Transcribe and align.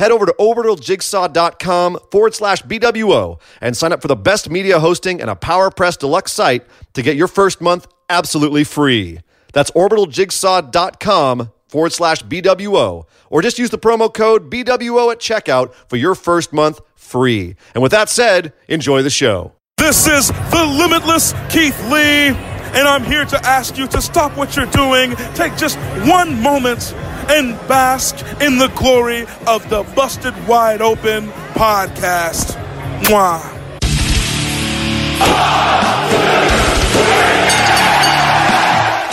head 0.00 0.10
over 0.10 0.24
to 0.24 0.34
orbitaljigsaw.com 0.40 1.98
forward 2.10 2.34
slash 2.34 2.62
BWO 2.62 3.38
and 3.60 3.76
sign 3.76 3.92
up 3.92 4.00
for 4.00 4.08
the 4.08 4.16
best 4.16 4.48
media 4.48 4.80
hosting 4.80 5.20
and 5.20 5.28
a 5.28 5.36
PowerPress 5.36 5.98
Deluxe 5.98 6.32
site 6.32 6.66
to 6.94 7.02
get 7.02 7.16
your 7.16 7.28
first 7.28 7.60
month 7.60 7.86
absolutely 8.08 8.64
free. 8.64 9.20
That's 9.52 9.70
orbitaljigsaw.com 9.72 11.50
forward 11.68 11.92
slash 11.92 12.22
BWO. 12.24 13.04
Or 13.28 13.42
just 13.42 13.58
use 13.58 13.70
the 13.70 13.78
promo 13.78 14.12
code 14.12 14.50
BWO 14.50 15.12
at 15.12 15.20
checkout 15.20 15.74
for 15.88 15.96
your 15.96 16.14
first 16.14 16.52
month 16.52 16.80
free. 16.96 17.56
And 17.74 17.82
with 17.82 17.92
that 17.92 18.08
said, 18.08 18.54
enjoy 18.68 19.02
the 19.02 19.10
show. 19.10 19.52
This 19.76 20.06
is 20.06 20.28
the 20.28 20.76
limitless 20.78 21.32
Keith 21.50 21.78
Lee, 21.90 22.30
and 22.74 22.86
I'm 22.86 23.04
here 23.04 23.24
to 23.24 23.46
ask 23.46 23.76
you 23.76 23.86
to 23.88 24.00
stop 24.00 24.36
what 24.36 24.56
you're 24.56 24.66
doing, 24.66 25.16
take 25.34 25.56
just 25.56 25.78
one 26.08 26.40
moment, 26.42 26.94
and 27.28 27.56
bask 27.68 28.24
in 28.40 28.58
the 28.58 28.68
glory 28.76 29.26
of 29.46 29.68
the 29.70 29.82
Busted 29.94 30.34
Wide 30.46 30.82
Open 30.82 31.28
podcast. 31.54 32.56
Mwah. 33.04 33.58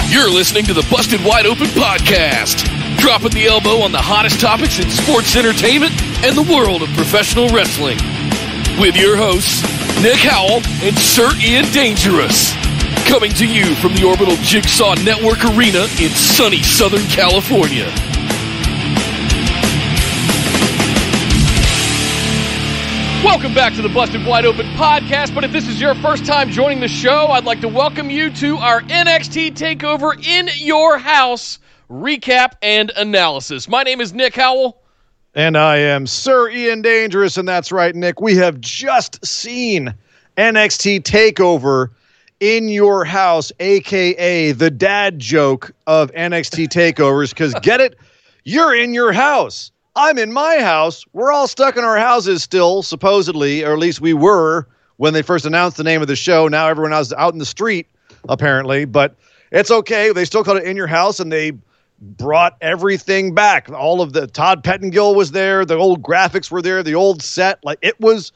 You're 0.09 0.31
listening 0.31 0.63
to 0.65 0.73
the 0.73 0.87
Busted 0.89 1.23
Wide 1.23 1.45
Open 1.45 1.67
podcast, 1.67 2.65
dropping 2.97 3.31
the 3.31 3.45
elbow 3.45 3.81
on 3.81 3.91
the 3.91 4.01
hottest 4.01 4.39
topics 4.39 4.79
in 4.79 4.89
sports 4.89 5.35
entertainment 5.35 5.91
and 6.23 6.35
the 6.35 6.47
world 6.51 6.81
of 6.81 6.89
professional 6.95 7.49
wrestling. 7.49 7.97
With 8.79 8.95
your 8.95 9.17
hosts, 9.17 9.61
Nick 10.01 10.17
Howell 10.17 10.61
and 10.81 10.97
Sir 10.97 11.29
Ian 11.39 11.65
Dangerous. 11.71 12.53
Coming 13.05 13.31
to 13.33 13.45
you 13.45 13.75
from 13.75 13.93
the 13.93 14.03
Orbital 14.03 14.35
Jigsaw 14.37 14.95
Network 15.03 15.43
Arena 15.45 15.83
in 15.99 16.09
sunny 16.09 16.63
Southern 16.63 17.05
California. 17.07 17.85
Welcome 23.23 23.53
back 23.53 23.73
to 23.75 23.81
the 23.81 23.89
Busted 23.89 24.25
Wide 24.25 24.45
Open 24.45 24.67
podcast. 24.75 25.35
But 25.35 25.43
if 25.43 25.51
this 25.51 25.67
is 25.67 25.81
your 25.81 25.95
first 25.95 26.25
time 26.25 26.49
joining 26.49 26.79
the 26.79 26.87
show, 26.87 27.27
I'd 27.27 27.45
like 27.45 27.61
to 27.61 27.67
welcome 27.67 28.09
you 28.09 28.29
to 28.35 28.57
our 28.57 28.81
NXT 28.81 29.51
TakeOver 29.51 30.25
in 30.25 30.49
Your 30.55 30.97
House 30.97 31.59
recap 31.89 32.53
and 32.61 32.91
analysis. 32.95 33.67
My 33.67 33.83
name 33.83 34.01
is 34.01 34.13
Nick 34.13 34.35
Howell. 34.35 34.81
And 35.33 35.57
I 35.57 35.77
am 35.77 36.07
Sir 36.07 36.49
Ian 36.49 36.81
Dangerous. 36.81 37.37
And 37.37 37.47
that's 37.47 37.71
right, 37.71 37.95
Nick. 37.95 38.21
We 38.21 38.35
have 38.37 38.59
just 38.59 39.25
seen 39.25 39.93
NXT 40.37 41.01
TakeOver 41.01 41.89
in 42.39 42.69
your 42.69 43.03
house, 43.05 43.51
aka 43.59 44.51
the 44.51 44.69
dad 44.69 45.19
joke 45.19 45.71
of 45.87 46.11
NXT 46.11 46.67
takeovers. 46.67 47.29
Because 47.29 47.53
get 47.61 47.81
it, 47.81 47.97
you're 48.43 48.75
in 48.75 48.93
your 48.93 49.11
house. 49.11 49.71
I'm 49.95 50.17
in 50.17 50.31
my 50.31 50.59
house. 50.59 51.03
We're 51.13 51.31
all 51.31 51.47
stuck 51.47 51.75
in 51.75 51.83
our 51.83 51.97
houses 51.97 52.43
still, 52.43 52.83
supposedly, 52.83 53.63
or 53.63 53.73
at 53.73 53.79
least 53.79 53.99
we 53.99 54.13
were 54.13 54.67
when 54.97 55.13
they 55.13 55.23
first 55.23 55.45
announced 55.45 55.77
the 55.77 55.83
name 55.83 56.01
of 56.01 56.07
the 56.07 56.15
show. 56.15 56.47
Now 56.47 56.67
everyone 56.67 56.93
else 56.93 57.07
is 57.07 57.13
out 57.13 57.33
in 57.33 57.39
the 57.39 57.45
street, 57.45 57.87
apparently, 58.29 58.85
but 58.85 59.15
it's 59.51 59.71
okay. 59.71 60.11
They 60.11 60.25
still 60.25 60.43
called 60.43 60.57
it 60.57 60.65
in 60.65 60.77
your 60.77 60.87
house, 60.87 61.19
and 61.19 61.31
they 61.31 61.53
brought 61.99 62.57
everything 62.61 63.33
back. 63.33 63.71
All 63.71 64.01
of 64.01 64.13
the 64.13 64.27
Todd 64.27 64.63
Pettengill 64.63 65.15
was 65.15 65.31
there. 65.31 65.65
The 65.65 65.75
old 65.75 66.03
graphics 66.03 66.51
were 66.51 66.61
there. 66.61 66.83
The 66.83 66.93
old 66.93 67.23
set, 67.23 67.63
like 67.63 67.79
it 67.81 67.99
was, 67.99 68.31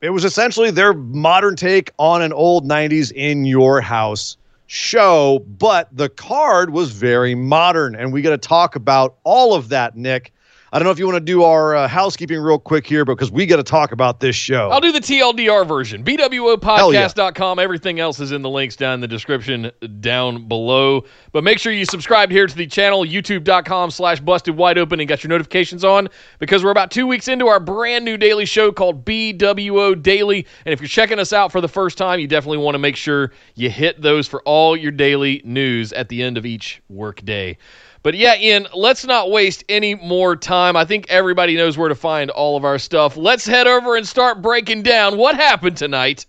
it 0.00 0.10
was 0.10 0.24
essentially 0.24 0.70
their 0.70 0.92
modern 0.92 1.56
take 1.56 1.90
on 1.98 2.22
an 2.22 2.32
old 2.32 2.66
'90s 2.68 3.12
in 3.12 3.44
your 3.44 3.80
house 3.80 4.36
show. 4.66 5.44
But 5.58 5.88
the 5.92 6.08
card 6.08 6.70
was 6.70 6.92
very 6.92 7.34
modern, 7.34 7.94
and 7.94 8.12
we 8.12 8.22
got 8.22 8.30
to 8.30 8.38
talk 8.38 8.76
about 8.76 9.16
all 9.24 9.54
of 9.54 9.68
that, 9.70 9.96
Nick. 9.96 10.32
I 10.70 10.78
don't 10.78 10.84
know 10.84 10.90
if 10.90 10.98
you 10.98 11.06
want 11.06 11.16
to 11.16 11.20
do 11.20 11.44
our 11.44 11.74
uh, 11.74 11.88
housekeeping 11.88 12.38
real 12.38 12.58
quick 12.58 12.86
here 12.86 13.06
because 13.06 13.30
we 13.30 13.46
got 13.46 13.56
to 13.56 13.62
talk 13.62 13.92
about 13.92 14.20
this 14.20 14.36
show. 14.36 14.68
I'll 14.70 14.82
do 14.82 14.92
the 14.92 15.00
TLDR 15.00 15.66
version. 15.66 16.04
BWOpodcast.com. 16.04 17.58
Everything 17.58 18.00
else 18.00 18.20
is 18.20 18.32
in 18.32 18.42
the 18.42 18.50
links 18.50 18.76
down 18.76 18.94
in 18.94 19.00
the 19.00 19.08
description 19.08 19.70
down 20.00 20.46
below. 20.46 21.04
But 21.32 21.42
make 21.42 21.58
sure 21.58 21.72
you 21.72 21.86
subscribe 21.86 22.30
here 22.30 22.46
to 22.46 22.54
the 22.54 22.66
channel, 22.66 23.04
youtube.com 23.04 23.90
slash 23.90 24.20
busted 24.20 24.58
wide 24.58 24.76
open, 24.76 25.00
and 25.00 25.08
got 25.08 25.24
your 25.24 25.30
notifications 25.30 25.84
on 25.84 26.08
because 26.38 26.62
we're 26.62 26.70
about 26.70 26.90
two 26.90 27.06
weeks 27.06 27.28
into 27.28 27.46
our 27.46 27.60
brand 27.60 28.04
new 28.04 28.18
daily 28.18 28.44
show 28.44 28.70
called 28.70 29.06
BWO 29.06 30.00
Daily. 30.02 30.46
And 30.66 30.74
if 30.74 30.80
you're 30.82 30.88
checking 30.88 31.18
us 31.18 31.32
out 31.32 31.50
for 31.50 31.62
the 31.62 31.68
first 31.68 31.96
time, 31.96 32.20
you 32.20 32.26
definitely 32.26 32.58
want 32.58 32.74
to 32.74 32.78
make 32.78 32.96
sure 32.96 33.32
you 33.54 33.70
hit 33.70 34.02
those 34.02 34.28
for 34.28 34.42
all 34.42 34.76
your 34.76 34.92
daily 34.92 35.40
news 35.46 35.94
at 35.94 36.10
the 36.10 36.22
end 36.22 36.36
of 36.36 36.44
each 36.44 36.82
workday. 36.90 37.56
But 38.02 38.14
yeah, 38.14 38.36
Ian, 38.36 38.68
let's 38.74 39.04
not 39.04 39.30
waste 39.30 39.64
any 39.68 39.96
more 39.96 40.36
time. 40.36 40.76
I 40.76 40.84
think 40.84 41.06
everybody 41.08 41.56
knows 41.56 41.76
where 41.76 41.88
to 41.88 41.96
find 41.96 42.30
all 42.30 42.56
of 42.56 42.64
our 42.64 42.78
stuff. 42.78 43.16
Let's 43.16 43.44
head 43.44 43.66
over 43.66 43.96
and 43.96 44.06
start 44.06 44.40
breaking 44.40 44.82
down 44.82 45.16
what 45.16 45.34
happened 45.34 45.76
tonight 45.76 46.24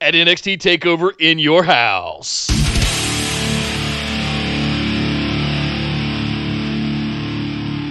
at 0.00 0.14
NXT 0.14 0.58
TakeOver 0.58 1.12
in 1.20 1.38
your 1.38 1.62
house. 1.62 2.48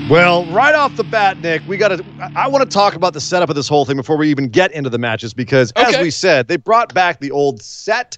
Well, 0.09 0.45
right 0.45 0.73
off 0.73 0.95
the 0.95 1.03
bat, 1.03 1.41
Nick, 1.41 1.61
we 1.67 1.75
got 1.75 1.89
to. 1.89 2.05
I 2.35 2.47
want 2.47 2.69
to 2.69 2.73
talk 2.73 2.95
about 2.95 3.13
the 3.13 3.19
setup 3.19 3.49
of 3.49 3.55
this 3.55 3.67
whole 3.67 3.83
thing 3.83 3.97
before 3.97 4.15
we 4.17 4.29
even 4.29 4.47
get 4.47 4.71
into 4.71 4.89
the 4.89 4.97
matches 4.97 5.33
because, 5.33 5.73
as 5.75 5.97
we 5.97 6.11
said, 6.11 6.47
they 6.47 6.55
brought 6.55 6.93
back 6.93 7.19
the 7.19 7.31
old 7.31 7.61
set. 7.61 8.17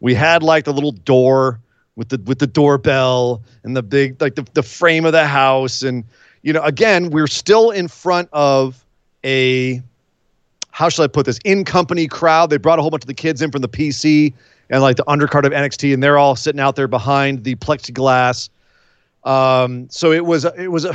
We 0.00 0.14
had 0.14 0.42
like 0.42 0.64
the 0.64 0.72
little 0.72 0.90
door 0.90 1.60
with 1.96 2.08
the 2.08 2.20
with 2.24 2.38
the 2.38 2.46
doorbell 2.46 3.42
and 3.64 3.76
the 3.76 3.82
big 3.82 4.20
like 4.20 4.34
the, 4.34 4.46
the 4.54 4.62
frame 4.62 5.04
of 5.04 5.12
the 5.12 5.26
house 5.26 5.82
and 5.82 6.04
you 6.42 6.52
know 6.52 6.62
again 6.62 7.10
we're 7.10 7.26
still 7.26 7.70
in 7.70 7.88
front 7.88 8.28
of 8.32 8.84
a 9.24 9.82
how 10.72 10.88
should 10.88 11.02
I 11.02 11.08
put 11.08 11.26
this 11.26 11.38
in 11.44 11.64
company 11.64 12.06
crowd. 12.06 12.50
They 12.50 12.56
brought 12.56 12.78
a 12.78 12.82
whole 12.82 12.90
bunch 12.90 13.02
of 13.02 13.08
the 13.08 13.14
kids 13.14 13.42
in 13.42 13.50
from 13.50 13.62
the 13.62 13.68
PC 13.68 14.32
and 14.70 14.82
like 14.82 14.96
the 14.96 15.04
undercard 15.04 15.44
of 15.44 15.52
NXT, 15.52 15.92
and 15.92 16.02
they're 16.02 16.18
all 16.18 16.36
sitting 16.36 16.60
out 16.60 16.76
there 16.76 16.88
behind 16.88 17.44
the 17.44 17.56
plexiglass. 17.56 18.48
Um, 19.24 19.88
so 19.90 20.12
it 20.12 20.24
was 20.24 20.44
it 20.44 20.68
was 20.68 20.86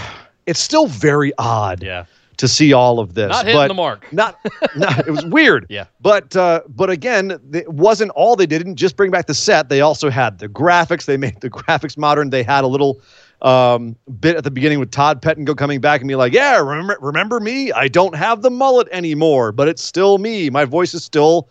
it's 0.45 0.59
still 0.59 0.87
very 0.87 1.33
odd 1.37 1.83
Yeah. 1.83 2.05
To 2.37 2.47
see 2.47 2.73
all 2.73 2.99
of 2.99 3.13
this. 3.13 3.29
Not 3.29 3.45
hitting 3.45 3.59
but 3.59 3.67
the 3.67 3.73
mark. 3.73 4.11
Not, 4.11 4.39
not 4.75 5.07
it 5.07 5.11
was 5.11 5.25
weird. 5.25 5.65
Yeah. 5.69 5.85
But 6.01 6.35
uh, 6.35 6.61
but 6.67 6.89
again, 6.89 7.39
it 7.53 7.71
wasn't 7.71 8.11
all 8.11 8.35
they 8.35 8.45
did. 8.45 8.59
Didn't 8.59 8.75
just 8.75 8.95
bring 8.95 9.11
back 9.11 9.27
the 9.27 9.33
set. 9.33 9.69
They 9.69 9.81
also 9.81 10.09
had 10.09 10.39
the 10.39 10.47
graphics. 10.47 11.05
They 11.05 11.17
made 11.17 11.41
the 11.41 11.49
graphics 11.49 11.97
modern. 11.97 12.29
They 12.29 12.43
had 12.43 12.63
a 12.63 12.67
little 12.67 13.01
um, 13.41 13.95
bit 14.19 14.35
at 14.37 14.43
the 14.43 14.51
beginning 14.51 14.79
with 14.79 14.91
Todd 14.91 15.21
Pettengill 15.21 15.55
coming 15.55 15.81
back 15.81 16.01
and 16.01 16.07
be 16.07 16.15
like, 16.15 16.33
"Yeah, 16.33 16.57
remember 16.57 16.97
remember 17.01 17.39
me? 17.39 17.71
I 17.71 17.87
don't 17.87 18.15
have 18.15 18.41
the 18.41 18.49
mullet 18.49 18.87
anymore, 18.91 19.51
but 19.51 19.67
it's 19.67 19.81
still 19.81 20.17
me. 20.17 20.49
My 20.49 20.65
voice 20.65 20.93
is 20.93 21.03
still 21.03 21.49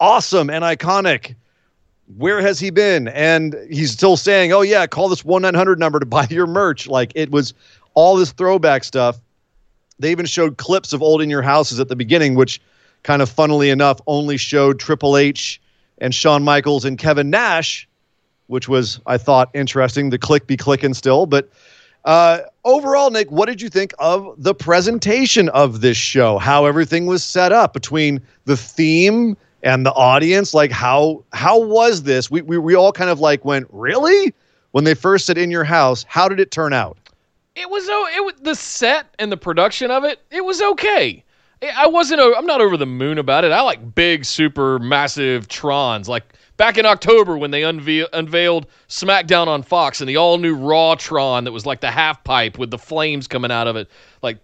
awesome 0.00 0.50
and 0.50 0.64
iconic." 0.64 1.34
Where 2.16 2.40
has 2.40 2.58
he 2.58 2.70
been? 2.70 3.08
And 3.08 3.54
he's 3.70 3.90
still 3.90 4.16
saying, 4.16 4.52
"Oh 4.52 4.62
yeah, 4.62 4.86
call 4.86 5.08
this 5.08 5.24
one 5.24 5.42
nine 5.42 5.54
hundred 5.54 5.78
number 5.78 6.00
to 6.00 6.06
buy 6.06 6.26
your 6.30 6.46
merch." 6.46 6.86
Like 6.86 7.12
it 7.14 7.30
was 7.30 7.52
all 7.94 8.16
this 8.16 8.32
throwback 8.32 8.84
stuff. 8.84 9.20
They 9.98 10.10
even 10.10 10.26
showed 10.26 10.56
clips 10.56 10.92
of 10.92 11.02
old 11.02 11.22
in 11.22 11.30
your 11.30 11.42
houses 11.42 11.80
at 11.80 11.88
the 11.88 11.96
beginning, 11.96 12.34
which 12.34 12.60
kind 13.02 13.22
of 13.22 13.28
funnily 13.28 13.70
enough 13.70 14.00
only 14.06 14.36
showed 14.36 14.78
Triple 14.78 15.16
H 15.16 15.60
and 15.98 16.14
Shawn 16.14 16.44
Michaels 16.44 16.84
and 16.84 16.98
Kevin 16.98 17.30
Nash, 17.30 17.88
which 18.46 18.68
was 18.68 19.00
I 19.06 19.18
thought 19.18 19.50
interesting. 19.54 20.10
The 20.10 20.18
Kliq 20.18 20.46
be 20.46 20.56
clicking 20.56 20.94
still, 20.94 21.26
but 21.26 21.50
uh, 22.04 22.40
overall, 22.64 23.10
Nick, 23.10 23.30
what 23.30 23.46
did 23.46 23.60
you 23.60 23.68
think 23.68 23.92
of 23.98 24.34
the 24.38 24.54
presentation 24.54 25.48
of 25.50 25.80
this 25.80 25.96
show? 25.96 26.38
How 26.38 26.64
everything 26.64 27.06
was 27.06 27.24
set 27.24 27.52
up 27.52 27.72
between 27.72 28.22
the 28.44 28.56
theme 28.56 29.36
and 29.62 29.84
the 29.84 29.92
audience? 29.92 30.54
Like 30.54 30.70
how 30.70 31.24
how 31.32 31.60
was 31.60 32.04
this? 32.04 32.30
We 32.30 32.42
we, 32.42 32.58
we 32.58 32.74
all 32.74 32.92
kind 32.92 33.10
of 33.10 33.20
like 33.20 33.44
went 33.44 33.66
really 33.70 34.32
when 34.70 34.84
they 34.84 34.94
first 34.94 35.26
said 35.26 35.38
in 35.38 35.50
your 35.50 35.64
house. 35.64 36.04
How 36.08 36.28
did 36.28 36.40
it 36.40 36.50
turn 36.50 36.72
out? 36.72 36.96
It 37.58 37.68
was 37.68 37.88
oh, 37.88 38.08
it 38.14 38.24
was 38.24 38.34
the 38.40 38.54
set 38.54 39.14
and 39.18 39.32
the 39.32 39.36
production 39.36 39.90
of 39.90 40.04
it. 40.04 40.20
It 40.30 40.44
was 40.44 40.62
okay. 40.62 41.24
I- 41.60 41.88
wasn't. 41.88 42.20
I'm 42.20 42.46
not 42.46 42.60
over 42.60 42.76
the 42.76 42.86
moon 42.86 43.18
about 43.18 43.44
it. 43.44 43.50
I 43.50 43.62
like 43.62 43.94
big, 43.94 44.24
super 44.24 44.78
massive 44.78 45.48
Trons. 45.48 46.06
Like 46.06 46.34
back 46.56 46.78
in 46.78 46.86
October 46.86 47.36
when 47.36 47.50
they 47.50 47.62
unve- 47.62 48.06
unveiled 48.12 48.66
SmackDown 48.88 49.48
on 49.48 49.62
Fox 49.62 50.00
and 50.00 50.08
the 50.08 50.16
all 50.16 50.38
new 50.38 50.54
Raw 50.54 50.94
Tron 50.94 51.44
that 51.44 51.52
was 51.52 51.66
like 51.66 51.80
the 51.80 51.90
half 51.90 52.22
pipe 52.22 52.58
with 52.58 52.70
the 52.70 52.78
flames 52.78 53.26
coming 53.26 53.50
out 53.50 53.66
of 53.66 53.74
it. 53.74 53.90
Like, 54.22 54.38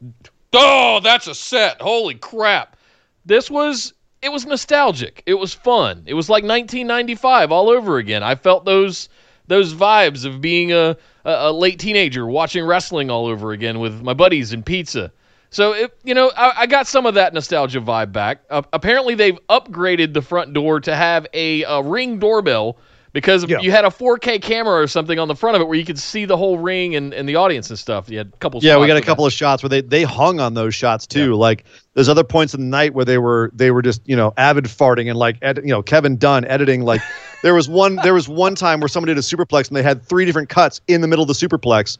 oh, 0.52 1.00
that's 1.02 1.28
a 1.28 1.34
set. 1.34 1.80
Holy 1.80 2.14
crap! 2.14 2.76
This 3.24 3.48
was 3.48 3.94
it 4.22 4.32
was 4.32 4.44
nostalgic. 4.44 5.22
It 5.26 5.34
was 5.34 5.54
fun. 5.54 6.02
It 6.06 6.14
was 6.14 6.28
like 6.28 6.42
1995 6.42 7.52
all 7.52 7.68
over 7.70 7.98
again. 7.98 8.22
I 8.24 8.34
felt 8.34 8.64
those 8.64 9.08
those 9.46 9.74
vibes 9.74 10.24
of 10.24 10.40
being 10.40 10.72
a, 10.72 10.96
a, 11.24 11.50
a 11.50 11.52
late 11.52 11.78
teenager 11.78 12.26
watching 12.26 12.64
wrestling 12.64 13.10
all 13.10 13.26
over 13.26 13.52
again 13.52 13.80
with 13.80 14.02
my 14.02 14.14
buddies 14.14 14.52
and 14.52 14.64
pizza. 14.64 15.12
So 15.50 15.72
it, 15.72 15.96
you 16.02 16.14
know, 16.14 16.32
I, 16.36 16.62
I, 16.62 16.66
got 16.66 16.88
some 16.88 17.06
of 17.06 17.14
that 17.14 17.32
nostalgia 17.32 17.80
vibe 17.80 18.10
back. 18.10 18.40
Uh, 18.50 18.62
apparently, 18.72 19.14
they've 19.14 19.38
upgraded 19.48 20.12
the 20.12 20.20
front 20.20 20.52
door 20.52 20.80
to 20.80 20.96
have 20.96 21.28
a, 21.32 21.62
a 21.62 21.80
ring 21.80 22.18
doorbell 22.18 22.76
because 23.14 23.48
yeah. 23.48 23.60
you 23.60 23.70
had 23.70 23.84
a 23.84 23.88
4K 23.88 24.42
camera 24.42 24.74
or 24.74 24.88
something 24.88 25.20
on 25.20 25.28
the 25.28 25.36
front 25.36 25.54
of 25.54 25.62
it 25.62 25.66
where 25.66 25.78
you 25.78 25.84
could 25.84 25.98
see 25.98 26.24
the 26.24 26.36
whole 26.36 26.58
ring 26.58 26.96
and, 26.96 27.14
and 27.14 27.28
the 27.28 27.36
audience 27.36 27.70
and 27.70 27.78
stuff. 27.78 28.10
You 28.10 28.18
had 28.18 28.32
a 28.34 28.36
couple. 28.38 28.60
Yeah, 28.62 28.78
we 28.78 28.88
got 28.88 28.96
a 28.96 29.00
couple 29.00 29.24
that. 29.24 29.28
of 29.28 29.32
shots 29.32 29.62
where 29.62 29.70
they 29.70 29.80
they 29.80 30.02
hung 30.02 30.40
on 30.40 30.52
those 30.54 30.74
shots 30.74 31.06
too. 31.06 31.30
Yeah. 31.30 31.36
Like 31.36 31.64
there's 31.94 32.08
other 32.08 32.24
points 32.24 32.52
in 32.52 32.60
the 32.60 32.66
night 32.66 32.92
where 32.92 33.04
they 33.04 33.18
were 33.18 33.50
they 33.54 33.70
were 33.70 33.80
just 33.80 34.02
you 34.04 34.16
know 34.16 34.34
avid 34.36 34.64
farting 34.64 35.08
and 35.08 35.16
like 35.16 35.38
ed, 35.40 35.58
you 35.58 35.70
know 35.70 35.82
Kevin 35.82 36.16
Dunn 36.16 36.44
editing 36.44 36.82
like 36.82 37.00
there 37.44 37.52
was 37.52 37.68
one 37.68 37.96
there 37.96 38.14
was 38.14 38.26
one 38.26 38.54
time 38.54 38.80
where 38.80 38.88
somebody 38.88 39.12
did 39.12 39.18
a 39.18 39.22
superplex 39.22 39.68
and 39.68 39.76
they 39.76 39.82
had 39.82 40.02
three 40.02 40.24
different 40.24 40.48
cuts 40.48 40.80
in 40.88 41.02
the 41.02 41.06
middle 41.06 41.22
of 41.22 41.28
the 41.28 41.34
superplex, 41.34 41.98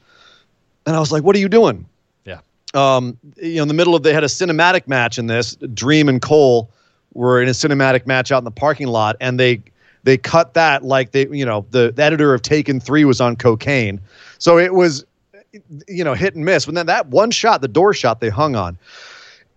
and 0.87 0.97
I 0.97 1.01
was 1.01 1.13
like, 1.13 1.23
what 1.23 1.37
are 1.37 1.39
you 1.39 1.51
doing? 1.51 1.85
Yeah. 2.25 2.41
Um, 2.73 3.19
you 3.37 3.57
know, 3.57 3.63
in 3.63 3.69
the 3.69 3.75
middle 3.75 3.95
of 3.95 4.03
they 4.03 4.15
had 4.15 4.25
a 4.25 4.29
cinematic 4.29 4.89
match 4.89 5.19
in 5.19 5.27
this. 5.27 5.55
Dream 5.75 6.09
and 6.09 6.23
Cole 6.23 6.71
were 7.13 7.43
in 7.43 7.49
a 7.51 7.53
cinematic 7.53 8.07
match 8.07 8.33
out 8.33 8.39
in 8.39 8.45
the 8.45 8.51
parking 8.51 8.87
lot, 8.87 9.17
and 9.21 9.39
they 9.39 9.63
they 10.03 10.17
cut 10.17 10.55
that 10.55 10.83
like 10.83 11.11
they 11.11 11.29
you 11.29 11.45
know 11.45 11.67
the, 11.73 11.93
the 11.93 12.03
editor 12.03 12.33
of 12.33 12.41
Taken 12.41 12.81
Three 12.81 13.05
was 13.05 13.21
on 13.21 13.37
cocaine, 13.37 14.01
so 14.39 14.57
it 14.57 14.73
was 14.73 15.05
you 15.87 16.03
know 16.03 16.15
hit 16.15 16.35
and 16.35 16.47
miss. 16.47 16.65
But 16.65 16.75
then 16.75 16.87
that 16.87 17.09
one 17.09 17.31
shot, 17.31 17.61
the 17.61 17.69
door 17.69 17.93
shot, 17.93 18.21
they 18.21 18.31
hung 18.31 18.57
on. 18.57 18.79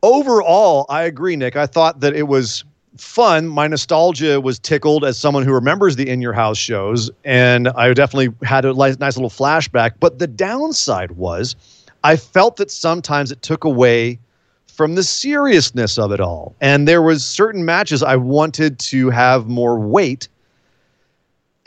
Overall, 0.03 0.85
I 0.89 1.03
agree, 1.03 1.37
Nick. 1.37 1.55
I 1.55 1.65
thought 1.65 2.01
that 2.01 2.13
it 2.13 2.27
was 2.27 2.65
fun. 3.01 3.47
My 3.47 3.67
nostalgia 3.67 4.39
was 4.41 4.59
tickled 4.59 5.03
as 5.03 5.17
someone 5.17 5.43
who 5.43 5.53
remembers 5.53 5.95
the 5.95 6.09
In 6.09 6.21
Your 6.21 6.33
House 6.33 6.57
shows, 6.57 7.09
and 7.23 7.67
I 7.69 7.93
definitely 7.93 8.33
had 8.45 8.65
a 8.65 8.73
nice 8.73 9.17
little 9.17 9.29
flashback. 9.29 9.93
But 9.99 10.19
the 10.19 10.27
downside 10.27 11.11
was, 11.11 11.55
I 12.03 12.15
felt 12.15 12.57
that 12.57 12.71
sometimes 12.71 13.31
it 13.31 13.41
took 13.41 13.63
away 13.63 14.19
from 14.67 14.95
the 14.95 15.03
seriousness 15.03 15.97
of 15.97 16.11
it 16.11 16.19
all, 16.19 16.55
and 16.61 16.87
there 16.87 17.01
was 17.01 17.25
certain 17.25 17.65
matches 17.65 18.03
I 18.03 18.15
wanted 18.15 18.79
to 18.79 19.09
have 19.09 19.47
more 19.47 19.79
weight 19.79 20.27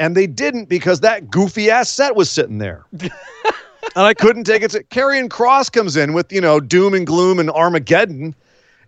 and 0.01 0.17
they 0.17 0.27
didn't 0.27 0.69
because 0.69 1.01
that 1.01 1.31
goofy 1.31 1.71
ass 1.71 1.91
set 1.91 2.17
was 2.17 2.31
sitting 2.31 2.57
there. 2.57 2.85
and 2.93 3.11
I 3.95 4.15
couldn't 4.15 4.45
take 4.45 4.63
it. 4.63 4.71
Karrion 4.89 5.29
Kross 5.29 5.71
comes 5.71 5.97
in 5.97 6.15
with 6.15 6.33
you 6.33 6.41
know 6.41 6.59
doom 6.59 6.95
and 6.95 7.07
gloom 7.07 7.39
and 7.39 7.51
Armageddon, 7.51 8.35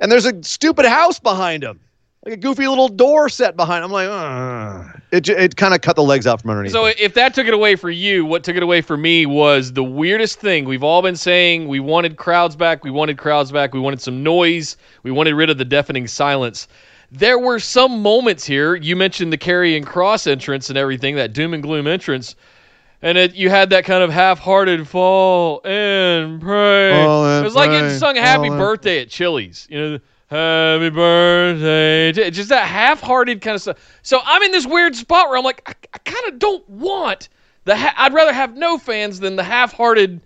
and 0.00 0.10
there's 0.10 0.26
a 0.26 0.42
stupid 0.42 0.86
house 0.86 1.20
behind 1.20 1.62
him, 1.62 1.78
like 2.24 2.34
a 2.34 2.36
goofy 2.36 2.66
little 2.68 2.88
door 2.88 3.28
set 3.28 3.56
behind. 3.56 3.84
I'm 3.84 3.90
like, 3.90 4.08
Ugh. 4.10 5.00
it 5.10 5.28
it 5.28 5.56
kind 5.56 5.74
of 5.74 5.80
cut 5.80 5.96
the 5.96 6.02
legs 6.02 6.26
out 6.26 6.40
from 6.40 6.50
underneath. 6.50 6.72
So 6.72 6.86
if 6.86 7.14
that 7.14 7.34
took 7.34 7.46
it 7.46 7.54
away 7.54 7.76
for 7.76 7.90
you, 7.90 8.24
what 8.24 8.44
took 8.44 8.56
it 8.56 8.62
away 8.62 8.80
for 8.80 8.96
me 8.96 9.26
was 9.26 9.72
the 9.72 9.84
weirdest 9.84 10.38
thing. 10.40 10.64
We've 10.64 10.84
all 10.84 11.02
been 11.02 11.16
saying 11.16 11.68
we 11.68 11.80
wanted 11.80 12.16
crowds 12.16 12.56
back, 12.56 12.84
we 12.84 12.90
wanted 12.90 13.18
crowds 13.18 13.50
back, 13.50 13.74
we 13.74 13.80
wanted 13.80 14.00
some 14.00 14.22
noise, 14.22 14.76
we 15.02 15.10
wanted 15.10 15.34
rid 15.34 15.50
of 15.50 15.58
the 15.58 15.64
deafening 15.64 16.06
silence 16.06 16.68
there 17.12 17.38
were 17.38 17.60
some 17.60 18.00
moments 18.00 18.44
here. 18.44 18.74
You 18.74 18.96
mentioned 18.96 19.32
the 19.32 19.38
Karrion 19.38 19.84
Kross 19.84 20.26
entrance 20.26 20.70
and 20.70 20.78
everything, 20.78 21.16
that 21.16 21.34
doom 21.34 21.52
and 21.52 21.62
gloom 21.62 21.86
entrance. 21.86 22.34
And 23.02 23.18
it, 23.18 23.34
you 23.34 23.50
had 23.50 23.70
that 23.70 23.84
kind 23.84 24.02
of 24.02 24.10
half-hearted 24.10 24.88
fall 24.88 25.60
and 25.64 26.40
pray. 26.40 26.92
And 26.92 27.40
it 27.40 27.44
was 27.44 27.52
pray, 27.52 27.62
like 27.62 27.70
getting 27.70 27.98
sung 27.98 28.16
"Happy 28.16 28.48
Birthday" 28.48 29.02
at 29.02 29.10
Chili's. 29.10 29.66
You 29.68 29.78
know, 29.78 29.98
"Happy 30.32 30.90
Birthday," 30.90 32.30
just 32.30 32.48
that 32.48 32.66
half-hearted 32.66 33.40
kind 33.40 33.54
of 33.54 33.62
stuff. 33.62 33.98
So 34.02 34.20
I'm 34.24 34.42
in 34.42 34.50
this 34.50 34.66
weird 34.66 34.96
spot 34.96 35.28
where 35.28 35.36
I'm 35.36 35.44
like, 35.44 35.62
I, 35.66 35.74
I 35.94 35.98
kind 35.98 36.32
of 36.32 36.38
don't 36.38 36.66
want 36.68 37.28
the. 37.64 37.76
Ha- 37.76 37.94
I'd 37.96 38.14
rather 38.14 38.32
have 38.32 38.56
no 38.56 38.78
fans 38.78 39.20
than 39.20 39.36
the 39.36 39.42
half-hearted, 39.42 40.22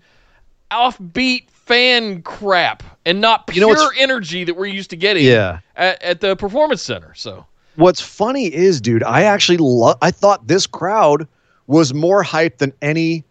offbeat 0.71 1.49
fan 1.49 2.21
crap 2.21 2.83
and 3.05 3.19
not 3.19 3.47
pure 3.47 3.69
you 3.69 3.75
know 3.75 3.91
energy 3.97 4.45
that 4.45 4.55
we're 4.55 4.65
used 4.65 4.89
to 4.91 4.95
getting 4.95 5.25
yeah. 5.25 5.59
at, 5.75 6.01
at 6.01 6.21
the 6.21 6.35
performance 6.37 6.81
center. 6.81 7.13
So 7.13 7.45
what's 7.75 7.99
funny 7.99 8.53
is, 8.53 8.79
dude, 8.79 9.03
I 9.03 9.23
actually 9.23 9.57
love. 9.57 9.97
I 10.01 10.11
thought 10.11 10.47
this 10.47 10.65
crowd 10.65 11.27
was 11.67 11.93
more 11.93 12.23
hyped 12.23 12.59
than 12.59 12.71
any 12.81 13.25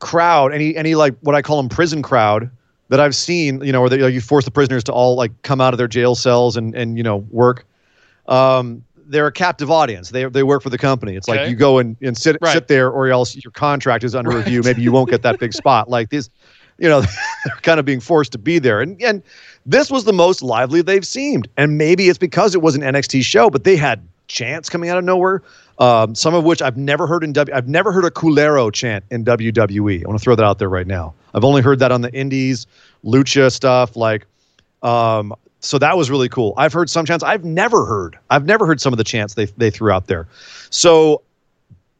crowd, 0.00 0.52
any 0.52 0.76
any 0.76 0.96
like 0.96 1.14
what 1.20 1.36
I 1.36 1.42
call 1.42 1.58
them 1.58 1.68
prison 1.68 2.02
crowd 2.02 2.50
that 2.92 3.00
I've 3.00 3.16
seen. 3.16 3.64
You 3.64 3.72
know, 3.72 3.80
where 3.80 3.90
they, 3.90 4.08
you 4.10 4.20
force 4.20 4.44
the 4.44 4.50
prisoners 4.50 4.84
to 4.84 4.92
all 4.92 5.16
like 5.16 5.30
come 5.40 5.60
out 5.62 5.72
of 5.72 5.78
their 5.78 5.88
jail 5.88 6.14
cells 6.14 6.56
and 6.56 6.74
and 6.74 6.98
you 6.98 7.02
know 7.02 7.16
work. 7.30 7.64
Um, 8.28 8.84
they're 9.06 9.26
a 9.26 9.32
captive 9.32 9.70
audience. 9.70 10.10
They 10.10 10.26
they 10.26 10.42
work 10.42 10.62
for 10.62 10.70
the 10.70 10.78
company. 10.78 11.16
It's 11.16 11.26
okay. 11.26 11.40
like 11.40 11.50
you 11.50 11.56
go 11.56 11.78
and, 11.78 11.96
and 12.02 12.16
sit 12.16 12.36
right. 12.42 12.52
sit 12.52 12.68
there, 12.68 12.90
or 12.90 13.08
else 13.08 13.34
your 13.34 13.50
contract 13.50 14.04
is 14.04 14.14
under 14.14 14.30
right. 14.30 14.44
review. 14.44 14.62
Maybe 14.62 14.82
you 14.82 14.92
won't 14.92 15.08
get 15.08 15.22
that 15.22 15.40
big 15.40 15.54
spot. 15.54 15.88
Like 15.88 16.10
these 16.10 16.28
you 16.78 16.88
know, 16.88 17.00
they're 17.44 17.56
kind 17.62 17.80
of 17.80 17.86
being 17.86 18.00
forced 18.00 18.32
to 18.32 18.38
be 18.38 18.58
there. 18.58 18.82
And 18.82 19.00
and 19.02 19.22
this 19.64 19.90
was 19.90 20.04
the 20.04 20.12
most 20.12 20.42
lively 20.42 20.82
they've 20.82 21.06
seemed. 21.06 21.48
And 21.56 21.78
maybe 21.78 22.10
it's 22.10 22.18
because 22.18 22.54
it 22.54 22.60
was 22.60 22.74
an 22.74 22.82
NXT 22.82 23.24
show, 23.24 23.48
but 23.48 23.64
they 23.64 23.76
had 23.76 24.06
chants 24.28 24.68
coming 24.68 24.90
out 24.90 24.98
of 24.98 25.04
nowhere. 25.04 25.42
Um, 25.78 26.14
some 26.14 26.34
of 26.34 26.44
which 26.44 26.60
I've 26.60 26.76
never 26.76 27.06
heard 27.06 27.24
in 27.24 27.32
W. 27.32 27.56
I've 27.56 27.68
never 27.68 27.90
heard 27.90 28.04
a 28.04 28.10
Culero 28.10 28.72
chant 28.72 29.04
in 29.10 29.24
WWE. 29.24 30.04
I 30.04 30.06
want 30.06 30.18
to 30.18 30.22
throw 30.22 30.36
that 30.36 30.44
out 30.44 30.58
there 30.58 30.68
right 30.68 30.86
now. 30.86 31.14
I've 31.34 31.44
only 31.44 31.62
heard 31.62 31.78
that 31.78 31.92
on 31.92 32.00
the 32.00 32.12
Indies, 32.12 32.66
Lucha 33.04 33.50
stuff. 33.52 33.96
Like, 33.96 34.26
um, 34.82 35.34
so 35.60 35.78
that 35.78 35.96
was 35.96 36.10
really 36.10 36.28
cool. 36.28 36.54
I've 36.56 36.72
heard 36.72 36.90
some 36.90 37.06
chants 37.06 37.22
I've 37.22 37.44
never 37.44 37.84
heard. 37.84 38.18
I've 38.30 38.44
never 38.44 38.66
heard 38.66 38.80
some 38.80 38.92
of 38.92 38.96
the 38.96 39.04
chants 39.04 39.34
they 39.34 39.46
they 39.46 39.70
threw 39.70 39.90
out 39.90 40.06
there. 40.06 40.26
So 40.70 41.22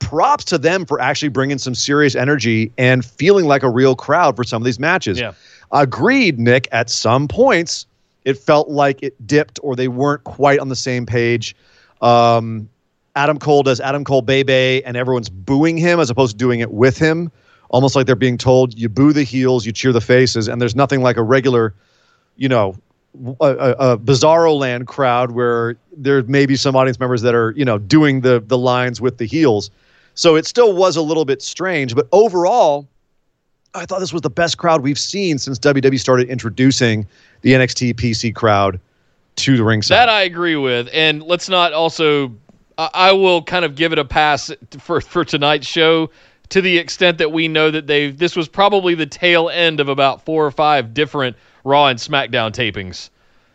props 0.00 0.44
to 0.44 0.58
them 0.58 0.84
for 0.84 1.00
actually 1.00 1.28
bringing 1.28 1.58
some 1.58 1.74
serious 1.74 2.14
energy 2.14 2.72
and 2.76 3.04
feeling 3.04 3.46
like 3.46 3.62
a 3.62 3.70
real 3.70 3.94
crowd 3.94 4.36
for 4.36 4.44
some 4.44 4.60
of 4.60 4.66
these 4.66 4.80
matches. 4.80 5.18
Yeah. 5.18 5.32
Agreed, 5.70 6.38
Nick. 6.38 6.68
At 6.72 6.90
some 6.90 7.28
points, 7.28 7.86
it 8.24 8.36
felt 8.36 8.68
like 8.68 9.02
it 9.02 9.26
dipped 9.26 9.58
or 9.62 9.76
they 9.76 9.88
weren't 9.88 10.24
quite 10.24 10.58
on 10.58 10.68
the 10.68 10.76
same 10.76 11.06
page. 11.06 11.56
Um, 12.02 12.68
Adam 13.14 13.38
Cole 13.38 13.62
does 13.62 13.80
Adam 13.80 14.04
Cole 14.04 14.22
Bay 14.22 14.42
Bay, 14.42 14.82
and 14.82 14.96
everyone's 14.96 15.28
booing 15.28 15.76
him 15.76 16.00
as 16.00 16.10
opposed 16.10 16.32
to 16.32 16.38
doing 16.38 16.60
it 16.60 16.72
with 16.72 16.98
him. 16.98 17.30
Almost 17.72 17.96
like 17.96 18.06
they're 18.06 18.14
being 18.14 18.38
told, 18.38 18.78
you 18.78 18.88
boo 18.88 19.12
the 19.12 19.24
heels, 19.24 19.66
you 19.66 19.72
cheer 19.72 19.92
the 19.92 20.00
faces, 20.00 20.46
and 20.46 20.60
there's 20.60 20.76
nothing 20.76 21.02
like 21.02 21.16
a 21.16 21.22
regular, 21.22 21.74
you 22.36 22.48
know, 22.48 22.76
a, 23.40 23.46
a, 23.46 23.70
a 23.92 23.98
bizarro 23.98 24.58
land 24.58 24.86
crowd 24.86 25.32
where 25.32 25.76
there 25.96 26.22
may 26.24 26.46
be 26.46 26.56
some 26.56 26.76
audience 26.76 26.98
members 26.98 27.22
that 27.22 27.34
are, 27.34 27.52
you 27.52 27.64
know, 27.64 27.78
doing 27.78 28.20
the 28.20 28.40
the 28.46 28.58
lines 28.58 29.00
with 29.00 29.18
the 29.18 29.26
heels. 29.26 29.70
So 30.14 30.36
it 30.36 30.46
still 30.46 30.74
was 30.74 30.96
a 30.96 31.02
little 31.02 31.24
bit 31.24 31.42
strange, 31.42 31.94
but 31.94 32.06
overall, 32.12 32.86
I 33.74 33.86
thought 33.86 34.00
this 34.00 34.12
was 34.12 34.22
the 34.22 34.30
best 34.30 34.58
crowd 34.58 34.82
we've 34.82 34.98
seen 34.98 35.38
since 35.38 35.58
WWE 35.58 35.98
started 35.98 36.28
introducing 36.28 37.06
the 37.40 37.52
NXT 37.52 37.94
PC 37.94 38.34
crowd 38.34 38.78
to 39.36 39.56
the 39.56 39.64
ringside. 39.64 39.96
That 39.96 40.08
I 40.08 40.22
agree 40.22 40.56
with, 40.56 40.88
and 40.92 41.22
let's 41.22 41.48
not 41.48 41.72
also. 41.72 42.34
I 42.78 43.12
will 43.12 43.42
kind 43.42 43.64
of 43.64 43.76
give 43.76 43.92
it 43.92 43.98
a 43.98 44.04
pass 44.04 44.50
for 44.78 45.00
for 45.00 45.24
tonight's 45.24 45.66
show 45.66 46.10
to 46.52 46.60
the 46.60 46.76
extent 46.76 47.16
that 47.16 47.32
we 47.32 47.48
know 47.48 47.70
that 47.70 47.86
they 47.86 48.10
this 48.10 48.36
was 48.36 48.46
probably 48.46 48.94
the 48.94 49.06
tail 49.06 49.48
end 49.48 49.80
of 49.80 49.88
about 49.88 50.22
four 50.22 50.44
or 50.44 50.50
five 50.50 50.92
different 50.92 51.34
Raw 51.64 51.86
and 51.86 51.98
SmackDown 51.98 52.52
tapings. 52.52 53.08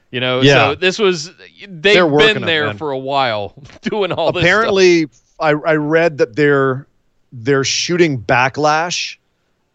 You 0.10 0.20
know, 0.20 0.42
yeah. 0.42 0.70
so 0.70 0.76
this 0.76 0.98
was 0.98 1.30
they've 1.68 2.10
been 2.10 2.42
there 2.42 2.74
for 2.74 2.92
a 2.92 2.98
while 2.98 3.54
doing 3.82 4.12
all 4.12 4.30
Apparently, 4.30 5.06
this. 5.06 5.22
Apparently, 5.38 5.68
I, 5.68 5.74
I 5.74 5.76
read 5.76 6.18
that 6.18 6.36
they're 6.36 6.88
they're 7.32 7.64
shooting 7.64 8.20
backlash 8.20 9.18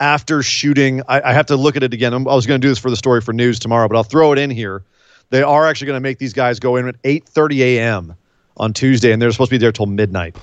after 0.00 0.42
shooting. 0.42 1.02
I, 1.06 1.20
I 1.20 1.32
have 1.32 1.46
to 1.46 1.56
look 1.56 1.76
at 1.76 1.84
it 1.84 1.94
again. 1.94 2.12
I'm, 2.12 2.26
i 2.26 2.34
was 2.34 2.46
going 2.46 2.60
to 2.60 2.64
do 2.64 2.70
this 2.70 2.78
for 2.78 2.90
the 2.90 2.96
story 2.96 3.20
for 3.20 3.32
news 3.32 3.60
tomorrow, 3.60 3.86
but 3.86 3.96
I'll 3.96 4.02
throw 4.02 4.32
it 4.32 4.38
in 4.38 4.50
here. 4.50 4.82
They 5.30 5.42
are 5.42 5.68
actually 5.68 5.86
going 5.86 5.96
to 5.98 6.02
make 6.02 6.18
these 6.18 6.32
guys 6.32 6.58
go 6.58 6.74
in 6.74 6.88
at 6.88 7.00
8:30 7.02 7.58
a.m. 7.60 8.16
on 8.56 8.72
Tuesday, 8.72 9.12
and 9.12 9.22
they're 9.22 9.30
supposed 9.30 9.50
to 9.50 9.54
be 9.54 9.58
there 9.58 9.70
till 9.70 9.86
midnight. 9.86 10.36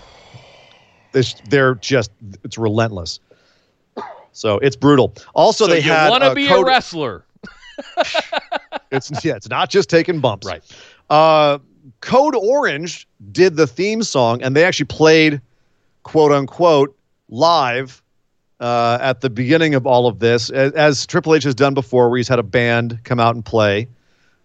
They're 1.49 1.75
just 1.75 2.11
it's 2.43 2.57
relentless. 2.57 3.19
So 4.31 4.57
it's 4.59 4.75
brutal. 4.75 5.13
Also, 5.33 5.65
so 5.65 5.71
they 5.71 5.77
you 5.77 5.91
had 5.91 6.09
want 6.09 6.23
to 6.23 6.33
be 6.33 6.47
code, 6.47 6.65
a 6.65 6.65
wrestler. 6.65 7.25
it's 8.91 9.11
yeah, 9.25 9.35
it's 9.35 9.49
not 9.49 9.69
just 9.69 9.89
taking 9.89 10.19
bumps. 10.19 10.47
Right. 10.47 10.63
Uh, 11.09 11.59
Code 12.01 12.35
Orange 12.35 13.07
did 13.31 13.55
the 13.55 13.67
theme 13.67 14.03
song, 14.03 14.41
and 14.41 14.55
they 14.55 14.63
actually 14.63 14.85
played, 14.85 15.41
quote 16.03 16.31
unquote, 16.31 16.95
live 17.29 18.01
uh, 18.59 18.97
at 19.01 19.21
the 19.21 19.29
beginning 19.29 19.75
of 19.75 19.85
all 19.85 20.07
of 20.07 20.19
this, 20.19 20.49
as, 20.49 20.71
as, 20.73 21.05
Triple 21.05 21.35
H 21.35 21.43
has 21.43 21.55
done 21.55 21.73
before, 21.73 22.09
where 22.09 22.17
he's 22.17 22.27
had 22.27 22.39
a 22.39 22.43
band 22.43 22.99
come 23.03 23.19
out 23.19 23.35
and 23.35 23.43
play 23.43 23.87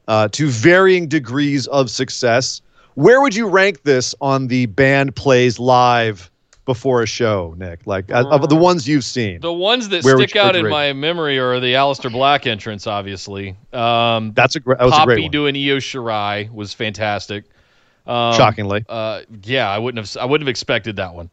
uh, 0.09 0.29
to 0.29 0.49
varying 0.49 1.09
degrees 1.09 1.67
of 1.69 1.91
success. 1.91 2.61
Where 2.95 3.21
would 3.21 3.35
you 3.35 3.49
rank 3.49 3.83
this 3.83 4.15
on 4.21 4.47
the 4.47 4.67
band 4.67 5.17
plays 5.17 5.59
live 5.59 6.31
before 6.65 7.03
a 7.03 7.07
show, 7.07 7.55
Nick? 7.57 7.87
Like 7.87 8.11
uh, 8.11 8.27
of 8.29 8.49
the 8.49 8.57
ones 8.57 8.89
you've 8.89 9.05
seen. 9.05 9.41
The 9.41 9.53
ones 9.53 9.89
that 9.91 10.03
stick 10.03 10.37
out 10.37 10.57
in 10.57 10.69
my 10.69 10.93
memory 10.93 11.39
are 11.39 11.61
the 11.61 11.75
Aleister 11.75 12.11
Black 12.11 12.47
entrance, 12.47 12.87
obviously. 12.87 13.57
Um, 13.73 14.33
That's 14.35 14.57
a 14.57 14.61
great. 14.61 14.79
That 14.79 14.85
was 14.85 14.95
a 14.95 14.97
Poppy 14.97 15.07
great 15.07 15.23
one. 15.23 15.31
doing 15.31 15.57
Io 15.57 15.77
Shirai 15.79 16.51
was 16.53 16.73
fantastic. 16.73 17.45
Um, 18.07 18.35
Shockingly, 18.35 18.85
Uh, 18.89 19.23
yeah, 19.45 19.69
I 19.69 19.79
wouldn't 19.79 20.07
have. 20.07 20.23
I 20.23 20.27
wouldn't 20.27 20.47
have 20.47 20.51
expected 20.51 20.97
that 20.97 21.15
one. 21.15 21.31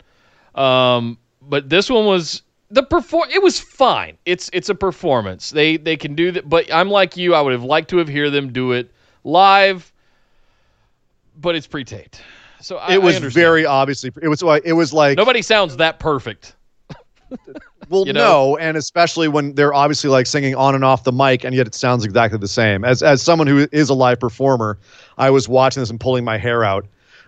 Um, 0.55 1.17
but 1.41 1.69
this 1.69 1.89
one 1.89 2.05
was 2.05 2.43
the 2.69 2.83
perform. 2.83 3.29
It 3.29 3.41
was 3.41 3.59
fine. 3.59 4.17
It's 4.25 4.49
it's 4.53 4.69
a 4.69 4.75
performance. 4.75 5.49
They 5.49 5.77
they 5.77 5.97
can 5.97 6.15
do 6.15 6.31
that. 6.31 6.49
But 6.49 6.73
I'm 6.73 6.89
like 6.89 7.17
you. 7.17 7.33
I 7.35 7.41
would 7.41 7.53
have 7.53 7.63
liked 7.63 7.89
to 7.89 7.97
have 7.97 8.07
hear 8.07 8.29
them 8.29 8.53
do 8.53 8.71
it 8.71 8.91
live. 9.23 9.91
But 11.39 11.55
it's 11.55 11.65
pre-taped, 11.65 12.21
so 12.61 12.77
I, 12.77 12.93
it 12.93 13.01
was 13.01 13.17
very 13.19 13.65
obviously. 13.65 14.11
It 14.21 14.27
was 14.27 14.41
like 14.41 14.63
it 14.65 14.73
was 14.73 14.93
like 14.93 15.17
Nobody 15.17 15.41
sounds 15.41 15.77
that 15.77 15.99
perfect. 15.99 16.55
well, 17.89 18.05
you 18.07 18.13
no, 18.13 18.57
and 18.57 18.77
especially 18.77 19.27
when 19.27 19.55
they're 19.55 19.73
obviously 19.73 20.09
like 20.09 20.27
singing 20.27 20.55
on 20.55 20.75
and 20.75 20.83
off 20.83 21.03
the 21.03 21.11
mic, 21.11 21.43
and 21.43 21.55
yet 21.55 21.67
it 21.67 21.75
sounds 21.75 22.05
exactly 22.05 22.37
the 22.39 22.47
same. 22.47 22.83
As 22.83 23.03
as 23.03 23.21
someone 23.21 23.47
who 23.47 23.67
is 23.71 23.89
a 23.89 23.93
live 23.93 24.19
performer, 24.19 24.77
I 25.17 25.29
was 25.29 25.49
watching 25.49 25.81
this 25.81 25.89
and 25.89 25.99
pulling 25.99 26.23
my 26.23 26.37
hair 26.37 26.63
out. 26.63 26.85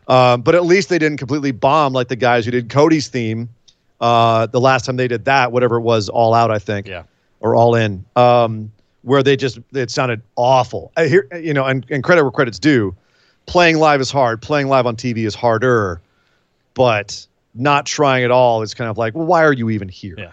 Um, 0.08 0.42
but 0.42 0.54
at 0.54 0.66
least 0.66 0.90
they 0.90 1.00
didn't 1.00 1.18
completely 1.18 1.52
bomb 1.52 1.94
like 1.94 2.10
the 2.10 2.16
guys 2.16 2.46
who 2.46 2.52
did 2.52 2.70
Cody's 2.70 3.08
theme. 3.08 3.50
Uh, 4.02 4.48
the 4.48 4.60
last 4.60 4.86
time 4.86 4.98
they 4.98 5.08
did 5.08 5.24
that, 5.26 5.54
whatever 5.54 5.78
it 5.78 5.82
was, 5.82 6.10
all 6.10 6.34
out, 6.34 6.52
I 6.52 6.60
think. 6.60 6.88
Yeah. 6.88 7.04
or 7.40 7.56
all 7.56 7.74
in, 7.76 8.04
um, 8.18 8.70
where 9.04 9.24
they 9.24 9.38
just 9.38 9.60
it 9.74 9.90
sounded 9.92 10.22
awful. 10.36 10.92
I 10.98 11.08
hear 11.08 11.28
you 11.42 11.54
know, 11.54 11.66
and, 11.66 11.86
and 11.90 12.04
credit 12.04 12.24
where 12.24 12.32
credit's 12.32 12.60
due. 12.60 12.96
Playing 13.46 13.78
live 13.78 14.02
is 14.02 14.10
hard. 14.12 14.42
Playing 14.42 14.68
live 14.68 14.86
on 14.86 14.96
TV 14.96 15.26
is 15.26 15.36
harder, 15.36 16.02
but 16.74 17.26
not 17.54 17.86
trying 17.86 18.24
at 18.24 18.32
all 18.32 18.62
is 18.62 18.74
kind 18.74 18.90
of 18.90 18.98
like, 18.98 19.14
well, 19.16 19.26
why 19.26 19.44
are 19.44 19.54
you 19.54 19.70
even 19.70 19.90
here? 19.90 20.16
Yeah. 20.18 20.32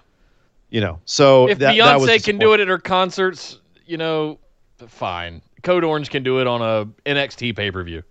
You 0.70 0.80
know, 0.80 1.00
so 1.04 1.48
if 1.48 1.58
that, 1.58 1.76
that 1.76 2.00
was 2.00 2.08
Beyonce 2.08 2.24
can 2.24 2.38
do 2.38 2.52
it 2.52 2.60
at 2.60 2.68
her 2.68 2.78
concerts, 2.78 3.58
you 3.86 3.96
know, 3.96 4.38
fine. 4.86 5.42
Code 5.62 5.82
Orange 5.82 6.10
can 6.10 6.22
do 6.22 6.40
it 6.40 6.46
on 6.46 6.62
a 6.62 6.86
NXT 7.10 7.56
pay 7.56 7.70
per 7.72 7.82
view. 7.82 8.02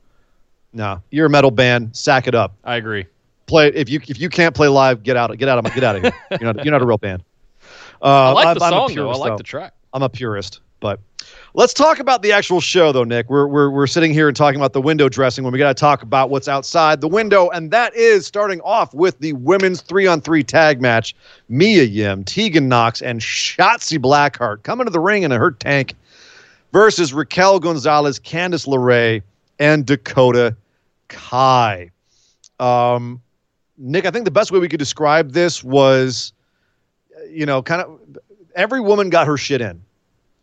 no, 0.74 1.02
you're 1.10 1.28
a 1.28 1.30
metal 1.30 1.52
band. 1.52 1.96
Sack 1.96 2.28
it 2.28 2.36
up. 2.36 2.54
I 2.66 2.76
agree. 2.76 3.08
Play 3.48 3.70
if 3.70 3.90
you 3.90 4.02
if 4.08 4.20
you 4.20 4.28
can't 4.30 4.54
play 4.54 4.68
live, 4.68 5.02
get 5.04 5.16
out. 5.16 5.36
Get 5.38 5.48
out 5.48 5.58
of 5.58 5.64
my 5.64 5.70
get 5.72 5.84
out 5.84 5.96
of 5.96 6.02
here. 6.04 6.14
You're 6.32 6.54
not 6.54 6.66
you're 6.66 6.72
not 6.74 6.82
a 6.82 6.86
real 6.86 6.98
band. 6.98 7.24
Uh, 8.02 8.06
I 8.06 8.30
like 8.32 8.48
I'm- 8.48 8.58
the 8.58 8.64
I'm 8.64 8.74
a 8.74 8.76
song 8.76 8.96
though. 8.96 9.10
I 9.10 9.16
like 9.18 9.32
though. 9.32 9.38
the 9.38 9.44
track. 9.44 9.74
I'm 9.92 10.04
a 10.04 10.08
purist, 10.10 10.62
but 10.80 11.02
let's 11.54 11.74
talk 11.74 12.00
about 12.00 12.22
the 12.22 12.32
actual 12.32 12.62
show, 12.62 12.92
though, 12.92 13.04
Nick. 13.04 13.30
We're 13.30 13.48
we're 13.48 13.70
we're 13.70 13.88
sitting 13.88 14.14
here 14.14 14.28
and 14.28 14.36
talking 14.36 14.60
about 14.60 14.74
the 14.74 14.82
window 14.82 15.10
dressing 15.10 15.44
when 15.44 15.54
we 15.54 15.60
got 15.60 15.76
to 15.76 15.80
talk 15.80 16.02
about 16.02 16.30
what's 16.30 16.48
outside 16.48 17.02
the 17.02 17.08
window, 17.08 17.50
and 17.50 17.72
that 17.72 17.96
is 17.96 18.26
starting 18.26 18.62
off 18.62 18.94
with 18.94 19.20
the 19.20 19.34
women's 19.34 19.82
three 19.82 20.08
on 20.08 20.22
three 20.22 20.44
tag 20.44 20.82
match. 20.82 21.16
Mia 21.50 21.84
Yim, 21.84 22.24
Tegan 22.24 22.68
Nox, 22.68 23.02
and 23.02 23.20
Shotzi 23.20 23.98
Blackheart 23.98 24.64
coming 24.64 24.86
to 24.86 24.92
the 24.92 25.00
ring 25.00 25.24
in 25.24 25.32
a 25.32 25.38
hurt 25.38 25.60
tank 25.60 25.96
versus 26.72 27.14
Raquel 27.14 27.60
Gonzalez, 27.60 28.20
Candice 28.20 28.68
LeRae, 28.68 29.22
and 29.60 29.86
Dakota 29.86 30.56
Kai. 31.08 31.92
Um, 32.60 33.22
Nick, 33.78 34.06
I 34.06 34.12
think 34.12 34.26
the 34.26 34.32
best 34.32 34.52
way 34.52 34.60
we 34.60 34.68
could 34.68 34.80
describe 34.80 35.32
this 35.32 35.64
was, 35.64 36.34
you 37.30 37.46
know, 37.46 37.64
kind 37.64 37.82
of 37.82 38.00
every 38.56 38.82
woman 38.82 39.10
got 39.10 39.26
her 39.26 39.38
shit 39.38 39.62
in. 39.62 39.82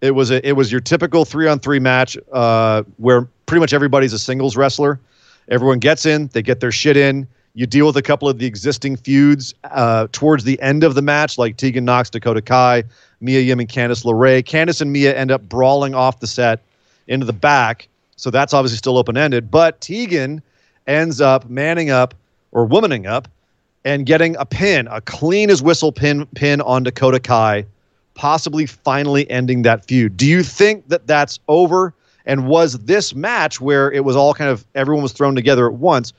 It 0.00 0.14
was 0.14 0.30
a, 0.30 0.46
it 0.46 0.52
was 0.52 0.70
your 0.70 0.80
typical 0.80 1.24
three 1.24 1.48
on 1.48 1.58
three 1.58 1.78
match 1.78 2.16
uh, 2.32 2.82
where 2.98 3.28
pretty 3.46 3.60
much 3.60 3.72
everybody's 3.72 4.12
a 4.12 4.18
singles 4.18 4.56
wrestler. 4.56 5.00
Everyone 5.48 5.78
gets 5.78 6.06
in, 6.06 6.28
they 6.28 6.42
get 6.42 6.60
their 6.60 6.72
shit 6.72 6.96
in. 6.96 7.26
You 7.54 7.66
deal 7.66 7.86
with 7.86 7.96
a 7.96 8.02
couple 8.02 8.28
of 8.28 8.38
the 8.38 8.44
existing 8.44 8.96
feuds 8.96 9.54
uh, 9.64 10.08
towards 10.12 10.44
the 10.44 10.60
end 10.60 10.84
of 10.84 10.94
the 10.94 11.00
match, 11.00 11.38
like 11.38 11.56
Tegan 11.56 11.86
Nox, 11.86 12.10
Dakota 12.10 12.42
Kai, 12.42 12.84
Mia 13.20 13.40
Yim, 13.40 13.60
and 13.60 13.68
Candice 13.68 14.04
LeRae. 14.04 14.42
Candice 14.42 14.82
and 14.82 14.92
Mia 14.92 15.16
end 15.16 15.30
up 15.30 15.48
brawling 15.48 15.94
off 15.94 16.20
the 16.20 16.26
set 16.26 16.60
into 17.08 17.24
the 17.24 17.32
back, 17.32 17.88
so 18.16 18.30
that's 18.30 18.52
obviously 18.52 18.76
still 18.76 18.98
open 18.98 19.16
ended. 19.16 19.50
But 19.50 19.80
Tegan 19.80 20.42
ends 20.86 21.22
up 21.22 21.48
manning 21.48 21.88
up 21.88 22.14
or 22.52 22.68
womaning 22.68 23.06
up 23.06 23.28
and 23.86 24.04
getting 24.04 24.36
a 24.36 24.44
pin, 24.44 24.88
a 24.90 25.00
clean 25.00 25.48
as 25.48 25.62
whistle 25.62 25.92
pin 25.92 26.26
pin 26.34 26.60
on 26.60 26.82
Dakota 26.82 27.20
Kai, 27.20 27.64
possibly 28.16 28.66
finally 28.66 29.30
ending 29.30 29.62
that 29.62 29.84
feud. 29.84 30.16
Do 30.16 30.26
you 30.26 30.42
think 30.42 30.88
that 30.88 31.06
that's 31.06 31.38
over? 31.46 31.94
And 32.24 32.48
was 32.48 32.76
this 32.80 33.14
match 33.14 33.60
where 33.60 33.92
it 33.92 34.04
was 34.04 34.16
all 34.16 34.34
kind 34.34 34.50
of 34.50 34.66
everyone 34.74 35.02
was 35.04 35.12
thrown 35.12 35.36
together 35.36 35.66
at 35.66 35.74
once? 35.74 36.12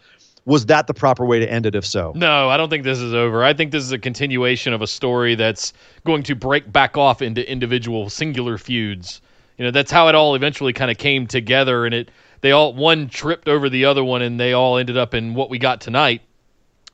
Was 0.45 0.67
that 0.67 0.87
the 0.87 0.93
proper 0.93 1.25
way 1.25 1.39
to 1.39 1.51
end 1.51 1.65
it? 1.65 1.75
If 1.75 1.85
so, 1.85 2.13
No, 2.15 2.47
I 2.49 2.55
don't 2.55 2.69
think 2.69 2.85
this 2.85 2.99
is 2.99 3.13
over. 3.13 3.43
I 3.43 3.53
think 3.53 3.71
this 3.73 3.83
is 3.83 3.91
a 3.91 3.99
continuation 3.99 4.71
of 4.71 4.81
a 4.81 4.87
story 4.87 5.35
that's 5.35 5.73
going 6.05 6.23
to 6.23 6.35
break 6.35 6.71
back 6.71 6.95
off 6.95 7.21
into 7.21 7.49
individual 7.51 8.09
singular 8.09 8.57
feuds. 8.57 9.19
You 9.57 9.65
know, 9.65 9.71
that's 9.71 9.91
how 9.91 10.07
it 10.07 10.15
all 10.15 10.35
eventually 10.35 10.71
kind 10.71 10.89
of 10.89 10.97
came 10.97 11.27
together 11.27 11.85
and 11.85 11.93
it 11.93 12.11
they 12.39 12.51
all 12.51 12.73
one 12.73 13.09
tripped 13.09 13.49
over 13.49 13.67
the 13.67 13.85
other 13.85 14.03
one 14.03 14.21
and 14.21 14.39
they 14.39 14.53
all 14.53 14.77
ended 14.77 14.95
up 14.95 15.13
in 15.13 15.33
what 15.33 15.49
we 15.49 15.57
got 15.57 15.81
tonight. 15.81 16.21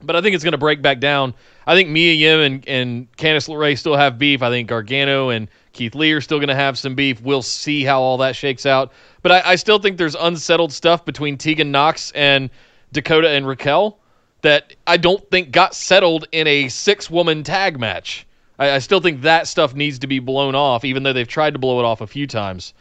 But 0.02 0.16
I 0.16 0.22
think 0.22 0.34
it's 0.34 0.44
going 0.44 0.54
to 0.54 0.58
break 0.58 0.82
back 0.82 1.00
down. 1.00 1.34
I 1.66 1.76
think 1.76 1.90
Mia 1.90 2.14
Yim 2.14 2.40
and, 2.40 2.68
and 2.68 3.12
Candice 3.18 3.48
LeRae 3.48 3.78
still 3.78 3.96
have 3.96 4.18
beef. 4.18 4.42
I 4.42 4.50
think 4.50 4.68
Gargano 4.68 5.30
and 5.30 5.48
Keith 5.72 5.96
Lee 5.96 6.12
are 6.12 6.22
still 6.22 6.40
going 6.40 6.50
to 6.50 6.56
have 6.56 6.78
some 6.78 6.96
beef. 6.96 7.22
We'll 7.22 7.42
see 7.42 7.84
how 7.84 8.02
all 8.02 8.18
that 8.18 8.36
shakes 8.36 8.66
out. 8.66 8.92
But 9.22 9.32
I, 9.32 9.52
I 9.52 9.56
still 9.56 9.80
think 9.80 9.98
there's 9.98 10.16
unsettled 10.16 10.74
stuff 10.74 11.06
between 11.06 11.38
Tegan 11.38 11.72
Nox 11.72 12.12
and 12.12 12.50
Dakota 12.92 13.30
and 13.30 13.48
Raquel 13.48 13.98
that 14.42 14.76
I 14.86 14.98
don't 14.98 15.28
think 15.32 15.52
got 15.52 15.74
settled 15.74 16.28
in 16.32 16.48
a 16.48 16.68
six 16.70 17.10
woman 17.10 17.44
tag 17.44 17.80
match. 17.80 18.28
I, 18.60 18.72
I 18.72 18.80
still 18.80 19.00
think 19.00 19.22
that 19.22 19.48
stuff 19.48 19.74
needs 19.74 20.00
to 20.00 20.08
be 20.08 20.20
blown 20.20 20.54
off, 20.54 20.86
even 20.86 21.04
though 21.04 21.14
they've 21.14 21.28
tried 21.28 21.54
to 21.54 21.60
blow 21.60 21.80
it 21.80 21.86
off 21.86 22.02
a 22.02 22.08
few 22.08 22.28
times. 22.28 22.74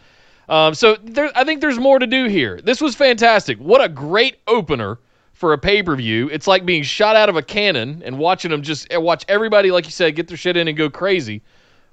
Um, 0.48 0.74
so 0.74 0.96
there, 0.96 1.30
I 1.34 1.44
think 1.44 1.60
there's 1.60 1.78
more 1.78 1.98
to 1.98 2.06
do 2.06 2.26
here. 2.26 2.60
This 2.62 2.80
was 2.80 2.94
fantastic. 2.94 3.58
What 3.58 3.82
a 3.82 3.88
great 3.88 4.38
opener 4.46 4.98
for 5.42 5.52
a 5.52 5.58
pay 5.58 5.82
per 5.82 5.96
view. 5.96 6.28
It's 6.30 6.46
like 6.46 6.64
being 6.64 6.84
shot 6.84 7.16
out 7.16 7.28
of 7.28 7.34
a 7.34 7.42
cannon 7.42 8.00
and 8.04 8.16
watching 8.16 8.52
them 8.52 8.62
just 8.62 8.86
watch 8.92 9.24
everybody, 9.26 9.72
like 9.72 9.86
you 9.86 9.90
said, 9.90 10.14
get 10.14 10.28
their 10.28 10.36
shit 10.36 10.56
in 10.56 10.68
and 10.68 10.76
go 10.76 10.88
crazy. 10.88 11.42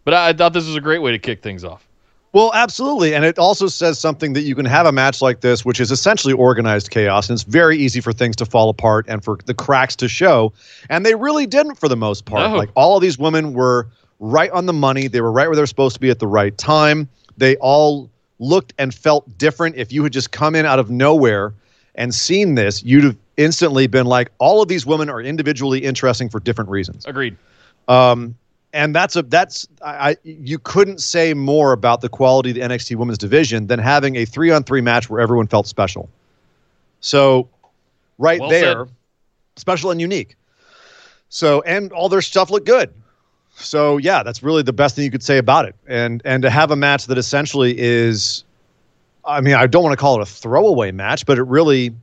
But 0.06 0.13
I, 0.13 0.29
I 0.29 0.34
thought 0.34 0.53
this 0.53 0.68
was 0.68 0.75
a 0.75 0.82
great 0.82 1.00
way 1.00 1.12
to 1.12 1.18
kick 1.18 1.41
things 1.41 1.63
off. 1.63 1.88
Well, 2.32 2.51
absolutely. 2.53 3.15
And 3.15 3.25
it 3.25 3.39
also 3.39 3.65
says 3.65 3.98
something 3.98 4.34
that 4.34 4.41
you 4.41 4.53
can 4.53 4.65
have 4.65 4.86
a 4.86 4.91
match 4.91 5.20
like 5.20 5.41
this, 5.41 5.65
which 5.65 5.79
is 5.79 5.89
essentially 5.89 6.32
organized 6.32 6.91
chaos. 6.91 7.27
And 7.27 7.38
it's 7.38 7.41
very 7.41 7.75
easy 7.75 8.01
for 8.01 8.13
things 8.13 8.36
to 8.36 8.46
fall 8.46 8.70
apart 8.70 9.08
and 9.10 9.24
for 9.24 9.39
the 9.48 9.56
cracks 9.56 9.96
to 9.96 10.08
show. 10.08 10.53
And 10.91 11.03
they 11.03 11.15
really 11.15 11.48
didn't 11.48 11.74
for 11.74 11.88
the 11.88 11.98
most 11.98 12.25
part. 12.25 12.51
No. 12.51 12.56
Like 12.56 12.70
all 12.75 12.98
of 12.98 13.01
these 13.01 13.18
women 13.18 13.53
were 13.53 13.88
right 14.20 14.51
on 14.51 14.68
the 14.68 14.74
money, 14.74 15.08
they 15.08 15.22
were 15.22 15.32
right 15.32 15.48
where 15.48 15.56
they're 15.56 15.65
supposed 15.65 15.96
to 15.96 16.00
be 16.00 16.12
at 16.12 16.20
the 16.20 16.27
right 16.27 16.56
time. 16.56 17.10
They 17.38 17.56
all 17.56 18.12
looked 18.38 18.75
and 18.77 18.94
felt 18.94 19.39
different. 19.39 19.75
If 19.75 19.91
you 19.91 20.03
had 20.03 20.13
just 20.13 20.32
come 20.32 20.53
in 20.53 20.68
out 20.68 20.77
of 20.77 20.91
nowhere 20.91 21.56
and 21.96 22.13
seen 22.13 22.53
this, 22.53 22.84
you'd 22.84 23.03
have 23.03 23.18
instantly 23.39 23.88
been 23.88 24.05
like, 24.05 24.31
all 24.38 24.62
of 24.62 24.67
these 24.67 24.86
women 24.86 25.10
are 25.10 25.22
individually 25.22 25.79
interesting 25.79 26.29
for 26.29 26.39
different 26.39 26.69
reasons. 26.69 27.05
Agreed. 27.05 27.38
Um, 27.88 28.36
and 28.74 28.93
that's 28.93 29.15
a 29.15 29.24
that's 29.24 29.67
I, 29.81 30.12
I 30.12 30.15
you 30.24 30.60
couldn't 30.60 31.00
say 31.01 31.34
more 31.34 31.72
about 31.72 32.01
the 32.01 32.10
quality 32.10 32.51
of 32.51 32.55
the 32.55 32.62
NXT 32.62 32.98
Women's 32.98 33.17
Division 33.17 33.65
than 33.65 33.79
having 33.79 34.15
a 34.17 34.25
three 34.25 34.51
on 34.51 34.63
three 34.63 34.81
match 34.81 35.10
where 35.10 35.19
everyone 35.19 35.48
felt 35.48 35.65
special. 35.65 36.08
So, 37.00 37.50
right 38.19 38.39
Well 38.39 38.50
there, 38.50 38.86
said. 38.86 38.93
special 39.55 39.89
and 39.89 40.00
unique. 40.00 40.36
So, 41.29 41.62
and 41.62 41.91
all 41.93 42.10
their 42.10 42.22
stuff 42.22 42.51
looked 42.51 42.67
good. 42.67 42.93
So, 43.55 43.98
yeah, 43.98 44.22
that's 44.24 44.43
really 44.43 44.63
the 44.63 44.74
best 44.74 44.96
thing 44.96 45.05
you 45.05 45.12
could 45.12 45.24
say 45.24 45.38
about 45.38 45.65
it. 45.65 45.75
And 45.88 46.22
and 46.25 46.43
to 46.43 46.50
have 46.51 46.69
a 46.69 46.75
match 46.75 47.08
that 47.08 47.17
essentially 47.17 47.75
is, 47.79 48.43
I 49.25 49.41
mean, 49.41 49.55
I 49.55 49.65
don't 49.65 49.84
want 49.84 49.93
to 49.93 50.01
call 50.01 50.19
it 50.19 50.22
a 50.22 50.25
throwaway 50.27 50.91
match, 50.91 51.25
but 51.25 51.39
it 51.39 51.43
really 51.43 51.96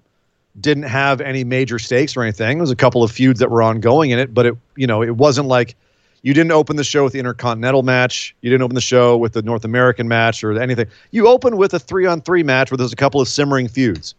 didn't 0.60 0.84
have 0.84 1.20
any 1.20 1.44
major 1.44 1.78
stakes 1.78 2.16
or 2.16 2.22
anything. 2.22 2.58
There 2.58 2.62
was 2.62 2.70
a 2.70 2.76
couple 2.76 3.02
of 3.02 3.10
feuds 3.10 3.40
that 3.40 3.50
were 3.50 3.62
ongoing 3.62 4.10
in 4.10 4.18
it, 4.18 4.32
but 4.32 4.46
it 4.46 4.54
you 4.76 4.86
know 4.86 5.02
it 5.02 5.16
wasn't 5.16 5.48
like 5.48 5.76
you 6.22 6.34
didn't 6.34 6.52
open 6.52 6.76
the 6.76 6.84
show 6.84 7.04
with 7.04 7.12
the 7.12 7.20
Intercontinental 7.20 7.82
match. 7.82 8.34
You 8.40 8.50
didn't 8.50 8.62
open 8.62 8.75
the 8.75 8.80
show 8.80 9.16
with 9.16 9.32
the 9.32 9.42
North 9.42 9.64
American 9.64 10.08
match 10.08 10.42
or 10.42 10.60
anything. 10.60 10.88
You 11.12 11.28
opened 11.28 11.56
with 11.56 11.72
a 11.72 11.78
three 11.78 12.06
on 12.06 12.20
three 12.20 12.42
match 12.42 12.70
where 12.70 12.78
there's 12.78 12.92
a 12.92 12.96
couple 12.96 13.20
of 13.20 13.28
simmering 13.28 13.68
feuds. 13.68 14.14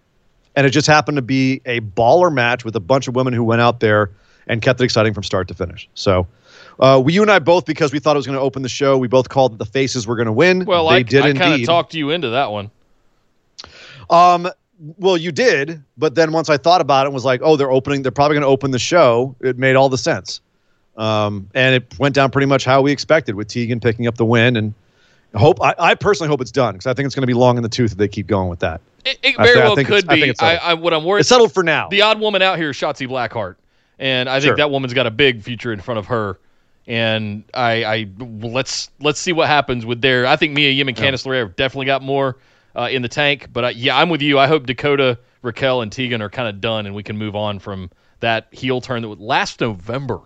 And 0.56 0.66
it 0.66 0.70
just 0.72 0.88
happened 0.88 1.18
to 1.18 1.22
be 1.22 1.62
a 1.66 1.82
baller 1.82 2.34
match 2.34 2.64
with 2.64 2.76
a 2.76 2.80
bunch 2.80 3.08
of 3.08 3.16
women 3.16 3.34
who 3.34 3.44
went 3.44 3.62
out 3.62 3.80
there 3.80 4.12
and 4.48 4.62
kept 4.62 4.80
it 4.80 4.86
exciting 4.86 5.14
from 5.14 5.24
start 5.24 5.50
to 5.50 5.54
finish. 5.54 5.90
So, 5.94 6.28
uh, 6.80 7.02
we, 7.04 7.14
you 7.14 7.22
and 7.22 7.30
I 7.30 7.40
both, 7.40 7.66
because 7.66 7.92
we 7.92 8.00
thought 8.00 8.16
it 8.16 8.20
was 8.20 8.26
going 8.26 8.38
to 8.38 8.42
open 8.42 8.62
the 8.62 8.70
show, 8.70 8.98
we 8.98 9.08
both 9.08 9.30
called 9.30 9.54
that 9.54 9.58
the 9.58 9.66
faces 9.66 10.08
were 10.08 10.16
going 10.16 10.28
to 10.28 10.32
win. 10.32 10.66
Well, 10.66 10.88
they 10.88 10.96
I, 10.96 11.02
did 11.04 11.24
I 11.24 11.34
kind 11.34 11.62
of 11.62 11.68
talked 11.68 11.94
you 11.94 12.12
into 12.12 12.30
that 12.30 12.52
one. 12.52 12.72
Um, 14.10 14.48
well, 14.98 15.18
you 15.18 15.32
did, 15.32 15.84
but 15.98 16.16
then 16.16 16.32
once 16.32 16.50
I 16.50 16.58
thought 16.58 16.82
about 16.82 17.06
it 17.06 17.08
and 17.08 17.14
was 17.14 17.26
like, 17.26 17.42
oh, 17.44 17.56
they're 17.56 17.72
opening, 17.72 18.02
they're 18.04 18.12
probably 18.12 18.36
going 18.36 18.44
to 18.44 18.48
open 18.48 18.72
the 18.72 18.80
show. 18.80 19.36
It 19.42 19.58
made 19.58 19.76
all 19.76 19.90
the 19.90 19.98
sense. 19.98 20.42
Um, 20.98 21.50
and 21.54 21.76
it 21.76 21.98
went 22.00 22.16
down 22.16 22.32
pretty 22.32 22.48
much 22.48 22.66
how 22.66 22.82
we 22.82 22.92
expected 22.92 23.36
with 23.36 23.48
Tegan 23.48 23.80
picking 23.80 24.08
up 24.08 24.16
the 24.16 24.26
win. 24.26 24.56
And 24.56 24.74
I 25.34 25.40
hope 25.40 25.62
I, 25.62 25.76
I 25.78 25.96
personally 25.96 26.30
hope 26.30 26.42
it's 26.42 26.52
done 26.52 26.74
because 26.74 26.88
I 26.88 26.94
think 26.94 27.06
it's 27.06 27.16
going 27.16 27.22
to 27.24 27.28
be 27.28 27.34
long 27.36 27.58
in 27.58 27.64
the 27.64 27.70
tooth 27.70 27.92
if 27.92 27.98
they 27.98 28.08
keep 28.08 28.28
going 28.28 28.50
with 28.50 28.60
that. 28.60 28.82
It, 29.06 29.20
it 29.24 29.38
very 29.38 29.62
I 29.62 29.66
well 29.66 29.76
could 29.76 30.10
I 30.10 30.20
think 30.20 30.40
be. 30.40 30.46
I. 30.46 30.56
I, 30.58 30.74
what 30.74 30.94
I'm 30.94 31.04
worried. 31.06 31.22
It's 31.22 31.30
settled 31.30 31.54
for 31.54 31.64
now. 31.64 31.88
The 31.90 32.02
odd 32.02 32.20
woman 32.20 32.42
out 32.42 32.58
here 32.58 32.72
is 32.72 32.76
Shotzi 32.76 33.08
Blackheart. 33.08 33.56
and 34.00 34.28
I 34.28 34.40
think 34.40 34.50
Sure. 34.50 34.56
that 34.58 34.72
woman's 34.72 34.94
got 34.94 35.06
a 35.08 35.12
big 35.12 35.42
future 35.44 35.72
in 35.72 35.80
front 35.80 36.00
of 36.00 36.08
her. 36.08 36.40
And 36.88 37.44
I, 37.54 37.84
I 37.84 38.08
let's 38.20 38.90
let's 39.00 39.20
see 39.20 39.34
what 39.34 39.48
happens 39.48 39.86
with 39.86 40.02
their. 40.02 40.26
I 40.26 40.36
think 40.36 40.54
Mia 40.54 40.72
Yim 40.72 40.88
and 40.88 40.96
Candice 40.98 41.26
LeRae 41.26 41.40
have 41.40 41.56
definitely 41.58 41.86
got 41.86 42.02
more 42.02 42.38
uh, 42.78 42.88
in 42.92 43.02
the 43.02 43.10
tank. 43.10 43.48
But 43.52 43.66
I, 43.66 43.70
yeah, 43.72 43.98
I'm 43.98 44.10
with 44.10 44.22
you. 44.22 44.38
I 44.40 44.48
hope 44.48 44.66
Dakota, 44.66 45.18
Raquel, 45.42 45.82
and 45.82 45.92
Tegan 45.92 46.22
are 46.22 46.30
kind 46.30 46.48
of 46.48 46.62
done, 46.62 46.86
and 46.86 46.96
we 46.96 47.04
can 47.04 47.18
move 47.18 47.36
on 47.36 47.60
from 47.60 47.90
that 48.20 48.48
heel 48.52 48.82
turn 48.82 49.02
that 49.02 49.10
was 49.10 49.20
last 49.20 49.60
November. 49.62 50.20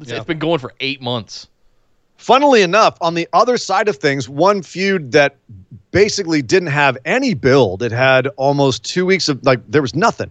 It's, 0.00 0.10
Yeah. 0.10 0.16
it's 0.16 0.26
been 0.26 0.38
going 0.38 0.58
for 0.58 0.72
eight 0.80 1.00
months. 1.02 1.48
Funnily 2.16 2.62
enough, 2.62 2.96
on 3.00 3.14
the 3.14 3.28
other 3.32 3.56
side 3.58 3.88
of 3.88 3.96
things, 3.96 4.28
one 4.28 4.62
feud 4.62 5.12
that 5.12 5.36
basically 5.90 6.42
didn't 6.42 6.68
have 6.68 6.96
any 7.04 7.34
build. 7.34 7.82
It 7.82 7.92
had 7.92 8.28
almost 8.36 8.84
two 8.84 9.04
weeks 9.04 9.28
of 9.28 9.44
like 9.44 9.60
there 9.68 9.82
was 9.82 9.94
nothing. 9.94 10.30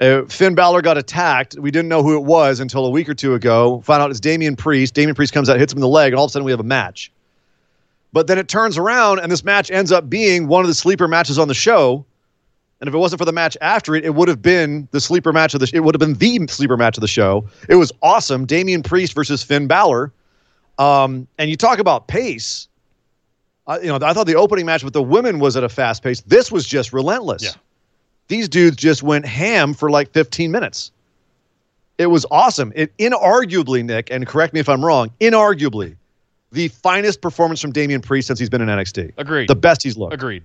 Uh, 0.00 0.22
Finn 0.28 0.54
Balor 0.54 0.80
got 0.82 0.96
attacked. 0.96 1.56
We 1.58 1.72
didn't 1.72 1.88
know 1.88 2.04
who 2.04 2.16
it 2.16 2.24
was 2.24 2.60
until 2.60 2.86
a 2.86 2.90
week 2.90 3.08
or 3.08 3.14
two 3.14 3.34
ago. 3.34 3.80
Found 3.82 4.00
out 4.00 4.10
it's 4.10 4.20
Damian 4.20 4.54
Priest. 4.54 4.94
Damian 4.94 5.16
Priest 5.16 5.32
comes 5.32 5.50
out, 5.50 5.58
hits 5.58 5.72
him 5.72 5.78
in 5.78 5.82
the 5.82 5.88
leg, 5.88 6.12
and 6.12 6.18
all 6.18 6.24
of 6.26 6.30
a 6.30 6.32
sudden 6.32 6.46
we 6.46 6.52
have 6.52 6.60
a 6.60 6.64
match. 6.64 7.10
But 8.12 8.26
then 8.26 8.38
it 8.38 8.48
turns 8.48 8.78
around, 8.78 9.18
and 9.18 9.30
this 9.30 9.44
match 9.44 9.70
ends 9.70 9.92
up 9.92 10.08
being 10.08 10.48
one 10.48 10.62
of 10.62 10.68
the 10.68 10.74
sleeper 10.74 11.08
matches 11.08 11.38
on 11.38 11.48
the 11.48 11.54
show. 11.54 12.04
And 12.80 12.88
if 12.88 12.94
it 12.94 12.98
wasn't 12.98 13.18
for 13.18 13.24
the 13.24 13.32
match 13.32 13.56
after 13.60 13.94
it, 13.94 14.04
it 14.04 14.14
would 14.14 14.28
have 14.28 14.40
been 14.40 14.88
the 14.92 15.00
sleeper 15.00 15.32
match 15.32 15.52
of 15.52 15.60
the. 15.60 15.70
It 15.74 15.80
would 15.80 15.94
have 15.94 16.00
been 16.00 16.14
the 16.14 16.46
sleeper 16.48 16.76
match 16.76 16.96
of 16.96 17.00
the 17.00 17.08
show. 17.08 17.46
It 17.68 17.74
was 17.74 17.92
awesome. 18.02 18.46
Damian 18.46 18.82
Priest 18.82 19.14
versus 19.14 19.42
Finn 19.42 19.66
Balor. 19.66 20.12
Um, 20.78 21.26
and 21.38 21.50
you 21.50 21.56
talk 21.56 21.80
about 21.80 22.06
pace. 22.06 22.68
I, 23.66 23.80
you 23.80 23.88
know, 23.88 23.98
I 24.00 24.12
thought 24.14 24.26
the 24.26 24.36
opening 24.36 24.64
match 24.64 24.84
with 24.84 24.92
the 24.94 25.02
women 25.02 25.40
was 25.40 25.56
at 25.56 25.64
a 25.64 25.68
fast 25.68 26.02
pace. 26.02 26.20
This 26.22 26.52
was 26.52 26.66
just 26.66 26.92
relentless. 26.92 27.42
Yeah. 27.42 27.50
These 28.28 28.48
dudes 28.48 28.76
just 28.76 29.02
went 29.02 29.26
ham 29.26 29.74
for 29.74 29.90
like 29.90 30.12
15 30.12 30.50
minutes. 30.50 30.92
It 31.98 32.06
was 32.06 32.24
awesome. 32.30 32.72
It 32.76 32.96
inarguably, 32.98 33.84
Nick, 33.84 34.10
and 34.10 34.26
correct 34.26 34.54
me 34.54 34.60
if 34.60 34.68
I'm 34.68 34.84
wrong, 34.84 35.10
inarguably, 35.20 35.96
the 36.52 36.68
finest 36.68 37.20
performance 37.20 37.60
from 37.60 37.72
Damian 37.72 38.00
Priest 38.00 38.26
since 38.28 38.38
he's 38.38 38.48
been 38.48 38.60
in 38.60 38.68
NXT. 38.68 39.12
Agreed. 39.18 39.48
The 39.48 39.56
best 39.56 39.82
he's 39.82 39.96
looked. 39.96 40.14
Agreed. 40.14 40.42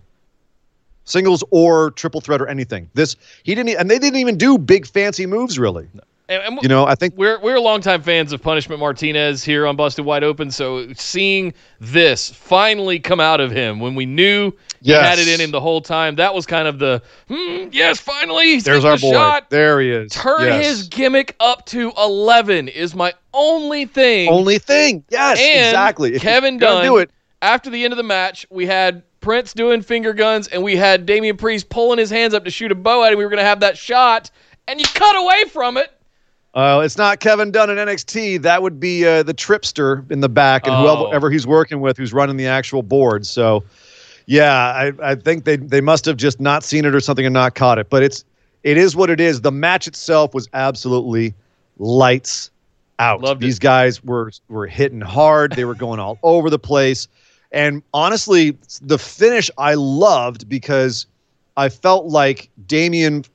Singles 1.05 1.43
or 1.51 1.91
triple 1.91 2.21
threat 2.21 2.41
or 2.41 2.47
anything. 2.47 2.89
This 2.93 3.15
he 3.43 3.55
didn't, 3.55 3.77
and 3.77 3.89
they 3.89 3.99
didn't 3.99 4.19
even 4.19 4.37
do 4.37 4.57
big 4.57 4.85
fancy 4.87 5.25
moves 5.25 5.59
really. 5.59 5.87
And, 6.29 6.41
and 6.43 6.59
You 6.61 6.69
know, 6.69 6.85
I 6.85 6.95
think 6.95 7.15
we're 7.17 7.39
we're 7.41 7.59
longtime 7.59 8.01
fans 8.01 8.31
of 8.31 8.41
Punishment 8.41 8.79
Martinez 8.79 9.43
here 9.43 9.67
on 9.67 9.75
Busted 9.75 10.05
Wide 10.05 10.23
Open. 10.23 10.51
So 10.51 10.91
seeing 10.93 11.53
this 11.79 12.29
finally 12.29 12.99
come 12.99 13.19
out 13.19 13.39
of 13.41 13.51
him 13.51 13.79
when 13.79 13.95
we 13.95 14.05
knew 14.05 14.53
Yes. 14.81 15.01
he 15.01 15.09
had 15.09 15.19
it 15.19 15.33
in 15.33 15.39
him 15.43 15.51
the 15.51 15.61
whole 15.61 15.79
time, 15.81 16.15
that 16.15 16.33
was 16.33 16.45
kind 16.45 16.67
of 16.67 16.77
the 16.79 17.01
hmm, 17.29 17.67
yes, 17.71 17.99
finally 17.99 18.59
there's 18.59 18.83
our 18.85 18.97
the 18.97 19.01
boy. 19.01 19.11
shot. 19.13 19.49
There 19.49 19.79
he 19.81 19.91
is. 19.91 20.11
Turn 20.11 20.41
Yes. 20.47 20.65
his 20.65 20.87
gimmick 20.89 21.35
up 21.39 21.65
to 21.67 21.91
eleven 21.97 22.67
is 22.67 22.93
my 22.95 23.13
only 23.33 23.85
thing. 23.85 24.29
only 24.29 24.59
thing. 24.59 25.03
Yes, 25.09 25.39
and 25.39 25.67
exactly. 25.69 26.15
If 26.15 26.21
Kevin 26.21 26.57
Dunn. 26.57 26.83
do 26.85 26.97
it. 26.97 27.11
After 27.41 27.69
the 27.69 27.83
end 27.83 27.91
of 27.91 27.97
the 27.97 28.03
match, 28.03 28.45
we 28.49 28.65
had 28.65 29.03
Prince 29.19 29.53
doing 29.53 29.81
finger 29.81 30.13
guns, 30.13 30.47
and 30.47 30.63
we 30.63 30.77
had 30.77 31.05
Damian 31.05 31.35
Priest 31.35 31.67
pulling 31.67 31.99
his 31.99 32.09
hands 32.09 32.33
up 32.33 32.45
to 32.45 32.51
shoot 32.51 32.71
a 32.71 32.75
bow 32.75 33.03
at 33.03 33.11
him. 33.11 33.17
We 33.17 33.25
were 33.25 33.29
going 33.29 33.39
to 33.43 33.45
have 33.45 33.59
that 33.59 33.77
shot, 33.77 34.31
and 34.69 34.79
you 34.79 34.85
cut 34.93 35.15
away 35.17 35.43
from 35.49 35.75
it. 35.75 35.92
Uh, 36.53 36.81
it's 36.85 36.97
not 36.97 37.19
Kevin 37.19 37.51
Dunn 37.51 37.69
in 37.71 37.77
NXT. 37.77 38.41
That 38.43 38.61
would 38.61 38.79
be 38.79 39.05
uh, 39.07 39.23
the 39.23 39.33
tripster 39.33 40.09
in 40.11 40.19
the 40.19 40.29
back 40.29 40.67
and 40.67 40.75
Oh. 40.75 41.07
whoever 41.07 41.31
he's 41.31 41.47
working 41.47 41.81
with 41.81 41.97
who's 41.97 42.13
running 42.13 42.37
the 42.37 42.45
actual 42.45 42.83
board. 42.83 43.25
So, 43.25 43.63
yeah, 44.27 44.53
I, 44.53 44.91
I 45.01 45.15
think 45.15 45.45
they 45.45 45.55
they 45.57 45.81
must 45.81 46.05
have 46.05 46.15
just 46.17 46.39
not 46.39 46.63
seen 46.63 46.85
it 46.85 46.93
or 46.93 46.99
something 46.99 47.25
and 47.25 47.33
not 47.33 47.55
caught 47.55 47.79
it. 47.79 47.89
But 47.89 48.03
it's 48.03 48.23
it 48.61 48.77
is 48.77 48.95
what 48.95 49.09
it 49.09 49.19
is. 49.19 49.41
The 49.41 49.51
match 49.51 49.87
itself 49.87 50.33
was 50.35 50.47
absolutely 50.53 51.33
lights 51.79 52.51
out. 52.99 53.21
Loved 53.21 53.43
it. 53.43 53.47
These 53.47 53.59
guys 53.59 54.03
were 54.03 54.31
were 54.47 54.67
hitting 54.67 55.01
hard. 55.01 55.53
They 55.53 55.65
were 55.65 55.75
going 55.75 55.99
all 55.99 56.19
over 56.21 56.49
the 56.51 56.59
place. 56.59 57.07
And 57.51 57.81
honestly, 57.93 58.57
the 58.81 58.97
finish 58.99 59.49
I 59.57 59.73
loved 59.73 60.47
because 60.47 61.05
I 61.57 61.69
felt 61.69 62.05
like 62.05 62.49
Damian 62.67 63.25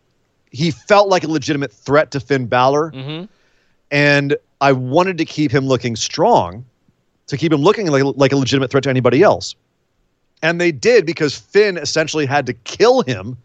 he 0.50 0.70
felt 0.70 1.08
like 1.08 1.24
a 1.24 1.28
legitimate 1.28 1.72
threat 1.72 2.10
to 2.12 2.20
Finn 2.20 2.46
Balor 2.46 2.92
Mm-hmm. 2.92 3.24
and 3.90 4.36
I 4.60 4.72
wanted 4.72 5.18
to 5.18 5.24
keep 5.24 5.52
him 5.52 5.66
looking 5.66 5.94
strong, 5.94 6.64
to 7.28 7.36
keep 7.36 7.52
him 7.52 7.60
looking 7.60 7.86
like, 7.88 8.02
like 8.16 8.32
a 8.32 8.36
legitimate 8.36 8.70
threat 8.70 8.82
to 8.84 8.90
anybody 8.90 9.22
else. 9.22 9.54
And 10.42 10.60
they 10.60 10.72
did 10.72 11.06
because 11.06 11.36
Finn 11.36 11.76
essentially 11.76 12.26
had 12.26 12.46
to 12.46 12.52
kill 12.52 13.02
him 13.02 13.36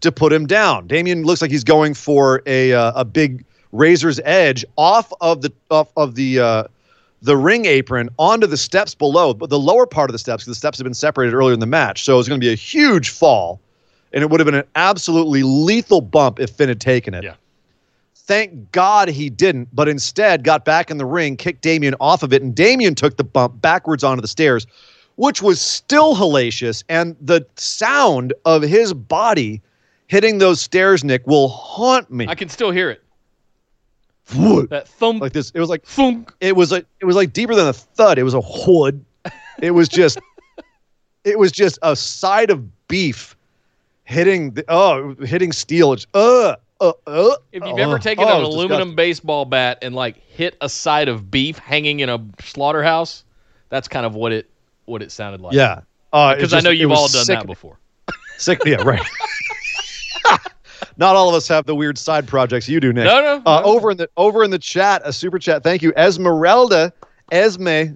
to 0.00 0.10
put 0.10 0.32
him 0.32 0.46
down. 0.46 0.86
Damian 0.86 1.24
looks 1.24 1.42
like 1.42 1.50
he's 1.50 1.64
going 1.64 1.94
for 1.94 2.42
a 2.46 2.72
uh, 2.72 2.92
a 2.94 3.04
big 3.04 3.44
razor's 3.72 4.20
edge 4.24 4.64
off 4.76 5.12
of 5.20 5.42
the 5.42 5.52
off 5.70 5.88
of 5.96 6.14
the 6.14 6.40
uh, 6.40 6.64
the 7.22 7.36
ring 7.36 7.64
apron 7.66 8.08
onto 8.18 8.46
the 8.46 8.56
steps 8.56 8.94
below, 8.94 9.32
but 9.32 9.48
the 9.48 9.58
lower 9.58 9.86
part 9.86 10.10
of 10.10 10.12
the 10.12 10.18
steps, 10.18 10.44
the 10.44 10.54
steps 10.54 10.78
have 10.78 10.84
been 10.84 10.92
separated 10.94 11.34
earlier 11.34 11.54
in 11.54 11.60
the 11.60 11.66
match. 11.66 12.04
So 12.04 12.18
it's 12.18 12.28
going 12.28 12.40
to 12.40 12.44
be 12.44 12.52
a 12.52 12.56
huge 12.56 13.10
fall, 13.10 13.60
and 14.12 14.22
it 14.22 14.30
would 14.30 14.40
have 14.40 14.46
been 14.46 14.54
an 14.54 14.66
absolutely 14.74 15.42
lethal 15.42 16.00
bump 16.00 16.38
if 16.38 16.50
Finn 16.50 16.68
had 16.68 16.80
taken 16.80 17.14
it. 17.14 17.24
Yeah. 17.24 17.34
Thank 18.14 18.70
God 18.72 19.08
he 19.08 19.30
didn't, 19.30 19.68
but 19.74 19.88
instead 19.88 20.44
got 20.44 20.64
back 20.64 20.90
in 20.90 20.98
the 20.98 21.04
ring, 21.04 21.36
kicked 21.36 21.62
Damian 21.62 21.94
off 22.00 22.22
of 22.22 22.32
it, 22.32 22.40
and 22.40 22.54
Damian 22.54 22.94
took 22.94 23.16
the 23.16 23.24
bump 23.24 23.60
backwards 23.60 24.04
onto 24.04 24.20
the 24.20 24.28
stairs, 24.28 24.66
which 25.16 25.42
was 25.42 25.60
still 25.60 26.14
hellacious. 26.14 26.84
And 26.88 27.16
the 27.20 27.44
sound 27.56 28.32
of 28.44 28.62
his 28.62 28.94
body 28.94 29.60
hitting 30.06 30.38
those 30.38 30.60
stairs, 30.60 31.02
Nick, 31.02 31.26
will 31.26 31.48
haunt 31.48 32.10
me. 32.10 32.26
I 32.28 32.34
can 32.34 32.48
still 32.48 32.70
hear 32.70 32.90
it. 32.90 33.02
That 34.70 34.86
thump, 34.86 35.20
like 35.20 35.32
this, 35.32 35.50
it 35.50 35.58
was 35.58 35.68
like 35.68 35.84
thunk. 35.84 36.32
it 36.40 36.54
was 36.54 36.70
like 36.70 36.86
it 37.00 37.04
was 37.04 37.16
like 37.16 37.32
deeper 37.32 37.54
than 37.54 37.66
a 37.66 37.72
thud. 37.72 38.18
It 38.18 38.22
was 38.22 38.34
a 38.34 38.40
hood. 38.40 39.04
It 39.60 39.72
was 39.72 39.88
just, 39.88 40.18
it 41.24 41.38
was 41.38 41.50
just 41.52 41.78
a 41.82 41.96
side 41.96 42.50
of 42.50 42.88
beef 42.88 43.36
hitting 44.12 44.52
the 44.52 44.64
oh 44.68 45.14
hitting 45.24 45.52
steel. 45.52 45.92
It's 45.92 46.06
uh 46.14 46.56
uh 46.80 46.92
uh. 47.06 47.36
If 47.52 47.64
you've 47.64 47.78
uh, 47.78 47.82
ever 47.82 47.98
taken 47.98 48.24
oh, 48.24 48.28
an 48.38 48.44
aluminum 48.44 48.68
disgusting. 48.68 48.96
baseball 48.96 49.44
bat 49.44 49.78
and 49.82 49.94
like 49.94 50.16
hit 50.16 50.56
a 50.60 50.68
side 50.68 51.08
of 51.08 51.30
beef 51.30 51.58
hanging 51.58 52.00
in 52.00 52.08
a 52.08 52.24
slaughterhouse, 52.40 53.24
that's 53.68 53.88
kind 53.88 54.06
of 54.06 54.14
what 54.14 54.32
it 54.32 54.48
what 54.84 55.02
it 55.02 55.10
sounded 55.10 55.40
like. 55.40 55.54
yeah, 55.54 55.80
uh, 56.12 56.34
because 56.34 56.52
I 56.52 56.60
know 56.60 56.70
you've 56.70 56.90
all 56.92 57.08
done 57.08 57.24
sick- 57.24 57.38
that 57.38 57.46
before. 57.46 57.78
Sick, 58.38 58.60
yeah, 58.66 58.82
right. 58.82 59.02
Not 60.96 61.16
all 61.16 61.28
of 61.28 61.34
us 61.34 61.46
have 61.48 61.64
the 61.64 61.74
weird 61.74 61.96
side 61.96 62.26
projects 62.26 62.68
you 62.68 62.80
do, 62.80 62.92
Nick. 62.92 63.04
No, 63.04 63.20
no, 63.22 63.42
Uh, 63.46 63.60
no. 63.60 63.66
over 63.66 63.90
in 63.92 63.96
the 63.96 64.10
over 64.16 64.42
in 64.44 64.50
the 64.50 64.58
chat, 64.58 65.00
a 65.04 65.12
super 65.12 65.38
chat. 65.38 65.62
Thank 65.62 65.80
you, 65.82 65.92
Esmeralda, 65.96 66.92
Esme. 67.30 67.94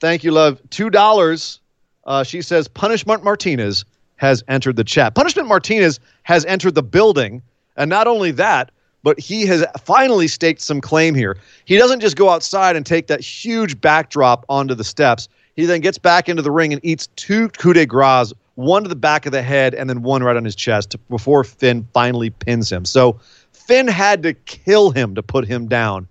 Thank 0.00 0.24
you, 0.24 0.30
love. 0.30 0.60
Two 0.70 0.88
dollars. 0.88 1.60
Uh, 2.04 2.22
she 2.22 2.40
says 2.40 2.68
Punishment 2.68 3.22
Martinez 3.22 3.84
has 4.18 4.44
entered 4.48 4.76
the 4.76 4.84
chat. 4.84 5.14
Punishment 5.14 5.48
Martinez 5.48 5.98
has 6.24 6.44
entered 6.44 6.74
the 6.74 6.82
building, 6.82 7.42
and 7.76 7.88
not 7.88 8.06
only 8.06 8.30
that, 8.32 8.70
but 9.02 9.18
he 9.18 9.46
has 9.46 9.64
finally 9.84 10.28
staked 10.28 10.60
some 10.60 10.80
claim 10.80 11.14
here. 11.14 11.38
He 11.64 11.78
doesn't 11.78 12.00
just 12.00 12.16
go 12.16 12.28
outside 12.28 12.76
and 12.76 12.84
take 12.84 13.06
that 13.06 13.20
huge 13.20 13.80
backdrop 13.80 14.44
onto 14.48 14.74
the 14.74 14.84
steps. 14.84 15.28
He 15.56 15.66
then 15.66 15.80
gets 15.80 15.98
back 15.98 16.28
into 16.28 16.42
the 16.42 16.50
ring 16.50 16.72
and 16.72 16.84
eats 16.84 17.06
two 17.16 17.48
coup 17.50 17.72
de 17.72 17.86
grace, 17.86 18.32
one 18.56 18.82
to 18.82 18.88
the 18.88 18.96
back 18.96 19.24
of 19.24 19.32
the 19.32 19.42
head 19.42 19.74
and 19.74 19.88
then 19.88 20.02
one 20.02 20.22
right 20.22 20.36
on 20.36 20.44
his 20.44 20.56
chest 20.56 20.96
before 21.08 21.44
Finn 21.44 21.86
finally 21.94 22.30
pins 22.30 22.70
him. 22.70 22.84
So 22.84 23.20
Finn 23.52 23.86
had 23.86 24.22
to 24.24 24.34
kill 24.34 24.90
him 24.90 25.14
to 25.14 25.22
put 25.22 25.46
him 25.46 25.68
down. 25.68 26.08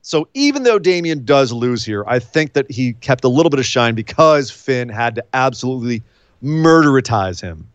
So 0.00 0.26
even 0.34 0.64
though 0.64 0.78
Damian 0.78 1.24
does 1.24 1.52
lose 1.52 1.84
here, 1.84 2.04
I 2.08 2.18
think 2.18 2.54
that 2.54 2.70
he 2.70 2.94
kept 2.94 3.24
a 3.24 3.28
little 3.28 3.50
bit 3.50 3.60
of 3.60 3.66
shine 3.66 3.94
because 3.94 4.50
Finn 4.50 4.88
had 4.88 5.14
to 5.14 5.24
absolutely 5.32 6.02
murderitize 6.42 7.40
him 7.40 7.68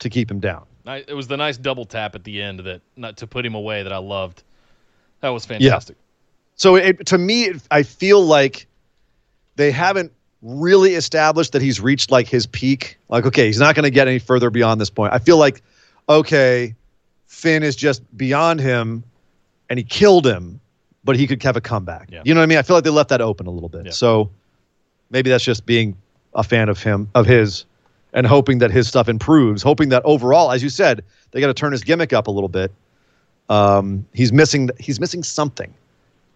to 0.00 0.10
keep 0.10 0.30
him 0.30 0.40
down. 0.40 0.64
Ni- 0.86 1.04
It 1.08 1.14
was 1.14 1.26
the 1.28 1.36
nice 1.36 1.56
double 1.56 1.84
tap 1.84 2.14
at 2.14 2.24
the 2.24 2.42
end 2.42 2.60
that 2.60 2.80
not 2.96 3.16
to 3.18 3.26
put 3.26 3.44
him 3.46 3.54
away 3.54 3.82
that 3.82 3.92
I 3.92 3.98
loved. 3.98 4.42
That 5.20 5.30
was 5.30 5.44
fantastic. 5.46 5.96
So 6.56 6.76
it, 6.76 7.06
to 7.06 7.18
me, 7.18 7.44
it- 7.44 7.62
I 7.70 7.82
feel 7.82 8.24
like 8.24 8.66
they 9.56 9.70
haven't 9.70 10.12
really 10.42 10.94
established 10.94 11.52
that 11.52 11.62
he's 11.62 11.80
reached 11.80 12.10
like 12.10 12.28
his 12.28 12.46
peak. 12.46 12.98
Like, 13.08 13.24
okay, 13.24 13.46
he's 13.46 13.58
not 13.58 13.74
going 13.74 13.84
to 13.84 13.90
get 13.90 14.08
any 14.08 14.18
further 14.18 14.50
beyond 14.50 14.80
this 14.80 14.90
point. 14.90 15.12
I 15.14 15.18
feel 15.18 15.38
like, 15.38 15.62
okay, 16.08 16.74
Finn 17.26 17.62
is 17.62 17.74
just 17.76 18.02
beyond 18.16 18.60
him, 18.60 19.04
and 19.70 19.78
he 19.78 19.84
killed 19.84 20.26
him, 20.26 20.60
but 21.02 21.16
he 21.16 21.26
could 21.26 21.42
have 21.42 21.56
a 21.56 21.60
comeback. 21.62 22.10
Yeah. 22.10 22.22
You 22.24 22.34
know 22.34 22.40
what 22.40 22.44
I 22.44 22.46
mean? 22.46 22.58
I 22.58 22.62
feel 22.62 22.76
like 22.76 22.84
they 22.84 22.90
left 22.90 23.08
that 23.08 23.22
open 23.22 23.46
a 23.46 23.50
little 23.50 23.68
bit. 23.70 23.86
Yeah. 23.86 23.92
So 23.92 24.30
maybe 25.10 25.30
that's 25.30 25.44
just 25.44 25.64
being 25.64 25.96
a 26.34 26.42
fan 26.44 26.68
of 26.68 26.82
him, 26.82 27.08
of 27.14 27.24
his, 27.26 27.64
and 28.14 28.26
hoping 28.26 28.58
that 28.58 28.70
his 28.70 28.88
stuff 28.88 29.08
improves. 29.08 29.62
Hoping 29.62 29.90
that 29.90 30.02
overall, 30.04 30.52
as 30.52 30.62
you 30.62 30.70
said, 30.70 31.04
they 31.32 31.40
got 31.40 31.48
to 31.48 31.54
turn 31.54 31.72
his 31.72 31.84
gimmick 31.84 32.12
up 32.12 32.28
a 32.28 32.30
little 32.30 32.48
bit. 32.48 32.72
Um, 33.50 34.06
he's 34.14 34.32
missing. 34.32 34.70
He's 34.80 34.98
missing 34.98 35.22
something. 35.22 35.74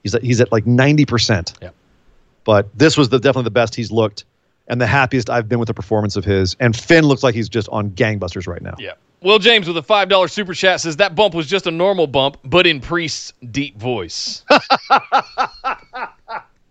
He's 0.03 0.15
at, 0.15 0.23
he's 0.23 0.41
at 0.41 0.53
like 0.53 0.67
ninety 0.67 1.07
percent. 1.07 1.55
Yeah. 1.63 1.71
But 2.45 2.69
this 2.77 2.97
was 2.97 3.09
the 3.09 3.19
definitely 3.19 3.45
the 3.45 3.51
best 3.51 3.75
he's 3.75 3.91
looked, 3.91 4.25
and 4.67 4.81
the 4.81 4.87
happiest 4.87 5.31
I've 5.31 5.49
been 5.49 5.59
with 5.59 5.69
the 5.69 5.75
performance 5.75 6.17
of 6.17 6.25
his. 6.25 6.55
And 6.61 6.77
Finn 6.77 7.07
looks 7.07 7.23
like 7.23 7.35
he's 7.35 7.49
just 7.49 7.69
on 7.71 7.91
gangbusters 7.93 8.47
right 8.47 8.61
now. 8.61 8.75
Yeah. 8.79 8.93
Will 9.21 9.39
James 9.39 9.67
with 9.67 9.77
a 9.77 9.83
five 9.83 10.09
dollar 10.09 10.29
super 10.29 10.55
chat 10.55 10.81
says 10.81 10.97
that 10.97 11.15
bump 11.15 11.35
was 11.35 11.47
just 11.47 11.67
a 11.67 11.71
normal 11.71 12.07
bump, 12.07 12.39
but 12.45 12.67
in 12.67 12.81
Priest's 12.81 13.33
deep 13.51 13.79
voice. 13.79 14.45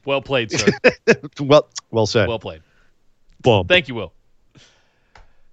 well 0.05 0.21
played, 0.21 0.51
sir. 0.51 0.71
well, 1.39 1.67
well 1.91 2.05
said. 2.05 2.27
Well 2.27 2.39
played. 2.39 2.61
Bump. 3.41 3.69
Thank 3.69 3.87
you, 3.87 3.95
Will. 3.95 4.13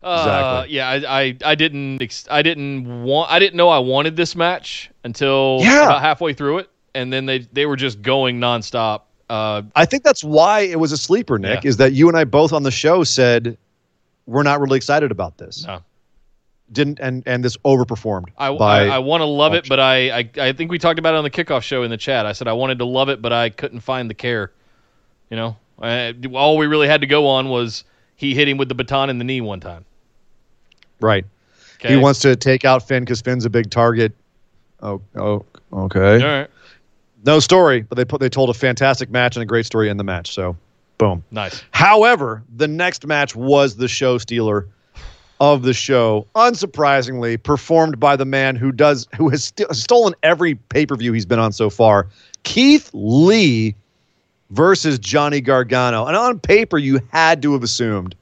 Uh, 0.05 0.65
Exactly. 0.65 0.77
yeah, 0.77 0.89
I, 0.89 1.21
I, 1.23 1.37
I 1.45 1.55
didn't, 1.55 2.27
I 2.31 2.43
didn't 2.43 3.03
want, 3.05 3.31
I 3.33 3.39
didn't 3.39 3.57
know 3.57 3.71
I 3.71 3.79
wanted 3.79 4.17
this 4.17 4.37
match 4.37 4.91
until 5.03 5.59
Yeah. 5.63 5.85
about 5.85 6.03
halfway 6.03 6.35
through 6.35 6.59
it, 6.59 6.71
and 6.95 7.13
then 7.13 7.25
they, 7.27 7.39
they 7.53 7.65
were 7.67 7.77
just 7.77 8.03
going 8.03 8.39
nonstop. 8.39 9.03
Uh, 9.31 9.63
I 9.75 9.87
think 9.87 10.03
that's 10.05 10.23
why 10.23 10.61
it 10.61 10.79
was 10.79 10.93
a 10.93 10.99
sleeper, 10.99 11.39
Nick, 11.39 11.65
Yeah. 11.65 11.69
is 11.71 11.79
that 11.79 11.93
you 11.95 12.09
and 12.09 12.17
I 12.19 12.25
both 12.25 12.53
on 12.53 12.63
the 12.63 12.71
show 12.71 13.03
said 13.05 13.57
we're 14.27 14.43
not 14.43 14.61
really 14.61 14.77
excited 14.77 15.11
about 15.11 15.39
this. 15.39 15.65
No. 15.67 15.81
Didn't 16.73 16.99
and 17.01 17.23
and 17.27 17.45
this 17.45 17.57
overperformed. 17.59 18.29
I, 18.39 18.49
I, 18.49 18.87
I 18.87 18.99
want 18.99 19.21
to 19.21 19.27
love 19.27 19.53
it, 19.53 19.69
but 19.69 19.79
I, 19.81 20.19
I, 20.19 20.31
I 20.41 20.53
think 20.55 20.71
we 20.71 20.79
talked 20.79 20.99
about 20.99 21.15
it 21.15 21.19
on 21.19 21.25
the 21.25 21.31
kickoff 21.31 21.63
show 21.63 21.83
in 21.83 21.91
the 21.91 21.97
chat. 21.99 22.25
I 22.27 22.33
said 22.33 22.49
I 22.49 22.55
wanted 22.55 22.79
to 22.79 22.85
love 22.87 23.11
it, 23.11 23.21
but 23.21 23.33
I 23.35 23.51
couldn't 23.51 23.81
find 23.81 24.09
the 24.09 24.15
care. 24.15 24.51
You 25.31 25.37
know, 25.37 25.57
I, 25.81 26.15
all 26.33 26.57
we 26.57 26.67
really 26.67 26.89
had 26.89 27.03
to 27.03 27.07
go 27.07 27.27
on 27.27 27.49
was 27.51 27.85
he 28.17 28.35
hit 28.35 28.49
him 28.49 28.57
with 28.57 28.69
the 28.71 28.75
baton 28.75 29.11
in 29.11 29.19
the 29.19 29.25
knee 29.25 29.43
one 29.43 29.61
time. 29.61 29.85
Right. 31.05 31.25
Okay, 31.77 31.91
He 31.91 31.97
wants 31.97 32.21
to 32.21 32.35
take 32.35 32.65
out 32.65 32.87
Finn 32.89 33.03
because 33.05 33.21
Finn's 33.21 33.45
a 33.45 33.51
big 33.51 33.71
target. 33.71 34.13
Oh, 34.83 35.01
oh, 35.17 35.45
okay. 35.73 36.23
All 36.23 36.41
right, 36.41 36.51
No 37.25 37.39
story, 37.41 37.83
but 37.83 37.97
they 37.97 38.05
put 38.05 38.21
they 38.21 38.29
told 38.29 38.51
a 38.51 38.55
fantastic 38.55 39.11
match 39.11 39.37
and 39.37 39.43
a 39.43 39.47
great 39.47 39.67
story 39.67 39.89
in 39.89 39.97
the 39.97 40.05
match. 40.05 40.35
So, 40.35 40.57
boom. 40.99 41.23
nice. 41.31 41.63
However, 41.71 42.43
the 42.57 42.69
next 42.69 43.07
match 43.07 43.37
was 43.37 43.77
the 43.77 43.89
show 43.89 44.19
stealer 44.19 44.67
of 45.41 45.63
the 45.63 45.75
show, 45.75 46.27
unsurprisingly, 46.37 47.43
performed 47.43 47.99
by 47.99 48.17
the 48.17 48.25
man 48.25 48.57
who 48.57 48.73
does 48.73 49.09
who 49.17 49.29
has 49.31 49.45
st- 49.45 49.75
stolen 49.75 50.15
every 50.23 50.55
pay 50.55 50.87
per 50.87 50.97
view 50.97 51.13
he's 51.13 51.27
been 51.27 51.39
on 51.41 51.53
so 51.53 51.71
far, 51.71 52.07
Keith 52.45 52.89
Lee 52.93 53.75
versus 54.51 54.99
Johnny 54.99 55.41
Gargano. 55.41 56.07
And 56.07 56.17
on 56.17 56.39
paper, 56.39 56.79
you 56.79 57.01
had 57.11 57.43
to 57.43 57.53
have 57.55 57.63
assumed 57.63 58.15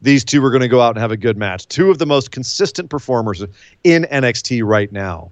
these 0.00 0.24
two 0.24 0.40
were 0.40 0.50
going 0.50 0.62
to 0.62 0.68
go 0.68 0.80
out 0.80 0.90
and 0.90 0.98
have 0.98 1.10
a 1.10 1.16
good 1.16 1.36
match. 1.36 1.66
Two 1.68 1.90
of 1.90 1.98
the 1.98 2.06
most 2.06 2.30
consistent 2.30 2.90
performers 2.90 3.44
in 3.84 4.04
NXT 4.04 4.64
right 4.64 4.90
now. 4.92 5.30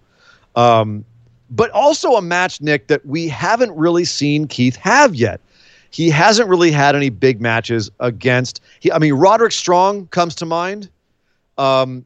Um, 0.57 1.05
but 1.51 1.71
also 1.71 2.15
a 2.15 2.23
match, 2.23 2.61
Nick, 2.61 2.89
that 2.89 3.05
we 3.07 3.29
haven't 3.29 3.75
really 3.77 4.05
seen 4.05 4.49
Keith 4.49 4.77
have 4.77 5.15
yet. 5.15 5.41
He 5.91 6.11
hasn't 6.11 6.49
really 6.49 6.71
had 6.71 6.97
any 6.97 7.09
big 7.09 7.41
matches 7.41 7.91
against. 8.01 8.61
He, 8.81 8.91
I 8.91 8.99
mean, 8.99 9.15
Roderick 9.15 9.53
Strong 9.53 10.09
comes 10.09 10.35
to 10.37 10.47
mind, 10.47 10.91
um, 11.59 12.05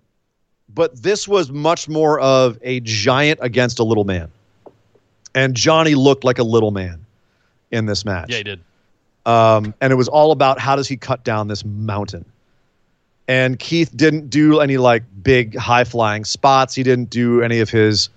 but 0.68 1.02
this 1.02 1.26
was 1.26 1.50
much 1.50 1.88
more 1.88 2.20
of 2.20 2.58
a 2.62 2.80
giant 2.80 3.40
against 3.42 3.78
a 3.78 3.82
little 3.82 4.04
man, 4.04 4.30
and 5.34 5.54
Johnny 5.54 5.94
looked 5.94 6.22
like 6.22 6.38
a 6.38 6.44
little 6.44 6.70
man 6.70 7.04
in 7.70 7.86
this 7.86 8.04
match. 8.04 8.30
Yeah, 8.30 8.36
he 8.36 8.44
did. 8.44 8.60
Um, 9.26 9.74
and 9.80 9.92
it 9.92 9.96
was 9.96 10.08
all 10.08 10.32
about 10.32 10.58
how 10.58 10.76
does 10.76 10.86
he 10.86 10.96
cut 10.96 11.24
down 11.24 11.48
this 11.48 11.64
mountain. 11.64 12.24
And 13.30 13.60
Keith 13.60 13.96
didn't 13.96 14.28
do 14.28 14.58
any 14.58 14.76
like 14.76 15.04
big 15.22 15.56
high 15.56 15.84
flying 15.84 16.24
spots. 16.24 16.74
He 16.74 16.82
didn't 16.82 17.10
do 17.10 17.42
any 17.42 17.60
of 17.60 17.70
his 17.70 18.08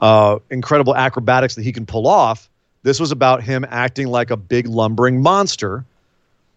uh, 0.00 0.38
incredible 0.50 0.94
acrobatics 0.94 1.56
that 1.56 1.62
he 1.62 1.72
can 1.72 1.84
pull 1.84 2.06
off. 2.06 2.48
This 2.84 3.00
was 3.00 3.10
about 3.10 3.42
him 3.42 3.66
acting 3.70 4.06
like 4.06 4.30
a 4.30 4.36
big 4.36 4.68
lumbering 4.68 5.20
monster, 5.20 5.84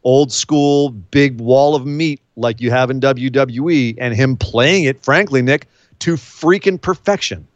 old 0.04 0.32
school, 0.32 0.92
big 0.92 1.42
wall 1.42 1.74
of 1.74 1.88
meat 1.88 2.22
like 2.36 2.62
you 2.62 2.70
have 2.70 2.92
in 2.92 3.00
WWE, 3.00 3.96
and 3.98 4.14
him 4.14 4.38
playing 4.38 4.84
it, 4.84 5.04
frankly, 5.04 5.42
Nick, 5.42 5.68
to 5.98 6.14
freaking 6.14 6.80
perfection. 6.80 7.48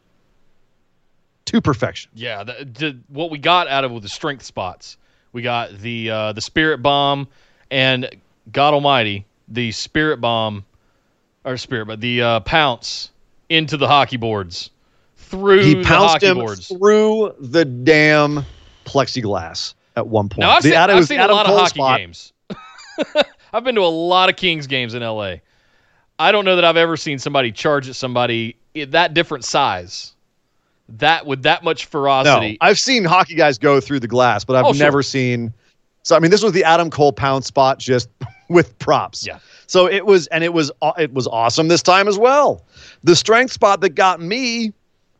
To 1.44 1.60
perfection. 1.60 2.10
Yeah, 2.12 2.42
the, 2.42 2.64
the, 2.64 2.98
what 3.06 3.30
we 3.30 3.38
got 3.38 3.68
out 3.68 3.84
of 3.84 4.02
the 4.02 4.08
strength 4.08 4.44
spots. 4.44 4.96
We 5.30 5.42
got 5.42 5.78
the 5.78 6.10
uh, 6.10 6.32
the 6.32 6.40
spirit 6.40 6.78
bomb, 6.78 7.28
and 7.70 8.10
God 8.50 8.74
Almighty, 8.74 9.26
the 9.50 9.72
spirit 9.72 10.20
bomb, 10.20 10.64
or 11.44 11.56
spirit, 11.56 11.86
but 11.86 12.00
the 12.00 12.22
uh, 12.22 12.40
pounce 12.40 13.10
into 13.48 13.76
the 13.76 13.88
hockey 13.88 14.16
boards 14.16 14.70
through 15.16 15.62
he 15.62 15.74
the 15.74 15.84
pounced 15.84 16.14
hockey 16.14 16.26
him 16.26 16.38
boards. 16.38 16.68
through 16.68 17.34
the 17.40 17.64
damn 17.64 18.44
plexiglass 18.84 19.74
at 19.96 20.06
one 20.06 20.28
point. 20.28 20.40
Now 20.40 20.50
I've 20.50 20.62
seen, 20.62 20.74
I've 20.74 21.06
seen 21.06 21.20
a 21.20 21.26
lot 21.28 21.46
Cole 21.46 21.56
of 21.56 21.60
hockey 21.62 21.78
spot. 21.80 21.98
games. 21.98 22.32
I've 23.52 23.64
been 23.64 23.74
to 23.74 23.80
a 23.82 23.86
lot 23.86 24.28
of 24.28 24.36
Kings 24.36 24.66
games 24.66 24.94
in 24.94 25.02
LA. 25.02 25.36
I 26.18 26.32
don't 26.32 26.44
know 26.44 26.56
that 26.56 26.64
I've 26.64 26.76
ever 26.76 26.96
seen 26.96 27.18
somebody 27.18 27.50
charge 27.50 27.88
at 27.88 27.96
somebody 27.96 28.56
that 28.88 29.14
different 29.14 29.44
size, 29.44 30.12
that 30.90 31.26
with 31.26 31.42
that 31.42 31.64
much 31.64 31.84
No, 31.86 31.90
ferocity. 31.90 32.58
I've 32.60 32.78
seen 32.78 33.04
hockey 33.04 33.34
guys 33.34 33.58
go 33.58 33.80
through 33.80 34.00
the 34.00 34.08
glass, 34.08 34.44
but 34.44 34.54
I've 34.56 34.66
Oh, 34.66 34.72
sure. 34.72 34.84
never 34.84 35.02
seen. 35.02 35.52
So 36.04 36.14
I 36.14 36.18
mean, 36.20 36.30
this 36.30 36.42
was 36.42 36.52
the 36.52 36.64
Adam 36.64 36.90
Cole 36.90 37.12
pound 37.12 37.44
spot 37.44 37.78
just 37.78 38.08
with 38.50 38.78
props. 38.80 39.26
Yeah. 39.26 39.38
So 39.66 39.86
it 39.88 40.04
was, 40.04 40.26
and 40.26 40.44
it 40.44 40.52
was, 40.52 40.70
it 40.98 41.14
was 41.14 41.26
awesome 41.28 41.68
this 41.68 41.82
time 41.82 42.08
as 42.08 42.18
well. 42.18 42.66
The 43.04 43.16
strength 43.16 43.52
spot 43.52 43.80
that 43.80 43.90
got 43.90 44.20
me 44.20 44.72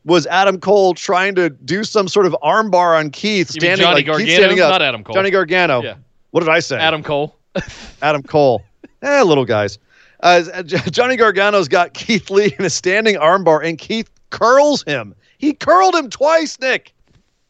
was 0.05 0.27
Adam 0.27 0.59
Cole 0.59 0.93
trying 0.95 1.35
to 1.37 1.49
do 1.51 1.85
some 1.85 2.09
sort 2.09 2.27
of 2.27 2.37
armbar 2.43 2.99
on 2.99 3.11
Keith, 3.11 3.55
You 3.55 3.61
standing 3.61 3.85
Johnny 3.85 4.05
like 4.05 4.19
Keith 4.19 4.35
standing 4.35 4.61
up. 4.61 4.71
not 4.71 4.83
Adam 4.83 5.05
Cole. 5.05 5.14
Johnny 5.14 5.31
Gargano. 5.31 5.83
Yeah. 5.83 5.95
What 6.33 6.40
did 6.40 6.49
I 6.49 6.59
say? 6.61 6.77
Adam 6.79 7.03
Cole. 7.03 7.37
Adam 8.03 8.23
Cole. 8.23 8.62
eh, 9.03 9.23
little 9.23 9.45
guys. 9.45 9.79
Uh, 10.23 10.62
Johnny 10.64 11.16
Gargano's 11.16 11.69
got 11.69 11.95
Keith 11.95 12.31
Lee 12.31 12.55
in 12.59 12.64
a 12.64 12.71
standing 12.71 13.14
armbar, 13.16 13.64
and 13.64 13.79
Keith 13.79 14.11
curls 14.31 14.83
him. 14.83 15.14
He 15.38 15.53
curled 15.55 15.95
him 15.95 16.11
twice, 16.11 16.59
Nick. 16.61 16.93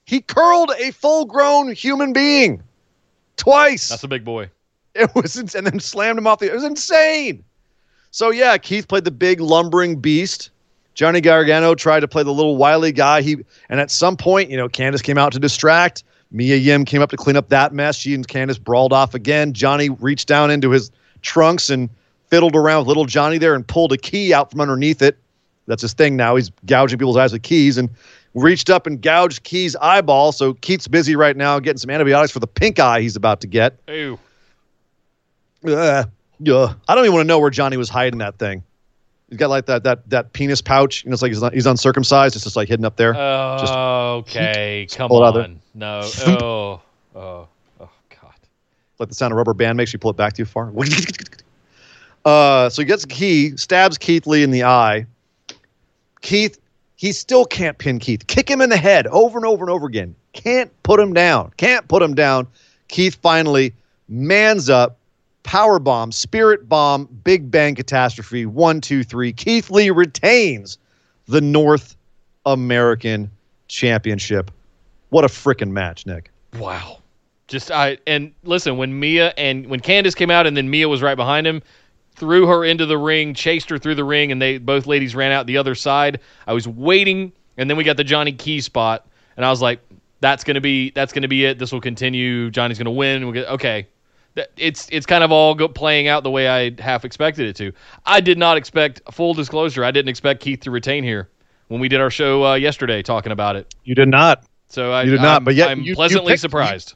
He 0.04 0.20
curled 0.20 0.70
a 0.78 0.90
full-grown 0.92 1.72
human 1.72 2.12
being 2.12 2.62
twice. 3.36 3.88
That's 3.88 4.04
a 4.04 4.08
big 4.08 4.24
boy. 4.24 4.50
It 5.04 5.14
was, 5.14 5.36
and 5.36 5.66
then 5.66 5.80
slammed 5.80 6.18
him 6.18 6.26
off 6.26 6.40
the. 6.40 6.46
It 6.46 6.54
was 6.54 6.64
insane. 6.64 7.42
So 8.10 8.30
yeah, 8.30 8.58
Keith 8.58 8.88
played 8.88 9.04
the 9.04 9.10
big 9.10 9.40
lumbering 9.40 10.00
beast. 10.00 10.50
Johnny 10.94 11.20
Gargano 11.20 11.74
tried 11.74 12.00
to 12.00 12.08
play 12.08 12.22
the 12.22 12.32
little 12.32 12.56
wily 12.56 12.92
guy. 12.92 13.22
He 13.22 13.38
and 13.68 13.80
at 13.80 13.90
some 13.90 14.16
point, 14.16 14.50
you 14.50 14.56
know, 14.56 14.68
Candice 14.68 15.02
came 15.02 15.16
out 15.16 15.32
to 15.32 15.38
distract. 15.38 16.04
Mia 16.32 16.56
Yim 16.56 16.84
came 16.84 17.02
up 17.02 17.10
to 17.10 17.16
clean 17.16 17.36
up 17.36 17.48
that 17.48 17.72
mess. 17.72 17.96
She 17.96 18.14
and 18.14 18.26
Candice 18.26 18.62
brawled 18.62 18.92
off 18.92 19.14
again. 19.14 19.52
Johnny 19.52 19.88
reached 19.88 20.28
down 20.28 20.50
into 20.50 20.70
his 20.70 20.90
trunks 21.22 21.70
and 21.70 21.88
fiddled 22.28 22.54
around 22.54 22.80
with 22.80 22.88
little 22.88 23.06
Johnny 23.06 23.38
there 23.38 23.54
and 23.54 23.66
pulled 23.66 23.92
a 23.92 23.96
key 23.96 24.32
out 24.32 24.50
from 24.50 24.60
underneath 24.60 25.02
it. 25.02 25.18
That's 25.66 25.82
his 25.82 25.92
thing 25.92 26.16
now. 26.16 26.36
He's 26.36 26.50
gouging 26.66 26.98
people's 26.98 27.16
eyes 27.16 27.32
with 27.32 27.42
keys 27.42 27.78
and 27.78 27.90
reached 28.34 28.70
up 28.70 28.86
and 28.86 29.00
gouged 29.00 29.42
Key's 29.42 29.76
eyeball. 29.76 30.32
So 30.32 30.54
Keith's 30.54 30.88
busy 30.88 31.16
right 31.16 31.36
now 31.36 31.58
getting 31.58 31.78
some 31.78 31.90
antibiotics 31.90 32.32
for 32.32 32.40
the 32.40 32.46
pink 32.46 32.78
eye 32.78 33.00
he's 33.00 33.16
about 33.16 33.40
to 33.40 33.46
get. 33.46 33.78
Ew. 33.88 34.18
Uh, 35.64 36.04
yeah. 36.38 36.74
I 36.88 36.94
don't 36.94 37.04
even 37.04 37.14
want 37.14 37.24
to 37.24 37.28
know 37.28 37.38
where 37.38 37.50
Johnny 37.50 37.76
was 37.76 37.88
hiding 37.88 38.18
that 38.18 38.38
thing. 38.38 38.62
He's 39.28 39.38
got 39.38 39.50
like 39.50 39.66
that 39.66 39.84
that 39.84 40.08
that 40.10 40.32
penis 40.32 40.60
pouch. 40.60 41.04
You 41.04 41.10
know, 41.10 41.14
it's 41.14 41.22
like 41.22 41.30
he's, 41.30 41.40
not, 41.40 41.54
he's 41.54 41.66
uncircumcised. 41.66 42.34
It's 42.34 42.44
just 42.44 42.56
like 42.56 42.68
hidden 42.68 42.84
up 42.84 42.96
there. 42.96 43.12
Just- 43.12 43.72
okay, 43.72 44.86
come 44.92 45.10
on. 45.12 45.60
No. 45.74 46.00
Oh. 46.26 46.82
Oh. 47.14 47.48
Oh 47.80 47.90
God. 48.08 48.34
like 48.98 49.08
the 49.08 49.14
sound 49.14 49.32
a 49.32 49.36
rubber 49.36 49.54
band 49.54 49.76
makes 49.76 49.92
you 49.92 49.98
pull 49.98 50.10
it 50.10 50.16
back 50.16 50.32
too 50.34 50.44
far. 50.44 50.72
Uh, 52.24 52.68
so 52.68 52.82
he 52.82 52.86
gets 52.86 53.04
a 53.04 53.06
key, 53.06 53.56
stabs 53.56 53.96
Keith 53.96 54.26
Lee 54.26 54.42
in 54.42 54.50
the 54.50 54.64
eye. 54.64 55.06
Keith, 56.20 56.60
he 56.96 57.12
still 57.12 57.46
can't 57.46 57.78
pin 57.78 57.98
Keith. 57.98 58.26
Kick 58.26 58.48
him 58.50 58.60
in 58.60 58.68
the 58.68 58.76
head 58.76 59.06
over 59.06 59.38
and 59.38 59.46
over 59.46 59.64
and 59.64 59.70
over 59.70 59.86
again. 59.86 60.14
Can't 60.34 60.70
put 60.82 61.00
him 61.00 61.14
down. 61.14 61.50
Can't 61.56 61.88
put 61.88 62.02
him 62.02 62.14
down. 62.14 62.46
Keith 62.88 63.16
finally 63.22 63.72
mans 64.08 64.68
up, 64.68 64.98
power 65.42 65.78
bomb, 65.78 66.12
spirit 66.12 66.68
bomb, 66.68 67.06
big 67.24 67.50
bang 67.50 67.74
catastrophe. 67.74 68.46
One, 68.46 68.80
two, 68.80 69.02
three. 69.02 69.32
Keith 69.32 69.70
Lee 69.70 69.90
retains 69.90 70.78
the 71.26 71.40
North 71.40 71.96
American 72.46 73.30
Championship. 73.68 74.50
What 75.10 75.24
a 75.24 75.28
freaking 75.28 75.70
match, 75.70 76.06
Nick. 76.06 76.30
Wow. 76.58 76.98
Just 77.48 77.70
I 77.70 77.98
and 78.06 78.32
listen 78.44 78.76
when 78.76 78.98
Mia 78.98 79.34
and 79.36 79.66
when 79.66 79.80
Candice 79.80 80.14
came 80.14 80.30
out 80.30 80.46
and 80.46 80.56
then 80.56 80.70
Mia 80.70 80.88
was 80.88 81.02
right 81.02 81.16
behind 81.16 81.46
him, 81.46 81.62
threw 82.14 82.46
her 82.46 82.64
into 82.64 82.86
the 82.86 82.96
ring, 82.98 83.34
chased 83.34 83.70
her 83.70 83.78
through 83.78 83.96
the 83.96 84.04
ring, 84.04 84.30
and 84.30 84.40
they 84.40 84.58
both 84.58 84.86
ladies 84.86 85.16
ran 85.16 85.32
out 85.32 85.46
the 85.46 85.56
other 85.56 85.74
side. 85.74 86.20
I 86.46 86.52
was 86.52 86.68
waiting, 86.68 87.32
and 87.56 87.68
then 87.68 87.76
we 87.76 87.82
got 87.82 87.96
the 87.96 88.04
Johnny 88.04 88.32
Key 88.32 88.60
spot, 88.60 89.06
and 89.36 89.44
I 89.44 89.50
was 89.50 89.60
like, 89.60 89.80
"That's 90.20 90.44
gonna 90.44 90.60
be 90.60 90.90
that's 90.90 91.12
gonna 91.12 91.28
be 91.28 91.44
it. 91.44 91.58
This 91.58 91.72
will 91.72 91.80
continue. 91.80 92.50
Johnny's 92.50 92.78
gonna 92.78 92.92
win. 92.92 93.24
We'll 93.24 93.34
get, 93.34 93.48
okay." 93.48 93.86
That- 94.34 94.50
It's 94.56 94.88
it's 94.92 95.06
kind 95.06 95.24
of 95.24 95.32
all 95.32 95.54
go, 95.54 95.68
playing 95.68 96.08
out 96.08 96.22
the 96.22 96.30
way 96.30 96.48
I 96.48 96.72
half 96.80 97.04
expected 97.04 97.46
it 97.48 97.56
to. 97.56 97.72
I 98.06 98.20
did 98.20 98.38
not 98.38 98.56
expect 98.56 99.02
full 99.12 99.34
disclosure. 99.34 99.84
I 99.84 99.90
didn't 99.90 100.08
expect 100.08 100.40
Keith 100.40 100.60
to 100.60 100.70
retain 100.70 101.02
here 101.04 101.28
when 101.68 101.80
we 101.80 101.88
did 101.88 102.00
our 102.00 102.10
show 102.10 102.44
uh, 102.46 102.54
yesterday 102.54 103.02
talking 103.02 103.32
about 103.32 103.56
it. 103.56 103.74
You 103.84 103.94
did 103.94 104.08
not. 104.08 104.44
So 104.68 104.92
I 104.92 105.02
You 105.02 105.10
did 105.12 105.20
not, 105.20 105.38
I'm, 105.38 105.44
but 105.44 105.54
yet 105.56 105.70
I'm 105.70 105.80
you- 105.80 105.86
you 105.86 105.94
pleasantly 105.96 106.32
picked- 106.32 106.42
surprised. 106.42 106.94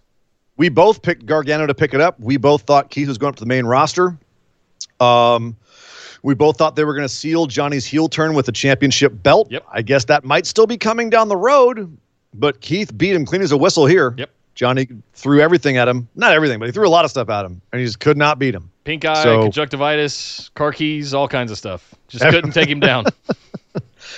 we 0.57 0.69
both 0.69 1.03
picked 1.03 1.27
Gargano 1.27 1.67
to 1.67 1.75
pick 1.75 1.93
it 1.95 2.01
up. 2.01 2.19
We 2.21 2.37
both 2.37 2.63
thought 2.63 2.91
Keith 2.91 3.09
was 3.09 3.19
going 3.19 3.31
up 3.31 3.37
to 3.37 3.43
the 3.43 3.49
main 3.49 3.67
roster. 3.67 4.17
Um, 5.01 5.57
We 6.23 6.35
both 6.35 6.57
thought 6.57 6.75
they 6.75 6.85
were 6.85 6.95
going 6.95 7.07
to 7.07 7.15
seal 7.15 7.45
Johnny's 7.47 7.85
heel 7.85 8.09
turn 8.09 8.33
with 8.33 8.47
the 8.47 8.53
championship 8.53 9.23
belt. 9.23 9.49
Yep. 9.51 9.65
I 9.71 9.83
guess 9.83 10.07
that 10.07 10.25
might 10.25 10.47
still 10.47 10.67
be 10.67 10.79
coming 10.79 11.11
down 11.11 11.29
the 11.29 11.37
road, 11.37 11.95
but 12.33 12.63
Keith 12.63 12.97
beat 12.97 13.15
him 13.15 13.27
clean 13.27 13.43
as 13.43 13.53
a 13.53 13.59
whistle 13.59 13.85
here. 13.85 14.15
Yep. 14.17 14.31
Johnny 14.55 14.89
threw 15.15 15.41
everything 15.41 15.77
at 15.77 15.89
him. 15.89 16.09
Not 16.15 16.33
everything, 16.33 16.59
but 16.59 16.67
he 16.67 16.73
threw 16.73 16.87
a 16.87 16.91
lot 16.91 17.05
of 17.05 17.11
stuff 17.11 17.29
at 17.29 17.45
him, 17.45 17.61
and 17.73 17.81
he 17.81 17.87
just 17.87 18.01
could 18.01 18.17
not 18.17 18.39
beat 18.39 18.55
him. 18.55 18.71
Pink 18.85 19.05
eye, 19.05 19.23
So- 19.23 19.43
conjunctivitis, 19.43 20.51
car 20.55 20.73
keys, 20.73 21.15
all 21.15 21.29
kinds 21.29 21.51
of 21.51 21.59
stuff. 21.59 21.95
Just 22.09 22.25
couldn't 22.25 22.53
take 22.53 22.69
him 22.69 22.81
down. 22.81 23.07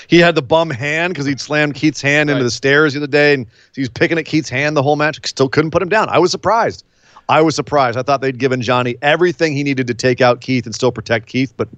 He 0.08 0.18
had 0.18 0.34
the 0.34 0.42
bum 0.42 0.70
hand 0.70 1.14
because 1.14 1.26
he'd 1.26 1.40
slammed 1.40 1.74
Keith's 1.74 2.02
hand 2.02 2.30
into 2.30 2.44
the 2.44 2.50
stairs 2.50 2.92
the 2.92 3.00
other 3.00 3.06
day, 3.06 3.34
and 3.34 3.46
he 3.74 3.80
was 3.80 3.88
picking 3.88 4.18
at 4.18 4.24
Keith's 4.24 4.48
hand 4.48 4.76
the 4.76 4.82
whole 4.82 4.96
match. 4.96 5.24
Still 5.26 5.48
couldn't 5.48 5.70
put 5.70 5.82
him 5.82 5.88
down. 5.88 6.08
I 6.08 6.18
was 6.18 6.30
surprised. 6.30 6.84
I 7.28 7.40
was 7.40 7.56
surprised. 7.56 7.98
I 7.98 8.02
thought 8.02 8.20
they'd 8.20 8.38
given 8.38 8.62
Johnny 8.62 8.96
everything 9.02 9.54
he 9.54 9.62
needed 9.64 9.86
to 9.88 9.94
take 9.94 10.20
out 10.20 10.40
Keith 10.40 10.66
and 10.66 10.74
still 10.74 10.92
protect 10.92 11.26
Keith, 11.26 11.52
but 11.56 11.68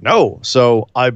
no. 0.00 0.38
So 0.42 0.88
I, 0.94 1.12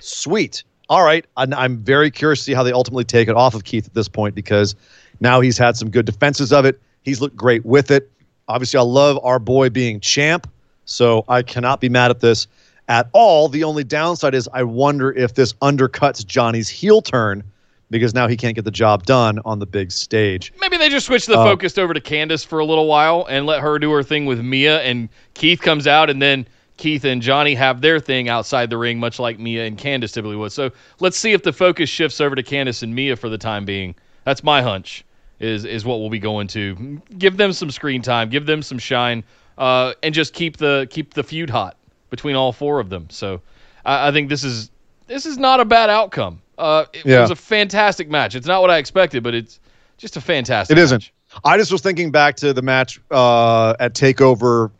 sweet. 0.00 0.64
All 0.88 1.04
right. 1.04 1.24
I'm, 1.36 1.54
I'm 1.54 1.78
very 1.78 2.10
curious 2.10 2.40
to 2.40 2.44
see 2.44 2.54
how 2.54 2.62
they 2.62 2.72
ultimately 2.72 3.04
take 3.04 3.28
it 3.28 3.36
off 3.36 3.54
of 3.54 3.64
Keith 3.64 3.86
at 3.86 3.94
this 3.94 4.08
point 4.08 4.34
because 4.34 4.74
now 5.20 5.40
he's 5.40 5.58
had 5.58 5.76
some 5.76 5.90
good 5.90 6.06
defenses 6.06 6.52
of 6.52 6.64
it. 6.64 6.80
He's 7.02 7.20
looked 7.20 7.36
great 7.36 7.64
with 7.64 7.90
it. 7.90 8.10
Obviously, 8.48 8.78
I 8.78 8.82
love 8.82 9.18
our 9.22 9.38
boy 9.38 9.70
being 9.70 10.00
champ, 10.00 10.50
so 10.84 11.24
I 11.28 11.42
cannot 11.42 11.80
be 11.80 11.88
mad 11.88 12.10
at 12.10 12.20
this 12.20 12.46
at 12.88 13.08
all. 13.12 13.48
The 13.48 13.62
only 13.64 13.84
downside 13.84 14.34
is 14.34 14.48
I 14.52 14.64
wonder 14.64 15.12
if 15.12 15.34
this 15.34 15.52
undercuts 15.54 16.26
Johnny's 16.26 16.68
heel 16.68 17.00
turn 17.00 17.44
because 17.90 18.14
now 18.14 18.28
he 18.28 18.36
can't 18.36 18.54
get 18.54 18.64
the 18.64 18.70
job 18.70 19.04
done 19.04 19.40
on 19.44 19.58
the 19.58 19.66
big 19.66 19.90
stage. 19.92 20.52
Maybe 20.60 20.76
they 20.76 20.88
just 20.88 21.06
switch 21.06 21.26
the 21.26 21.38
Uh, 21.38 21.44
focus 21.44 21.76
over 21.76 21.92
to 21.92 22.00
Candice 22.00 22.46
for 22.46 22.58
a 22.58 22.64
little 22.64 22.86
while 22.86 23.26
and 23.28 23.46
let 23.46 23.60
her 23.60 23.78
do 23.78 23.90
her 23.92 24.02
thing 24.02 24.26
with 24.26 24.40
Mia, 24.40 24.80
and 24.82 25.08
Keith 25.34 25.60
comes 25.60 25.86
out, 25.86 26.08
and 26.10 26.20
then 26.22 26.46
Keith 26.76 27.04
and 27.04 27.20
Johnny 27.20 27.54
have 27.54 27.80
their 27.80 28.00
thing 28.00 28.28
outside 28.28 28.70
the 28.70 28.78
ring, 28.78 28.98
much 28.98 29.18
like 29.18 29.38
Mia 29.38 29.66
and 29.66 29.76
Candice 29.76 30.12
typically 30.12 30.36
would. 30.36 30.52
So 30.52 30.70
let's 31.00 31.16
see 31.18 31.32
if 31.32 31.42
the 31.42 31.52
focus 31.52 31.90
shifts 31.90 32.20
over 32.20 32.34
to 32.34 32.42
Candice 32.42 32.82
and 32.82 32.94
Mia 32.94 33.16
for 33.16 33.28
the 33.28 33.38
time 33.38 33.64
being. 33.64 33.94
That's 34.24 34.42
my 34.42 34.62
hunch. 34.62 35.04
Is 35.40 35.64
is 35.64 35.84
what 35.84 36.00
we'll 36.00 36.10
be 36.10 36.18
going 36.18 36.46
to. 36.48 37.00
Give 37.18 37.36
them 37.36 37.52
some 37.52 37.70
screen 37.70 38.02
time, 38.02 38.28
give 38.28 38.44
them 38.46 38.62
some 38.62 38.78
shine, 38.78 39.24
uh, 39.58 39.94
and 40.02 40.14
just 40.14 40.34
keep 40.34 40.58
the 40.58 40.86
keep 40.90 41.14
the 41.14 41.22
feud 41.24 41.48
hot 41.50 41.76
between 42.10 42.36
all 42.36 42.52
four 42.52 42.78
of 42.78 42.90
them. 42.90 43.08
So 43.10 43.40
I, 43.84 44.08
I 44.08 44.12
think 44.12 44.28
this 44.28 44.44
is 44.44 44.70
this 45.06 45.24
is 45.26 45.38
not 45.38 45.58
a 45.60 45.64
bad 45.64 45.88
outcome. 45.90 46.42
Uh, 46.58 46.84
it 46.92 47.06
Yeah. 47.06 47.22
was 47.22 47.30
a 47.30 47.36
fantastic 47.36 48.10
match. 48.10 48.34
It's 48.34 48.46
not 48.46 48.60
what 48.60 48.70
I 48.70 48.76
expected, 48.76 49.22
but 49.22 49.34
it's 49.34 49.58
just 49.96 50.16
a 50.18 50.20
fantastic. 50.20 50.76
It 50.76 50.80
isn't. 50.80 50.96
match. 51.04 51.12
I 51.44 51.56
just 51.56 51.72
was 51.72 51.80
thinking 51.80 52.10
back 52.10 52.36
to 52.36 52.52
the 52.52 52.60
match 52.62 53.00
uh, 53.10 53.74
at 53.80 53.94
Takeover 53.94 54.70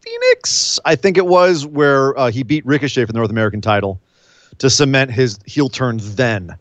Phoenix, 0.00 0.78
I 0.84 0.94
think 0.94 1.16
it 1.16 1.26
was, 1.26 1.66
where 1.66 2.16
uh, 2.18 2.30
he 2.30 2.42
beat 2.44 2.64
Ricochet 2.64 3.06
for 3.06 3.12
the 3.12 3.18
North 3.18 3.30
American 3.30 3.60
title 3.60 4.00
to 4.58 4.70
cement 4.70 5.10
his 5.10 5.38
heel 5.46 5.68
turn 5.68 5.98
then. 6.00 6.56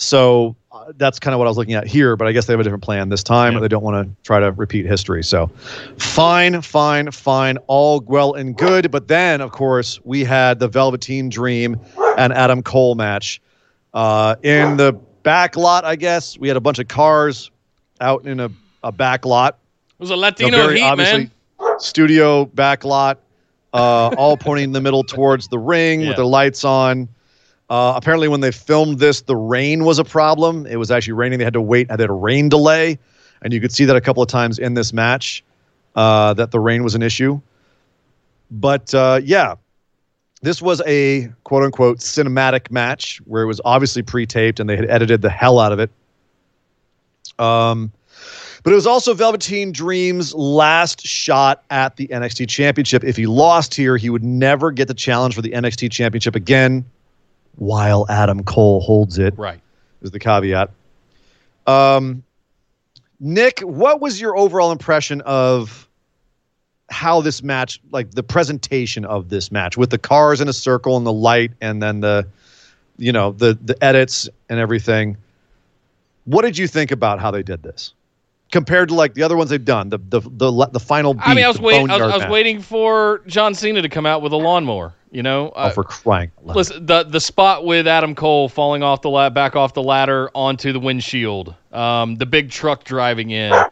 So 0.00 0.54
uh, 0.70 0.92
that's 0.96 1.18
kind 1.18 1.34
of 1.34 1.38
what 1.40 1.46
I 1.46 1.50
was 1.50 1.56
looking 1.56 1.74
at 1.74 1.84
here, 1.88 2.14
but 2.14 2.28
I 2.28 2.32
guess 2.32 2.46
they 2.46 2.52
have 2.52 2.60
a 2.60 2.62
different 2.62 2.84
plan 2.84 3.08
this 3.08 3.24
time. 3.24 3.54
Yeah. 3.54 3.58
They 3.60 3.66
don't 3.68 3.82
want 3.82 4.06
to 4.06 4.22
try 4.24 4.38
to 4.38 4.52
repeat 4.52 4.86
history. 4.86 5.24
So 5.24 5.48
fine, 5.98 6.62
fine, 6.62 7.10
fine, 7.10 7.56
all 7.66 8.00
well 8.06 8.34
and 8.34 8.56
good. 8.56 8.92
But 8.92 9.08
then, 9.08 9.40
of 9.40 9.50
course, 9.50 10.00
we 10.04 10.22
had 10.22 10.60
the 10.60 10.68
Velveteen 10.68 11.28
Dream 11.28 11.80
and 12.16 12.32
Adam 12.32 12.62
Cole 12.62 12.94
match. 12.94 13.40
Uh, 13.92 14.36
in 14.44 14.76
the 14.76 14.92
back 15.24 15.56
lot, 15.56 15.84
I 15.84 15.96
guess, 15.96 16.38
we 16.38 16.46
had 16.46 16.56
a 16.56 16.60
bunch 16.60 16.78
of 16.78 16.86
cars 16.86 17.50
out 18.00 18.24
in 18.24 18.38
a, 18.38 18.50
a 18.84 18.92
back 18.92 19.26
lot. 19.26 19.58
It 19.98 20.02
was 20.02 20.10
a 20.10 20.16
Latino 20.16 20.68
heat, 20.68 20.96
man. 20.96 21.28
studio 21.80 22.44
back 22.44 22.84
lot, 22.84 23.18
uh, 23.74 24.14
all 24.16 24.36
pointing 24.36 24.66
in 24.66 24.72
the 24.72 24.80
middle 24.80 25.02
towards 25.02 25.48
the 25.48 25.58
ring 25.58 26.02
Yeah. 26.02 26.08
with 26.08 26.18
the 26.18 26.24
lights 26.24 26.64
on. 26.64 27.08
Uh, 27.70 27.92
apparently, 27.96 28.28
when 28.28 28.40
they 28.40 28.50
filmed 28.50 28.98
this, 28.98 29.20
the 29.22 29.36
rain 29.36 29.84
was 29.84 29.98
a 29.98 30.04
problem. 30.04 30.66
It 30.66 30.76
was 30.76 30.90
actually 30.90 31.12
raining. 31.12 31.38
They 31.38 31.44
had 31.44 31.52
to 31.52 31.60
wait. 31.60 31.88
They 31.88 31.92
had 31.92 32.08
a 32.08 32.12
rain 32.12 32.48
delay, 32.48 32.98
and 33.42 33.52
you 33.52 33.60
could 33.60 33.72
see 33.72 33.84
that 33.84 33.96
a 33.96 34.00
couple 34.00 34.22
of 34.22 34.28
times 34.28 34.58
in 34.58 34.74
this 34.74 34.92
match 34.92 35.44
uh, 35.94 36.32
that 36.34 36.50
the 36.50 36.60
rain 36.60 36.82
was 36.82 36.94
an 36.94 37.02
issue. 37.02 37.40
But 38.50 38.94
uh, 38.94 39.20
yeah, 39.22 39.56
this 40.40 40.62
was 40.62 40.80
a 40.86 41.30
quote 41.44 41.64
unquote 41.64 41.98
cinematic 41.98 42.70
match 42.70 43.20
where 43.26 43.42
it 43.42 43.46
was 43.46 43.60
obviously 43.64 44.02
pre 44.02 44.24
taped 44.24 44.60
and 44.60 44.70
they 44.70 44.76
had 44.76 44.88
edited 44.88 45.20
the 45.20 45.30
hell 45.30 45.58
out 45.58 45.72
of 45.72 45.78
it. 45.78 45.90
Um, 47.38 47.92
but 48.62 48.72
it 48.72 48.76
was 48.76 48.86
also 48.86 49.12
Velveteen 49.12 49.72
Dream's 49.72 50.34
last 50.34 51.02
shot 51.02 51.64
at 51.70 51.96
the 51.96 52.08
NXT 52.08 52.48
Championship. 52.48 53.04
If 53.04 53.16
he 53.16 53.26
lost 53.26 53.74
here, 53.74 53.96
he 53.96 54.10
would 54.10 54.24
never 54.24 54.72
get 54.72 54.88
the 54.88 54.94
challenge 54.94 55.34
for 55.34 55.42
the 55.42 55.50
NXT 55.50 55.90
Championship 55.92 56.34
again 56.34 56.84
while 57.58 58.06
Adam 58.08 58.44
Cole 58.44 58.80
holds 58.80 59.18
it, 59.18 59.34
Right. 59.36 59.60
is 60.02 60.10
the 60.10 60.18
caveat. 60.18 60.70
Um, 61.66 62.22
Nick, 63.20 63.60
what 63.60 64.00
was 64.00 64.20
your 64.20 64.36
overall 64.36 64.70
impression 64.72 65.20
of 65.22 65.88
how 66.88 67.20
this 67.20 67.42
match, 67.42 67.80
like 67.90 68.12
the 68.12 68.22
presentation 68.22 69.04
of 69.04 69.28
this 69.28 69.52
match 69.52 69.76
with 69.76 69.90
the 69.90 69.98
cars 69.98 70.40
in 70.40 70.48
a 70.48 70.52
circle 70.52 70.96
and 70.96 71.04
the 71.04 71.12
light 71.12 71.50
and 71.60 71.82
then 71.82 72.00
the, 72.00 72.26
you 72.96 73.12
know, 73.12 73.32
the 73.32 73.58
the 73.62 73.76
edits 73.84 74.28
and 74.48 74.58
everything? 74.58 75.16
What 76.24 76.42
did 76.42 76.56
you 76.56 76.66
think 76.66 76.90
about 76.90 77.20
how 77.20 77.30
they 77.30 77.42
did 77.42 77.62
this? 77.62 77.92
Compared 78.50 78.88
to 78.88 78.94
like 78.94 79.12
the 79.14 79.22
other 79.22 79.36
ones 79.36 79.50
they've 79.50 79.64
done, 79.64 79.90
the 79.90 79.98
the 79.98 80.20
the, 80.20 80.68
the 80.72 80.80
final. 80.80 81.12
Beat, 81.14 81.22
I 81.26 81.34
mean, 81.34 81.44
I 81.44 81.48
was 81.48 81.60
waiting. 81.60 81.90
I 81.90 81.98
was, 81.98 82.12
I 82.14 82.16
was 82.18 82.26
waiting 82.28 82.62
for 82.62 83.20
John 83.26 83.54
Cena 83.54 83.82
to 83.82 83.88
come 83.90 84.06
out 84.06 84.22
with 84.22 84.32
a 84.32 84.36
lawnmower. 84.36 84.94
You 85.10 85.22
know, 85.22 85.52
Oh, 85.56 85.60
Uh, 85.62 85.70
for 85.70 85.84
crying! 85.84 86.30
listen, 86.44 86.84
the 86.86 87.02
the 87.02 87.20
spot 87.20 87.64
with 87.64 87.86
Adam 87.86 88.14
Cole 88.14 88.48
falling 88.48 88.82
off 88.82 89.00
the 89.02 89.10
la- 89.10 89.30
back 89.30 89.56
off 89.56 89.72
the 89.74 89.82
ladder 89.82 90.30
onto 90.34 90.72
the 90.72 90.80
windshield, 90.80 91.54
um, 91.72 92.16
the 92.16 92.26
big 92.26 92.50
truck 92.50 92.84
driving 92.84 93.30
in. 93.30 93.52
Uh, 93.52 93.68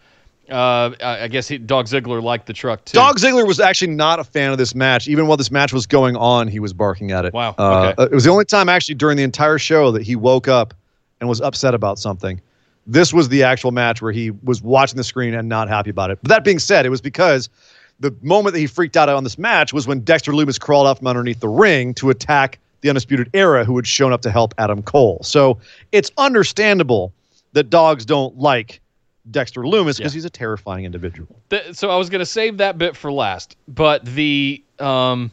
I, 1.02 1.22
I 1.24 1.28
guess 1.28 1.48
he, 1.48 1.58
Dog 1.58 1.86
Ziggler 1.86 2.22
liked 2.22 2.46
the 2.46 2.52
truck 2.52 2.84
too. 2.84 2.94
Dog 2.94 3.18
Ziggler 3.18 3.46
was 3.46 3.58
actually 3.58 3.92
not 3.92 4.20
a 4.20 4.24
fan 4.24 4.52
of 4.52 4.58
this 4.58 4.74
match. 4.76 5.08
Even 5.08 5.26
while 5.26 5.36
this 5.36 5.50
match 5.50 5.72
was 5.72 5.86
going 5.86 6.16
on, 6.16 6.46
he 6.48 6.60
was 6.60 6.72
barking 6.72 7.10
at 7.10 7.24
it. 7.24 7.32
Wow, 7.34 7.54
Uh, 7.58 7.92
okay. 7.98 8.02
It 8.04 8.12
was 8.12 8.24
the 8.24 8.30
only 8.30 8.44
time 8.44 8.68
actually 8.68 8.94
during 8.94 9.16
the 9.16 9.24
entire 9.24 9.58
show 9.58 9.90
that 9.90 10.02
he 10.02 10.14
woke 10.14 10.46
up 10.48 10.72
and 11.20 11.28
was 11.28 11.40
upset 11.40 11.74
about 11.74 11.98
something. 11.98 12.40
This 12.86 13.12
was 13.12 13.28
the 13.28 13.42
actual 13.42 13.72
match 13.72 14.00
where 14.00 14.12
he 14.12 14.30
was 14.30 14.62
watching 14.62 14.96
the 14.96 15.04
screen 15.04 15.34
and 15.34 15.48
not 15.48 15.68
happy 15.68 15.90
about 15.90 16.10
it. 16.10 16.18
But 16.22 16.28
that 16.28 16.44
being 16.44 16.58
said, 16.58 16.86
it 16.86 16.90
was 16.90 17.00
because 17.00 17.48
the 17.98 18.14
moment 18.22 18.52
that 18.54 18.60
he 18.60 18.66
freaked 18.66 18.96
out 18.96 19.08
on 19.08 19.24
this 19.24 19.38
match 19.38 19.72
was 19.72 19.86
when 19.86 20.00
Dexter 20.00 20.32
Lumis 20.32 20.60
crawled 20.60 20.86
out 20.86 20.98
from 20.98 21.06
underneath 21.06 21.40
the 21.40 21.48
ring 21.48 21.94
to 21.94 22.10
attack 22.10 22.58
the 22.82 22.88
Undisputed 22.90 23.30
Era, 23.34 23.64
who 23.64 23.74
had 23.76 23.86
shown 23.86 24.12
up 24.12 24.20
to 24.22 24.30
help 24.30 24.54
Adam 24.58 24.82
Cole. 24.82 25.18
So 25.22 25.58
it's 25.92 26.10
understandable 26.18 27.12
that 27.54 27.70
dogs 27.70 28.04
don't 28.04 28.38
like 28.38 28.80
Dexter 29.30 29.62
Lumis 29.62 29.96
because 29.96 30.12
Yeah. 30.12 30.18
he's 30.18 30.24
a 30.26 30.30
terrifying 30.30 30.84
individual. 30.84 31.26
Th- 31.50 31.74
so 31.74 31.90
I 31.90 31.96
was 31.96 32.08
going 32.10 32.20
to 32.20 32.26
save 32.26 32.58
that 32.58 32.78
bit 32.78 32.94
for 32.96 33.10
last, 33.10 33.56
but 33.66 34.04
the 34.04 34.62
um, 34.78 35.32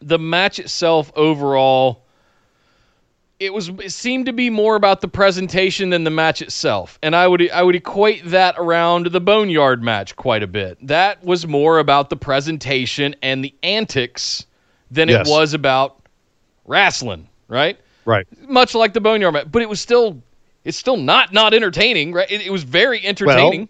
the 0.00 0.18
match 0.18 0.58
itself 0.58 1.12
overall, 1.14 2.02
it 3.40 3.54
was 3.54 3.68
it 3.68 3.92
seemed 3.92 4.26
to 4.26 4.32
be 4.32 4.50
more 4.50 4.74
about 4.74 5.00
the 5.00 5.08
presentation 5.08 5.90
than 5.90 6.04
the 6.04 6.10
match 6.10 6.42
itself, 6.42 6.98
and 7.02 7.14
I 7.14 7.28
would 7.28 7.48
I 7.50 7.62
would 7.62 7.76
equate 7.76 8.24
that 8.26 8.56
around 8.58 9.06
the 9.06 9.20
Boneyard 9.20 9.82
match 9.82 10.16
quite 10.16 10.42
a 10.42 10.46
bit. 10.46 10.78
That 10.86 11.22
was 11.24 11.46
more 11.46 11.78
about 11.78 12.10
the 12.10 12.16
presentation 12.16 13.14
and 13.22 13.44
the 13.44 13.54
antics 13.62 14.44
than 14.90 15.08
Yes. 15.08 15.28
it 15.28 15.30
was 15.30 15.54
about 15.54 16.02
wrestling, 16.66 17.28
right? 17.46 17.78
Right. 18.04 18.26
Much 18.48 18.74
like 18.74 18.92
the 18.92 19.00
Boneyard 19.00 19.34
match, 19.34 19.46
but 19.50 19.62
it 19.62 19.68
was 19.68 19.80
still 19.80 20.20
it's 20.64 20.76
still 20.76 20.96
not 20.96 21.32
not 21.32 21.54
entertaining, 21.54 22.12
right? 22.12 22.30
It, 22.30 22.46
it 22.46 22.50
was 22.50 22.64
very 22.64 23.06
entertaining. 23.06 23.60
well, 23.60 23.68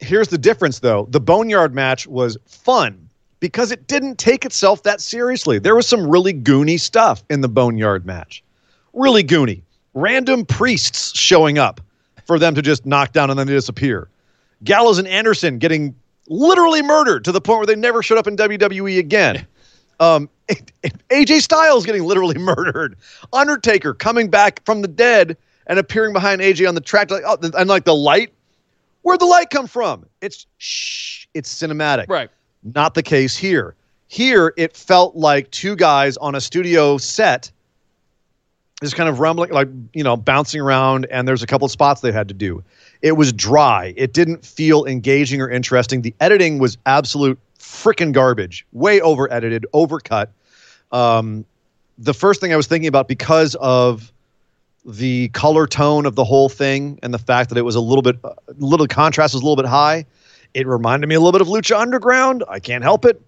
here's 0.00 0.28
the 0.28 0.38
difference 0.38 0.80
though 0.80 1.06
the 1.10 1.20
boneyard 1.20 1.72
match 1.72 2.06
was 2.08 2.36
fun 2.46 3.08
because 3.38 3.70
it 3.70 3.86
didn't 3.86 4.18
take 4.18 4.44
itself 4.44 4.82
that 4.82 5.00
seriously 5.00 5.58
there 5.60 5.76
was 5.76 5.86
some 5.86 6.06
really 6.10 6.34
goony 6.34 6.78
stuff 6.78 7.22
in 7.30 7.40
the 7.40 7.48
boneyard 7.48 8.04
match 8.04 8.42
really 8.94 9.24
goony 9.24 9.62
random 9.94 10.44
priests 10.44 11.16
showing 11.18 11.58
up 11.58 11.80
for 12.26 12.38
them 12.38 12.54
to 12.54 12.62
just 12.62 12.86
knock 12.86 13.12
down 13.12 13.30
and 13.30 13.38
then 13.38 13.46
disappear 13.46 14.08
gallows 14.62 14.98
and 14.98 15.08
anderson 15.08 15.58
getting 15.58 15.94
literally 16.28 16.82
murdered 16.82 17.24
to 17.24 17.32
the 17.32 17.40
point 17.40 17.58
where 17.58 17.66
they 17.66 17.76
never 17.76 18.02
showed 18.02 18.18
up 18.18 18.26
in 18.26 18.36
wwe 18.36 18.98
again 18.98 19.46
um, 20.00 20.28
AJ 21.10 21.42
Styles 21.42 21.86
getting 21.86 22.04
literally 22.04 22.38
murdered. 22.38 22.96
Undertaker 23.32 23.94
coming 23.94 24.28
back 24.28 24.64
from 24.64 24.82
the 24.82 24.88
dead 24.88 25.36
and 25.66 25.78
appearing 25.78 26.12
behind 26.12 26.40
AJ 26.40 26.68
on 26.68 26.74
the 26.74 26.80
track, 26.80 27.10
like 27.10 27.22
oh, 27.26 27.38
and 27.56 27.68
like 27.68 27.84
the 27.84 27.94
light. 27.94 28.32
Where'd 29.02 29.20
the 29.20 29.26
light 29.26 29.50
come 29.50 29.66
from? 29.66 30.06
It's 30.20 30.46
shh. 30.58 31.26
It's 31.34 31.52
cinematic. 31.52 32.06
Right. 32.08 32.30
Not 32.62 32.94
the 32.94 33.02
case 33.02 33.36
here. 33.36 33.74
Here, 34.08 34.54
it 34.56 34.76
felt 34.76 35.16
like 35.16 35.50
two 35.50 35.76
guys 35.76 36.16
on 36.18 36.34
a 36.34 36.40
studio 36.40 36.98
set, 36.98 37.50
just 38.84 38.96
kind 38.96 39.08
of 39.08 39.18
rumbling, 39.20 39.50
like 39.50 39.68
you 39.92 40.04
know, 40.04 40.16
bouncing 40.16 40.60
around, 40.60 41.06
and 41.10 41.26
there's 41.26 41.42
a 41.42 41.46
couple 41.46 41.68
spots 41.68 42.00
they 42.00 42.12
had 42.12 42.28
to 42.28 42.34
do. 42.34 42.62
It 43.02 43.12
was 43.12 43.32
dry. 43.32 43.94
It 43.96 44.12
didn't 44.12 44.44
feel 44.44 44.84
engaging 44.84 45.40
or 45.40 45.50
interesting. 45.50 46.02
The 46.02 46.14
editing 46.20 46.58
was 46.58 46.78
absolute 46.86 47.38
freaking 47.58 48.12
garbage, 48.12 48.66
way 48.72 49.00
over 49.00 49.30
edited, 49.32 49.66
overcut. 49.74 50.28
Um, 50.92 51.44
the 51.98 52.14
first 52.14 52.40
thing 52.40 52.52
I 52.52 52.56
was 52.56 52.66
thinking 52.66 52.88
about 52.88 53.08
because 53.08 53.54
of 53.56 54.12
the 54.84 55.28
color 55.28 55.66
tone 55.66 56.06
of 56.06 56.14
the 56.14 56.24
whole 56.24 56.48
thing 56.48 56.98
and 57.02 57.12
the 57.12 57.18
fact 57.18 57.48
that 57.48 57.58
it 57.58 57.62
was 57.62 57.74
a 57.74 57.80
little 57.80 58.02
bit, 58.02 58.16
a 58.24 58.34
little 58.58 58.86
contrast 58.86 59.34
was 59.34 59.42
a 59.42 59.44
little 59.44 59.56
bit 59.56 59.66
high. 59.66 60.04
It 60.52 60.66
reminded 60.66 61.08
me 61.08 61.14
a 61.14 61.20
little 61.20 61.32
bit 61.32 61.40
of 61.40 61.48
Lucha 61.48 61.78
Underground. 61.78 62.44
I 62.48 62.60
can't 62.60 62.84
help 62.84 63.04
it. 63.04 63.20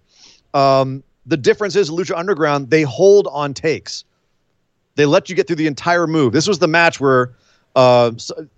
Um, 0.53 1.03
the 1.25 1.37
difference 1.37 1.75
is 1.75 1.89
Lucha 1.89 2.17
Underground, 2.17 2.69
they 2.69 2.83
hold 2.83 3.27
on 3.27 3.53
takes. 3.53 4.05
They 4.97 5.05
let 5.05 5.29
you 5.29 5.35
get 5.35 5.47
through 5.47 5.55
the 5.57 5.67
entire 5.67 6.07
move. 6.07 6.33
This 6.33 6.47
was 6.47 6.59
the 6.59 6.67
match 6.67 6.99
where 6.99 7.31
uh, 7.75 8.11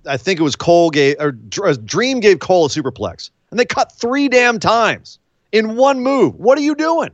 I 0.07 0.15
think 0.15 0.39
it 0.39 0.43
was 0.43 0.55
Cole 0.55 0.89
gave 0.89 1.17
or 1.19 1.37
uh, 1.63 1.75
Dream 1.83 2.21
gave 2.21 2.39
Cole 2.39 2.65
a 2.65 2.69
superplex, 2.69 3.29
and 3.51 3.59
they 3.59 3.65
cut 3.65 3.91
three 3.91 4.29
damn 4.29 4.57
times 4.57 5.19
in 5.51 5.75
one 5.75 5.99
move. 5.99 6.35
What 6.35 6.57
are 6.57 6.61
you 6.61 6.75
doing? 6.75 7.09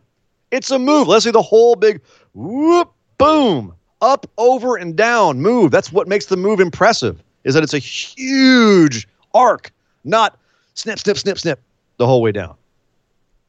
It's 0.52 0.70
a 0.70 0.78
move. 0.78 1.08
Let's 1.08 1.26
see 1.26 1.32
the 1.32 1.42
whole 1.42 1.76
big 1.76 2.02
whoop, 2.36 2.92
boom, 3.18 3.74
up, 4.02 4.30
over, 4.38 4.78
and 4.78 4.96
down 4.96 5.42
move. 5.42 5.72
That's 5.72 5.92
what 5.92 6.08
makes 6.08 6.28
the 6.28 6.38
move 6.38 6.60
impressive. 6.60 7.22
Is 7.44 7.56
that 7.56 7.64
it's 7.64 7.74
a 7.74 7.80
huge 7.80 9.08
arc, 9.34 9.72
not 10.04 10.38
snip, 10.76 11.00
snip, 11.00 11.18
snip, 11.18 11.40
snip 11.40 11.60
the 11.98 12.06
whole 12.06 12.22
way 12.22 12.32
down. 12.32 12.56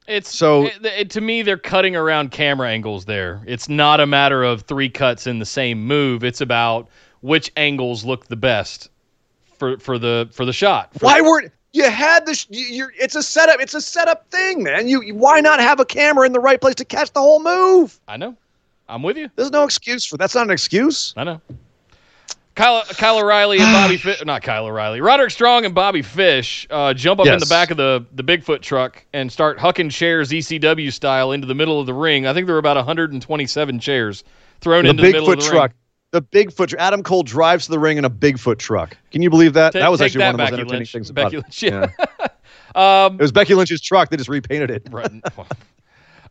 It's 0.07 0.35
so 0.35 0.66
it, 0.66 0.85
it, 0.85 1.11
to 1.11 1.21
me 1.21 1.42
they're 1.42 1.57
cutting 1.57 1.97
around 1.97 2.31
camera 2.31 2.69
angles 2.69 3.05
there. 3.05 3.42
It's 3.47 3.69
not 3.69 4.01
a 4.01 4.07
matter 4.07 4.42
of 4.42 4.62
three 4.62 4.88
cuts 4.88 5.27
in 5.27 5.38
the 5.38 5.47
same 5.47 5.85
move. 5.85 6.23
It's 6.23 6.40
about 6.40 6.88
which 7.21 7.51
angles 7.57 8.05
look 8.05 8.27
the 8.27 8.37
best 8.37 8.90
for 9.59 9.79
for 9.79 9.99
the 9.99 10.29
for 10.33 10.45
the 10.45 10.53
shot. 10.53 10.92
For 10.95 11.07
why 11.07 11.21
weren't 11.21 11.53
you 11.73 11.90
had 11.90 12.25
this? 12.27 12.47
You, 12.49 12.88
it's 12.99 13.14
a 13.14 13.23
setup. 13.23 13.61
It's 13.61 13.75
a 13.75 13.81
setup 13.81 14.31
thing, 14.31 14.62
man. 14.62 14.88
You 14.88 15.14
why 15.14 15.40
not 15.40 15.61
have 15.61 15.81
a 15.81 15.85
camera 15.85 16.25
in 16.27 16.33
the 16.33 16.40
right 16.40 16.61
place 16.61 16.77
to 16.77 16.85
catch 16.85 17.12
the 17.12 17.21
whole 17.21 17.42
move? 17.42 18.01
I 18.09 18.16
know. 18.16 18.37
I'm 18.88 19.03
with 19.03 19.16
you. 19.16 19.31
There's 19.35 19.51
no 19.51 19.64
excuse 19.64 20.07
for 20.07 20.16
that's 20.16 20.35
not 20.35 20.47
an 20.47 20.53
excuse. 20.53 21.12
I 21.16 21.25
know. 21.25 21.40
Kyle, 22.57 22.83
Kyle 22.85 23.19
O'Reilly 23.19 23.59
and 23.59 23.73
Bobby 23.73 23.97
Fish, 23.99 24.25
not 24.25 24.42
Kyle 24.42 24.66
O'Reilly, 24.66 25.01
Roderick 25.01 25.31
Strong 25.31 25.66
and 25.66 25.75
Bobby 25.75 26.03
Fish 26.03 26.66
uh, 26.71 26.95
jump 26.95 27.21
up 27.21 27.27
yes. 27.27 27.35
in 27.35 27.38
the 27.40 27.47
back 27.47 27.71
of 27.71 27.77
the, 27.77 28.05
the 28.12 28.25
Bigfoot 28.25 28.62
truck 28.62 29.05
and 29.12 29.31
start 29.31 29.59
hucking 29.59 29.90
chairs 29.90 30.31
ECW 30.31 30.92
style 30.92 31.33
into 31.33 31.47
the 31.47 31.55
middle 31.55 31.79
of 31.79 31.87
the 31.87 31.95
ring. 31.95 32.27
I 32.27 32.33
think 32.35 32.47
there 32.47 32.55
were 32.55 32.61
about 32.61 32.77
127 32.77 33.79
chairs 33.79 34.25
thrown 34.61 34.85
the 34.85 34.90
into 34.90 35.03
the 35.03 35.12
middle 35.12 35.31
of 35.31 35.38
the 35.38 35.45
Bigfoot 35.45 35.49
truck. 35.49 35.71
ring. 35.71 35.77
The 36.12 36.23
Bigfoot 36.23 36.75
Adam 36.79 37.03
Cole 37.03 37.23
drives 37.23 37.66
to 37.66 37.73
the 37.73 37.79
ring 37.79 37.99
in 37.99 38.07
a 38.07 38.11
Bigfoot 38.11 38.59
truck. 38.59 38.97
Can 39.11 39.21
you 39.21 39.29
believe 39.29 39.53
that? 39.53 39.75
That 39.75 39.90
was 39.90 40.01
actually 40.01 40.21
that, 40.21 40.33
one 40.35 40.40
of 40.40 40.47
the 40.47 40.53
most 40.53 40.53
entertaining 40.61 40.79
Lynch. 40.79 40.92
things 40.92 41.11
Becky 41.12 41.37
about 41.37 41.45
Lynch, 41.47 41.62
yeah. 41.62 41.90
yeah. 42.75 43.05
um, 43.05 43.14
it 43.14 43.23
was 43.23 43.33
Becky 43.33 43.55
Lynch's 43.55 43.83
truck. 43.83 44.09
They 44.09 44.16
just 44.16 44.31
repainted 44.31 44.71
it. 44.71 44.88
right. 44.90 45.11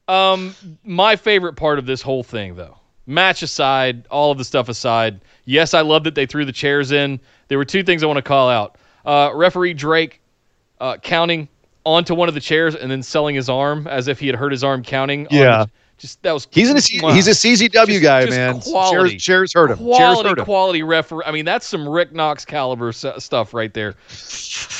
Um, 0.07 0.55
my 0.83 1.15
favorite 1.15 1.55
part 1.55 1.79
of 1.79 1.87
this 1.87 1.99
whole 1.99 2.21
thing, 2.21 2.53
though, 2.53 2.77
match 3.05 3.41
aside, 3.41 4.07
all 4.07 4.31
of 4.31 4.37
the 4.37 4.43
stuff 4.43 4.69
aside, 4.69 5.21
yes, 5.45 5.73
I 5.73 5.81
love 5.81 6.03
that 6.05 6.15
they 6.15 6.25
threw 6.25 6.45
the 6.45 6.51
chairs 6.51 6.91
in. 6.91 7.19
There 7.47 7.57
were 7.57 7.65
two 7.65 7.83
things 7.83 8.03
I 8.03 8.07
want 8.07 8.17
to 8.17 8.23
call 8.23 8.49
out. 8.49 8.77
Uh, 9.05 9.31
referee 9.33 9.73
Drake 9.73 10.21
uh, 10.79 10.97
counting 10.97 11.47
onto 11.85 12.15
one 12.15 12.27
of 12.27 12.33
the 12.33 12.41
chairs 12.41 12.75
and 12.75 12.89
then 12.89 13.03
selling 13.03 13.35
his 13.35 13.49
arm 13.49 13.87
as 13.87 14.07
if 14.07 14.19
he 14.19 14.27
had 14.27 14.35
hurt 14.35 14.51
his 14.51 14.63
arm 14.63 14.83
counting. 14.83 15.27
Yeah. 15.29 15.65
Just 15.97 16.21
that 16.23 16.33
was 16.33 16.47
he's 16.51 16.69
in 16.69 16.77
a 16.77 17.05
wow. 17.05 17.13
he's 17.13 17.27
a 17.27 17.31
CZW 17.31 17.87
just, 17.87 18.01
guy, 18.01 18.25
just 18.25 18.37
man. 18.37 18.59
Quality, 18.59 19.11
chairs, 19.11 19.23
chairs 19.23 19.53
hurt 19.53 19.71
him. 19.71 19.77
Quality, 19.77 20.29
hurt 20.29 20.39
him. 20.39 20.45
quality 20.45 20.83
referee. 20.83 21.23
I 21.25 21.31
mean, 21.31 21.45
that's 21.45 21.65
some 21.65 21.87
Rick 21.87 22.11
Knox 22.11 22.43
caliber 22.43 22.91
stuff 22.91 23.53
right 23.53 23.73
there. 23.73 23.95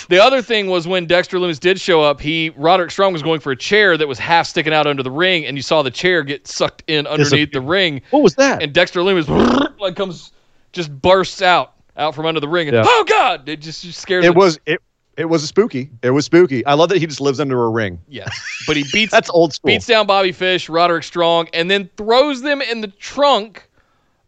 The 0.09 0.19
other 0.21 0.41
thing 0.41 0.67
was 0.67 0.87
when 0.87 1.05
Dexter 1.05 1.37
Lumis 1.37 1.59
did 1.59 1.79
show 1.79 2.01
up, 2.01 2.19
he 2.19 2.51
Roderick 2.57 2.91
Strong 2.91 3.13
was 3.13 3.23
going 3.23 3.39
for 3.39 3.51
a 3.51 3.55
chair 3.55 3.97
that 3.97 4.07
was 4.07 4.19
half 4.19 4.47
sticking 4.47 4.73
out 4.73 4.87
under 4.87 5.03
the 5.03 5.11
ring, 5.11 5.45
and 5.45 5.57
you 5.57 5.63
saw 5.63 5.81
the 5.81 5.91
chair 5.91 6.23
get 6.23 6.47
sucked 6.47 6.83
in 6.87 7.07
underneath 7.07 7.51
the 7.51 7.61
ring. 7.61 8.01
What 8.09 8.21
was 8.21 8.35
that? 8.35 8.61
And 8.61 8.73
Dexter 8.73 8.99
Lumis 8.99 9.27
like 9.79 9.95
comes 9.95 10.31
just 10.73 10.91
bursts 11.01 11.41
out 11.41 11.73
out 11.97 12.13
from 12.13 12.25
under 12.25 12.41
the 12.41 12.49
ring, 12.49 12.67
and 12.67 12.75
yeah. 12.75 12.83
oh 12.85 13.05
god, 13.07 13.47
it 13.47 13.61
just, 13.61 13.83
just 13.83 13.99
scares. 13.99 14.25
It 14.25 14.35
was 14.35 14.59
it. 14.65 14.81
It 15.17 15.25
was 15.25 15.47
spooky. 15.47 15.89
It 16.01 16.09
was 16.09 16.25
spooky. 16.25 16.65
I 16.65 16.73
love 16.73 16.89
that 16.89 16.97
he 16.97 17.07
just 17.07 17.21
lives 17.21 17.39
under 17.39 17.63
a 17.63 17.69
ring. 17.69 17.99
Yeah, 18.07 18.27
but 18.67 18.75
he 18.75 18.85
beats 18.93 19.11
that's 19.11 19.29
old 19.29 19.53
school. 19.53 19.69
Beats 19.69 19.85
down 19.85 20.07
Bobby 20.07 20.31
Fish, 20.31 20.67
Roderick 20.67 21.03
Strong, 21.03 21.47
and 21.53 21.71
then 21.71 21.89
throws 21.95 22.41
them 22.41 22.61
in 22.61 22.81
the 22.81 22.87
trunk 22.87 23.69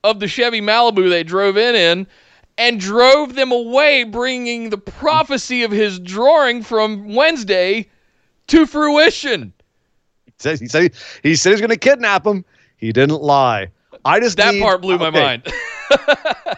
of 0.03 0.19
the 0.19 0.27
Chevy 0.27 0.61
Malibu 0.61 1.09
they 1.09 1.23
drove 1.23 1.57
in 1.57 1.75
in, 1.75 2.07
and 2.57 2.79
drove 2.79 3.35
them 3.35 3.51
away, 3.51 4.05
bringing 4.05 4.69
the 4.69 4.77
prophecy 4.77 5.63
of 5.63 5.71
his 5.71 5.99
drawing 5.99 6.63
from 6.63 7.13
Wednesday 7.13 7.89
to 8.47 8.65
fruition. 8.65 9.51
He 10.25 10.33
said 10.37 10.59
he 10.59 10.67
said 10.67 10.83
he, 10.83 11.29
he 11.29 11.35
said 11.35 11.51
he's 11.51 11.61
going 11.61 11.69
to 11.69 11.77
kidnap 11.77 12.25
him. 12.25 12.45
He 12.77 12.93
didn't 12.93 13.21
lie. 13.21 13.67
I 14.05 14.21
just 14.21 14.37
that 14.37 14.53
need, 14.53 14.61
part 14.61 14.81
blew 14.81 14.95
okay. 14.95 15.03
my 15.03 15.09
mind. 15.09 15.47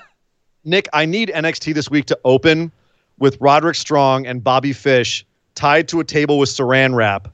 Nick, 0.64 0.88
I 0.94 1.06
need 1.06 1.32
NXT 1.34 1.74
this 1.74 1.90
week 1.90 2.06
to 2.06 2.20
open 2.24 2.72
with 3.20 3.38
Roderick 3.40 3.76
Strong 3.76 4.26
and 4.26 4.44
Bobby 4.44 4.74
Fish 4.74 5.26
tied 5.56 5.88
to 5.90 6.00
a 6.00 6.04
table 6.04 6.38
with 6.40 6.50
saran 6.50 6.96
wrap, 6.96 7.28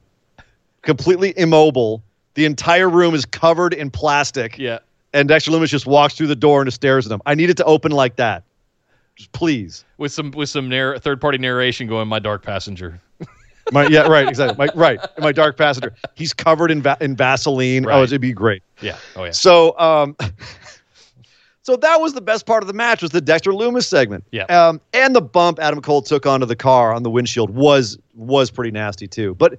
completely 0.82 1.34
immobile. 1.38 2.04
The 2.34 2.46
entire 2.46 2.90
room 2.90 3.16
is 3.16 3.26
covered 3.26 3.74
in 3.74 3.90
plastic. 3.90 4.58
Yeah. 4.58 4.80
And 5.14 5.30
Dexter 5.30 5.52
Lumis 5.52 5.70
just 5.70 5.86
walks 5.86 6.16
through 6.16 6.28
the 6.28 6.36
door 6.36 6.62
and 6.62 6.68
just 6.68 6.76
stares 6.76 7.06
at 7.06 7.10
them. 7.10 7.22
I 7.26 7.36
need 7.36 7.50
it 7.50 7.58
to 7.58 7.64
open 7.64 7.92
like 7.92 8.18
that. 8.18 8.44
Just 9.16 9.32
please. 9.32 9.86
With 9.98 10.12
some 10.12 10.32
with 10.32 10.50
some 10.50 10.68
narr- 10.68 11.00
third 11.00 11.22
party 11.22 11.38
narration 11.38 11.88
going, 11.88 12.10
my 12.10 12.20
dark 12.20 12.44
passenger. 12.44 13.00
my 13.72 13.88
yeah 13.88 14.02
right 14.02 14.28
exactly 14.28 14.56
my, 14.64 14.72
right 14.76 15.00
my 15.18 15.32
dark 15.32 15.58
passenger 15.58 15.92
he's 16.14 16.34
covered 16.34 16.70
in 16.70 16.84
va- 16.84 16.98
in 17.02 17.16
Vaseline 17.16 17.86
oh, 17.86 17.90
right. 17.90 17.98
oh 17.98 18.04
it'd 18.04 18.22
be 18.22 18.32
great 18.32 18.62
yeah 18.80 18.96
oh 19.16 19.24
yeah 19.24 19.32
so 19.32 19.78
um 19.80 20.16
So 21.66 21.76
that 21.78 22.00
was 22.00 22.14
the 22.14 22.22
best 22.22 22.46
part 22.46 22.62
of 22.62 22.68
the 22.68 22.74
match 22.74 23.02
was 23.02 23.10
the 23.10 23.20
Dexter 23.20 23.50
Lumis 23.50 23.86
segment. 23.86 24.24
Yeah. 24.30 24.44
Um, 24.44 24.80
and 24.94 25.16
the 25.16 25.22
bump 25.22 25.58
Adam 25.60 25.82
Cole 25.82 26.04
took 26.04 26.28
onto 26.28 26.46
the 26.46 26.56
car 26.56 26.94
on 26.94 27.02
the 27.02 27.10
windshield 27.10 27.50
was 27.50 27.98
was 28.14 28.52
pretty 28.52 28.70
nasty 28.70 29.08
too. 29.08 29.34
But 29.34 29.58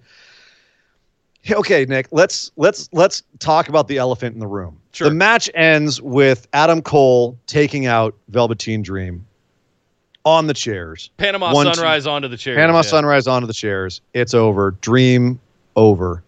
okay, 1.51 1.85
Nick, 1.85 2.07
let's 2.13 2.53
let's 2.55 2.89
let's 2.93 3.25
talk 3.41 3.69
about 3.69 3.89
the 3.89 3.99
elephant 3.99 4.35
in 4.35 4.39
the 4.39 4.47
room. 4.47 4.79
Sure. 4.93 5.09
The 5.09 5.15
match 5.17 5.51
ends 5.55 6.01
with 6.01 6.47
Adam 6.53 6.81
Cole 6.81 7.37
taking 7.49 7.87
out 7.87 8.15
Velveteen 8.29 8.83
Dream 8.83 9.27
on 10.25 10.47
the 10.47 10.55
chairs. 10.55 11.11
Panama 11.17 11.53
One, 11.53 11.75
Sunrise 11.75 12.05
two, 12.05 12.11
onto 12.11 12.29
the 12.29 12.37
chairs. 12.37 12.57
Panama 12.57 12.79
yeah. 12.79 12.83
Sunrise 12.83 13.27
onto 13.27 13.49
the 13.49 13.53
chairs. 13.53 14.01
It's 14.15 14.33
over. 14.33 14.77
Dream 14.81 15.41
over. 15.75 16.23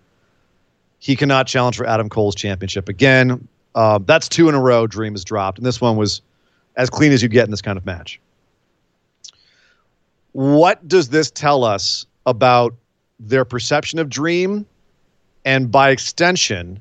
He 0.99 1.14
cannot 1.14 1.47
challenge 1.47 1.77
for 1.77 1.87
Adam 1.87 2.09
Cole's 2.09 2.35
championship 2.35 2.88
again. 2.88 3.47
Uh, 3.79 3.97
that's 4.05 4.29
two 4.29 4.49
in 4.49 4.57
a 4.57 4.61
row. 4.61 4.88
Dream 4.88 5.12
has 5.12 5.25
dropped, 5.25 5.57
and 5.57 5.64
this 5.64 5.81
one 5.81 5.97
was 5.97 6.21
as 6.75 6.91
clean 6.91 7.12
as 7.12 7.23
you 7.23 7.29
get 7.29 7.45
in 7.45 7.53
this 7.53 7.62
kind 7.62 7.79
of 7.79 7.87
match. 7.87 8.21
What 10.33 10.88
does 10.88 11.11
this 11.11 11.31
tell 11.31 11.62
us 11.62 12.05
about 12.27 12.75
their 13.21 13.45
perception 13.45 14.01
of 14.01 14.09
Dream, 14.09 14.67
and 15.45 15.71
by 15.71 15.91
extension, 15.91 16.81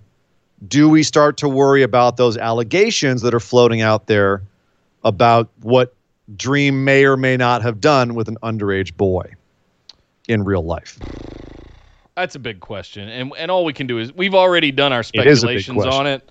do 0.67 0.89
we 0.89 1.03
start 1.03 1.37
to 1.37 1.47
worry 1.47 1.83
about 1.83 2.17
those 2.17 2.35
allegations 2.35 3.21
that 3.21 3.31
are 3.31 3.39
floating 3.39 3.81
out 3.81 4.07
there 4.07 4.41
about 5.03 5.51
what 5.61 5.93
Dream 6.35 6.83
may 6.83 7.05
or 7.05 7.15
may 7.15 7.37
not 7.37 7.61
have 7.61 7.79
done 7.79 8.15
with 8.15 8.27
an 8.27 8.37
underage 8.41 8.97
boy 8.97 9.35
in 10.27 10.43
real 10.43 10.63
life? 10.63 10.97
That's 12.15 12.33
a 12.33 12.39
big 12.39 12.59
question, 12.59 13.07
and 13.07 13.31
and 13.37 13.51
all 13.51 13.65
we 13.65 13.73
can 13.73 13.85
do 13.85 13.99
is 13.99 14.11
we've 14.13 14.33
already 14.33 14.71
done 14.71 14.93
our 14.93 15.03
speculations 15.03 15.85
on 15.85 16.07
it. 16.07 16.27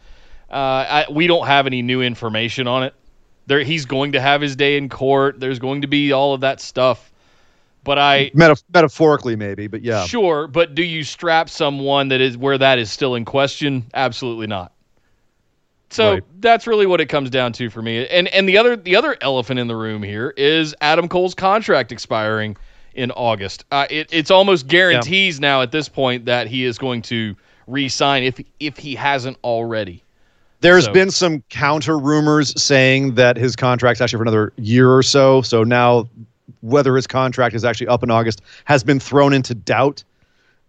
Uh, 0.50 0.54
I, 0.54 1.06
we 1.10 1.26
don't 1.26 1.46
have 1.46 1.66
any 1.66 1.82
new 1.82 2.02
information 2.02 2.66
on 2.68 2.84
it. 2.84 2.94
There, 3.46 3.62
he's 3.62 3.86
going 3.86 4.12
to 4.12 4.20
have 4.20 4.40
his 4.40 4.56
day 4.56 4.76
in 4.76 4.88
court. 4.88 5.40
There's 5.40 5.58
going 5.58 5.82
to 5.82 5.86
be 5.86 6.12
all 6.12 6.34
of 6.34 6.40
that 6.40 6.60
stuff. 6.60 7.12
But 7.84 7.98
I 7.98 8.30
Metaf- 8.30 8.64
metaphorically 8.72 9.36
maybe, 9.36 9.68
but 9.68 9.82
yeah, 9.82 10.04
sure. 10.06 10.48
But 10.48 10.74
do 10.74 10.82
you 10.82 11.04
strap 11.04 11.48
someone 11.48 12.08
that 12.08 12.20
is 12.20 12.36
where 12.36 12.58
that 12.58 12.80
is 12.80 12.90
still 12.90 13.14
in 13.14 13.24
question? 13.24 13.84
Absolutely 13.94 14.48
not. 14.48 14.72
So 15.90 16.14
right. 16.14 16.22
that's 16.40 16.66
really 16.66 16.86
what 16.86 17.00
it 17.00 17.06
comes 17.06 17.30
down 17.30 17.52
to 17.54 17.70
for 17.70 17.80
me. 17.80 18.06
And 18.08 18.26
and 18.28 18.48
the 18.48 18.58
other 18.58 18.74
the 18.74 18.96
other 18.96 19.16
elephant 19.20 19.60
in 19.60 19.68
the 19.68 19.76
room 19.76 20.02
here 20.02 20.34
is 20.36 20.74
Adam 20.80 21.08
Cole's 21.08 21.34
contract 21.34 21.92
expiring 21.92 22.56
in 22.94 23.12
August. 23.12 23.64
Uh, 23.70 23.86
it, 23.88 24.08
it's 24.10 24.32
almost 24.32 24.66
guarantees 24.66 25.36
yeah. 25.36 25.42
now 25.42 25.62
at 25.62 25.70
this 25.70 25.88
point 25.88 26.24
that 26.24 26.48
he 26.48 26.64
is 26.64 26.78
going 26.78 27.02
to 27.02 27.36
re-sign 27.68 28.24
if 28.24 28.40
if 28.58 28.76
he 28.78 28.96
hasn't 28.96 29.36
already. 29.44 30.02
There's 30.60 30.86
so. 30.86 30.92
been 30.92 31.10
some 31.10 31.42
counter 31.48 31.98
rumors 31.98 32.60
saying 32.60 33.14
that 33.14 33.36
his 33.36 33.56
contract's 33.56 34.00
actually 34.00 34.18
for 34.18 34.22
another 34.22 34.52
year 34.56 34.90
or 34.90 35.02
so. 35.02 35.42
So 35.42 35.64
now, 35.64 36.08
whether 36.62 36.96
his 36.96 37.06
contract 37.06 37.54
is 37.54 37.64
actually 37.64 37.88
up 37.88 38.02
in 38.02 38.10
August 38.10 38.42
has 38.64 38.82
been 38.82 38.98
thrown 38.98 39.32
into 39.32 39.54
doubt. 39.54 40.02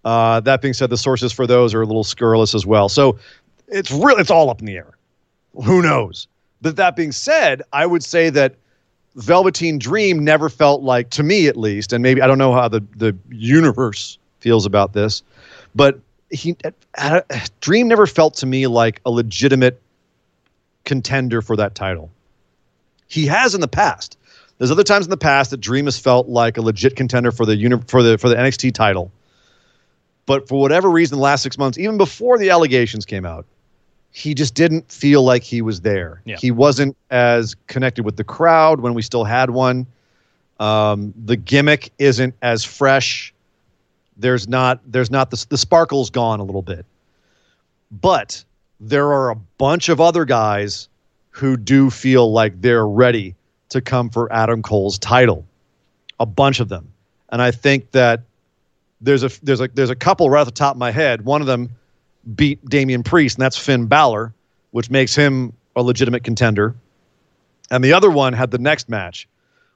Uh, 0.05 0.39
that 0.41 0.61
being 0.61 0.73
said, 0.73 0.89
the 0.89 0.97
sources 0.97 1.31
for 1.31 1.47
those 1.47 1.73
are 1.73 1.81
a 1.81 1.85
little 1.85 2.03
scurrilous 2.03 2.53
as 2.53 2.65
well. 2.65 2.89
So 2.89 3.17
it's 3.67 3.91
really 3.91 4.21
it's 4.21 4.31
all 4.31 4.49
up 4.49 4.59
in 4.59 4.65
the 4.65 4.75
air. 4.75 4.97
Who 5.63 5.81
knows? 5.81 6.27
But 6.61 6.75
that 6.75 6.95
being 6.95 7.11
said, 7.11 7.61
I 7.73 7.85
would 7.85 8.03
say 8.03 8.29
that 8.29 8.55
Velveteen 9.15 9.79
Dream 9.79 10.23
never 10.23 10.49
felt 10.49 10.81
like, 10.83 11.09
to 11.11 11.23
me 11.23 11.47
at 11.47 11.57
least, 11.57 11.91
and 11.91 12.03
maybe 12.03 12.21
I 12.21 12.27
don't 12.27 12.37
know 12.37 12.53
how 12.53 12.67
the 12.67 12.81
the 12.95 13.15
universe 13.29 14.17
feels 14.39 14.65
about 14.65 14.93
this, 14.93 15.23
but 15.75 15.99
he 16.29 16.55
uh, 16.97 17.21
Dream 17.61 17.87
never 17.87 18.05
felt 18.05 18.35
to 18.35 18.45
me 18.45 18.67
like 18.67 19.01
a 19.05 19.11
legitimate 19.11 19.81
contender 20.83 21.41
for 21.41 21.55
that 21.55 21.75
title. 21.75 22.09
He 23.07 23.25
has 23.27 23.55
in 23.55 23.61
the 23.61 23.67
past. 23.67 24.17
There's 24.57 24.71
other 24.71 24.83
times 24.83 25.05
in 25.05 25.09
the 25.11 25.17
past 25.17 25.51
that 25.51 25.57
Dream 25.57 25.85
has 25.85 25.99
felt 25.99 26.27
like 26.27 26.57
a 26.57 26.61
legit 26.61 26.95
contender 26.95 27.31
for 27.31 27.45
the 27.45 27.55
uni- 27.55 27.81
for 27.87 28.03
the 28.03 28.17
for 28.17 28.29
the 28.29 28.35
NXT 28.35 28.73
title. 28.73 29.11
But 30.25 30.47
for 30.47 30.59
whatever 30.59 30.89
reason, 30.89 31.17
the 31.17 31.23
last 31.23 31.43
six 31.43 31.57
months, 31.57 31.77
even 31.77 31.97
before 31.97 32.37
the 32.37 32.49
allegations 32.49 33.05
came 33.05 33.25
out, 33.25 33.45
he 34.11 34.33
just 34.33 34.55
didn't 34.55 34.91
feel 34.91 35.23
like 35.23 35.43
he 35.43 35.61
was 35.61 35.81
there. 35.81 36.21
Yeah. 36.25 36.37
He 36.37 36.51
wasn't 36.51 36.97
as 37.11 37.55
connected 37.67 38.03
with 38.03 38.17
the 38.17 38.23
crowd 38.23 38.81
when 38.81 38.93
we 38.93 39.01
still 39.01 39.23
had 39.23 39.51
one. 39.51 39.85
Um, 40.59 41.13
the 41.25 41.37
gimmick 41.37 41.91
isn't 41.99 42.35
as 42.41 42.63
fresh. 42.63 43.33
There's 44.17 44.47
not 44.47 44.79
there's 44.85 45.11
not 45.11 45.31
the 45.31 45.45
the 45.49 45.57
sparkle's 45.57 46.09
gone 46.09 46.39
a 46.39 46.43
little 46.43 46.61
bit. 46.61 46.85
But 47.91 48.43
there 48.79 49.11
are 49.13 49.29
a 49.29 49.35
bunch 49.35 49.89
of 49.89 50.01
other 50.01 50.25
guys 50.25 50.89
who 51.29 51.55
do 51.55 51.89
feel 51.89 52.31
like 52.31 52.61
they're 52.61 52.87
ready 52.87 53.35
to 53.69 53.81
come 53.81 54.09
for 54.09 54.31
Adam 54.33 54.61
Cole's 54.61 54.97
title. 54.97 55.45
A 56.19 56.25
bunch 56.25 56.59
of 56.59 56.69
them. 56.69 56.91
And 57.29 57.41
I 57.41 57.51
think 57.51 57.91
that 57.91 58.21
there's 59.01 59.23
a 59.23 59.29
there's 59.43 59.61
a 59.61 59.67
there's 59.67 59.89
a 59.89 59.95
couple 59.95 60.29
right 60.29 60.41
off 60.41 60.45
the 60.47 60.51
top 60.51 60.75
of 60.75 60.79
my 60.79 60.91
head. 60.91 61.23
One 61.23 61.41
of 61.41 61.47
them 61.47 61.69
beat 62.35 62.63
Damian 62.65 63.03
Priest, 63.03 63.37
and 63.37 63.41
that's 63.43 63.57
Finn 63.57 63.85
Balor, 63.85 64.33
which 64.71 64.89
makes 64.89 65.15
him 65.15 65.53
a 65.75 65.83
legitimate 65.83 66.23
contender. 66.23 66.75
And 67.69 67.83
the 67.83 67.93
other 67.93 68.09
one 68.09 68.33
had 68.33 68.51
the 68.51 68.57
next 68.57 68.89
match, 68.89 69.27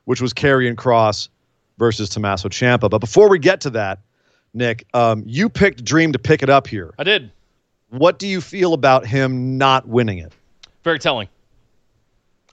which 0.06 0.22
was 0.22 0.34
Karrion 0.34 0.76
Kross 0.76 1.30
versus 1.78 2.10
Tommaso 2.10 2.50
Ciampa. 2.50 2.90
But 2.90 3.00
before 3.00 3.30
we 3.30 3.38
get 3.38 3.62
to 3.62 3.70
that, 3.72 4.00
Nick, 4.54 4.86
um, 4.94 5.24
you 5.26 5.50
picked 5.50 5.84
Dream 5.84 6.12
to 6.14 6.20
pick 6.20 6.44
it 6.44 6.50
up 6.50 6.68
here. 6.68 6.94
I 7.00 7.04
did. 7.04 7.32
What 7.90 8.20
do 8.20 8.28
you 8.28 8.42
feel 8.42 8.74
about 8.74 9.06
him 9.06 9.58
not 9.58 9.88
winning 9.88 10.18
it? 10.18 10.34
Very 10.84 11.00
telling. 11.00 11.28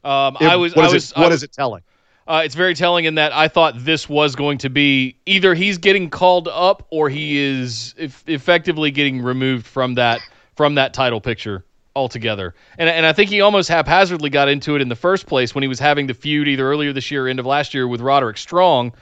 Um, 0.05 0.37
It- 0.41 0.47
I 0.47 0.57
was. 0.57 0.75
What 0.75 0.85
I 0.85 0.89
is 0.89 0.93
was. 0.95 1.11
it, 1.13 1.17
what 1.19 1.33
I, 1.33 1.35
is 1.35 1.43
it 1.43 1.53
telling? 1.53 1.83
Uh, 2.27 2.43
it's 2.45 2.55
very 2.55 2.75
telling 2.75 3.07
in 3.07 3.15
that 3.15 3.33
I 3.33 3.49
thought 3.49 3.75
this 3.79 4.09
was 4.09 4.37
going 4.37 4.59
to 4.59 4.69
be 4.69 5.17
either 5.27 5.55
he's 5.55 5.79
getting 5.79 6.11
called 6.11 6.47
up 6.47 6.87
or 6.91 7.09
he 7.09 7.39
is 7.39 7.95
eff- 7.99 8.23
effectively 8.27 8.91
getting 8.91 9.23
removed 9.23 9.67
from 9.67 9.95
that 9.95 10.21
from 10.55 10.75
that 10.75 10.93
title 10.93 11.21
picture 11.23 11.65
altogether. 11.97 12.55
And 12.77 12.89
and 12.89 13.07
I 13.07 13.13
think 13.13 13.31
he 13.31 13.41
almost 13.41 13.69
haphazardly 13.69 14.29
got 14.31 14.49
into 14.49 14.77
it 14.77 14.83
in 14.83 14.89
the 14.89 14.97
first 14.97 15.27
place 15.27 15.55
when 15.55 15.63
he 15.63 15.69
was 15.69 15.79
having 15.79 16.07
the 16.07 16.15
feud 16.15 16.49
either 16.49 16.69
earlier 16.71 16.93
this 16.93 17.11
year 17.11 17.27
or 17.27 17.29
end 17.29 17.41
of 17.41 17.47
last 17.47 17.73
year 17.75 17.89
with 17.89 18.01
Roderick 18.03 18.37
Strong, 18.37 18.93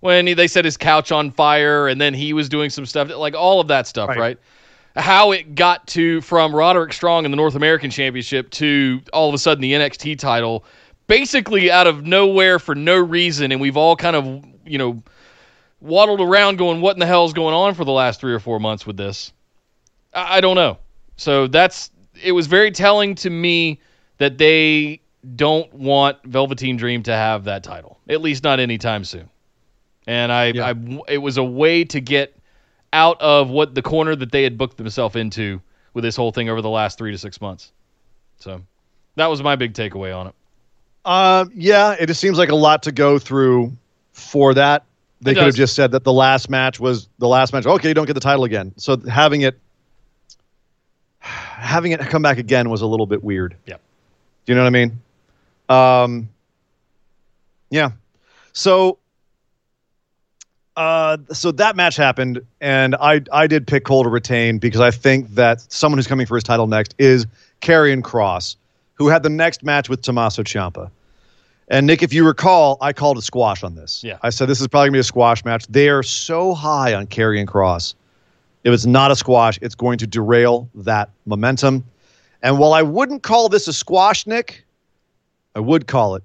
when 0.00 0.26
he, 0.26 0.34
they 0.34 0.46
set 0.46 0.64
his 0.64 0.76
couch 0.76 1.10
on 1.12 1.30
fire 1.30 1.88
and 1.88 2.00
then 2.00 2.14
he 2.14 2.32
was 2.32 2.48
doing 2.48 2.70
some 2.70 2.86
stuff 2.86 3.10
like 3.14 3.34
all 3.34 3.60
of 3.60 3.68
that 3.68 3.86
stuff, 3.86 4.08
Right. 4.10 4.18
right? 4.18 4.38
How 4.96 5.32
it 5.32 5.54
got 5.54 5.86
to 5.88 6.20
from 6.22 6.54
Roderick 6.54 6.92
Strong 6.92 7.24
in 7.26 7.30
the 7.30 7.36
North 7.36 7.54
American 7.54 7.90
Championship 7.90 8.50
to 8.52 9.00
all 9.12 9.28
of 9.28 9.34
a 9.34 9.38
sudden 9.38 9.60
the 9.60 9.72
NXT 9.72 10.18
title 10.18 10.64
basically 11.06 11.70
out 11.70 11.86
of 11.86 12.04
nowhere 12.04 12.58
for 12.58 12.74
no 12.74 12.96
reason, 12.96 13.52
and 13.52 13.60
we've 13.60 13.76
all 13.76 13.94
kind 13.94 14.16
of 14.16 14.44
you 14.64 14.78
know 14.78 15.02
waddled 15.80 16.20
around 16.20 16.56
going, 16.56 16.80
"What 16.80 16.96
in 16.96 17.00
the 17.00 17.06
hell's 17.06 17.32
going 17.34 17.54
on?" 17.54 17.74
for 17.74 17.84
the 17.84 17.92
last 17.92 18.20
three 18.20 18.32
or 18.32 18.40
four 18.40 18.58
months 18.58 18.86
with 18.86 18.96
this. 18.96 19.32
I, 20.14 20.38
I 20.38 20.40
don't 20.40 20.56
know. 20.56 20.78
So 21.16 21.46
that's 21.46 21.90
it 22.22 22.32
was 22.32 22.46
very 22.46 22.70
telling 22.70 23.14
to 23.16 23.28
me 23.30 23.78
that 24.18 24.38
they 24.38 25.00
don't 25.34 25.72
want 25.74 26.22
Velveteen 26.24 26.76
Dream 26.78 27.02
to 27.02 27.12
have 27.12 27.44
that 27.44 27.62
title, 27.62 27.98
at 28.08 28.22
least 28.22 28.42
not 28.44 28.60
anytime 28.60 29.04
soon. 29.04 29.28
And 30.06 30.30
I, 30.32 30.46
Yeah. 30.46 30.72
I 30.72 31.00
it 31.08 31.18
was 31.18 31.36
a 31.36 31.44
way 31.44 31.84
to 31.84 32.00
get 32.00 32.36
out 32.92 33.20
of 33.20 33.50
what 33.50 33.74
the 33.74 33.82
corner 33.82 34.14
that 34.16 34.32
they 34.32 34.42
had 34.42 34.56
booked 34.56 34.76
themselves 34.76 35.16
into 35.16 35.60
with 35.94 36.04
this 36.04 36.16
whole 36.16 36.32
thing 36.32 36.48
over 36.48 36.62
the 36.62 36.70
last 36.70 36.98
three 36.98 37.12
to 37.12 37.18
six 37.18 37.40
months. 37.40 37.72
So 38.38 38.62
that 39.16 39.26
was 39.26 39.42
my 39.42 39.56
big 39.56 39.72
takeaway 39.72 40.16
on 40.16 40.28
it. 40.28 40.34
Um, 41.04 41.50
yeah, 41.54 41.96
it 41.98 42.06
just 42.06 42.20
seems 42.20 42.38
like 42.38 42.50
a 42.50 42.54
lot 42.54 42.82
to 42.84 42.92
go 42.92 43.18
through 43.18 43.72
for 44.12 44.54
that. 44.54 44.84
They 45.20 45.32
It 45.32 45.34
could 45.34 45.44
have 45.44 45.54
just 45.54 45.74
said 45.74 45.92
that 45.92 46.04
the 46.04 46.12
last 46.12 46.50
match 46.50 46.78
was 46.78 47.08
the 47.18 47.28
last 47.28 47.52
match. 47.52 47.64
Okay, 47.64 47.88
you 47.88 47.94
don't 47.94 48.06
get 48.06 48.14
the 48.14 48.20
title 48.20 48.44
again. 48.44 48.72
So 48.76 48.98
having 49.08 49.42
it, 49.42 49.58
having 51.20 51.92
it 51.92 52.00
come 52.00 52.22
back 52.22 52.38
again 52.38 52.68
was 52.68 52.82
a 52.82 52.86
little 52.86 53.06
bit 53.06 53.24
weird. 53.24 53.56
Yeah. 53.66 53.76
Do 54.44 54.52
you 54.52 54.56
know 54.56 54.62
what 54.62 54.68
I 54.68 54.70
mean? 54.70 55.00
Um, 55.68 56.28
yeah. 57.70 57.90
So, 58.52 58.98
uh, 60.76 61.16
so 61.32 61.52
that 61.52 61.74
match 61.74 61.96
happened, 61.96 62.40
and 62.60 62.94
I 62.96 63.22
I 63.32 63.46
did 63.46 63.66
pick 63.66 63.84
Cole 63.84 64.02
to 64.02 64.10
retain 64.10 64.58
because 64.58 64.80
I 64.80 64.90
think 64.90 65.28
that 65.34 65.60
someone 65.72 65.98
who's 65.98 66.06
coming 66.06 66.26
for 66.26 66.34
his 66.34 66.44
title 66.44 66.66
next 66.66 66.94
is 66.98 67.26
Karrion 67.62 68.02
Kross, 68.02 68.56
who 68.94 69.08
had 69.08 69.22
the 69.22 69.30
next 69.30 69.62
match 69.62 69.88
with 69.88 70.02
Tommaso 70.02 70.42
Ciampa. 70.42 70.90
And 71.68 71.86
Nick, 71.86 72.02
if 72.02 72.12
you 72.12 72.24
recall, 72.24 72.78
I 72.80 72.92
called 72.92 73.18
a 73.18 73.22
squash 73.22 73.64
on 73.64 73.74
this. 73.74 74.04
Yeah. 74.04 74.18
I 74.22 74.30
said 74.30 74.48
this 74.48 74.60
is 74.60 74.68
probably 74.68 74.88
gonna 74.88 74.96
be 74.96 75.00
a 75.00 75.04
squash 75.04 75.44
match. 75.44 75.66
They 75.68 75.88
are 75.88 76.02
so 76.02 76.54
high 76.54 76.94
on 76.94 77.06
Karrion 77.06 77.46
Kross. 77.46 77.94
If 78.62 78.72
it's 78.72 78.86
not 78.86 79.10
a 79.10 79.16
squash, 79.16 79.58
it's 79.62 79.74
going 79.74 79.98
to 79.98 80.06
derail 80.06 80.68
that 80.74 81.10
momentum. 81.24 81.84
And 82.42 82.58
while 82.58 82.74
I 82.74 82.82
wouldn't 82.82 83.22
call 83.22 83.48
this 83.48 83.66
a 83.66 83.72
squash, 83.72 84.26
Nick, 84.26 84.64
I 85.54 85.60
would 85.60 85.86
call 85.86 86.16
it 86.16 86.22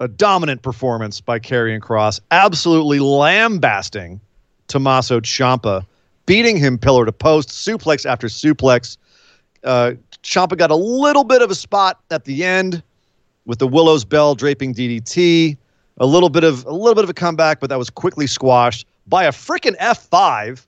a 0.00 0.08
dominant 0.08 0.62
performance 0.62 1.20
by 1.20 1.38
Karrion 1.38 1.80
Kross, 1.80 2.20
absolutely 2.30 3.00
lambasting 3.00 4.20
Tommaso 4.68 5.20
Ciampa, 5.20 5.84
beating 6.26 6.56
him 6.56 6.78
pillar 6.78 7.04
to 7.04 7.12
post, 7.12 7.48
suplex 7.48 8.06
after 8.06 8.28
suplex. 8.28 8.96
Uh, 9.64 9.92
Ciampa 10.22 10.56
got 10.56 10.70
a 10.70 10.76
little 10.76 11.24
bit 11.24 11.42
of 11.42 11.50
a 11.50 11.54
spot 11.54 12.00
at 12.10 12.24
the 12.24 12.44
end 12.44 12.82
with 13.46 13.58
the 13.58 13.66
Willow's 13.66 14.04
Bell 14.04 14.34
draping 14.34 14.74
DDT, 14.74 15.56
a 15.96 16.06
little 16.06 16.28
bit 16.28 16.44
of 16.44 16.64
a 16.66 16.72
little 16.72 16.94
bit 16.94 17.04
of 17.04 17.10
a 17.10 17.14
comeback, 17.14 17.60
but 17.60 17.70
that 17.70 17.78
was 17.78 17.90
quickly 17.90 18.26
squashed 18.26 18.86
by 19.06 19.24
a 19.24 19.32
freaking 19.32 19.76
F5, 19.78 20.64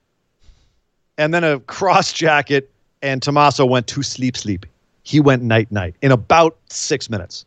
and 1.19 1.33
then 1.33 1.45
a 1.45 1.61
Kross 1.61 2.13
jacket, 2.15 2.71
and 3.03 3.23
Tommaso 3.23 3.65
went 3.65 3.87
to 3.89 4.03
sleep, 4.03 4.37
sleep. 4.37 4.67
He 5.03 5.21
went 5.21 5.43
night 5.43 5.71
night 5.71 5.95
in 6.03 6.11
about 6.11 6.57
six 6.69 7.09
minutes. 7.09 7.45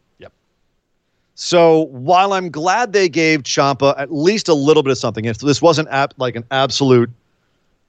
So 1.36 1.86
while 1.86 2.34
I'm 2.34 2.50
glad 2.50 2.94
they 2.94 3.10
gave 3.10 3.44
Ciampa 3.44 3.96
at 3.98 4.14
least 4.14 4.48
a 4.48 4.54
little 4.54 4.84
bit 4.84 4.92
of 4.92 4.98
something, 4.98 5.26
if 5.26 5.40
this 5.40 5.62
wasn't 5.62 5.90
ap- 5.90 6.14
like 6.18 6.36
an 6.36 6.46
absolute 6.52 7.10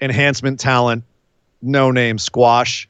enhancement 0.00 0.58
talent, 0.58 1.04
no 1.60 1.90
name 1.90 2.18
squash, 2.18 2.88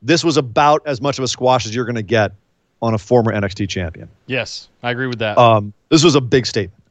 this 0.00 0.24
was 0.24 0.36
about 0.36 0.82
as 0.86 1.00
much 1.00 1.18
of 1.18 1.24
a 1.24 1.28
squash 1.28 1.66
as 1.66 1.74
you're 1.74 1.84
going 1.84 1.94
to 1.96 2.02
get 2.02 2.32
on 2.80 2.94
a 2.94 2.98
former 2.98 3.32
NXT 3.32 3.68
champion. 3.68 4.08
Yes, 4.26 4.68
I 4.82 4.90
agree 4.90 5.06
with 5.06 5.18
that. 5.18 5.38
Um, 5.38 5.72
this 5.88 6.04
was 6.04 6.14
a 6.14 6.20
big 6.20 6.46
statement. 6.46 6.82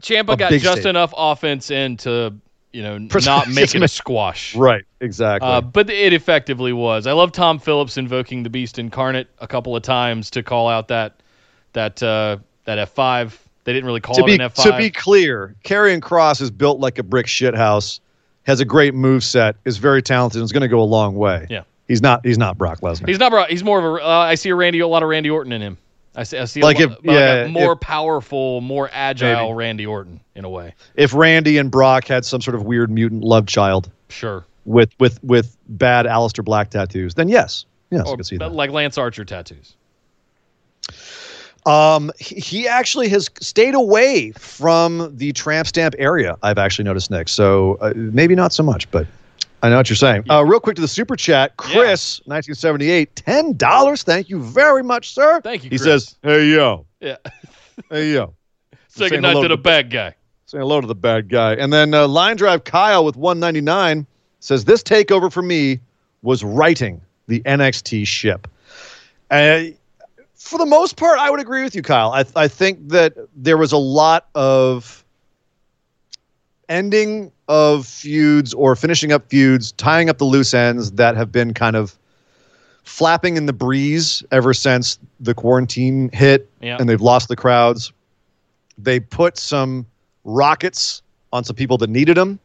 Ciampa 0.00 0.36
got 0.36 0.50
just 0.50 0.64
statement. 0.64 0.86
enough 0.86 1.14
offense 1.16 1.70
in 1.70 1.96
to 1.98 2.34
you 2.72 2.82
know 2.82 2.98
not 2.98 3.48
make 3.54 3.74
it 3.74 3.82
a 3.82 3.88
squash. 3.88 4.54
Right. 4.56 4.84
Exactly. 5.00 5.48
Uh, 5.48 5.60
but 5.60 5.88
it 5.88 6.12
effectively 6.12 6.72
was. 6.72 7.06
I 7.06 7.12
love 7.12 7.32
Tom 7.32 7.58
Phillips 7.58 7.96
invoking 7.96 8.42
the 8.42 8.50
Beast 8.50 8.78
incarnate 8.78 9.28
a 9.38 9.46
couple 9.46 9.76
of 9.76 9.82
times 9.82 10.30
to 10.30 10.42
call 10.42 10.68
out 10.68 10.88
that 10.88 11.20
that 11.74 12.02
uh, 12.02 12.38
that 12.64 12.78
F 12.78 12.90
five. 12.90 13.38
They 13.64 13.72
didn't 13.72 13.86
really 13.86 14.00
call 14.00 14.14
to 14.16 14.22
it 14.22 14.26
be 14.26 14.34
an 14.34 14.40
F 14.42 14.54
to 14.54 14.76
be 14.76 14.90
clear, 14.90 15.54
Karrion 15.64 16.00
Kross 16.00 16.40
is 16.42 16.50
built 16.50 16.80
like 16.80 16.98
a 16.98 17.02
brick 17.02 17.24
shithouse, 17.26 18.00
has 18.42 18.60
a 18.60 18.64
great 18.66 18.92
move 18.94 19.24
set, 19.24 19.56
is 19.64 19.78
very 19.78 20.02
talented, 20.02 20.40
and 20.40 20.44
is 20.44 20.52
going 20.52 20.60
to 20.62 20.68
go 20.68 20.80
a 20.80 20.84
long 20.84 21.14
way. 21.14 21.46
Yeah. 21.48 21.62
He's 21.88 22.02
not. 22.02 22.24
He's 22.26 22.36
not 22.38 22.58
Brock 22.58 22.80
Lesnar. 22.80 23.08
He's 23.08 23.18
not. 23.18 23.30
bro- 23.30 23.44
He's 23.44 23.62
more 23.64 23.78
of 23.78 23.84
a. 23.84 24.04
Uh, 24.04 24.08
I 24.08 24.34
see 24.34 24.48
a 24.50 24.54
Randy, 24.54 24.80
a 24.80 24.86
lot 24.88 25.02
of 25.02 25.08
Randy 25.08 25.30
Orton 25.30 25.52
in 25.52 25.60
him. 25.62 25.78
I 26.16 26.22
see. 26.24 26.38
I 26.38 26.44
see 26.44 26.62
Like 26.62 26.78
a, 26.78 26.84
if- 26.84 26.90
like 26.90 26.98
yeah, 27.04 27.34
a 27.44 27.48
more 27.48 27.72
if- 27.72 27.80
powerful, 27.80 28.60
more 28.60 28.88
agile 28.92 29.48
Maybe. 29.48 29.54
Randy 29.54 29.86
Orton 29.86 30.20
in 30.34 30.44
a 30.44 30.48
way. 30.50 30.74
if 30.94 31.12
Randy 31.14 31.56
and 31.58 31.70
Brock 31.70 32.06
had 32.06 32.24
some 32.24 32.40
sort 32.42 32.54
of 32.54 32.64
weird 32.64 32.90
mutant 32.90 33.22
love 33.24 33.46
child 33.46 33.90
Sure. 34.10 34.44
with 34.66 34.90
with 35.00 35.22
with 35.24 35.56
bad 35.68 36.04
Aleister 36.06 36.44
Black 36.44 36.68
tattoos, 36.70 37.14
then 37.14 37.28
yes, 37.28 37.64
yes, 37.90 38.06
I 38.06 38.10
Or, 38.10 38.16
can 38.16 38.24
see 38.24 38.36
that. 38.36 38.52
like 38.52 38.70
Lance 38.70 38.96
Archer 38.98 39.24
tattoos. 39.24 39.74
Um, 41.66 42.10
he, 42.18 42.34
he 42.36 42.68
actually 42.68 43.08
has 43.08 43.30
stayed 43.40 43.74
away 43.74 44.32
from 44.32 45.16
the 45.16 45.32
tramp 45.32 45.66
stamp 45.66 45.94
area. 45.98 46.36
I've 46.42 46.58
actually 46.58 46.84
noticed, 46.84 47.10
Nick. 47.10 47.28
So 47.28 47.78
uh, 47.80 47.92
maybe 47.96 48.34
not 48.34 48.52
so 48.52 48.62
much, 48.62 48.90
but 48.90 49.06
I 49.62 49.70
know 49.70 49.78
what 49.78 49.88
you're 49.88 49.96
saying. 49.96 50.24
Uh, 50.30 50.44
real 50.44 50.60
quick 50.60 50.76
to 50.76 50.82
the 50.82 50.88
super 50.88 51.16
chat, 51.16 51.56
Chris, 51.56 52.20
1978, 52.26 53.16
ten 53.16 53.56
dollars. 53.56 54.02
Thank 54.02 54.28
you 54.28 54.42
very 54.42 54.82
much, 54.82 55.14
sir. 55.14 55.40
Thank 55.40 55.64
you, 55.64 55.70
He 55.70 55.78
Chris. 55.78 56.04
says, 56.04 56.16
"Hey 56.22 56.46
yo, 56.50 56.84
Yeah. 57.00 57.16
hey 57.90 58.12
yo." 58.12 58.34
Say 58.88 59.08
Saying 59.08 59.22
goodnight 59.22 59.36
to 59.36 59.42
to 59.42 59.48
the 59.48 59.56
bad 59.56 59.90
guy. 59.90 60.14
Saying 60.46 60.60
hello 60.60 60.80
to 60.82 60.86
the 60.86 60.94
bad 60.94 61.28
guy. 61.28 61.54
And 61.54 61.72
then 61.72 61.94
uh, 61.94 62.06
Line 62.06 62.36
Drive 62.36 62.64
Kyle 62.64 63.04
with 63.04 63.16
199 63.16 64.06
says 64.40 64.66
this 64.66 64.82
takeover 64.82 65.32
for 65.32 65.42
me 65.42 65.80
was 66.22 66.44
writing 66.44 67.00
the 67.26 67.40
NXT 67.40 68.06
ship. 68.06 68.46
Uh, 69.30 69.62
for 70.36 70.58
the 70.58 70.66
most 70.66 70.96
part, 70.96 71.18
I 71.18 71.30
would 71.30 71.40
agree 71.40 71.62
with 71.62 71.74
you, 71.74 71.82
Kyle. 71.82 72.12
I, 72.12 72.24
I 72.36 72.48
think 72.48 72.88
that 72.88 73.14
there 73.34 73.56
was 73.56 73.72
a 73.72 73.76
lot 73.78 74.28
of 74.34 75.04
ending 76.68 77.30
of 77.48 77.86
feuds 77.86 78.54
or 78.54 78.74
finishing 78.76 79.12
up 79.12 79.28
feuds, 79.28 79.72
tying 79.72 80.08
up 80.08 80.18
the 80.18 80.24
loose 80.24 80.54
ends 80.54 80.92
that 80.92 81.16
have 81.16 81.30
been 81.30 81.52
kind 81.54 81.76
of 81.76 81.98
flapping 82.84 83.36
in 83.36 83.46
the 83.46 83.52
breeze 83.52 84.22
ever 84.30 84.52
since 84.54 84.98
the 85.20 85.34
quarantine 85.34 86.10
hit 86.12 86.50
Yeah. 86.60 86.76
and 86.78 86.88
they've 86.88 87.00
lost 87.00 87.28
the 87.28 87.36
crowds. 87.36 87.92
They 88.76 89.00
put 89.00 89.38
some 89.38 89.86
rockets 90.24 91.02
on 91.32 91.44
some 91.44 91.56
people 91.56 91.78
that 91.78 91.90
needed 91.90 92.16
them. 92.16 92.38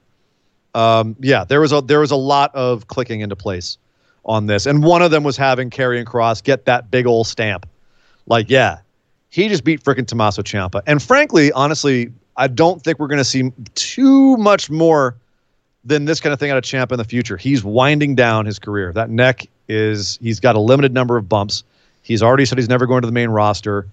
Um, 0.76 1.16
yeah, 1.20 1.44
there 1.46 1.62
was 1.62 1.72
a 1.72 1.82
there 1.82 2.00
was 2.00 2.12
a 2.12 2.16
lot 2.16 2.54
of 2.54 2.88
clicking 2.88 3.22
into 3.22 3.36
place 3.36 3.78
on 4.26 4.46
this, 4.46 4.66
and 4.68 4.84
one 4.84 5.02
of 5.02 5.10
them 5.10 5.24
was 5.24 5.36
having 5.36 5.70
Karrion 5.72 6.06
Kross 6.06 6.44
get 6.44 6.66
that 6.66 6.92
big 6.92 7.08
old 7.08 7.26
stamp. 7.26 7.66
Like, 8.30 8.50
yeah, 8.50 8.80
he 9.30 9.48
just 9.50 9.64
beat 9.64 9.84
freaking 9.84 10.08
Tommaso 10.08 10.42
Ciampa, 10.42 10.82
and 10.88 11.02
frankly, 11.04 11.52
honestly, 11.52 12.12
I 12.38 12.48
don't 12.48 12.82
think 12.82 13.00
we're 13.00 13.08
going 13.08 13.18
to 13.18 13.24
see 13.26 13.52
too 13.76 14.38
much 14.38 14.70
more 14.70 15.16
than 15.84 16.06
this 16.06 16.20
kind 16.20 16.32
of 16.34 16.40
thing 16.40 16.52
out 16.52 16.58
of 16.58 16.64
Ciampa 16.64 16.92
in 16.94 16.98
the 16.98 17.04
future. 17.04 17.36
He's 17.38 17.64
winding 17.64 18.16
down 18.16 18.46
his 18.46 18.60
career. 18.60 18.94
That 18.94 19.10
neck 19.10 19.48
is 19.68 20.18
he's 20.22 20.40
got 20.40 20.56
a 20.56 20.60
limited 20.60 20.94
number 20.94 21.18
of 21.18 21.28
bumps. 21.28 21.64
He's 22.02 22.24
already 22.24 22.46
said 22.46 22.58
he's 22.58 22.70
never 22.70 22.86
going 22.88 23.02
to 23.02 23.06
the 23.08 23.12
main 23.12 23.30
roster. 23.30 23.88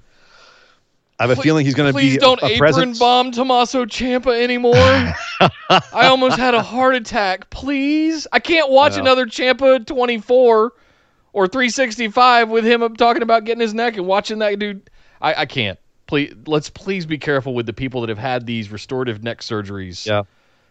I 1.18 1.22
have 1.22 1.30
a 1.30 1.34
Please- 1.37 1.43
feeling 1.45 1.64
he's 1.66 1.74
going 1.74 1.89
to 1.89 1.93
Please 1.99 2.14
be 2.14 2.18
don't 2.18 2.41
a, 2.43 2.47
a 2.47 2.49
apron 2.51 2.59
presence. 2.59 2.99
bomb 2.99 3.30
Tommaso 3.32 3.84
Ciampa 3.87 4.39
anymore. 4.43 4.74
I 5.70 6.07
almost 6.09 6.37
had 6.39 6.55
a 6.55 6.62
heart 6.62 6.95
attack. 6.95 7.49
Please, 7.51 8.26
I 8.32 8.39
can't 8.39 8.70
watch 8.70 8.95
Yeah. 8.95 9.01
another 9.01 9.24
Ciampa 9.26 9.87
24 9.87 10.72
or 11.37 11.47
365 11.47 12.49
with 12.49 12.64
him 12.64 12.97
talking 12.97 13.22
about 13.22 13.45
getting 13.45 13.61
his 13.61 13.74
neck 13.74 13.99
and 13.99 14.07
watching 14.07 14.39
that 14.39 14.59
dude. 14.59 14.89
I, 15.20 15.43
I 15.43 15.45
can't. 15.47 15.78
Please, 16.07 16.34
let's 16.47 16.70
please 16.70 17.05
be 17.05 17.18
careful 17.18 17.53
with 17.53 17.66
the 17.66 17.74
people 17.74 18.01
that 18.01 18.09
have 18.09 18.16
had 18.16 18.47
these 18.47 18.70
restorative 18.70 19.22
neck 19.22 19.41
surgeries. 19.43 20.07
Yeah. 20.07 20.22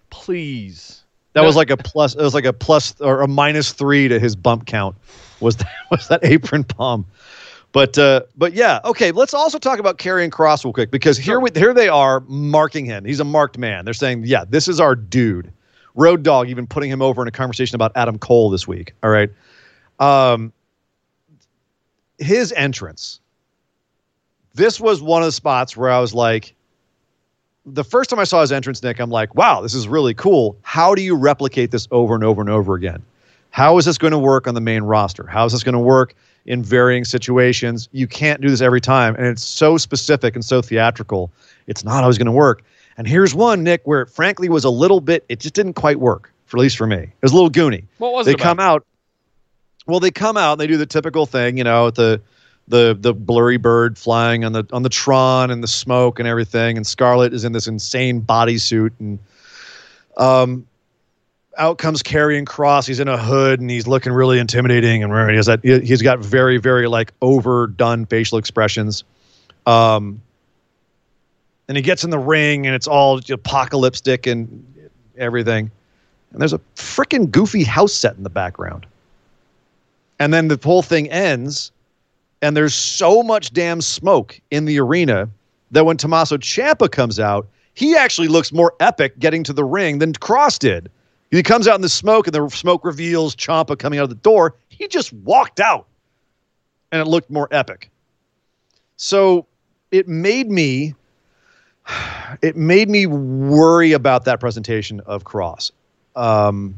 Please. 0.10 1.04
That 1.34 1.42
No. 1.42 1.48
was 1.48 1.56
like 1.56 1.70
a 1.70 1.78
plus. 1.78 2.16
It 2.16 2.22
was 2.22 2.34
like 2.34 2.46
a 2.46 2.54
plus 2.54 3.00
or 3.00 3.22
a 3.22 3.28
minus 3.28 3.74
three 3.74 4.08
to 4.08 4.20
his 4.20 4.36
bump 4.36 4.66
count. 4.66 4.96
Was 5.40 5.58
that 5.58 5.72
was 5.92 6.08
that 6.08 6.24
apron 6.24 6.64
palm? 6.64 7.06
But 7.72 7.96
uh, 8.00 8.22
but 8.36 8.54
yeah, 8.54 8.80
okay. 8.86 9.12
Let's 9.12 9.36
also 9.36 9.60
talk 9.60 9.78
about 9.78 10.00
Karrion 10.00 10.32
Kross 10.32 10.64
real 10.64 10.74
quick 10.74 10.90
because 10.90 11.18
here 11.18 11.40
we, 11.40 11.52
here 11.54 11.76
they 11.76 11.90
are 11.90 12.22
marking 12.22 12.86
him. 12.86 13.06
He's 13.06 13.20
a 13.20 13.26
marked 13.26 13.60
man. 13.60 13.86
They're 13.86 13.94
saying, 13.94 14.24
yeah, 14.26 14.46
this 14.50 14.68
is 14.68 14.80
our 14.80 14.96
dude. 14.96 15.52
Road 15.94 16.24
Dog 16.24 16.50
even 16.50 16.66
putting 16.66 16.90
him 16.90 17.04
over 17.04 17.22
in 17.22 17.28
a 17.28 17.32
conversation 17.32 17.76
about 17.76 17.92
Adam 17.96 18.18
Cole 18.18 18.50
this 18.50 18.68
week. 18.68 18.94
All 19.04 19.10
right, 19.12 19.30
um, 20.00 20.54
his 22.18 22.52
entrance. 22.54 23.20
This 24.54 24.80
was 24.80 25.02
one 25.02 25.22
of 25.22 25.28
the 25.28 25.32
spots 25.32 25.76
where 25.76 25.90
I 25.90 26.00
was 26.00 26.14
like, 26.14 26.56
the 27.66 27.84
first 27.84 28.10
time 28.10 28.20
I 28.20 28.24
saw 28.24 28.42
his 28.42 28.52
entrance, 28.52 28.82
Nick, 28.84 29.00
I'm 29.00 29.10
like, 29.10 29.36
wow, 29.36 29.62
this 29.62 29.74
is 29.74 29.88
really 29.88 30.14
cool. 30.14 30.58
How 30.62 30.96
do 30.96 31.02
you 31.02 31.16
replicate 31.16 31.72
this 31.72 31.88
over 31.92 32.16
and 32.16 32.24
over 32.24 32.42
and 32.42 32.50
over 32.50 32.76
again? 32.76 33.04
How 33.50 33.78
is 33.78 33.86
this 33.86 33.98
going 33.98 34.12
to 34.12 34.20
work 34.20 34.48
on 34.48 34.54
the 34.54 34.62
main 34.62 34.84
roster? 34.84 35.26
How 35.26 35.46
is 35.46 35.54
this 35.54 35.64
going 35.64 35.74
to 35.74 35.80
work 35.80 36.14
in 36.46 36.62
varying 36.62 37.06
situations? 37.06 37.90
You 37.92 38.08
can't 38.08 38.42
do 38.42 38.50
this 38.50 38.62
every 38.62 38.82
time. 38.82 39.16
And 39.16 39.26
it's 39.26 39.44
so 39.44 39.78
specific 39.78 40.36
and 40.36 40.46
so 40.46 40.62
theatrical. 40.62 41.32
It's 41.68 41.84
not 41.84 42.04
always 42.04 42.18
going 42.18 42.28
to 42.28 42.32
work. 42.32 42.64
And 42.98 43.08
here's 43.08 43.34
one, 43.34 43.64
Nick, 43.64 43.82
where 43.86 44.02
it 44.02 44.10
frankly 44.10 44.48
was 44.48 44.64
a 44.64 44.70
little 44.70 45.02
bit, 45.02 45.26
it 45.28 45.40
just 45.40 45.54
didn't 45.54 45.74
quite 45.74 46.00
work, 46.00 46.32
for 46.46 46.58
at 46.58 46.62
least 46.62 46.78
for 46.78 46.86
me. 46.86 46.98
It 46.98 47.12
was 47.22 47.32
a 47.32 47.36
little 47.36 47.50
goony 47.50 47.84
What 47.98 48.14
was 48.14 48.26
they 48.26 48.34
it? 48.34 48.38
They 48.38 48.44
come 48.44 48.60
out 48.60 48.86
well 49.88 50.00
they 50.00 50.12
come 50.12 50.38
out 50.38 50.54
and 50.54 50.62
they 50.62 50.68
do 50.68 50.78
the 50.78 50.86
typical 50.86 51.26
thing 51.26 51.58
you 51.58 51.64
know 51.64 51.90
the 51.92 52.22
the 52.68 52.98
the 53.00 53.14
blurry 53.14 53.58
bird 53.58 53.98
flying 53.98 54.44
on 54.44 54.52
the 54.52 54.66
on 54.72 54.84
the 54.84 54.90
tron 54.90 55.52
and 55.52 55.64
the 55.64 55.68
smoke 55.68 56.20
and 56.20 56.28
everything 56.28 56.78
and 56.78 56.86
Scarlett 56.86 57.34
is 57.34 57.46
in 57.46 57.52
this 57.52 57.68
insane 57.68 58.22
bodysuit 58.22 58.92
and 59.00 59.20
um 60.18 60.66
out 61.58 61.78
comes 61.78 62.04
Karrion 62.04 62.44
Kross. 62.46 62.88
He's 62.88 63.00
in 63.00 63.08
a 63.08 63.18
hood 63.18 63.62
and 63.62 63.70
he's 63.70 63.88
looking 63.88 64.12
really 64.12 64.40
intimidating. 64.40 65.04
And 65.04 65.30
he 65.30 65.36
has 65.38 65.46
that. 65.46 65.62
he- 65.64 65.80
He's 65.82 66.02
got 66.02 66.20
very, 66.20 66.58
very 66.58 66.88
like 66.88 67.14
overdone 67.22 68.06
facial 68.06 68.38
expressions. 68.38 69.04
Um, 69.66 70.22
and 71.68 71.78
he 71.78 71.82
gets 71.82 72.04
in 72.04 72.10
the 72.10 72.20
ring 72.20 72.66
and 72.68 72.76
it's 72.76 72.88
all 72.88 73.20
apocalyptic 73.30 74.28
and 74.28 74.66
everything. 75.18 75.72
And 76.32 76.42
there's 76.42 76.54
a 76.54 76.60
freaking 76.76 77.32
goofy 77.32 77.64
house 77.64 77.94
set 77.94 78.18
in 78.18 78.24
the 78.24 78.30
background. 78.30 78.86
And 80.20 80.34
then 80.34 80.48
the 80.48 80.60
whole 80.62 80.82
thing 80.82 81.10
ends, 81.10 81.72
and 82.42 82.56
there's 82.56 82.74
so 82.74 83.24
much 83.24 83.52
damn 83.54 83.82
smoke 83.82 84.40
in 84.52 84.66
the 84.66 84.80
arena 84.80 85.30
that 85.72 85.86
when 85.86 85.98
Tommaso 85.98 86.38
Ciampa 86.38 86.90
comes 86.90 87.20
out, 87.20 87.48
he 87.74 87.96
actually 87.96 88.30
looks 88.30 88.54
more 88.54 88.74
epic 88.80 89.20
getting 89.20 89.44
to 89.44 89.54
the 89.54 89.66
ring 89.66 90.00
than 90.00 90.14
Kross 90.14 90.58
did. 90.58 90.90
He 91.32 91.44
comes 91.44 91.68
out 91.68 91.76
in 91.76 91.82
the 91.82 91.90
smoke, 91.90 92.28
and 92.28 92.34
the 92.34 92.50
smoke 92.50 92.86
reveals 92.86 93.36
Ciampa 93.36 93.78
coming 93.78 94.00
out 94.00 94.04
of 94.04 94.10
the 94.10 94.16
door. 94.16 94.56
He 94.70 94.88
just 94.88 95.12
walked 95.12 95.60
out, 95.60 95.86
and 96.92 97.02
it 97.02 97.06
looked 97.06 97.30
more 97.30 97.50
epic. 97.52 97.90
So 98.96 99.46
it 99.92 100.08
made 100.08 100.50
me, 100.50 100.96
it 102.42 102.56
made 102.56 102.90
me 102.90 103.06
worry 103.06 103.92
about 103.92 104.24
that 104.26 104.40
presentation 104.40 105.02
of 105.02 105.26
Kross, 105.26 105.72
um, 106.16 106.76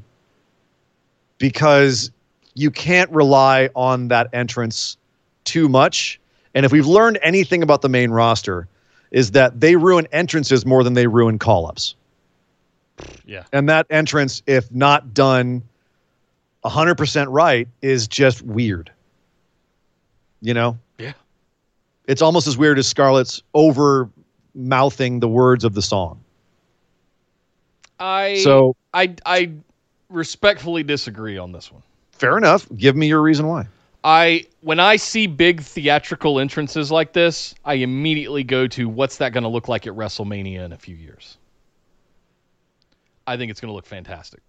because 1.38 2.10
you 2.58 2.72
can't 2.72 3.12
rely 3.12 3.70
on 3.76 4.08
that 4.08 4.30
entrance 4.34 4.98
too 5.44 5.70
much. 5.70 6.20
And 6.56 6.66
if 6.66 6.72
we've 6.72 6.88
learned 6.88 7.20
anything 7.22 7.62
about 7.62 7.84
the 7.84 7.90
main 7.90 8.10
roster, 8.10 8.68
is 9.12 9.32
that 9.32 9.60
they 9.60 9.76
ruin 9.76 10.08
entrances 10.12 10.66
more 10.66 10.84
than 10.84 10.94
they 10.94 11.06
ruin 11.06 11.38
call 11.38 11.68
ups. 11.68 11.94
Yeah. 13.26 13.44
And 13.54 13.70
that 13.70 13.86
entrance, 13.92 14.42
if 14.48 14.72
not 14.72 15.14
done 15.14 15.62
100% 16.66 17.28
right, 17.30 17.68
is 17.84 18.08
just 18.08 18.42
weird. 18.42 18.92
You 20.42 20.56
know? 20.56 20.80
Yeah. 20.98 21.14
It's 22.08 22.24
almost 22.24 22.48
as 22.48 22.58
weird 22.58 22.80
as 22.80 22.88
Scarlett's 22.88 23.44
over 23.54 24.10
mouthing 24.56 25.20
the 25.20 25.30
words 25.30 25.64
of 25.64 25.76
the 25.76 25.82
song. 25.84 26.20
I 28.00 28.42
So- 28.44 28.76
I 28.96 29.14
I 29.26 29.52
respectfully 30.10 30.82
disagree 30.82 31.38
on 31.38 31.52
this 31.52 31.72
one. 31.72 31.84
Fair 32.18 32.38
enough. 32.38 32.68
Give 32.76 32.96
me 32.96 33.08
your 33.08 33.22
reason 33.22 33.48
why. 33.48 33.68
I 34.04 34.46
when 34.62 34.80
I 34.80 34.96
see 34.96 35.28
big 35.28 35.62
theatrical 35.62 36.40
entrances 36.40 36.92
like 36.92 37.14
this, 37.14 37.54
I 37.66 37.76
immediately 37.76 38.44
go 38.44 38.68
to 38.68 38.88
what's 38.88 39.18
that 39.18 39.34
going 39.34 39.44
to 39.44 39.50
look 39.50 39.68
like 39.68 39.86
at 39.88 39.94
WrestleMania 39.94 40.64
in 40.66 40.72
a 40.72 40.78
few 40.78 40.96
years. 40.96 41.38
I 43.26 43.38
think 43.38 43.52
it's 43.52 43.60
going 43.60 43.70
to 43.70 43.76
look 43.76 43.86
fantastic. 43.86 44.42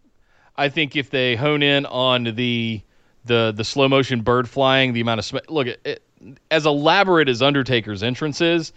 I 0.57 0.69
think 0.69 0.97
if 0.97 1.11
they 1.11 1.37
hone 1.37 1.63
in 1.63 1.87
on 1.87 2.25
the 2.25 2.81
the 3.25 3.53
the 3.55 3.65
slow 3.65 3.89
motion 3.89 4.21
bird 4.23 4.49
flying, 4.49 4.93
the 4.93 5.01
amount 5.01 5.19
of 5.19 5.25
sm- 5.25 5.37
look 5.49 5.67
it, 5.67 5.81
it, 5.85 6.03
as 6.51 6.67
elaborate 6.67 7.29
as 7.29 7.43
Undertaker's 7.43 8.03
entrance 8.03 8.41
is, 8.41 8.73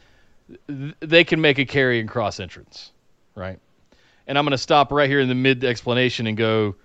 th- 0.68 0.96
they 1.00 1.24
can 1.24 1.42
make 1.42 1.60
a 1.60 1.66
Karrion 1.66 2.08
Kross 2.08 2.40
entrance, 2.40 2.92
right? 3.36 3.60
And 4.28 4.38
I'm 4.38 4.46
going 4.46 4.52
to 4.52 4.58
stop 4.58 4.92
right 4.92 5.10
here 5.10 5.20
in 5.20 5.30
the 5.30 5.36
mid 5.36 5.64
explanation 5.64 6.28
and 6.28 6.38
go, 6.38 6.76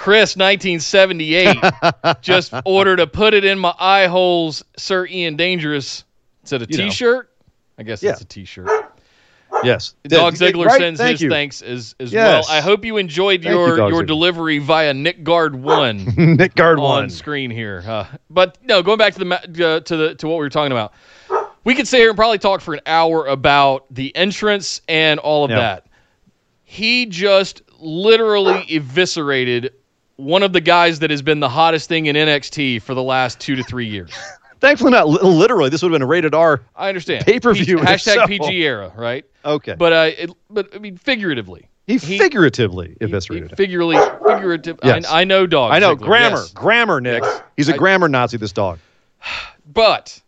Chris, 0.00 0.34
1978 0.34 1.56
just 2.22 2.54
ordered 2.64 2.96
to 2.96 3.06
put 3.06 3.34
it 3.34 3.44
in 3.44 3.58
my 3.58 3.74
eye 3.78 4.06
holes, 4.06 4.64
Sir 4.78 5.06
Ian 5.06 5.36
Dangerous. 5.36 6.04
Is 6.42 6.52
it 6.54 6.62
a 6.62 6.66
You 6.70 6.84
know. 6.86 6.90
shirt 6.90 7.30
I 7.78 7.82
guess 7.82 8.02
Yeah. 8.02 8.12
it's 8.12 8.22
a 8.22 8.24
T-shirt. 8.24 8.66
Yes. 9.62 9.92
Dog 10.08 10.40
Yeah, 10.40 10.48
Ziggler 10.52 10.66
right? 10.66 10.78
sends 10.80 10.98
Thank 11.00 11.12
his 11.12 11.22
you. 11.22 11.28
thanks 11.28 11.60
as, 11.60 11.94
as 12.00 12.12
Yes. 12.14 12.48
well. 12.48 12.56
I 12.56 12.62
hope 12.62 12.82
you 12.86 12.96
enjoyed 12.96 13.42
Thank 13.42 13.54
your 13.54 13.76
Dog 13.76 13.90
your 13.92 14.02
Ziggler. 14.02 14.06
delivery 14.06 14.58
via 14.58 14.94
Nick 14.94 15.22
Guard 15.22 15.54
One 15.54 16.04
Nick 16.16 16.54
Guard 16.54 16.78
on 16.78 16.82
one. 16.84 17.10
screen 17.10 17.50
here. 17.50 17.84
Uh, 17.86 18.06
but 18.30 18.56
no, 18.64 18.82
going 18.82 18.96
back 18.96 19.12
to 19.14 19.18
the 19.18 19.34
uh, 19.66 19.80
to 19.80 19.96
the 19.98 20.14
to 20.14 20.26
what 20.28 20.36
we 20.36 20.40
were 20.46 20.48
talking 20.48 20.72
about, 20.72 20.94
we 21.64 21.74
could 21.74 21.86
sit 21.86 21.98
here 21.98 22.08
and 22.08 22.16
probably 22.16 22.38
talk 22.38 22.62
for 22.62 22.72
an 22.72 22.80
hour 22.86 23.26
about 23.26 23.84
the 23.94 24.16
entrance 24.16 24.80
and 24.88 25.20
all 25.20 25.44
of 25.44 25.50
Yeah. 25.50 25.58
that. 25.58 25.86
He 26.64 27.04
just 27.04 27.60
literally 27.78 28.64
eviscerated 28.70 29.72
one 30.20 30.42
of 30.42 30.52
the 30.52 30.60
guys 30.60 30.98
that 31.00 31.10
has 31.10 31.22
been 31.22 31.40
the 31.40 31.48
hottest 31.48 31.88
thing 31.88 32.06
in 32.06 32.16
NXT 32.16 32.82
for 32.82 32.94
the 32.94 33.02
last 33.02 33.40
two 33.40 33.56
to 33.56 33.62
three 33.62 33.86
years. 33.86 34.10
Thankfully, 34.60 34.90
not 34.90 35.08
literally. 35.08 35.70
This 35.70 35.82
would 35.82 35.90
have 35.90 35.94
been 35.94 36.02
a 36.02 36.06
rated 36.06 36.34
R. 36.34 36.60
I 36.76 36.88
understand 36.90 37.24
Pay-per-view 37.24 37.78
P- 37.78 37.82
hashtag 37.82 37.94
itself. 37.94 38.28
PG 38.28 38.62
era, 38.62 38.92
right? 38.94 39.24
Okay. 39.44 39.74
But 39.74 39.92
uh, 39.94 40.10
it, 40.18 40.30
but 40.50 40.68
I 40.74 40.78
mean 40.78 40.98
figuratively. 40.98 41.68
he, 41.86 41.96
figuratively 41.98 42.96
eviscerated. 43.00 43.52
it. 43.52 43.56
Figuratively, 43.56 43.96
figurative. 44.26 44.78
Yes. 44.84 45.06
I, 45.06 45.22
I 45.22 45.24
know 45.24 45.46
dog. 45.46 45.72
I 45.72 45.78
know. 45.78 45.96
Ziggler, 45.96 46.04
Grammar. 46.06 46.36
yes. 46.36 46.52
Grammar, 46.52 47.00
Nick. 47.00 47.24
He's 47.56 47.70
a 47.70 47.74
I- 47.74 47.78
grammar 47.78 48.08
Nazi, 48.08 48.36
this 48.36 48.52
dog. 48.52 48.78
But 49.72 50.20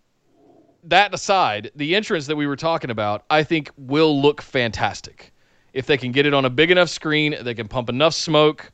that 0.85 1.13
aside, 1.13 1.71
the 1.75 1.95
entrance 1.97 2.27
that 2.29 2.37
we 2.37 2.47
were 2.47 2.57
talking 2.57 2.91
about, 2.91 3.25
I 3.29 3.43
think 3.43 3.71
will 3.77 4.21
look 4.23 4.41
fantastic. 4.41 5.33
If 5.73 5.87
they 5.87 5.97
can 5.97 6.13
get 6.13 6.27
it 6.27 6.33
on 6.35 6.45
a 6.45 6.51
big 6.51 6.71
enough 6.71 6.89
screen, 6.91 7.35
they 7.43 7.55
can 7.55 7.67
pump 7.67 7.89
enough 7.89 8.15
smoke, 8.15 8.71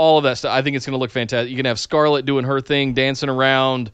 all 0.00 0.16
of 0.16 0.24
that 0.24 0.38
stuff. 0.38 0.52
I 0.52 0.62
think 0.62 0.76
it's 0.76 0.86
going 0.86 0.94
to 0.94 0.98
look 0.98 1.10
fantastic. 1.10 1.50
You 1.50 1.56
can 1.56 1.66
have 1.66 1.78
Scarlett 1.78 2.24
doing 2.24 2.44
her 2.46 2.58
thing, 2.60 2.94
dancing 2.94 3.28
around, 3.28 3.90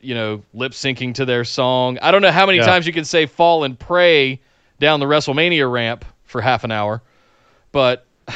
you 0.00 0.12
know, 0.14 0.42
lip 0.54 0.72
syncing 0.72 1.14
to 1.14 1.24
their 1.24 1.44
song. 1.44 1.98
I 2.02 2.10
don't 2.10 2.20
know 2.20 2.32
how 2.32 2.46
many 2.46 2.58
Yeah. 2.58 2.66
times 2.66 2.84
you 2.86 2.92
can 2.92 3.04
say 3.04 3.26
fall 3.26 3.62
and 3.62 3.78
pray 3.78 4.40
down 4.80 4.98
the 4.98 5.06
WrestleMania 5.06 5.70
ramp 5.70 6.04
for 6.24 6.40
half 6.40 6.64
an 6.64 6.72
hour. 6.72 7.00
but 7.70 8.06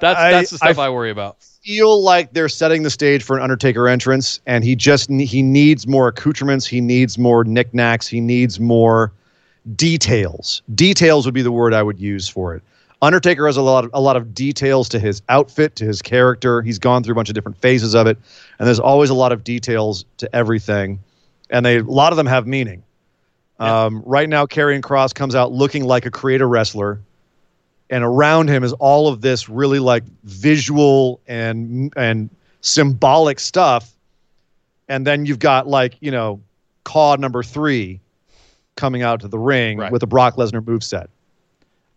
that's 0.00 0.18
I- 0.20 0.30
that's 0.32 0.50
the 0.50 0.58
stuff 0.58 0.78
I- 0.78 0.86
I, 0.86 0.90
worry 0.90 1.10
about. 1.10 1.36
Feel 1.64 2.02
like 2.02 2.32
they're 2.32 2.48
setting 2.48 2.82
the 2.82 2.90
stage 2.90 3.22
for 3.22 3.36
an 3.36 3.42
Undertaker 3.42 3.88
entrance, 3.88 4.40
and 4.46 4.64
he 4.64 4.74
just 4.76 5.10
he 5.10 5.42
needs 5.42 5.86
more 5.86 6.08
accoutrements. 6.08 6.66
He 6.66 6.80
needs 6.80 7.18
more 7.18 7.44
knickknacks. 7.44 8.06
He 8.08 8.20
needs 8.20 8.58
more 8.60 9.12
details. 9.76 10.62
Details 10.74 11.24
would 11.26 11.34
be 11.34 11.42
the 11.42 11.52
word 11.52 11.74
I 11.74 11.82
would 11.82 11.98
use 11.98 12.28
for 12.28 12.54
it. 12.54 12.62
Undertaker 13.00 13.46
has 13.46 13.56
a 13.56 13.62
lot 13.62 13.84
of 13.84 13.90
a 13.94 14.00
lot 14.00 14.16
of 14.16 14.34
details 14.34 14.88
to 14.90 14.98
his 14.98 15.22
outfit, 15.28 15.76
to 15.76 15.84
his 15.84 16.02
character. 16.02 16.62
He's 16.62 16.78
gone 16.78 17.04
through 17.04 17.12
a 17.12 17.14
bunch 17.14 17.28
of 17.28 17.34
different 17.34 17.58
phases 17.58 17.94
of 17.94 18.06
it, 18.06 18.18
and 18.58 18.66
there's 18.66 18.80
always 18.80 19.10
a 19.10 19.14
lot 19.14 19.30
of 19.30 19.44
details 19.44 20.04
to 20.16 20.34
everything, 20.34 20.98
and 21.50 21.64
they 21.64 21.78
a 21.78 21.82
lot 21.84 22.12
of 22.12 22.16
them 22.16 22.26
have 22.26 22.46
meaning. 22.46 22.82
Um, 23.60 24.02
right 24.06 24.28
now, 24.28 24.46
Karrion 24.46 24.80
Kross 24.80 25.14
comes 25.14 25.34
out 25.34 25.52
looking 25.52 25.84
like 25.84 26.06
a 26.06 26.10
creator 26.10 26.48
wrestler, 26.48 27.00
and 27.90 28.02
around 28.04 28.48
him 28.48 28.64
is 28.64 28.72
all 28.74 29.08
of 29.08 29.20
this 29.20 29.48
really 29.48 29.78
like 29.78 30.04
visual 30.24 31.20
and 31.28 31.92
and 31.96 32.30
symbolic 32.62 33.38
stuff, 33.38 33.92
and 34.88 35.06
then 35.06 35.24
you've 35.24 35.38
got 35.38 35.68
like 35.68 35.94
you 36.00 36.10
know, 36.10 36.40
Caw 36.84 37.16
number 37.16 37.44
three 37.44 38.00
coming 38.74 39.02
out 39.02 39.20
to 39.20 39.28
the 39.28 39.38
ring 39.38 39.78
Right. 39.78 39.92
with 39.92 40.02
a 40.02 40.06
Brock 40.06 40.36
Lesnar 40.36 40.60
moveset. 40.62 41.06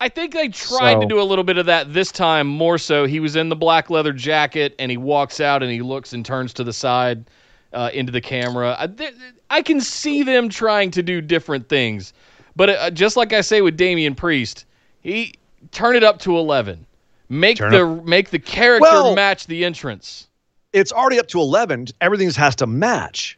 I 0.01 0.09
think 0.09 0.33
they 0.33 0.47
tried 0.47 0.99
to 0.99 1.05
do 1.05 1.21
a 1.21 1.23
little 1.23 1.43
bit 1.43 1.57
of 1.57 1.67
that 1.67 1.93
this 1.93 2.11
time 2.11 2.47
more 2.47 2.77
so. 2.79 3.05
He 3.05 3.19
was 3.19 3.35
in 3.35 3.49
the 3.49 3.55
black 3.55 3.89
leather 3.91 4.11
jacket 4.11 4.73
and 4.79 4.89
he 4.89 4.97
walks 4.97 5.39
out 5.39 5.61
and 5.61 5.71
he 5.71 5.81
looks 5.81 6.11
and 6.11 6.25
turns 6.25 6.53
to 6.53 6.63
the 6.63 6.73
side 6.73 7.23
uh, 7.71 7.91
into 7.93 8.11
the 8.11 8.19
camera. 8.19 8.75
I, 8.79 8.87
th- 8.87 9.13
I 9.51 9.61
can 9.61 9.79
see 9.79 10.23
them 10.23 10.49
trying 10.49 10.89
to 10.91 11.03
do 11.03 11.21
different 11.21 11.69
things. 11.69 12.13
But 12.55 12.69
uh, 12.71 12.89
just 12.89 13.15
like 13.15 13.31
I 13.31 13.41
say 13.41 13.61
with 13.61 13.77
Damian 13.77 14.15
Priest, 14.15 14.65
he 15.01 15.35
turn 15.71 15.95
it 15.95 16.03
up 16.03 16.17
to 16.21 16.35
11. 16.37 16.83
Make 17.29 17.57
Turn 17.57 17.71
the 17.71 17.85
make 18.03 18.31
the 18.31 18.39
character 18.39 18.81
Well- 18.81 19.15
match 19.15 19.45
the 19.47 19.63
entrance. 19.63 20.27
it's 20.73 20.91
already 20.91 21.19
up 21.19 21.27
to 21.27 21.39
11 21.39 21.87
everything 22.01 22.29
has 22.31 22.55
to 22.57 22.65
match 22.67 23.37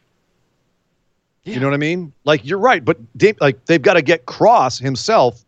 Yeah. 1.44 1.54
you 1.54 1.60
know 1.60 1.66
what 1.66 1.74
i 1.74 1.78
mean 1.78 2.12
like 2.24 2.44
you're 2.44 2.58
right 2.58 2.84
but 2.84 2.96
they, 3.14 3.34
like 3.40 3.64
they've 3.66 3.82
got 3.82 3.94
to 3.94 4.02
get 4.02 4.26
Kross 4.26 4.80
himself 4.80 5.43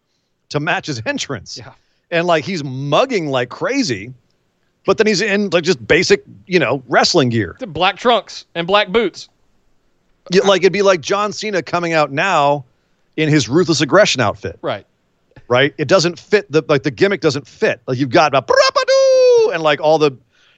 to 0.50 0.60
match 0.60 0.86
his 0.86 1.02
entrance 1.06 1.58
Yeah. 1.58 1.72
and 2.10 2.26
like 2.26 2.44
he's 2.44 2.62
mugging 2.64 3.28
like 3.28 3.48
crazy 3.48 4.12
but 4.84 4.98
then 4.98 5.06
he's 5.06 5.20
in 5.20 5.50
like 5.50 5.64
just 5.64 5.84
basic 5.86 6.22
you 6.46 6.58
know 6.58 6.82
wrestling 6.88 7.28
gear 7.30 7.56
The 7.58 7.66
black 7.66 7.96
trunks 7.96 8.46
and 8.54 8.66
black 8.66 8.88
boots. 8.88 9.28
You- 10.32 10.42
like 10.42 10.62
it'd 10.62 10.72
be 10.72 10.82
like 10.82 11.00
john 11.00 11.32
cena 11.32 11.62
coming 11.62 11.92
out 11.92 12.12
now 12.12 12.64
in 13.16 13.28
his 13.28 13.48
ruthless 13.48 13.80
aggression 13.80 14.20
outfit 14.20 14.58
Right. 14.62 14.86
right? 15.48 15.74
It 15.78 15.88
doesn't 15.88 16.18
fit 16.18 16.50
the 16.50 16.62
like 16.68 16.82
the 16.82 16.90
gimmick 16.90 17.20
doesn't 17.20 17.46
fit. 17.48 17.80
Like 17.86 17.98
you've 17.98 18.10
got 18.10 18.34
a 18.34 18.44
and 19.52 19.62
like 19.62 19.80
all 19.80 19.98
the 19.98 20.12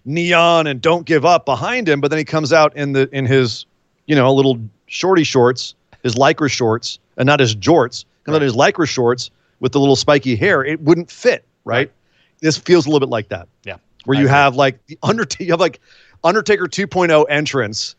neon 0.05 0.67
and 0.67 0.81
don't 0.81 1.05
give 1.05 1.25
up 1.25 1.45
behind 1.45 1.89
him, 1.89 2.01
but 2.01 2.09
then 2.11 2.19
he 2.19 2.25
comes 2.25 2.53
out 2.53 2.75
in 2.77 2.93
the 2.93 3.09
in 3.13 3.27
his 3.27 3.67
you 4.07 4.17
know 4.17 4.33
little 4.35 4.59
shorty 4.87 5.25
shorts, 5.25 5.75
his 6.03 6.15
lycra 6.15 6.51
shorts, 6.51 6.99
and 7.17 7.27
not 7.27 7.39
his 7.41 7.55
jorts, 7.55 8.05
and 8.27 8.35
then 8.35 8.43
his 8.43 8.55
lycra 8.55 8.89
shorts 8.89 9.31
with 9.61 9.73
the 9.73 9.81
little 9.81 9.97
spiky 9.97 10.37
hair. 10.37 10.65
It 10.65 10.81
wouldn't 10.81 11.11
fit, 11.11 11.45
right? 11.65 11.91
This 12.41 12.57
feels 12.57 12.87
a 12.87 12.89
little 12.91 13.01
bit 13.07 13.11
like 13.11 13.29
that, 13.31 13.49
Yeah. 13.65 13.77
where 14.05 14.17
I 14.17 14.21
you 14.21 14.27
agree. 14.27 14.35
have 14.37 14.55
like 14.57 14.85
the 14.87 14.99
Undertaker, 15.03 15.45
you 15.45 15.53
have 15.53 15.61
like 15.61 15.81
Undertaker 16.25 16.67
2.0 16.67 17.27
entrance. 17.29 17.95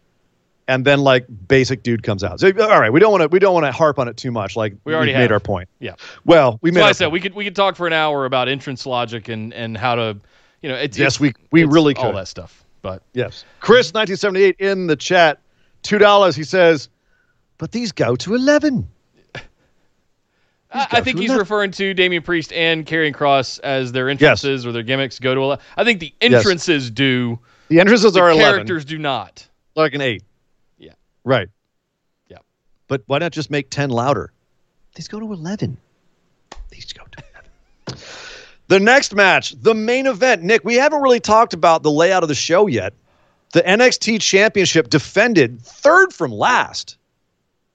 And 0.68 0.86
then 0.86 1.00
like 1.00 1.26
basic 1.48 1.82
dude 1.82 2.04
comes 2.04 2.24
out. 2.24 2.40
So 2.40 2.48
all 2.62 2.80
right, 2.80 2.94
we 2.94 3.00
don't 3.00 3.10
want 3.12 3.24
to 3.24 3.28
we 3.30 3.40
don't 3.40 3.56
want 3.56 3.66
to 3.66 3.72
harp 3.72 3.98
on 3.98 4.08
it 4.08 4.18
too 4.18 4.30
much. 4.30 4.56
Like 4.56 4.76
We 4.86 4.94
already 4.94 5.14
made 5.14 5.32
our 5.32 5.40
point. 5.40 5.68
Yeah. 5.80 5.96
Well, 6.26 6.60
we 6.62 6.70
made 6.70 6.82
That's 6.82 6.84
our 6.84 6.90
I 6.90 6.92
said 6.92 7.06
point. 7.06 7.14
we 7.14 7.20
could 7.22 7.34
we 7.34 7.44
could 7.44 7.56
talk 7.56 7.76
for 7.76 7.88
an 7.88 7.94
hour 7.94 8.26
about 8.26 8.48
entrance 8.48 8.86
logic 8.86 9.30
and 9.30 9.52
and 9.56 9.76
how 9.76 9.96
to 9.96 10.18
you 10.62 10.70
know 10.70 10.76
it's 10.76 10.96
Yes, 10.96 11.16
it's- 11.16 11.20
we- 11.20 11.34
we 11.52 11.64
really 11.64 11.96
all 11.96 12.14
that 12.14 12.28
stuff. 12.28 12.64
But 12.84 13.02
Yes. 13.14 13.46
Chris, 13.62 13.88
1978 13.96 14.58
in 14.60 14.86
the 14.86 14.96
chat, 14.96 15.40
$2. 15.82 16.36
He 16.36 16.44
says, 16.44 16.88
but 17.58 17.72
these 17.72 17.92
go 17.92 18.16
to 18.18 18.36
11. 18.36 18.88
I, 20.72 20.88
I 20.92 21.02
think 21.02 21.18
he's 21.18 21.30
nothing. 21.30 21.40
referring 21.40 21.72
to 21.72 21.94
Damian 21.94 22.22
Priest 22.22 22.54
and 22.54 22.86
Karrion 22.86 23.14
Kross 23.14 23.60
as 23.62 23.92
their 23.92 24.08
entrances 24.10 24.66
or 24.66 24.72
their 24.72 24.84
gimmicks 24.84 25.20
go 25.20 25.34
to. 25.34 25.42
11. 25.42 25.66
I 25.78 25.84
think 25.84 26.00
the 26.00 26.14
entrances 26.22 26.92
do. 26.92 27.40
The 27.70 27.80
entrances 27.80 28.14
The 28.14 28.22
are 28.22 28.30
11. 28.30 28.44
characters 28.52 28.86
do 28.86 28.98
not. 28.98 29.48
Like 29.76 29.94
an 29.94 30.02
8. 30.02 30.24
Yeah. 30.78 30.92
Right. 31.24 31.48
Yeah. 32.28 32.38
But 32.88 33.04
why 33.08 33.20
not 33.20 33.32
just 33.32 33.50
make 33.50 33.70
10 33.70 33.90
louder? 33.90 34.32
These 34.96 35.08
go 35.08 35.20
to 35.20 35.32
11. 35.32 35.78
These 36.70 36.94
go 36.94 37.04
to 37.04 37.24
11. 37.88 38.02
the 38.68 38.80
next 38.80 39.16
match, 39.16 39.56
the 39.62 39.74
main 39.74 40.06
event. 40.06 40.44
Nick, 40.44 40.64
we 40.64 40.76
haven't 40.76 41.02
really 41.02 41.20
talked 41.20 41.54
about 41.54 41.82
the 41.84 41.92
layout 41.92 42.24
of 42.24 42.30
the 42.30 42.36
show 42.36 42.68
yet. 42.68 42.94
The 43.54 43.62
NXT 43.64 44.22
Championship 44.22 44.90
defended 44.90 45.62
third 45.62 46.14
from 46.14 46.32
last, 46.32 46.98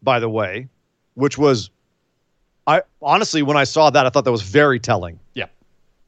by 0.03 0.20
the 0.20 0.28
way, 0.28 0.68
which 1.14 1.36
was, 1.36 1.70
I 2.67 2.83
honestly, 3.03 3.43
when 3.43 3.57
I 3.57 3.65
saw 3.65 3.91
that, 3.91 4.07
I 4.07 4.11
thought 4.11 4.25
that 4.25 4.33
was 4.33 4.43
very 4.43 4.81
telling. 4.81 5.19
Yeah. 5.35 5.47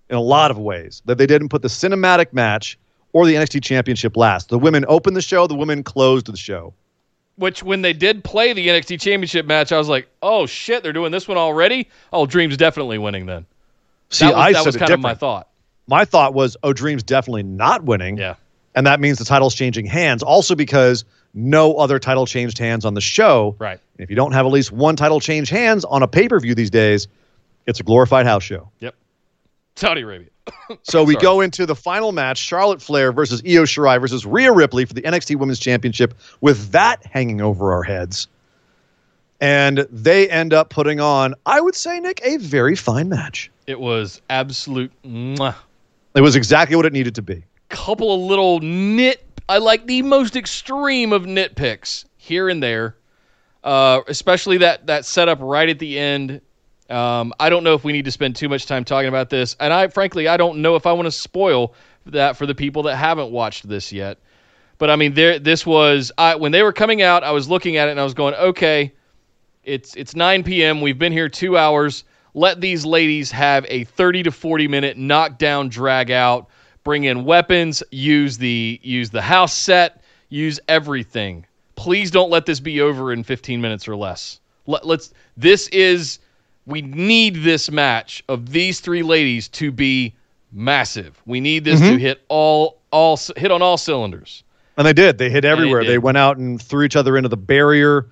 in 0.09 0.17
a 0.17 0.21
lot 0.21 0.51
of 0.51 0.59
ways 0.59 1.03
that 1.07 1.19
they 1.19 1.27
didn't 1.27 1.49
put 1.51 1.63
the 1.63 1.69
cinematic 1.69 2.33
match 2.33 2.79
or 3.13 3.27
the 3.27 3.35
NXT 3.35 3.63
Championship 3.63 4.17
last. 4.17 4.49
The 4.51 4.59
women 4.59 4.85
opened 4.89 5.17
the 5.17 5.23
show, 5.23 5.47
the 5.47 5.55
women 5.55 5.83
closed 5.83 6.27
the 6.27 6.37
show. 6.37 6.73
Which 7.37 7.63
when 7.63 7.83
they 7.83 7.93
did 7.93 8.25
play 8.25 8.53
the 8.55 8.67
NXT 8.69 9.01
Championship 9.01 9.45
match, 9.47 9.71
I 9.73 9.79
was 9.79 9.89
like, 9.89 10.09
oh 10.23 10.47
shit, 10.47 10.83
they're 10.83 10.93
doing 10.95 11.13
this 11.13 11.29
one 11.29 11.37
already. 11.37 11.89
Oh, 12.13 12.25
Dream's 12.25 12.57
definitely 12.57 12.99
winning 12.99 13.27
then. 13.27 13.45
See, 14.11 14.25
that 14.25 14.35
was, 14.35 14.41
I 14.43 14.53
that 14.53 14.59
said 14.61 14.67
was 14.67 14.77
kind 14.77 14.87
different. 14.89 15.01
of 15.01 15.03
my 15.03 15.15
thought. 15.15 15.49
My 15.89 16.05
thought 16.05 16.33
was, 16.35 16.57
oh, 16.63 16.73
Dream's 16.73 17.03
definitely 17.03 17.43
not 17.43 17.85
winning, 17.85 18.17
Yeah. 18.17 18.37
and 18.75 18.87
that 18.87 19.01
means 19.01 19.19
the 19.19 19.25
title's 19.25 19.55
changing 19.55 19.87
hands. 19.87 20.23
Also 20.23 20.55
because 20.55 21.05
no 21.37 21.74
other 21.74 21.99
title 21.99 22.26
changed 22.26 22.59
hands 22.59 22.84
on 22.84 22.95
the 22.95 23.01
show. 23.01 23.55
Right. 23.59 23.78
And 23.99 24.03
if 24.03 24.11
you 24.11 24.16
don't 24.16 24.32
have 24.32 24.47
at 24.47 24.53
least 24.53 24.72
one 24.72 24.97
title 24.97 25.20
change 25.20 25.51
hands 25.51 25.84
on 25.84 26.03
a 26.03 26.09
pay 26.09 26.28
per 26.28 26.41
view 26.41 26.55
these 26.55 26.70
days, 26.70 27.07
it's 27.66 27.78
a 27.78 27.82
glorified 27.84 28.26
house 28.26 28.43
show. 28.43 28.68
Yep. 28.80 28.95
Saudi 29.76 30.01
Arabia. 30.01 30.28
So 30.82 31.03
we 31.05 31.14
Sorry. 31.14 31.22
go 31.22 31.41
into 31.41 31.66
the 31.66 31.74
final 31.74 32.12
match: 32.12 32.39
Charlotte 32.39 32.80
Flair 32.80 33.12
versus 33.12 33.41
Io 33.45 33.64
Shirai 33.64 34.01
versus 34.01 34.24
Rhea 34.24 34.53
Ripley 34.53 34.84
for 34.84 34.95
the 34.95 35.03
NXT 35.03 35.37
Women's 35.37 35.59
Championship, 35.59 36.14
with 36.41 36.70
that 36.70 37.05
hanging 37.05 37.41
over 37.41 37.72
our 37.72 37.82
heads. 37.82 38.28
And 39.41 39.87
they 39.91 40.30
end 40.30 40.55
up 40.55 40.70
putting 40.70 40.99
on, 41.01 41.34
I 41.45 41.61
would 41.61 41.74
say, 41.74 42.01
Nick, 42.01 42.20
a 42.24 42.37
very 42.39 42.74
fine 42.74 43.09
match. 43.09 43.51
It 43.66 43.80
was 43.80 44.22
absolute 44.30 44.93
mwah. 45.05 45.55
It 46.14 46.20
was 46.20 46.37
exactly 46.37 46.76
what 46.76 46.87
it 46.87 46.93
needed 46.93 47.14
to 47.16 47.22
be. 47.22 47.45
couple 47.68 48.14
of 48.14 48.20
little 48.20 48.61
nit 48.61 49.26
I 49.49 49.59
like 49.59 49.86
the 49.86 50.03
most 50.03 50.36
extreme 50.36 51.12
of 51.12 51.22
nitpicks 51.22 52.05
here 52.16 52.49
and 52.49 52.62
there. 52.62 52.97
Uh, 53.62 54.03
especially 54.07 54.59
that 54.59 54.86
that 54.86 55.05
setup 55.05 55.38
right 55.40 55.68
at 55.68 55.78
the 55.78 55.99
end. 55.99 56.40
Um, 56.88 57.32
I 57.40 57.51
don't 57.51 57.64
know 57.64 57.74
if 57.74 57.82
we 57.82 57.92
need 57.92 58.05
to 58.05 58.12
spend 58.12 58.36
too 58.36 58.49
much 58.49 58.66
time 58.66 58.84
talking 58.84 59.09
about 59.09 59.28
this, 59.28 59.57
and 59.59 59.72
I 59.72 59.88
frankly 59.88 60.28
I 60.28 60.36
don't 60.36 60.59
know 60.62 60.76
if 60.76 60.86
I 60.86 60.92
want 60.92 61.07
to 61.07 61.12
spoil 61.12 61.74
that 62.07 62.36
for 62.36 62.47
the 62.47 62.55
people 62.55 62.84
that 62.84 62.97
haven't 62.97 63.32
watched 63.32 63.68
this 63.68 63.92
yet. 63.92 64.18
But 64.78 64.90
I 64.90 64.97
mean, 64.97 65.14
there 65.14 65.40
this 65.40 65.66
was 65.66 66.12
I 66.16 66.36
when 66.36 66.53
they 66.53 66.62
were 66.62 66.72
coming 66.72 67.03
out, 67.03 67.24
I 67.24 67.32
was 67.32 67.49
looking 67.49 67.76
at 67.76 67.88
it 67.88 67.92
and 67.92 68.01
I 68.01 68.05
was 68.05 68.14
going, 68.14 68.34
okay, 68.34 68.92
it's 69.64 69.97
it's 69.97 70.14
9 70.14 70.44
p.m. 70.44 70.80
We've 70.80 70.99
been 70.99 71.12
here 71.12 71.28
two 71.28 71.57
hours. 71.57 72.05
Let 72.34 72.61
these 72.61 72.84
ladies 72.84 73.32
have 73.32 73.66
a 73.68 73.84
30 73.84 74.24
to 74.24 74.30
40 74.30 74.68
minute 74.68 74.97
knockdown 74.97 75.68
drag 75.68 76.11
out. 76.11 76.49
Bring 76.87 77.03
in 77.03 77.24
weapons. 77.24 77.82
Use 77.91 78.39
the 78.39 78.78
use 78.80 79.11
the 79.11 79.20
house 79.20 79.53
set. 79.53 80.03
Use 80.28 80.61
everything. 80.68 81.45
Please 81.74 82.12
don't 82.12 82.30
let 82.30 82.47
this 82.47 82.61
be 82.61 82.80
over 82.80 83.12
in 83.12 83.24
15 83.24 83.61
minutes 83.61 83.89
or 83.89 83.97
less. 83.97 84.39
Let, 84.68 84.87
let's. 84.87 85.12
This 85.37 85.66
is. 85.68 86.20
We 86.64 86.82
need 86.82 87.43
this 87.43 87.72
match 87.72 88.22
of 88.28 88.53
these 88.53 88.78
three 88.78 89.03
ladies 89.03 89.49
to 89.49 89.72
be 89.72 90.14
massive. 90.53 91.20
We 91.26 91.41
need 91.41 91.64
this 91.64 91.80
to 91.80 91.87
mm-hmm. 91.87 91.99
hit 91.99 92.22
all 92.28 92.78
all 92.93 93.18
hit 93.37 93.51
on 93.51 93.62
all 93.62 93.78
cylinders. 93.78 94.45
And 94.76 94.87
they 94.87 94.93
did. 94.93 95.18
They 95.18 95.28
hit 95.28 95.45
everywhere. 95.45 95.80
did. 95.80 95.91
They 95.91 95.99
went 95.99 96.18
out 96.18 96.37
and 96.37 96.62
threw 96.62 96.84
each 96.84 96.95
other 96.95 97.16
into 97.16 97.28
the 97.28 97.37
barrier. 97.37 98.07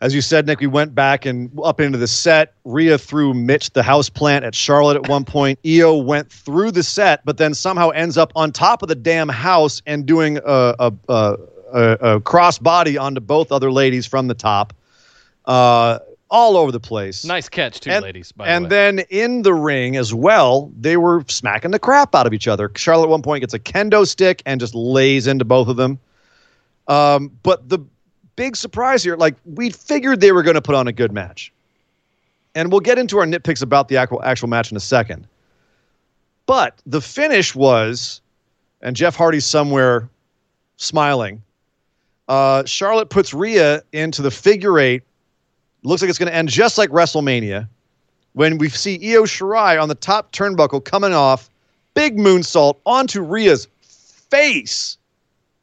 As 0.00 0.14
you 0.14 0.20
said, 0.20 0.46
Nick, 0.46 0.60
we 0.60 0.68
went 0.68 0.94
back 0.94 1.26
and 1.26 1.50
up 1.64 1.80
into 1.80 1.98
the 1.98 2.06
set. 2.06 2.54
Rhea 2.64 2.98
threw 2.98 3.34
Mitch 3.34 3.72
the 3.72 3.82
house 3.82 4.08
plant 4.08 4.44
at 4.44 4.54
Charlotte 4.54 4.96
at 4.96 5.08
one 5.08 5.24
point. 5.24 5.58
Io 5.66 5.96
went 5.96 6.30
through 6.30 6.70
the 6.70 6.84
set, 6.84 7.24
but 7.24 7.36
then 7.36 7.52
somehow 7.52 7.88
ends 7.90 8.16
up 8.16 8.32
on 8.36 8.52
top 8.52 8.82
of 8.82 8.88
the 8.88 8.94
damn 8.94 9.28
house 9.28 9.82
and 9.86 10.06
doing 10.06 10.38
a, 10.38 10.74
a, 10.78 10.92
a, 11.08 11.36
a, 11.72 12.20
cross 12.20 12.58
body 12.58 12.96
onto 12.96 13.20
both 13.20 13.50
other 13.50 13.72
ladies 13.72 14.06
from 14.06 14.28
the 14.28 14.34
top. 14.34 14.72
Uh, 15.46 15.98
all 16.30 16.56
over 16.56 16.70
the 16.70 16.78
place. 16.78 17.24
Nice 17.24 17.48
catch, 17.48 17.80
too, 17.80 17.90
and, 17.90 18.02
ladies. 18.02 18.30
By 18.32 18.46
and 18.46 18.66
the 18.66 18.68
way. 18.68 18.68
then 18.68 18.98
in 19.10 19.42
the 19.42 19.54
ring 19.54 19.96
as 19.96 20.12
well, 20.12 20.70
they 20.78 20.96
were 20.96 21.24
smacking 21.26 21.70
the 21.70 21.78
crap 21.78 22.14
out 22.14 22.26
of 22.26 22.34
each 22.34 22.46
other. 22.46 22.70
Charlotte 22.76 23.04
at 23.04 23.10
one 23.10 23.22
point 23.22 23.40
gets 23.40 23.54
a 23.54 23.58
kendo 23.58 24.06
stick 24.06 24.42
and 24.46 24.60
just 24.60 24.74
lays 24.74 25.26
into 25.26 25.44
both 25.44 25.68
of 25.68 25.76
them. 25.76 25.98
Um, 26.86 27.32
but 27.42 27.68
the 27.68 27.80
big 28.38 28.54
surprise 28.54 29.02
here, 29.02 29.16
like 29.16 29.34
we 29.44 29.68
figured 29.68 30.20
they 30.20 30.30
were 30.30 30.44
going 30.44 30.54
to 30.54 30.62
put 30.62 30.76
on 30.76 30.86
a 30.86 30.92
good 30.92 31.10
match, 31.12 31.52
and 32.54 32.70
we'll 32.70 32.80
get 32.80 32.96
into 32.96 33.18
our 33.18 33.26
nitpicks 33.26 33.62
about 33.62 33.88
the 33.88 33.96
actual 33.96 34.22
actual 34.22 34.48
match 34.48 34.70
in 34.70 34.76
a 34.76 34.80
second. 34.80 35.26
but 36.46 36.80
the 36.86 37.00
finish 37.00 37.54
was, 37.54 38.22
and 38.80 38.94
Jeff 38.96 39.16
Hardy's 39.16 39.44
somewhere 39.44 40.08
smiling. 40.76 41.42
Uh, 42.28 42.64
Charlotte 42.64 43.10
puts 43.10 43.34
Rhea 43.34 43.82
into 43.92 44.22
the 44.22 44.30
figure 44.30 44.78
eight. 44.78 45.02
Looks 45.82 46.00
like 46.00 46.08
it's 46.08 46.18
going 46.18 46.30
to 46.30 46.34
end 46.34 46.48
just 46.48 46.78
like 46.78 46.90
WrestleMania 46.90 47.68
when 48.34 48.58
we 48.58 48.68
see 48.68 48.94
Io 49.14 49.24
Shirai 49.24 49.82
on 49.82 49.88
the 49.88 49.94
top 49.94 50.32
turnbuckle 50.32 50.84
coming 50.84 51.12
off, 51.12 51.50
big 51.94 52.16
moonsault 52.16 52.76
onto 52.86 53.20
Rhea's 53.20 53.66
face. 53.82 54.96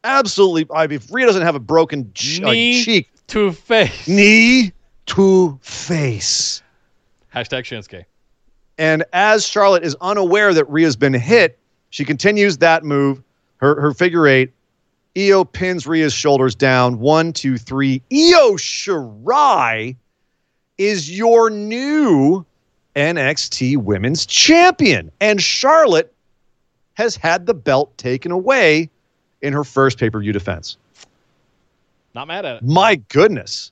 Absolutely. 0.06 0.68
I 0.74 0.88
mean, 0.88 0.98
if 0.98 1.12
Rhea 1.12 1.26
doesn't 1.26 1.42
have 1.42 1.56
a 1.56 1.60
broken 1.60 2.12
ch- 2.14 2.40
uh, 2.42 2.52
cheek, 2.52 3.10
to 3.28 3.52
face. 3.52 4.08
knee 4.08 4.72
to 5.08 5.60
face. 5.62 6.62
Hashtag 7.34 7.64
Shinsuke. 7.64 8.06
And 8.78 9.04
as 9.14 9.48
Charlotte 9.48 9.84
is 9.84 9.96
unaware 10.02 10.54
that 10.54 10.70
Rhea's 10.70 10.96
been 10.96 11.14
hit, 11.14 11.58
she 11.90 12.06
continues 12.06 12.60
that 12.60 12.84
move, 12.84 13.24
her, 13.58 13.82
her 13.82 13.94
figure 13.94 14.28
eight. 14.28 14.52
Io 15.18 15.44
pins 15.44 15.88
Rhea's 15.88 16.14
shoulders 16.14 16.56
down. 16.56 17.00
One, 17.00 17.34
two, 17.34 17.58
three. 17.58 18.02
Io 18.12 18.58
Shirai 18.58 19.96
is 20.78 21.18
your 21.18 21.50
new 21.50 22.46
NXT 22.96 23.78
Women's 23.78 24.26
Champion. 24.26 25.10
And 25.22 25.42
Charlotte 25.42 26.14
has 26.96 27.16
had 27.16 27.46
the 27.46 27.54
belt 27.54 27.98
taken 27.98 28.32
away 28.32 28.90
in 29.46 29.54
her 29.54 29.64
first 29.64 29.98
pay 30.00 30.10
per 30.10 30.20
view 30.20 30.34
defense. 30.34 30.78
Not 32.14 32.28
mad 32.28 32.46
at 32.46 32.58
it. 32.58 32.64
My 32.64 32.96
goodness. 32.96 33.72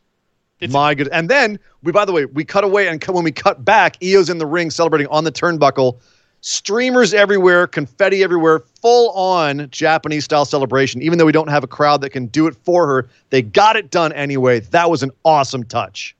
It's- 0.59 0.73
My 0.73 0.93
good. 0.93 1.09
And 1.11 1.29
then 1.29 1.59
we, 1.81 1.91
by 1.91 2.05
the 2.05 2.11
way, 2.13 2.25
we 2.25 2.45
cut 2.45 2.63
away 2.63 2.87
and 2.87 3.03
when 3.03 3.23
we 3.23 3.31
cut 3.31 3.65
back, 3.65 3.97
Io's 4.01 4.29
in 4.29 4.37
the 4.37 4.45
ring 4.45 4.69
celebrating 4.69 5.07
on 5.07 5.23
the 5.23 5.31
turnbuckle. 5.31 5.97
Streamers 6.41 7.13
everywhere, 7.13 7.67
confetti 7.67 8.21
everywhere, 8.21 8.59
full 8.81 9.11
on 9.11 9.69
Japanese 9.71 10.25
style 10.25 10.43
celebration. 10.43 11.01
Even 11.01 11.17
though 11.17 11.25
we 11.25 11.31
don't 11.31 11.49
have 11.49 11.63
a 11.63 11.67
crowd 11.67 12.01
that 12.01 12.09
can 12.09 12.25
do 12.27 12.47
it 12.47 12.55
for 12.63 12.85
her, 12.85 13.07
they 13.29 13.41
got 13.41 13.77
it 13.77 13.89
done 13.91 14.11
anyway. 14.13 14.59
That 14.59 14.89
was 14.89 15.03
an 15.03 15.11
awesome 15.23 15.63
touch. 15.63 16.15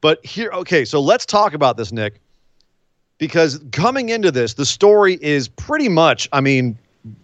But 0.00 0.24
here, 0.24 0.50
okay, 0.52 0.84
so 0.84 1.00
let's 1.00 1.26
talk 1.26 1.54
about 1.54 1.76
this, 1.76 1.90
Nick, 1.92 2.20
because 3.18 3.60
coming 3.72 4.08
into 4.10 4.30
this, 4.30 4.54
the 4.54 4.64
story 4.64 5.18
is 5.20 5.48
pretty 5.48 5.88
much. 5.88 6.28
I 6.32 6.40
mean, 6.40 6.78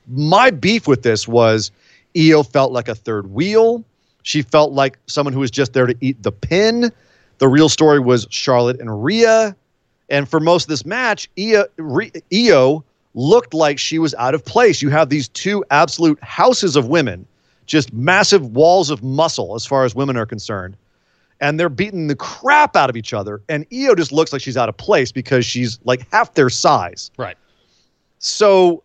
my 0.09 0.51
beef 0.51 0.87
with 0.89 1.03
this 1.03 1.29
was 1.29 1.71
Io 2.17 2.43
felt 2.43 2.73
like 2.73 2.89
a 2.89 2.95
third 2.95 3.33
wheel. 3.33 3.85
She 4.23 4.43
felt 4.43 4.73
like 4.73 4.99
someone 5.07 5.33
who 5.33 5.41
was 5.41 5.51
just 5.51 5.73
there 5.73 5.87
to 5.87 5.95
eat 6.01 6.23
the 6.23 6.33
pin. 6.33 6.91
The 7.39 7.49
real 7.49 7.69
story 7.69 8.01
was 8.01 8.27
Charlotte 8.31 8.81
and 8.81 9.05
Rhea. 9.05 9.55
And 10.09 10.29
for 10.29 10.41
most 10.41 10.65
of 10.65 10.69
this 10.69 10.87
match, 10.87 11.29
Io, 11.39 11.67
Io 12.33 12.85
looked 13.15 13.55
like 13.55 13.79
she 13.79 13.99
was 13.99 14.15
out 14.15 14.35
of 14.35 14.45
place. 14.45 14.83
You 14.83 14.91
have 14.91 15.09
these 15.09 15.29
two 15.29 15.65
absolute 15.71 16.23
houses 16.23 16.77
of 16.77 16.89
women, 16.89 17.27
just 17.67 17.93
massive 17.93 18.55
walls 18.55 18.91
of 18.91 19.03
muscle 19.03 19.55
as 19.55 19.67
far 19.67 19.85
as 19.85 19.95
women 19.95 20.17
are 20.17 20.27
concerned. 20.27 20.77
And 21.41 21.61
they're 21.61 21.69
beating 21.69 22.07
the 22.07 22.17
crap 22.17 22.77
out 22.77 22.89
of 22.89 22.97
each 22.97 23.13
other. 23.13 23.43
And 23.49 23.67
Io 23.73 23.95
just 23.95 24.11
looks 24.11 24.33
like 24.33 24.41
she's 24.41 24.57
out 24.57 24.69
of 24.69 24.77
place 24.77 25.13
because 25.13 25.45
she's 25.45 25.79
like 25.85 26.11
half 26.11 26.35
their 26.35 26.49
size. 26.49 27.11
Right. 27.19 27.37
So 28.19 28.83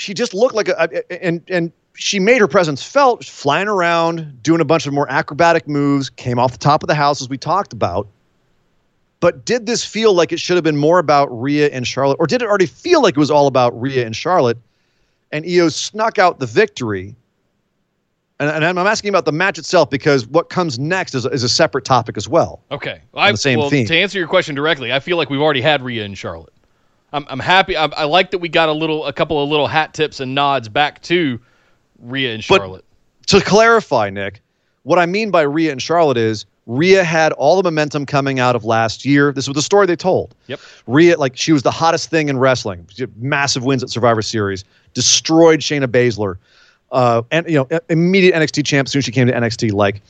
she 0.00 0.14
just 0.14 0.32
looked 0.32 0.54
like 0.54 0.68
a 0.68 1.22
and 1.22 1.42
and 1.50 1.70
she 1.94 2.18
made 2.18 2.40
her 2.40 2.48
presence 2.48 2.82
felt 2.82 3.22
flying 3.22 3.68
around 3.68 4.42
doing 4.42 4.62
a 4.62 4.64
bunch 4.64 4.86
of 4.86 4.94
more 4.94 5.10
acrobatic 5.12 5.68
moves 5.68 6.08
came 6.08 6.38
off 6.38 6.52
the 6.52 6.58
top 6.58 6.82
of 6.82 6.86
the 6.86 6.94
house 6.94 7.20
as 7.20 7.28
we 7.28 7.36
talked 7.36 7.74
about 7.74 8.08
but 9.20 9.44
did 9.44 9.66
this 9.66 9.84
feel 9.84 10.14
like 10.14 10.32
it 10.32 10.40
should 10.40 10.56
have 10.56 10.64
been 10.64 10.78
more 10.78 10.98
about 10.98 11.26
Rhea 11.26 11.68
and 11.68 11.86
Charlotte 11.86 12.16
or 12.18 12.26
did 12.26 12.40
it 12.40 12.48
already 12.48 12.64
feel 12.64 13.02
like 13.02 13.14
it 13.14 13.20
was 13.20 13.30
all 13.30 13.46
about 13.46 13.78
Rhea 13.78 14.06
and 14.06 14.16
Charlotte 14.16 14.56
and 15.32 15.44
Io 15.44 15.68
snuck 15.68 16.18
out 16.18 16.38
the 16.38 16.46
victory 16.46 17.14
and, 18.38 18.48
and 18.48 18.64
I'm 18.64 18.78
asking 18.78 19.10
about 19.10 19.26
the 19.26 19.32
match 19.32 19.58
itself 19.58 19.90
because 19.90 20.26
what 20.26 20.48
comes 20.48 20.78
next 20.78 21.14
is, 21.14 21.26
is 21.26 21.42
a 21.42 21.48
separate 21.48 21.84
topic 21.84 22.16
as 22.16 22.26
well 22.26 22.62
Okay. 22.70 23.02
I, 23.12 23.30
the 23.32 23.36
same 23.36 23.58
well, 23.58 23.68
theme. 23.68 23.86
To 23.86 23.94
answer 23.94 24.18
your 24.18 24.28
question 24.28 24.54
directly, 24.54 24.94
I 24.94 25.00
feel 25.00 25.18
like 25.18 25.28
we've 25.28 25.42
already 25.42 25.60
had 25.60 25.82
Rhea 25.82 26.06
and 26.06 26.16
Charlotte. 26.16 26.54
I'm, 27.12 27.26
I'm 27.28 27.38
happy. 27.40 27.76
I, 27.76 27.84
I 27.86 28.04
like 28.04 28.30
that 28.30 28.38
we 28.38 28.48
got 28.48 28.68
a 28.68 28.72
little, 28.72 29.04
a 29.06 29.12
couple 29.12 29.42
of 29.42 29.48
little 29.48 29.66
hat 29.66 29.94
tips 29.94 30.20
and 30.20 30.34
nods 30.34 30.68
back 30.68 31.02
to 31.02 31.40
Rhea 32.00 32.34
and 32.34 32.44
But- 32.48 32.58
Charlotte. 32.58 32.84
to 33.28 33.40
clarify, 33.40 34.10
Nick, 34.10 34.40
what 34.84 34.98
I 34.98 35.06
mean 35.06 35.30
by 35.30 35.42
Rhea 35.42 35.72
and 35.72 35.82
Charlotte 35.82 36.16
is 36.16 36.46
Rhea 36.66 37.02
had 37.02 37.32
all 37.32 37.56
the 37.56 37.62
momentum 37.64 38.06
coming 38.06 38.38
out 38.38 38.54
of 38.54 38.64
last 38.64 39.04
year. 39.04 39.32
This 39.32 39.48
was 39.48 39.54
the 39.56 39.62
story 39.62 39.86
they 39.86 39.96
told. 39.96 40.34
Yep. 40.46 40.60
Rhea, 40.86 41.18
like 41.18 41.36
she 41.36 41.52
was 41.52 41.62
the 41.62 41.70
hottest 41.70 42.10
thing 42.10 42.28
in 42.28 42.38
wrestling. 42.38 42.86
Massive 43.16 43.64
wins 43.64 43.82
at 43.82 43.90
Survivor 43.90 44.22
Series, 44.22 44.64
destroyed 44.94 45.60
Shayna 45.60 45.86
Baszler, 45.86 46.36
uh, 46.92 47.22
and 47.32 47.48
you 47.48 47.54
know, 47.56 47.80
immediate 47.88 48.34
NXT 48.36 48.64
champ 48.64 48.86
as 48.86 48.92
soon 48.92 49.00
as 49.00 49.04
she 49.04 49.10
came 49.12 49.26
to 49.26 49.32
NXT. 49.32 49.72
Like 49.72 50.00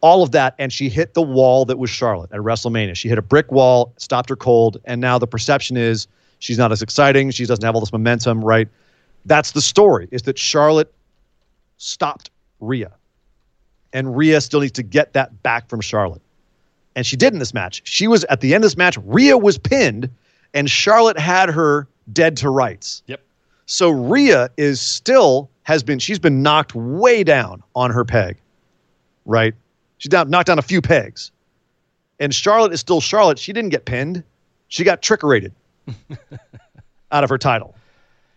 all 0.00 0.22
of 0.22 0.30
that, 0.30 0.54
and 0.58 0.72
she 0.72 0.88
hit 0.88 1.14
the 1.14 1.22
wall 1.22 1.64
that 1.66 1.78
was 1.78 1.90
Charlotte 1.90 2.30
at 2.32 2.38
WrestleMania. 2.40 2.94
She 2.96 3.08
hit 3.08 3.18
a 3.18 3.22
brick 3.22 3.50
wall, 3.50 3.92
stopped 3.96 4.28
her 4.30 4.36
cold, 4.36 4.80
and 4.84 5.00
now 5.00 5.18
the 5.18 5.26
perception 5.26 5.76
is 5.76 6.06
she's 6.40 6.58
not 6.58 6.72
as 6.72 6.82
exciting. 6.82 7.30
She 7.30 7.46
doesn't 7.46 7.64
have 7.64 7.74
all 7.74 7.80
this 7.80 7.92
momentum, 7.92 8.44
right? 8.44 8.68
That's 9.24 9.52
the 9.52 9.60
story. 9.60 10.08
Is 10.10 10.22
that 10.22 10.38
Charlotte 10.38 10.92
stopped 11.76 12.30
Rhea. 12.60 12.92
And 13.92 14.16
Rhea 14.16 14.40
still 14.40 14.60
needs 14.60 14.72
to 14.72 14.82
get 14.82 15.12
that 15.14 15.42
back 15.42 15.68
from 15.68 15.80
Charlotte. 15.80 16.22
And 16.94 17.06
she 17.06 17.16
did 17.16 17.32
in 17.32 17.38
this 17.38 17.54
match. 17.54 17.82
She 17.84 18.06
was 18.06 18.24
at 18.24 18.40
the 18.40 18.54
end 18.54 18.64
of 18.64 18.70
this 18.70 18.76
match, 18.76 18.98
Rhea 19.04 19.38
was 19.38 19.58
pinned, 19.58 20.10
and 20.54 20.70
Charlotte 20.70 21.18
had 21.18 21.48
her 21.48 21.88
dead 22.12 22.36
to 22.38 22.50
rights. 22.50 23.02
Yep. 23.06 23.20
So 23.66 23.90
Rhea 23.90 24.50
is 24.56 24.80
still 24.80 25.48
has 25.62 25.82
been 25.82 25.98
she's 25.98 26.18
been 26.18 26.42
knocked 26.42 26.74
way 26.74 27.22
down 27.22 27.62
on 27.74 27.90
her 27.90 28.04
peg. 28.04 28.36
Right? 29.24 29.54
She's 29.98 30.10
down 30.10 30.30
knocked 30.30 30.48
down 30.48 30.58
a 30.58 30.62
few 30.62 30.82
pegs. 30.82 31.30
And 32.18 32.34
Charlotte 32.34 32.72
is 32.72 32.80
still 32.80 33.00
Charlotte. 33.00 33.38
She 33.38 33.52
didn't 33.52 33.70
get 33.70 33.84
pinned. 33.84 34.22
She 34.68 34.84
got 34.84 35.02
trickerated 35.02 35.52
out 37.12 37.24
of 37.24 37.30
her 37.30 37.38
title. 37.38 37.74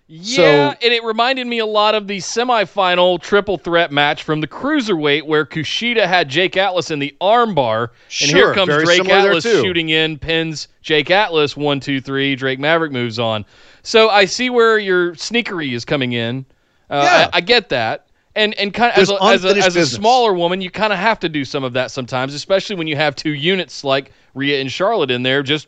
Yeah, 0.07 0.35
So- 0.71 0.77
and 0.83 0.93
it 0.93 1.03
reminded 1.03 1.47
me 1.47 1.59
a 1.59 1.65
lot 1.65 1.95
of 1.95 2.07
the 2.07 2.17
semifinal 2.17 3.21
triple 3.21 3.57
threat 3.57 3.91
match 3.91 4.23
from 4.23 4.41
the 4.41 4.47
cruiserweight 4.47 5.23
where 5.23 5.45
Kushida 5.45 6.05
had 6.05 6.27
Jake 6.29 6.57
Atlas 6.57 6.91
in 6.91 6.99
the 6.99 7.15
armbar, 7.21 7.89
and 8.21 8.29
here 8.29 8.53
comes 8.53 8.67
Drake 8.85 8.99
Atlas 9.29 9.43
shooting 9.63 9.89
in, 9.89 10.19
pins 10.19 10.67
Jake 10.81 11.09
Atlas 11.09 11.55
one 11.55 11.79
two 11.79 12.01
three. 12.01 12.35
Drake 12.35 12.59
Maverick 12.59 12.91
moves 12.91 13.17
on. 13.17 13.45
So 13.81 14.09
I 14.09 14.25
see 14.25 14.49
where 14.49 14.77
your 14.77 15.13
sneakery 15.13 15.73
is 15.73 15.85
coming 15.85 16.13
in. 16.13 16.45
Uh, 16.89 17.01
Yeah. 17.03 17.29
I, 17.33 17.37
I 17.37 17.41
get 17.41 17.69
that. 17.69 18.07
And 18.35 18.53
and 18.55 18.73
kind 18.73 18.91
of 18.91 18.97
as 18.97 19.09
a, 19.09 19.23
as 19.35 19.45
a, 19.45 19.47
as 19.67 19.75
a 19.75 19.79
smaller 19.95 20.33
woman, 20.33 20.59
you 20.59 20.69
kind 20.71 20.91
of 20.91 20.99
have 20.99 21.19
to 21.19 21.29
do 21.29 21.45
some 21.45 21.63
of 21.63 21.73
that 21.73 21.91
sometimes, 21.91 22.33
especially 22.33 22.75
when 22.75 22.87
you 22.87 22.95
have 22.95 23.15
two 23.15 23.33
units 23.33 23.83
like 23.83 24.11
Rhea 24.33 24.59
and 24.59 24.71
Charlotte 24.71 25.11
in 25.11 25.21
there, 25.23 25.43
just 25.43 25.67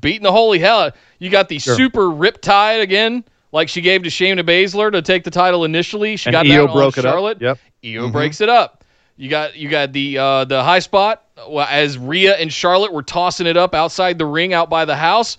beating 0.00 0.22
the 0.22 0.30
holy 0.32 0.58
hell. 0.60 0.78
out- 0.80 0.96
You 1.24 1.30
got 1.30 1.48
the 1.48 1.58
Sure. 1.58 1.74
super 1.74 2.02
riptide 2.02 2.82
again, 2.82 3.24
like 3.50 3.70
she 3.70 3.80
gave 3.80 4.02
to 4.02 4.10
Shayna 4.10 4.42
Baszler 4.42 4.92
to 4.92 5.00
take 5.00 5.24
the 5.24 5.30
title 5.30 5.64
initially. 5.64 6.16
She 6.16 6.28
And 6.28 6.34
got 6.34 6.46
Io 6.46 6.66
that 6.66 6.72
broke 6.74 6.98
on 6.98 7.04
it 7.04 7.08
up. 7.08 7.12
Charlotte. 7.12 7.40
Yep. 7.40 7.58
Io 7.86 8.10
breaks 8.10 8.40
it 8.42 8.50
up. 8.50 8.84
You 9.16 9.30
got 9.30 9.56
you 9.56 9.70
got 9.70 9.92
the 9.94 10.18
uh, 10.18 10.44
the 10.44 10.62
high 10.62 10.80
spot 10.80 11.22
well, 11.48 11.66
as 11.70 11.96
Rhea 11.96 12.36
and 12.36 12.52
Charlotte 12.52 12.92
were 12.92 13.02
tossing 13.02 13.46
it 13.46 13.56
up 13.56 13.74
outside 13.74 14.18
the 14.18 14.26
ring 14.26 14.52
out 14.52 14.68
by 14.68 14.84
the 14.84 14.96
house. 14.96 15.38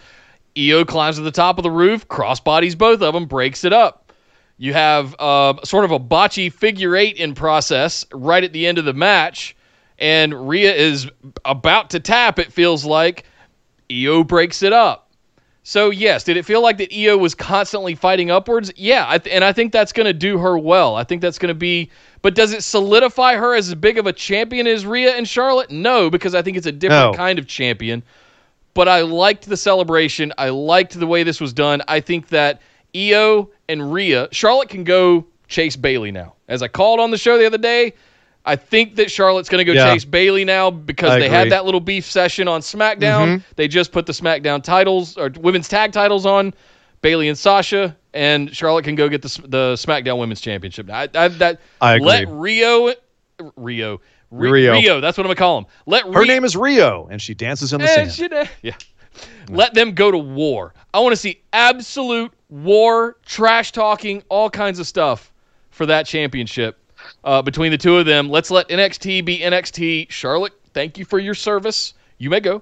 Io 0.57 0.85
climbs 0.85 1.17
to 1.17 1.21
the 1.21 1.29
top 1.31 1.59
of 1.59 1.63
the 1.63 1.69
roof, 1.69 2.07
crossbodies 2.07 2.75
both 2.77 3.01
of 3.03 3.13
them, 3.13 3.25
breaks 3.25 3.63
it 3.63 3.73
up. 3.73 4.11
You 4.57 4.73
have 4.73 5.13
uh, 5.19 5.55
sort 5.65 5.85
of 5.85 5.91
a 5.91 5.99
botchy 5.99 6.51
figure 6.51 6.95
eight 6.95 7.17
in 7.17 7.35
process 7.35 8.05
right 8.11 8.43
at 8.43 8.53
the 8.53 8.65
end 8.65 8.77
of 8.79 8.85
the 8.85 8.93
match, 8.93 9.55
and 9.99 10.47
Rhea 10.49 10.73
is 10.73 11.07
about 11.43 11.89
to 11.91 11.99
tap. 11.99 12.39
It 12.39 12.51
feels 12.53 12.85
like 12.85 13.25
Io 13.91 14.23
breaks 14.23 14.63
it 14.63 14.73
up. 14.73 15.04
So 15.67 15.89
yes, 15.89 16.23
did 16.23 16.37
it 16.37 16.45
feel 16.45 16.61
like 16.61 16.77
that 16.77 16.93
Io 16.93 17.17
was 17.17 17.33
constantly 17.33 17.95
fighting 17.95 18.29
upwards? 18.29 18.71
Yeah, 18.75 19.03
I 19.09 19.17
th- 19.17 19.33
and 19.35 19.43
I 19.43 19.51
think 19.51 19.71
that's 19.71 19.91
going 19.91 20.05
to 20.05 20.13
do 20.13 20.37
her 20.37 20.59
well. 20.59 20.95
I 20.95 21.03
think 21.03 21.23
that's 21.23 21.39
going 21.39 21.49
to 21.49 21.55
be. 21.55 21.89
But 22.21 22.35
does 22.35 22.53
it 22.53 22.63
solidify 22.63 23.33
her 23.35 23.55
as 23.55 23.73
big 23.73 23.97
of 23.97 24.05
a 24.05 24.13
champion 24.13 24.67
as 24.67 24.85
Rhea 24.85 25.15
and 25.15 25.27
Charlotte? 25.27 25.71
No, 25.71 26.11
because 26.11 26.35
I 26.35 26.43
think 26.43 26.55
it's 26.55 26.67
a 26.67 26.71
different 26.71 27.13
No. 27.13 27.17
kind 27.17 27.39
of 27.39 27.47
champion. 27.47 28.03
But 28.75 28.87
I 28.87 29.01
liked 29.01 29.49
the 29.49 29.57
celebration. 29.57 30.31
I 30.37 30.49
liked 30.49 30.99
the 30.99 31.07
way 31.07 31.23
this 31.23 31.41
was 31.41 31.51
done. 31.51 31.81
I 31.87 31.99
think 31.99 32.27
that 32.27 32.61
Io 32.95 33.49
and 33.67 33.91
Rhea, 33.91 34.27
Charlotte 34.31 34.69
can 34.69 34.83
go 34.83 35.25
chase 35.47 35.75
Bayley 35.75 36.11
now. 36.11 36.35
As 36.47 36.61
I 36.61 36.67
called 36.67 36.99
on 36.99 37.09
the 37.09 37.17
show 37.17 37.39
the 37.39 37.45
other 37.47 37.57
day, 37.57 37.93
I 38.45 38.55
think 38.55 38.95
that 38.97 39.09
Charlotte's 39.09 39.49
going 39.49 39.65
to 39.65 39.65
go 39.65 39.73
Yeah. 39.73 39.91
chase 39.93 40.05
Bayley 40.05 40.45
now 40.45 40.69
because 40.69 41.09
I 41.11 41.19
they 41.19 41.25
agree. 41.25 41.37
had 41.37 41.51
that 41.51 41.65
little 41.65 41.79
beef 41.79 42.05
session 42.05 42.47
on 42.47 42.61
SmackDown. 42.61 42.99
Mm-hmm. 43.27 43.43
They 43.55 43.67
just 43.67 43.91
put 43.91 44.05
the 44.05 44.13
SmackDown 44.13 44.61
titles 44.63 45.17
or 45.17 45.31
women's 45.39 45.67
tag 45.67 45.91
titles 45.91 46.25
on 46.27 46.53
Bayley 47.01 47.27
and 47.27 47.37
Sasha, 47.37 47.95
and 48.13 48.55
Charlotte 48.55 48.83
can 48.85 48.95
go 48.95 49.09
get 49.09 49.21
the 49.21 49.41
the 49.47 49.73
SmackDown 49.75 50.19
Women's 50.19 50.41
Championship. 50.41 50.89
I, 50.91 51.07
I, 51.15 51.27
that 51.29 51.59
I 51.81 51.95
agree. 51.95 52.07
let 52.07 52.27
Rio, 52.29 52.93
Rio, 53.57 54.01
Ri- 54.31 54.51
Rio. 54.51 54.73
Rio. 54.73 55.01
That's 55.01 55.17
what 55.17 55.25
I'm 55.25 55.29
gonna 55.29 55.35
call 55.35 55.57
him. 55.59 55.65
Let 55.85 56.03
Her 56.05 56.21
Ri- 56.21 56.27
name 56.27 56.43
is 56.45 56.55
Rio, 56.55 57.07
and 57.11 57.21
she 57.21 57.33
dances 57.33 57.73
in 57.73 57.81
the 57.81 57.87
sand. 57.87 58.11
she- 58.11 58.29
yeah. 58.61 58.73
Let 59.49 59.73
them 59.73 59.93
go 59.93 60.11
to 60.11 60.17
war. 60.17 60.73
I 60.93 60.99
want 60.99 61.13
to 61.13 61.17
see 61.17 61.41
absolute 61.53 62.31
war, 62.49 63.17
trash 63.25 63.71
talking, 63.71 64.23
all 64.29 64.49
kinds 64.49 64.79
of 64.79 64.87
stuff 64.87 65.31
for 65.69 65.85
that 65.85 66.05
championship 66.05 66.79
uh, 67.25 67.41
between 67.41 67.71
the 67.71 67.77
two 67.77 67.97
of 67.97 68.05
them. 68.05 68.29
Let's 68.29 68.51
let 68.51 68.69
NXT 68.69 69.25
be 69.25 69.39
NXT. 69.39 70.09
Charlotte, 70.11 70.53
thank 70.73 70.97
you 70.97 71.03
for 71.03 71.19
your 71.19 71.33
service. 71.33 71.93
You 72.19 72.29
may 72.29 72.39
go. 72.39 72.61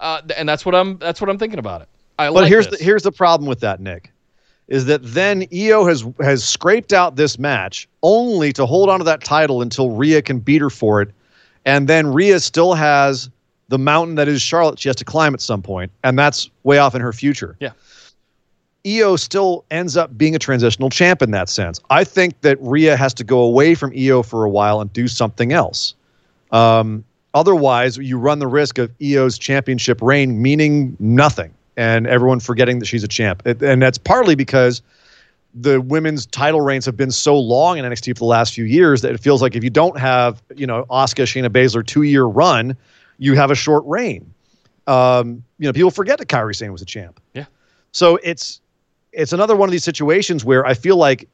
Uh, 0.00 0.20
and 0.36 0.48
that's 0.48 0.66
what 0.66 0.74
I'm. 0.74 0.98
That's 0.98 1.20
what 1.20 1.30
I'm 1.30 1.38
thinking 1.38 1.58
about 1.58 1.82
it. 1.82 1.88
I 2.18 2.26
But 2.28 2.34
like 2.34 2.48
here's 2.48 2.68
this. 2.68 2.78
the 2.78 2.84
here's 2.84 3.02
the 3.02 3.12
problem 3.12 3.48
with 3.48 3.60
that, 3.60 3.80
Nick, 3.80 4.12
is 4.68 4.84
that 4.86 5.00
then 5.02 5.46
Io 5.52 5.86
has 5.86 6.04
has 6.20 6.44
scraped 6.44 6.92
out 6.92 7.16
this 7.16 7.38
match 7.38 7.88
only 8.02 8.52
to 8.52 8.66
hold 8.66 8.90
on 8.90 8.98
to 9.00 9.04
that 9.04 9.24
title 9.24 9.62
until 9.62 9.90
Rhea 9.90 10.22
can 10.22 10.38
beat 10.40 10.60
her 10.60 10.70
for 10.70 11.00
it, 11.00 11.10
and 11.64 11.88
then 11.88 12.12
Rhea 12.12 12.38
still 12.40 12.74
has 12.74 13.30
the 13.68 13.78
mountain 13.78 14.14
that 14.16 14.28
is 14.28 14.40
Charlotte. 14.40 14.78
She 14.78 14.88
has 14.88 14.96
to 14.96 15.04
climb 15.04 15.34
at 15.34 15.40
some 15.40 15.62
point, 15.62 15.90
and 16.04 16.18
that's 16.18 16.50
way 16.62 16.78
off 16.78 16.94
in 16.94 17.00
her 17.00 17.12
future. 17.12 17.56
Yeah. 17.60 17.72
Io 18.88 19.16
still 19.16 19.64
ends 19.70 19.96
up 19.96 20.16
being 20.16 20.34
a 20.34 20.38
transitional 20.38 20.90
champ 20.90 21.22
in 21.22 21.30
that 21.32 21.48
sense. 21.48 21.80
I 21.90 22.04
think 22.04 22.40
that 22.40 22.58
Rhea 22.60 22.96
has 22.96 23.12
to 23.14 23.24
go 23.24 23.40
away 23.40 23.74
from 23.74 23.92
Io 23.96 24.22
for 24.22 24.44
a 24.44 24.50
while 24.50 24.80
and 24.80 24.92
do 24.92 25.08
something 25.08 25.52
else. 25.52 25.94
Um, 26.50 27.04
otherwise, 27.34 27.98
you 27.98 28.18
run 28.18 28.38
the 28.38 28.46
risk 28.46 28.78
of 28.78 28.90
Io's 29.02 29.38
championship 29.38 30.00
reign 30.00 30.40
meaning 30.40 30.96
nothing 30.98 31.52
and 31.76 32.06
everyone 32.06 32.40
forgetting 32.40 32.78
that 32.80 32.86
she's 32.86 33.04
a 33.04 33.08
champ. 33.08 33.44
And 33.46 33.82
that's 33.82 33.98
partly 33.98 34.34
because 34.34 34.82
the 35.54 35.80
women's 35.80 36.26
title 36.26 36.60
reigns 36.60 36.84
have 36.86 36.96
been 36.96 37.10
so 37.10 37.38
long 37.38 37.78
in 37.78 37.84
NXT 37.84 38.16
for 38.16 38.20
the 38.20 38.24
last 38.24 38.54
few 38.54 38.64
years 38.64 39.02
that 39.02 39.12
it 39.12 39.20
feels 39.20 39.42
like 39.42 39.56
if 39.56 39.64
you 39.64 39.70
don't 39.70 39.98
have, 39.98 40.42
you 40.56 40.66
know, 40.66 40.84
Asuka, 40.90 41.24
Shayna 41.24 41.48
Baszler 41.48 41.86
two 41.86 42.02
year 42.02 42.24
run, 42.24 42.76
you 43.18 43.34
have 43.34 43.50
a 43.50 43.54
short 43.54 43.84
reign. 43.86 44.32
Um, 44.86 45.44
you 45.58 45.66
know, 45.66 45.72
people 45.72 45.90
forget 45.90 46.18
that 46.18 46.28
Kairi 46.28 46.54
Sane 46.54 46.72
was 46.72 46.82
a 46.82 46.86
champ. 46.86 47.20
Yeah. 47.34 47.44
So 47.92 48.16
it's 48.22 48.60
it's 49.18 49.32
another 49.32 49.56
one 49.56 49.68
of 49.68 49.72
these 49.72 49.84
situations 49.84 50.44
where 50.44 50.64
I 50.64 50.74
feel 50.74 50.96
like 50.96 51.28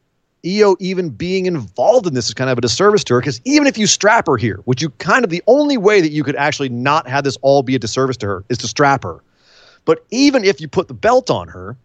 Io 0.47 0.75
even 0.81 1.11
being 1.11 1.45
involved 1.47 2.07
in 2.07 2.15
this 2.15 2.29
is 2.29 2.35
kind 2.35 2.49
of 2.49 2.57
a 2.57 2.61
disservice 2.63 3.05
to 3.05 3.15
her 3.15 3.21
because 3.21 3.41
even 3.45 3.67
if 3.67 3.77
you 3.77 3.87
strap 3.87 4.27
her 4.27 4.39
here, 4.39 4.61
which 4.65 4.81
you 4.81 4.89
kind 4.91 5.23
of 5.23 5.31
the 5.31 5.43
only 5.47 5.77
way 5.77 6.01
that 6.01 6.11
you 6.11 6.25
could 6.25 6.37
actually 6.37 6.71
not 6.71 7.07
have 7.07 7.25
this 7.25 7.37
all 7.43 7.63
be 7.63 7.75
a 7.75 7.79
disservice 7.79 8.17
to 8.17 8.27
her 8.27 8.45
is 8.49 8.59
to 8.59 8.67
strap 8.67 9.03
her. 9.03 9.23
But 9.85 10.05
even 10.11 10.45
if 10.45 10.63
you 10.63 10.69
put 10.69 10.89
the 10.89 10.95
belt 10.95 11.29
on 11.29 11.49
her, 11.49 11.77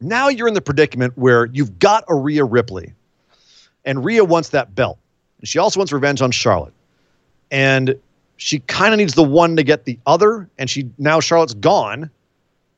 now 0.00 0.28
you're 0.28 0.46
in 0.46 0.54
the 0.54 0.60
predicament 0.60 1.16
where 1.16 1.46
you've 1.46 1.80
got 1.80 2.04
a 2.08 2.14
Rhea 2.14 2.44
Ripley, 2.44 2.92
and 3.84 4.04
Rhea 4.04 4.24
wants 4.24 4.50
that 4.50 4.74
belt. 4.74 4.98
And 5.40 5.48
she 5.48 5.58
also 5.58 5.80
wants 5.80 5.92
revenge 5.92 6.22
on 6.22 6.30
Charlotte. 6.30 6.74
And 7.50 7.96
she 8.36 8.60
kind 8.60 8.94
of 8.94 8.98
needs 8.98 9.14
the 9.14 9.24
one 9.24 9.56
to 9.56 9.64
get 9.64 9.84
the 9.84 9.98
other, 10.06 10.48
and 10.58 10.70
she 10.70 10.90
now 10.98 11.18
Charlotte's 11.18 11.54
gone. 11.54 12.10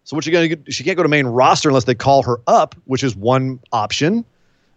So 0.07 0.15
what 0.15 0.25
you 0.25 0.31
gonna 0.33 0.55
do? 0.55 0.71
She 0.71 0.85
can't 0.85 0.97
go 0.97 1.03
to 1.03 1.09
main 1.09 1.27
roster 1.27 1.69
unless 1.69 1.83
they 1.83 1.95
call 1.97 2.23
her 2.23 2.39
up, 2.47 2.77
which 2.85 3.03
is 3.03 3.17
one 3.17 3.59
option, 3.73 4.25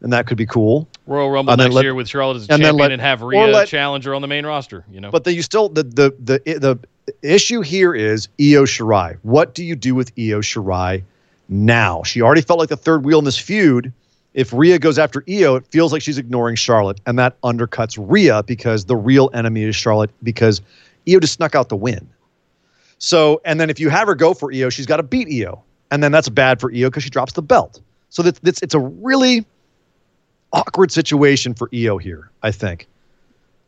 and 0.01 0.11
that 0.11 0.25
could 0.25 0.39
be 0.39 0.45
cool. 0.47 0.87
Royal 1.05 1.29
Rumble 1.29 1.53
and 1.53 1.61
next 1.61 1.75
let- 1.75 1.83
year 1.83 1.93
with 1.93 2.09
Charlotte 2.09 2.37
as 2.37 2.49
a 2.49 2.53
and 2.53 2.63
champion 2.63 2.77
let- 2.77 2.91
and 2.91 2.99
have 2.99 3.21
Rhea 3.21 3.45
let- 3.45 3.67
challenge 3.67 4.05
her 4.05 4.15
on 4.15 4.23
the 4.23 4.27
main 4.27 4.43
roster. 4.43 4.83
You 4.91 4.99
know, 4.99 5.11
But 5.11 5.25
then 5.25 5.35
you 5.35 5.43
still 5.43 5.69
the 5.69 5.83
the 5.83 6.15
the 6.19 6.41
the 6.59 6.79
issue 7.21 7.61
here 7.61 7.93
is 7.93 8.27
Io 8.41 8.63
Shirai. 8.65 9.17
What 9.21 9.53
do 9.53 9.63
you 9.63 9.75
do 9.75 9.93
with 9.93 10.11
Io 10.17 10.41
Shirai 10.41 11.03
now? 11.47 12.01
She 12.01 12.23
already 12.23 12.41
felt 12.41 12.57
like 12.57 12.69
the 12.69 12.75
third 12.77 13.05
wheel 13.05 13.19
in 13.19 13.25
this 13.25 13.37
feud. 13.37 13.93
If 14.33 14.51
Rhea 14.51 14.79
goes 14.79 14.97
after 14.97 15.23
Io, 15.29 15.57
it 15.57 15.65
feels 15.67 15.93
like 15.93 16.01
she's 16.01 16.17
ignoring 16.17 16.55
Charlotte, 16.55 16.99
and 17.05 17.19
that 17.19 17.39
undercuts 17.41 17.97
Rhea 17.99 18.41
because 18.47 18.85
the 18.85 18.95
real 18.95 19.29
enemy 19.35 19.61
is 19.61 19.75
Charlotte 19.75 20.09
because 20.23 20.59
Io 21.07 21.19
just 21.19 21.33
snuck 21.33 21.53
out 21.53 21.69
the 21.69 21.75
win. 21.75 22.07
So, 22.99 23.41
and 23.45 23.59
then 23.59 23.69
if 23.69 23.79
you 23.79 23.89
have 23.89 24.07
her 24.07 24.15
go 24.15 24.33
for 24.33 24.53
Io, 24.53 24.69
she's 24.69 24.85
got 24.85 24.97
to 24.97 25.03
beat 25.03 25.27
Io, 25.29 25.63
and 25.89 26.03
then 26.03 26.11
that's 26.11 26.29
bad 26.29 26.59
for 26.59 26.71
Io 26.71 26.89
because 26.89 27.03
she 27.03 27.09
drops 27.09 27.33
the 27.33 27.41
belt. 27.41 27.81
So 28.09 28.21
that's, 28.21 28.39
that's 28.39 28.61
it's 28.61 28.73
a 28.73 28.79
really 28.79 29.45
awkward 30.53 30.91
situation 30.91 31.53
for 31.53 31.69
Io 31.73 31.97
here. 31.97 32.29
I 32.43 32.51
think. 32.51 32.87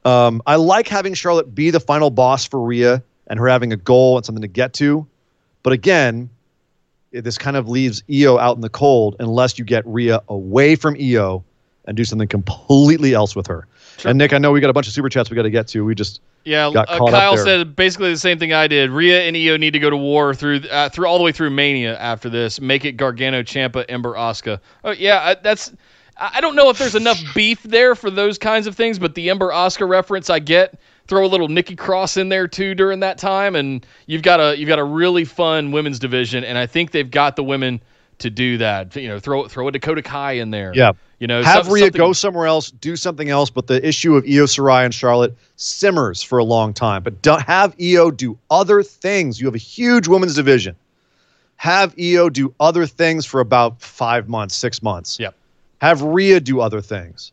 Um, 0.03 0.41
I 0.45 0.55
like 0.55 0.88
having 0.88 1.13
Charlotte 1.13 1.53
be 1.53 1.69
the 1.69 1.79
final 1.79 2.09
boss 2.09 2.45
for 2.45 2.59
Rhea 2.59 3.03
and 3.27 3.39
her 3.39 3.47
having 3.47 3.71
a 3.71 3.77
goal 3.77 4.17
and 4.17 4.25
something 4.25 4.41
to 4.41 4.47
get 4.47 4.73
to. 4.73 5.05
But 5.63 5.73
again, 5.73 6.29
it, 7.11 7.21
this 7.21 7.38
kind 7.38 7.55
of 7.55 7.69
leaves 7.69 8.03
Io 8.11 8.38
out 8.38 8.55
in 8.55 8.61
the 8.61 8.69
cold 8.69 9.15
unless 9.19 9.59
you 9.59 9.65
get 9.65 9.86
Rhea 9.86 10.21
away 10.27 10.75
from 10.75 10.97
Io 10.99 11.43
and 11.86 11.95
do 11.95 12.03
something 12.03 12.27
completely 12.27 13.13
else 13.13 13.36
with 13.36 13.47
her. 13.47 13.67
And 14.06 14.18
Nick, 14.18 14.34
I 14.34 14.38
know 14.38 14.52
we 14.52 14.60
got 14.62 14.70
a 14.70 14.74
bunch 14.74 14.88
of 14.88 14.93
super 14.93 15.10
chats 15.10 15.30
we 15.30 15.36
got 15.36 15.43
to 15.43 15.49
get 15.49 15.68
to. 15.70 15.86
We 15.86 15.95
just 15.95 16.22
Yeah, 16.45 16.72
got 16.72 16.89
uh, 16.89 16.97
caught 16.97 17.14
up 17.14 17.20
Kyle 17.20 17.38
said 17.38 17.76
basically 17.76 18.12
the 18.12 18.20
same 18.20 18.39
thing 18.39 18.54
I 18.54 18.68
did. 18.68 18.89
Rhea 18.89 19.22
and 19.24 19.36
Io 19.36 19.58
need 19.58 19.72
to 19.72 19.80
go 19.80 19.89
to 19.89 19.97
war 19.97 20.34
through 20.34 20.62
uh, 20.72 20.89
through 20.89 21.08
all 21.08 21.18
the 21.18 21.24
way 21.24 21.32
through 21.32 21.52
Mania 21.52 21.97
after 21.99 22.30
this. 22.30 22.60
Make 22.60 22.86
it 22.86 22.93
Gargano, 22.93 23.43
Ciampa, 23.43 23.86
Ember, 23.89 24.18
Oscar. 24.18 24.60
Oh 24.84 24.91
yeah, 24.91 25.20
I, 25.22 25.36
that's. 25.36 25.72
I 26.18 26.32
I 26.36 26.41
don't 26.41 26.56
know 26.56 26.70
if 26.70 26.78
there's 26.78 26.95
enough 26.95 27.20
beef 27.34 27.64
there 27.64 27.95
for 27.95 28.12
those 28.12 28.38
kinds 28.38 28.68
of 28.68 28.76
things, 28.76 28.99
but 28.99 29.16
the 29.16 29.30
Ember 29.30 29.52
Oscar 29.52 29.88
reference 29.88 30.30
I 30.30 30.39
get. 30.39 30.80
Throw 31.08 31.26
a 31.26 31.28
little 31.28 31.47
Nikki 31.49 31.76
Cross 31.76 32.16
in 32.18 32.30
there 32.30 32.47
too 32.47 32.74
during 32.76 32.99
that 33.02 33.18
time, 33.18 33.56
and 33.56 33.86
you've 34.06 34.22
got 34.22 34.39
a 34.39 34.58
you've 34.58 34.70
got 34.70 34.80
a 34.80 34.84
really 34.84 35.26
fun 35.26 35.72
women's 35.72 35.99
division, 35.99 36.43
and 36.43 36.58
I 36.58 36.68
think 36.68 36.91
they've 36.91 37.10
got 37.10 37.36
the 37.36 37.43
women 37.43 37.82
to 38.22 38.30
do 38.30 38.57
that. 38.59 38.95
You 38.95 39.07
know, 39.07 39.19
throw 39.19 39.47
throw 39.47 39.67
a 39.67 39.72
Dakota 39.72 40.01
Kai 40.01 40.34
in 40.34 40.51
there. 40.51 40.72
Yeah. 40.74 40.93
You 41.19 41.28
know, 41.28 41.43
have 41.43 41.65
some- 41.65 41.74
Rhea 41.74 41.84
something- 41.86 41.99
go 41.99 42.13
somewhere 42.13 42.47
else, 42.47 42.72
do 42.72 42.95
something 42.95 43.30
else. 43.30 43.49
But 43.49 43.67
the 43.67 43.86
issue 43.88 44.15
of 44.15 44.24
Io 44.26 44.45
Shirai 44.45 44.86
and 44.86 44.93
Charlotte 44.93 45.36
simmers 45.55 46.24
for 46.24 46.39
a 46.39 46.43
long 46.43 46.74
time. 46.74 47.03
But 47.03 47.22
don't 47.22 47.43
have 47.43 47.76
Io 47.80 48.09
do 48.09 48.38
other 48.49 48.82
things. 48.82 49.39
You 49.39 49.45
have 49.47 49.55
a 49.55 49.59
huge 49.59 50.07
women's 50.07 50.36
division. 50.36 50.76
Have 51.57 51.93
Io 51.99 52.30
do 52.30 52.53
other 52.59 52.88
things 52.88 53.26
for 53.26 53.39
about 53.39 53.80
five 53.82 54.28
months, 54.28 54.55
six 54.55 54.82
months. 54.82 55.19
Yep. 55.19 55.36
Have 55.80 56.01
Rhea 56.01 56.39
do 56.39 56.59
other 56.59 56.82
things. 56.82 57.32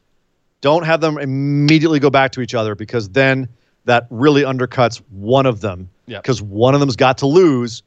Don't 0.60 0.84
have 0.84 1.00
them 1.00 1.16
immediately 1.18 1.98
go 1.98 2.10
back 2.10 2.32
to 2.32 2.40
each 2.40 2.54
other 2.54 2.74
because 2.74 3.08
then 3.10 3.48
that 3.86 4.06
really 4.10 4.42
undercuts 4.42 5.00
one 5.10 5.46
of 5.46 5.60
them. 5.62 5.88
Yep. 6.08 6.22
Because 6.22 6.42
one 6.42 6.74
of 6.74 6.80
them's 6.80 6.96
got 6.96 7.16
to 7.18 7.26
lose, 7.26 7.82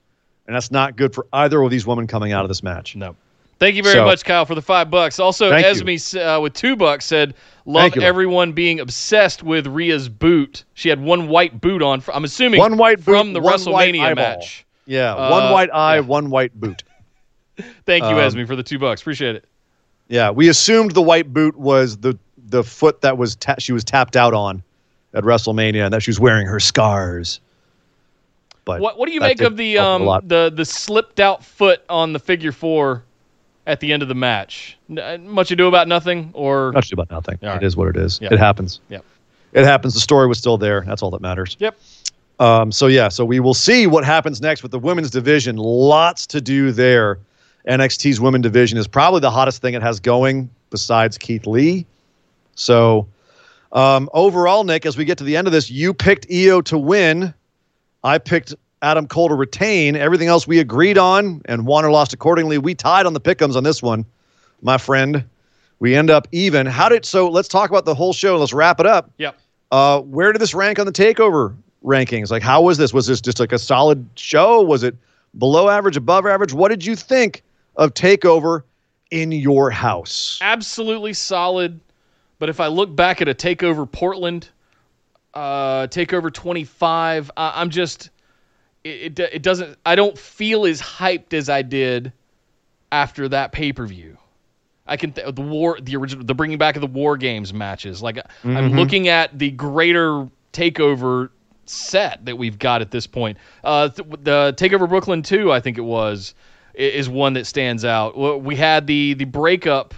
and 0.47 0.55
that's 0.55 0.71
not 0.71 0.95
good 0.95 1.13
for 1.13 1.25
either 1.33 1.61
of 1.61 1.71
these 1.71 1.85
women 1.87 2.07
coming 2.07 2.31
out 2.31 2.43
of 2.43 2.49
this 2.49 2.63
match. 2.63 2.95
No. 2.95 3.15
Thank 3.59 3.75
you 3.75 3.83
very 3.83 3.95
So- 3.95 4.05
much, 4.05 4.23
Kyle, 4.25 4.45
for 4.45 4.55
the 4.55 4.61
five 4.61 4.89
bucks. 4.89 5.19
Also, 5.19 5.51
Esme 5.51 6.17
uh, 6.17 6.39
with 6.39 6.53
two 6.53 6.75
bucks 6.75 7.05
said, 7.05 7.35
"Love 7.65 7.95
you. 7.95 8.01
everyone 8.01 8.53
being 8.53 8.79
obsessed 8.79 9.43
with 9.43 9.67
Rhea's 9.67 10.09
boot. 10.09 10.63
She 10.73 10.89
had 10.89 10.99
one 10.99 11.27
white 11.27 11.61
boot 11.61 11.83
on. 11.83 12.01
I'm 12.11 12.23
assuming 12.23 12.59
One 12.59 12.77
white 12.77 12.97
boot, 12.97 13.05
from 13.17 13.33
the 13.33 13.39
WrestleMania 13.39 14.15
match. 14.15 14.65
Yeah, 14.87 15.13
Uh, 15.13 15.29
one 15.29 15.51
white 15.53 15.69
eye, 15.71 15.95
yeah. 15.95 15.99
one 16.01 16.31
white 16.31 16.59
boot. 16.59 16.83
Thank 17.85 18.03
you, 18.03 18.09
Um, 18.09 18.19
Esme, 18.19 18.45
for 18.45 18.55
the 18.55 18.63
two 18.63 18.79
bucks. 18.79 19.01
Appreciate 19.01 19.35
it. 19.35 19.45
Yeah, 20.07 20.31
we 20.31 20.49
assumed 20.49 20.91
the 20.91 21.01
white 21.01 21.31
boot 21.31 21.55
was 21.55 21.97
the 21.97 22.17
the 22.49 22.63
foot 22.63 23.01
that 23.01 23.17
was 23.17 23.35
ta- 23.35 23.55
she 23.59 23.71
was 23.73 23.83
tapped 23.83 24.15
out 24.17 24.33
on 24.33 24.63
at 25.13 25.23
WrestleMania, 25.23 25.83
and 25.85 25.93
that 25.93 26.01
she 26.01 26.09
was 26.09 26.19
wearing 26.19 26.47
her 26.47 26.59
scars. 26.59 27.39
But 28.65 28.81
What 28.81 28.97
What 28.97 29.07
do 29.07 29.13
you 29.13 29.21
make 29.21 29.41
of 29.41 29.57
the 29.57 29.77
um 29.77 30.05
the 30.25 30.51
the 30.53 30.65
slipped 30.65 31.19
out 31.19 31.43
foot 31.43 31.83
on 31.89 32.13
the 32.13 32.19
figure 32.19 32.51
four 32.51 33.03
at 33.65 33.79
the 33.79 33.91
end 33.93 34.03
of 34.03 34.09
the 34.09 34.15
match? 34.15 34.77
N- 34.89 34.99
uh, 34.99 35.17
much 35.21 35.51
ado 35.51 35.67
about 35.67 35.87
nothing, 35.87 36.31
or 36.33 36.71
Not 36.73 36.91
about 36.91 37.09
nothing. 37.09 37.39
All 37.41 37.49
right. 37.49 37.63
It 37.63 37.65
is 37.65 37.75
what 37.75 37.87
it 37.87 37.97
is. 37.97 38.19
Yep. 38.21 38.33
It 38.33 38.39
happens. 38.39 38.79
Yep. 38.89 39.03
It 39.53 39.65
happens. 39.65 39.93
The 39.93 39.99
story 39.99 40.27
was 40.27 40.37
still 40.37 40.57
there. 40.57 40.83
That's 40.85 41.01
all 41.01 41.11
that 41.11 41.21
matters. 41.21 41.57
Yep. 41.59 41.77
Um, 42.39 42.71
so 42.71 42.87
yeah, 42.87 43.09
so 43.09 43.23
we 43.23 43.39
will 43.39 43.53
see 43.53 43.85
what 43.85 44.03
happens 44.03 44.41
next 44.41 44.63
with 44.63 44.71
the 44.71 44.79
women's 44.79 45.11
division. 45.11 45.57
Lots 45.57 46.25
to 46.27 46.41
do 46.41 46.71
there. 46.71 47.19
NXT's 47.67 48.19
women 48.19 48.41
division 48.41 48.79
is 48.79 48.87
probably 48.87 49.19
the 49.19 49.29
hottest 49.29 49.61
thing 49.61 49.75
it 49.75 49.83
has 49.83 49.99
going 49.99 50.49
besides 50.71 51.17
Keith 51.19 51.45
Lee. 51.45 51.85
So 52.55 53.07
um, 53.71 54.09
overall, 54.13 54.63
Nick, 54.63 54.87
as 54.87 54.97
we 54.97 55.05
get 55.05 55.19
to 55.19 55.23
the 55.23 55.37
end 55.37 55.47
of 55.47 55.53
this, 55.53 55.69
you 55.69 55.93
picked 55.93 56.25
Io 56.31 56.61
to 56.61 56.77
win. 56.79 57.33
I 58.03 58.17
picked 58.17 58.55
Adam 58.81 59.07
Cole 59.07 59.29
to 59.29 59.35
retain. 59.35 59.95
Everything 59.95 60.27
else 60.27 60.47
we 60.47 60.59
agreed 60.59 60.97
on, 60.97 61.41
and 61.45 61.65
won 61.65 61.85
or 61.85 61.91
lost 61.91 62.13
accordingly. 62.13 62.57
We 62.57 62.73
tied 62.73 63.05
on 63.05 63.13
the 63.13 63.21
pickums 63.21 63.55
on 63.55 63.63
this 63.63 63.81
one, 63.81 64.05
my 64.61 64.77
friend. 64.77 65.23
We 65.79 65.95
end 65.95 66.09
up 66.09 66.27
even. 66.31 66.67
How 66.67 66.89
did 66.89 67.05
so? 67.05 67.29
Let's 67.29 67.47
talk 67.47 67.69
about 67.69 67.85
the 67.85 67.95
whole 67.95 68.13
show. 68.13 68.37
Let's 68.37 68.53
wrap 68.53 68.79
it 68.79 68.85
up. 68.85 69.11
Yep. 69.17 69.37
Uh, 69.71 70.01
where 70.01 70.31
did 70.31 70.41
this 70.41 70.53
rank 70.53 70.79
on 70.79 70.85
the 70.85 70.91
takeover 70.91 71.55
rankings? 71.83 72.29
Like, 72.29 72.43
how 72.43 72.61
was 72.61 72.77
this? 72.77 72.93
Was 72.93 73.07
this 73.07 73.21
just 73.21 73.39
like 73.39 73.51
a 73.51 73.59
solid 73.59 74.07
show? 74.15 74.61
Was 74.61 74.83
it 74.83 74.95
below 75.37 75.69
average, 75.69 75.97
above 75.97 76.25
average? 76.25 76.53
What 76.53 76.69
did 76.69 76.85
you 76.85 76.95
think 76.95 77.43
of 77.77 77.93
takeover 77.93 78.63
in 79.11 79.31
your 79.31 79.69
house? 79.71 80.39
absolutely 80.41 81.13
solid. 81.13 81.79
But 82.39 82.49
if 82.49 82.59
I 82.59 82.67
look 82.67 82.95
back 82.95 83.21
at 83.21 83.27
a 83.27 83.35
takeover 83.35 83.89
Portland, 83.89 84.49
uh, 85.33 85.87
takeover 85.87 86.33
25, 86.33 87.31
I, 87.37 87.61
I'm 87.61 87.69
just 87.69 88.09
it, 88.83 89.19
it 89.19 89.29
it 89.33 89.43
doesn't 89.43 89.77
I 89.85 89.95
don't 89.95 90.17
feel 90.17 90.65
as 90.65 90.81
hyped 90.81 91.33
as 91.33 91.49
I 91.49 91.61
did 91.61 92.13
after 92.91 93.29
that 93.29 93.51
pay 93.51 93.71
per 93.73 93.85
view. 93.85 94.17
I 94.87 94.97
can 94.97 95.13
th- 95.13 95.35
the 95.35 95.41
war 95.41 95.77
the 95.81 95.95
original 95.95 96.25
the 96.25 96.33
bringing 96.33 96.57
back 96.57 96.75
of 96.75 96.81
the 96.81 96.87
war 96.87 97.15
games 97.17 97.53
matches. 97.53 98.01
Like 98.01 98.19
I'm 98.43 98.73
looking 98.75 99.07
at 99.07 99.37
the 99.37 99.51
greater 99.51 100.27
takeover 100.53 101.29
set 101.65 102.25
that 102.25 102.37
we've 102.37 102.59
got 102.59 102.81
at 102.81 102.91
this 102.91 103.07
point. 103.07 103.37
Uh, 103.63 103.89
th- 103.89 104.07
the 104.23 104.53
Takeover 104.57 104.89
Brooklyn 104.89 105.21
2, 105.21 105.51
I 105.51 105.61
think 105.61 105.77
it 105.77 105.81
was, 105.81 106.33
is 106.73 107.07
one 107.07 107.33
that 107.33 107.45
stands 107.45 107.85
out. 107.85 108.41
We 108.43 108.55
had 108.55 108.87
the 108.87 109.13
the 109.13 109.25
breakup. 109.25 109.93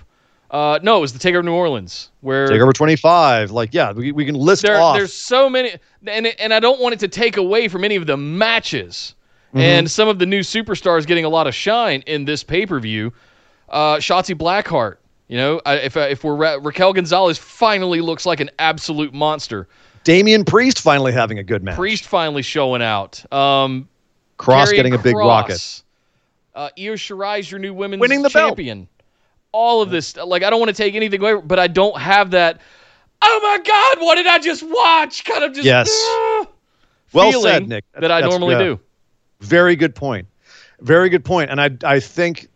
Uh, 0.54 0.78
no, 0.84 0.98
it 0.98 1.02
was 1.02 1.14
the 1.14 1.20
Takeover 1.20 1.44
New 1.44 1.56
Orleans 1.56 2.12
where 2.22 2.48
Takeover 2.48 2.76
25. 2.76 3.50
Like, 3.50 3.74
yeah, 3.74 3.92
we, 3.92 4.12
we 4.12 4.24
can 4.24 4.36
list 4.36 4.62
there, 4.62 4.80
off. 4.80 4.96
There's 4.96 5.12
so 5.12 5.50
many, 5.50 5.72
and 6.06 6.28
and 6.28 6.54
I 6.54 6.60
don't 6.60 6.80
want 6.80 6.94
it 6.94 7.00
to 7.00 7.08
take 7.08 7.38
away 7.38 7.68
from 7.68 7.84
any 7.84 7.96
of 7.96 8.06
the 8.06 8.18
matches 8.18 9.16
mm-hmm. 9.50 9.58
and 9.58 9.90
some 9.90 10.08
of 10.08 10.20
the 10.20 10.28
new 10.28 10.42
superstars 10.42 11.08
getting 11.08 11.26
a 11.26 11.30
lot 11.30 11.48
of 11.48 11.56
shine 11.56 12.04
in 12.06 12.26
this 12.26 12.44
pay 12.44 12.68
per 12.68 12.80
view. 12.80 13.12
Uh, 13.68 13.96
Shotzi 13.96 14.36
Blackheart, 14.36 14.98
you 15.28 15.38
know, 15.38 15.60
if 15.66 15.98
if 15.98 16.24
we're 16.24 16.36
Ra- 16.36 16.60
Raquel 16.62 16.94
Gonzalez 16.94 17.40
finally 17.40 18.02
looks 18.02 18.28
like 18.28 18.40
an 18.40 18.52
absolute 18.60 19.12
monster. 19.12 19.68
Damian 20.04 20.46
Priest 20.46 20.82
finally 20.82 21.14
having 21.14 21.40
a 21.40 21.44
good 21.44 21.64
match. 21.64 21.78
Priest 21.78 22.06
finally 22.06 22.44
showing 22.44 22.84
out. 22.84 23.26
Um, 23.34 23.90
Kross 24.38 24.72
getting 24.72 24.94
a 24.94 25.00
big 25.00 25.16
rocket. 25.16 25.82
Uh, 26.54 26.70
Io 26.78 26.94
Shirai's 26.94 27.50
your 27.50 27.60
new 27.60 27.74
women's 27.74 28.02
winning 28.02 28.22
the 28.22 28.30
champion. 28.30 28.82
Belt. 28.82 28.90
All 29.54 29.82
of 29.82 29.92
this, 29.92 30.16
like 30.18 30.44
I 30.44 30.50
don't 30.50 30.60
want 30.60 30.70
to 30.70 30.76
take 30.76 30.96
anything 30.96 31.22
away, 31.22 31.40
but 31.40 31.60
I 31.60 31.68
don't 31.68 31.98
have 31.98 32.32
that. 32.32 32.60
Oh 33.22 33.40
my 33.42 33.64
God! 33.64 34.06
What 34.06 34.16
did 34.16 34.28
I 34.28 34.40
just 34.40 34.64
watch? 34.64 35.24
Kind 35.24 35.44
of 35.44 35.54
just 35.54 35.66
yes. 35.66 35.90
Uh, 35.90 36.46
well 37.14 37.42
said, 37.42 37.70
Nick. 37.70 37.86
That 37.94 38.12
I 38.12 38.22
normally 38.22 38.56
do. 38.56 38.80
Very 39.40 39.76
good 39.76 39.96
point. 39.96 40.28
Very 40.82 41.08
good 41.10 41.24
point. 41.24 41.50
And 41.50 41.62
I 41.62 41.70
I 41.86 42.00
think 42.00 42.48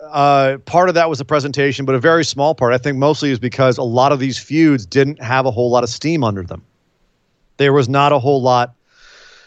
uh, 0.00 0.58
part 0.66 0.88
of 0.88 0.94
that 0.94 1.08
was 1.08 1.18
the 1.18 1.24
presentation, 1.24 1.84
but 1.84 1.94
a 1.94 1.98
very 1.98 2.24
small 2.24 2.54
part, 2.54 2.72
I 2.72 2.78
think, 2.78 2.98
mostly 2.98 3.30
is 3.30 3.38
because 3.38 3.78
a 3.78 3.82
lot 3.82 4.12
of 4.12 4.18
these 4.18 4.38
feuds 4.38 4.86
didn't 4.86 5.22
have 5.22 5.46
a 5.46 5.50
whole 5.50 5.70
lot 5.70 5.84
of 5.84 5.90
steam 5.90 6.22
under 6.24 6.42
them. 6.42 6.62
There 7.56 7.72
was 7.72 7.88
not 7.88 8.12
a 8.12 8.18
whole 8.18 8.42
lot. 8.42 8.74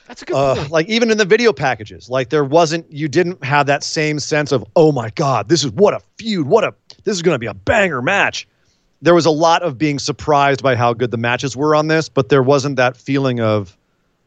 That's 0.09 0.23
a 0.23 0.25
good 0.25 0.35
uh, 0.35 0.67
Like 0.71 0.89
even 0.89 1.11
in 1.11 1.19
the 1.19 1.25
video 1.25 1.53
packages, 1.53 2.09
like 2.09 2.29
there 2.29 2.43
wasn't. 2.43 2.91
You 2.91 3.07
didn't 3.07 3.43
have 3.43 3.67
that 3.67 3.83
same 3.83 4.19
sense 4.19 4.51
of, 4.51 4.65
oh 4.75 4.91
my 4.91 5.11
god, 5.11 5.49
this 5.49 5.63
is 5.63 5.69
what 5.71 5.93
a 5.93 6.01
feud. 6.17 6.47
What 6.47 6.63
a 6.63 6.73
this 7.03 7.15
is 7.15 7.21
going 7.21 7.35
to 7.35 7.39
be 7.39 7.45
a 7.45 7.53
banger 7.53 8.01
match. 8.01 8.47
There 9.03 9.13
was 9.13 9.27
a 9.27 9.31
lot 9.31 9.61
of 9.61 9.77
being 9.77 9.99
surprised 9.99 10.63
by 10.63 10.75
how 10.75 10.93
good 10.93 11.11
the 11.11 11.17
matches 11.17 11.55
were 11.55 11.75
on 11.75 11.89
this, 11.89 12.09
but 12.09 12.29
there 12.29 12.41
wasn't 12.41 12.75
that 12.77 12.97
feeling 12.97 13.39
of, 13.39 13.77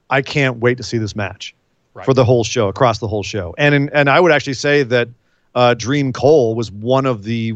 I 0.09 0.22
can't 0.22 0.59
wait 0.59 0.76
to 0.76 0.85
see 0.85 0.99
this 0.99 1.16
match 1.16 1.53
right. 1.95 2.07
for 2.07 2.14
the 2.14 2.24
whole 2.24 2.45
show 2.45 2.68
across 2.68 3.01
the 3.01 3.09
whole 3.09 3.24
show. 3.24 3.55
And 3.59 3.74
in, 3.74 3.91
and 3.93 4.09
I 4.09 4.20
would 4.20 4.30
actually 4.30 4.55
say 4.55 4.85
that 4.85 5.09
uh, 5.57 5.74
Dream 5.74 6.12
Cole 6.12 6.55
was 6.55 6.70
one 6.70 7.07
of 7.07 7.24
the 7.24 7.55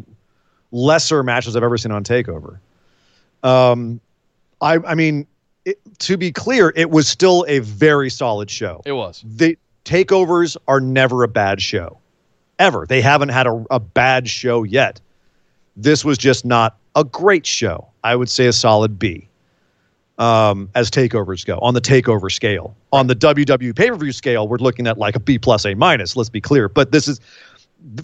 lesser 0.72 1.22
matches 1.22 1.56
I've 1.56 1.62
ever 1.62 1.78
seen 1.78 1.92
on 1.92 2.02
Takeover. 2.04 2.58
Um, 3.42 4.00
I, 4.60 4.78
I 4.78 4.94
mean, 4.96 5.26
to 5.98 6.16
be 6.16 6.32
clear, 6.32 6.72
it 6.76 6.90
was 6.90 7.08
still 7.08 7.44
a 7.48 7.60
very 7.60 8.10
solid 8.10 8.50
show. 8.50 8.82
It 8.84 8.92
was. 8.92 9.22
The 9.24 9.56
takeovers 9.84 10.56
are 10.68 10.80
never 10.80 11.22
a 11.22 11.28
bad 11.28 11.62
show, 11.62 11.98
ever. 12.58 12.86
They 12.86 13.00
haven't 13.00 13.30
had 13.30 13.46
a, 13.46 13.64
a 13.70 13.80
bad 13.80 14.28
show 14.28 14.62
yet. 14.62 15.00
This 15.76 16.04
was 16.04 16.18
just 16.18 16.44
not 16.44 16.78
a 16.94 17.04
great 17.04 17.46
show. 17.46 17.88
I 18.02 18.16
would 18.16 18.30
say 18.30 18.46
a 18.46 18.52
solid 18.52 18.98
B. 18.98 19.28
Um, 20.18 20.70
as 20.74 20.90
takeovers 20.90 21.44
go 21.44 21.58
on 21.58 21.74
the 21.74 21.80
takeover 21.80 22.32
scale. 22.32 22.74
On 22.90 23.06
the 23.06 23.14
WWE 23.14 23.76
pay 23.76 23.90
per 23.90 23.96
view 23.96 24.12
scale, 24.12 24.48
we're 24.48 24.56
looking 24.56 24.86
at 24.86 24.96
like 24.96 25.14
a 25.14 25.20
B 25.20 25.38
plus 25.38 25.66
A 25.66 25.74
minus. 25.74 26.16
Let's 26.16 26.30
be 26.30 26.40
clear. 26.40 26.70
But 26.70 26.90
this 26.90 27.06
is 27.06 27.20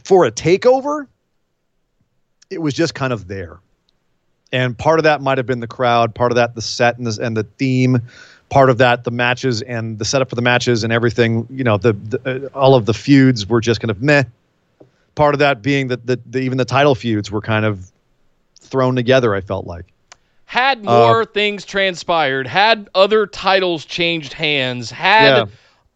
for 0.05 0.27
a 0.27 0.31
takeover, 0.31 1.07
it 2.51 2.61
was 2.61 2.75
just 2.75 2.95
kind 2.95 3.15
of 3.15 3.29
there. 3.29 3.61
And 4.53 4.77
part 4.77 4.99
of 4.99 5.05
that 5.05 5.21
might 5.21 5.39
have 5.39 5.47
been 5.47 5.61
the 5.61 5.67
crowd, 5.67 6.15
part 6.15 6.31
of 6.31 6.37
that 6.37 6.55
the 6.55 6.63
set 6.63 6.99
and 6.99 7.07
the, 7.07 7.25
and 7.25 7.37
the 7.37 7.45
theme, 7.45 8.03
part 8.51 8.69
of 8.69 8.79
that 8.79 9.05
the 9.05 9.11
matches 9.11 9.63
and 9.63 9.99
the 9.99 10.05
setup 10.05 10.29
for 10.29 10.35
the 10.35 10.43
matches 10.43 10.85
and 10.85 10.93
everything. 10.93 11.47
You 11.51 11.65
know, 11.65 11.79
the, 11.79 11.95
the 11.95 12.47
uh, 12.47 12.59
all 12.59 12.75
of 12.75 12.87
the 12.87 12.95
feuds 12.95 13.47
were 13.47 13.61
just 13.61 13.81
kind 13.81 13.91
of 13.91 14.03
meh. 14.03 14.25
Part 15.15 15.35
of 15.35 15.41
that 15.41 15.63
being 15.63 15.89
that 15.89 16.07
the, 16.07 16.19
the, 16.27 16.41
even 16.41 16.59
the 16.59 16.65
title 16.65 16.95
feuds 16.95 17.31
were 17.31 17.41
kind 17.41 17.65
of 17.65 17.91
thrown 18.61 18.97
together. 18.97 19.35
I 19.35 19.41
felt 19.41 19.67
like 19.67 19.87
had 20.45 20.85
more 20.85 21.23
uh, 21.23 21.27
things 21.27 21.65
transpired, 21.65 22.47
had 22.47 22.89
other 22.95 23.27
titles 23.27 23.85
changed 23.87 24.35
hands, 24.35 24.91
had 24.91 25.39
yeah 25.39 25.45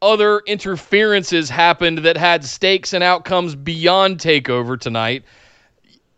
other 0.02 0.40
interferences 0.46 1.48
happened 1.50 1.98
that 1.98 2.16
had 2.16 2.44
stakes 2.44 2.92
and 2.92 3.02
outcomes 3.02 3.54
beyond 3.54 4.18
takeover 4.18 4.78
tonight. 4.78 5.24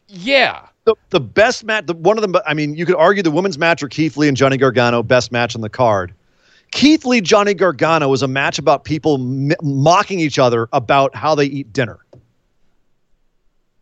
Yeah. 0.08 0.67
The, 0.88 0.94
the 1.10 1.20
best 1.20 1.64
match, 1.64 1.84
the, 1.84 1.92
one 1.92 2.16
of 2.16 2.22
them, 2.22 2.34
I 2.46 2.54
mean, 2.54 2.74
you 2.74 2.86
could 2.86 2.96
argue 2.96 3.22
the 3.22 3.30
women's 3.30 3.58
match 3.58 3.82
or 3.82 3.88
Keith 3.88 4.16
Lee 4.16 4.26
and 4.26 4.34
Johnny 4.34 4.56
Gargano, 4.56 5.02
best 5.02 5.30
match 5.30 5.54
on 5.54 5.60
the 5.60 5.68
card. 5.68 6.14
Keith 6.70 7.04
Lee, 7.04 7.20
Johnny 7.20 7.52
Gargano 7.52 8.08
was 8.08 8.22
a 8.22 8.26
match 8.26 8.58
about 8.58 8.84
people 8.84 9.16
m- 9.16 9.52
mocking 9.62 10.18
each 10.18 10.38
other 10.38 10.66
about 10.72 11.14
how 11.14 11.34
they 11.34 11.44
eat 11.44 11.74
dinner. 11.74 11.98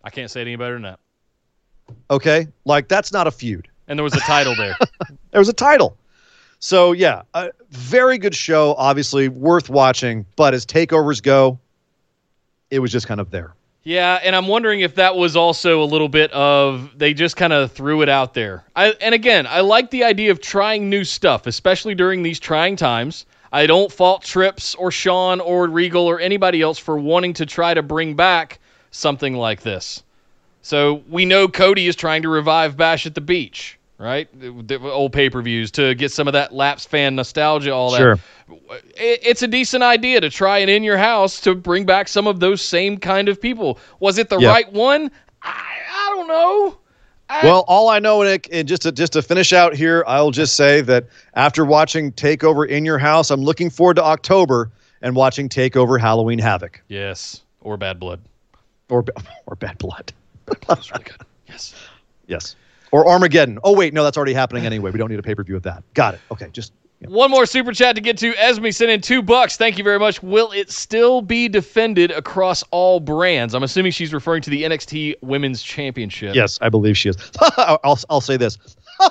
I 0.02 0.10
can't 0.10 0.28
say 0.28 0.40
it 0.40 0.48
any 0.48 0.56
better 0.56 0.72
than 0.72 0.82
that. 0.82 0.98
Okay. 2.10 2.48
Like, 2.64 2.88
that's 2.88 3.12
not 3.12 3.28
a 3.28 3.30
feud. 3.30 3.68
And 3.86 3.96
there 3.96 4.02
was 4.02 4.14
a 4.14 4.20
title 4.20 4.56
there. 4.56 4.76
there 5.30 5.40
was 5.40 5.48
a 5.48 5.52
title. 5.52 5.96
So 6.58 6.90
yeah, 6.90 7.22
a 7.34 7.52
very 7.70 8.18
good 8.18 8.34
show. 8.34 8.74
Obviously 8.78 9.28
worth 9.28 9.70
watching. 9.70 10.26
But 10.34 10.54
as 10.54 10.66
takeovers 10.66 11.22
go, 11.22 11.60
it 12.72 12.80
was 12.80 12.90
just 12.90 13.06
kind 13.06 13.20
of 13.20 13.30
there. 13.30 13.54
Yeah, 13.86 14.18
and 14.20 14.34
I'm 14.34 14.48
wondering 14.48 14.80
if 14.80 14.96
that 14.96 15.14
was 15.14 15.36
also 15.36 15.80
a 15.80 15.86
little 15.86 16.08
bit 16.08 16.32
of 16.32 16.90
they 16.98 17.14
just 17.14 17.36
kind 17.36 17.52
of 17.52 17.70
threw 17.70 18.02
it 18.02 18.08
out 18.08 18.34
there. 18.34 18.64
I, 18.74 18.88
and 19.00 19.14
again, 19.14 19.46
I 19.46 19.60
like 19.60 19.92
the 19.92 20.02
idea 20.02 20.32
of 20.32 20.40
trying 20.40 20.90
new 20.90 21.04
stuff, 21.04 21.46
especially 21.46 21.94
during 21.94 22.24
these 22.24 22.40
trying 22.40 22.74
times. 22.74 23.26
I 23.52 23.68
don't 23.68 23.92
fault 23.92 24.24
Trips 24.24 24.74
or 24.74 24.90
Shawn 24.90 25.38
or 25.38 25.68
Regal 25.68 26.04
or 26.04 26.18
anybody 26.18 26.62
else 26.62 26.80
for 26.80 26.98
wanting 26.98 27.34
to 27.34 27.46
try 27.46 27.74
to 27.74 27.82
bring 27.84 28.16
back 28.16 28.58
something 28.90 29.34
like 29.34 29.62
this. 29.62 30.02
So 30.62 31.04
we 31.08 31.24
know 31.24 31.46
Cody 31.46 31.86
is 31.86 31.94
trying 31.94 32.22
to 32.22 32.28
revive 32.28 32.76
Bash 32.76 33.06
at 33.06 33.14
the 33.14 33.20
Beach 33.20 33.75
right? 33.98 34.28
The 34.38 34.78
old 34.80 35.12
pay 35.12 35.30
per 35.30 35.42
views 35.42 35.70
to 35.72 35.94
get 35.94 36.12
some 36.12 36.26
of 36.26 36.32
that 36.32 36.52
lapsed 36.52 36.88
fan 36.88 37.16
nostalgia, 37.16 37.72
all 37.72 37.90
that. 37.92 37.98
Sure. 37.98 38.18
It's 38.96 39.42
a 39.42 39.48
decent 39.48 39.82
idea 39.82 40.20
to 40.20 40.30
try 40.30 40.58
it 40.58 40.68
in 40.68 40.82
your 40.82 40.98
house 40.98 41.40
to 41.40 41.54
bring 41.54 41.84
back 41.84 42.08
some 42.08 42.26
of 42.26 42.40
those 42.40 42.62
same 42.62 42.98
kind 42.98 43.28
of 43.28 43.40
people. 43.40 43.78
Was 44.00 44.18
it 44.18 44.28
the 44.28 44.38
yep. 44.38 44.52
right 44.52 44.72
one? 44.72 45.10
I, 45.42 45.64
I 45.92 46.14
don't 46.14 46.28
know. 46.28 46.78
I, 47.28 47.44
well, 47.44 47.64
all 47.66 47.88
I 47.88 47.98
know, 47.98 48.22
Nick, 48.22 48.48
and 48.52 48.68
just 48.68 48.82
to 48.82 48.92
just 48.92 49.14
to 49.14 49.22
finish 49.22 49.52
out 49.52 49.74
here, 49.74 50.04
I'll 50.06 50.30
just 50.30 50.54
say 50.54 50.80
that 50.82 51.06
after 51.34 51.64
watching 51.64 52.12
Takeover 52.12 52.68
in 52.68 52.84
your 52.84 52.98
house, 52.98 53.32
I'm 53.32 53.42
looking 53.42 53.68
forward 53.68 53.96
to 53.96 54.04
October 54.04 54.70
and 55.02 55.16
watching 55.16 55.48
Takeover 55.48 56.00
Halloween 56.00 56.38
Havoc. 56.38 56.80
Yes, 56.86 57.42
or 57.62 57.76
Bad 57.76 57.98
Blood, 57.98 58.20
or 58.88 59.04
or 59.46 59.56
Bad 59.56 59.78
Blood. 59.78 60.12
That's 60.68 60.92
really 60.92 61.02
good. 61.02 61.16
Yes. 61.48 61.74
Yes. 62.28 62.54
Or 62.92 63.08
Armageddon. 63.08 63.58
Oh 63.64 63.74
wait, 63.74 63.92
no, 63.94 64.04
that's 64.04 64.16
already 64.16 64.34
happening 64.34 64.64
anyway. 64.66 64.90
We 64.90 64.98
don't 64.98 65.10
need 65.10 65.18
a 65.18 65.22
pay 65.22 65.34
per 65.34 65.42
view 65.42 65.56
of 65.56 65.62
that. 65.64 65.82
Got 65.94 66.14
it. 66.14 66.20
Okay, 66.30 66.48
just 66.52 66.72
yeah. 67.00 67.08
One 67.08 67.30
more 67.30 67.44
super 67.44 67.72
chat 67.72 67.94
to 67.96 68.00
get 68.00 68.16
to. 68.18 68.34
Esme 68.38 68.70
sent 68.70 68.90
in 68.90 69.00
two 69.02 69.22
bucks. 69.22 69.56
Thank 69.58 69.76
you 69.76 69.84
very 69.84 69.98
much. 69.98 70.22
Will 70.22 70.50
it 70.52 70.70
still 70.70 71.20
be 71.20 71.46
defended 71.48 72.10
across 72.10 72.62
all 72.70 73.00
brands? 73.00 73.54
I'm 73.54 73.62
assuming 73.62 73.92
she's 73.92 74.14
referring 74.14 74.40
to 74.42 74.50
the 74.50 74.62
NXT 74.62 75.16
Women's 75.20 75.62
Championship. 75.62 76.34
Yes, 76.34 76.58
I 76.62 76.70
believe 76.70 76.96
she 76.96 77.10
is. 77.10 77.16
I'll, 77.58 77.98
I'll 78.08 78.20
say 78.22 78.38
this. 78.38 78.56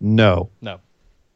no. 0.00 0.48
No. 0.62 0.80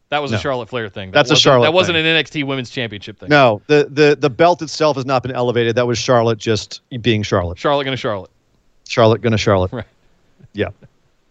That 0.08 0.22
was 0.22 0.30
no. 0.32 0.38
a 0.38 0.40
Charlotte 0.40 0.68
Flair 0.68 0.88
thing. 0.88 1.10
That 1.10 1.18
That's 1.18 1.30
a 1.30 1.36
Charlotte. 1.36 1.66
That 1.66 1.74
wasn't 1.74 1.96
thing. 1.96 2.06
an 2.06 2.24
NXT 2.24 2.44
Women's 2.44 2.70
Championship 2.70 3.18
thing. 3.18 3.28
No, 3.28 3.62
the, 3.68 3.86
the 3.90 4.16
the 4.18 4.30
belt 4.30 4.60
itself 4.60 4.96
has 4.96 5.06
not 5.06 5.22
been 5.22 5.32
elevated. 5.32 5.76
That 5.76 5.86
was 5.86 5.98
Charlotte 5.98 6.38
just 6.38 6.80
being 7.00 7.22
Charlotte. 7.22 7.58
Charlotte 7.58 7.84
gonna 7.84 7.96
Charlotte. 7.96 8.30
Charlotte 8.90 9.22
gonna 9.22 9.38
Charlotte. 9.38 9.72
Right. 9.72 9.86
Yeah. 10.52 10.70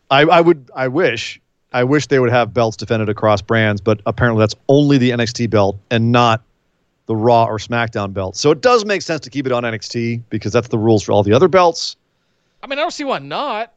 I, 0.09 0.21
I 0.21 0.39
would 0.39 0.71
I 0.73 0.87
wish 0.87 1.41
I 1.73 1.83
wish 1.83 2.07
they 2.07 2.19
would 2.19 2.29
have 2.29 2.53
belts 2.53 2.77
defended 2.77 3.09
across 3.09 3.41
brands, 3.41 3.81
but 3.81 3.99
apparently 4.05 4.41
that's 4.41 4.55
only 4.69 4.97
the 4.97 5.09
NXT 5.11 5.49
belt 5.49 5.77
and 5.91 6.11
not 6.13 6.41
the 7.07 7.17
Raw 7.17 7.43
or 7.43 7.57
SmackDown 7.57 8.13
belt. 8.13 8.37
So 8.37 8.51
it 8.51 8.61
does 8.61 8.85
make 8.85 9.01
sense 9.01 9.21
to 9.25 9.29
keep 9.29 9.45
it 9.45 9.51
on 9.51 9.63
NXT 9.63 10.21
because 10.29 10.53
that's 10.53 10.69
the 10.69 10.77
rules 10.77 11.03
for 11.03 11.11
all 11.11 11.21
the 11.21 11.33
other 11.33 11.49
belts. 11.49 11.97
I 12.63 12.67
mean, 12.67 12.79
I 12.79 12.81
don't 12.81 12.91
see 12.91 13.03
why 13.03 13.19
not. 13.19 13.73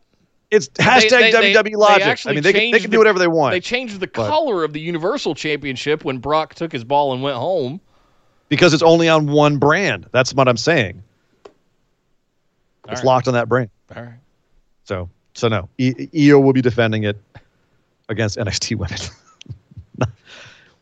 It's 0.52 0.68
hashtag 0.68 1.10
they, 1.10 1.30
they, 1.32 1.54
WWE 1.54 1.76
logic. 1.76 2.26
I 2.26 2.34
mean, 2.34 2.42
they 2.42 2.52
can, 2.52 2.70
they 2.70 2.78
can 2.78 2.90
do 2.90 2.98
whatever 2.98 3.18
they 3.18 3.26
want. 3.26 3.52
They 3.52 3.60
changed 3.60 3.98
the 3.98 4.06
but, 4.06 4.28
color 4.28 4.62
of 4.62 4.74
the 4.74 4.80
Universal 4.80 5.34
Championship 5.34 6.04
when 6.04 6.18
Brock 6.18 6.54
took 6.54 6.70
his 6.70 6.84
ball 6.84 7.14
and 7.14 7.22
went 7.22 7.36
home. 7.36 7.80
Because 8.48 8.74
it's 8.74 8.82
only 8.82 9.08
on 9.08 9.26
one 9.26 9.56
brand. 9.56 10.06
That's 10.12 10.32
what 10.34 10.46
I'm 10.46 10.58
saying. 10.58 11.02
All 12.93 12.99
it's 12.99 13.05
right. 13.05 13.07
locked 13.07 13.28
on 13.28 13.34
that 13.34 13.49
brain. 13.49 13.70
All 13.95 14.03
right. 14.03 14.14
So, 14.84 15.09
so 15.34 15.49
no, 15.49 15.68
e- 15.78 16.09
Io 16.28 16.38
will 16.38 16.53
be 16.53 16.62
defending 16.62 17.05
it 17.05 17.16
against 18.09 18.36
NXT 18.36 18.76
women. 18.76 18.99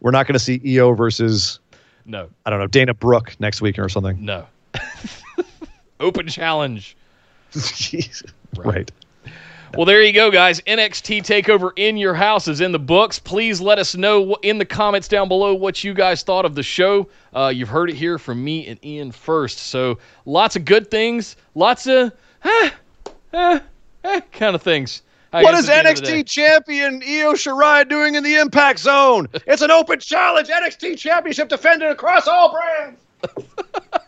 We're 0.01 0.11
not 0.11 0.27
going 0.27 0.35
to 0.35 0.39
see 0.39 0.61
Io 0.79 0.93
versus 0.95 1.61
no, 2.07 2.29
I 2.47 2.51
don't 2.51 2.59
know 2.59 2.67
Dana 2.67 2.95
Brooke 2.95 3.37
next 3.39 3.61
week 3.61 3.79
or 3.79 3.89
something. 3.89 4.25
No, 4.25 4.47
open 6.01 6.29
challenge. 6.29 6.97
Right. 8.57 8.67
right. 8.67 8.93
Well, 9.77 9.87
there 9.87 10.03
you 10.03 10.13
go, 10.13 10.33
guys. 10.33 10.61
NXT 10.63 11.23
Takeover 11.23 11.71
in 11.77 11.97
your 11.97 12.13
house 12.13 12.49
is 12.49 12.61
in 12.61 12.73
the 12.73 12.79
books. 12.79 13.21
Please 13.21 13.61
let 13.61 13.79
us 13.79 13.95
know 13.95 14.35
in 14.43 14.59
the 14.59 14.65
comments 14.65 15.07
down 15.07 15.29
below 15.29 15.55
what 15.55 15.85
you 15.85 15.95
guys 15.95 16.25
thought 16.25 16.45
of 16.45 16.57
the 16.57 16.63
show. 16.63 17.09
Uh, 17.33 17.53
you've 17.55 17.69
heard 17.69 17.89
it 17.89 17.95
here 17.95 18.19
from 18.19 18.43
me 18.43 18.67
and 18.67 18.85
Ian 18.85 19.13
first. 19.13 19.59
So 19.59 19.99
lots 20.27 20.57
of 20.57 20.65
good 20.65 20.91
things, 20.91 21.37
lots 21.55 21.87
of 21.87 22.13
kind 23.33 23.63
of 24.43 24.63
things. 24.63 25.03
I 25.33 25.45
What 25.45 25.55
is 25.55 25.69
at 25.69 25.85
the 25.85 25.89
end 25.89 25.89
of 25.89 25.97
the 25.97 26.03
day. 26.03 26.23
NXT 26.23 26.27
champion 26.27 26.95
Io 27.05 27.35
Shirai 27.35 27.89
doing 27.89 28.17
in 28.17 28.25
the 28.25 28.37
Impact 28.37 28.81
Zone? 28.81 29.29
It's 29.47 29.63
an 29.63 29.71
open 29.71 30.01
challenge. 30.01 30.49
NXT 30.49 30.99
Championship 30.99 31.49
defended 31.49 31.91
across 31.91 32.27
all 32.27 32.53
brands. 32.53 33.01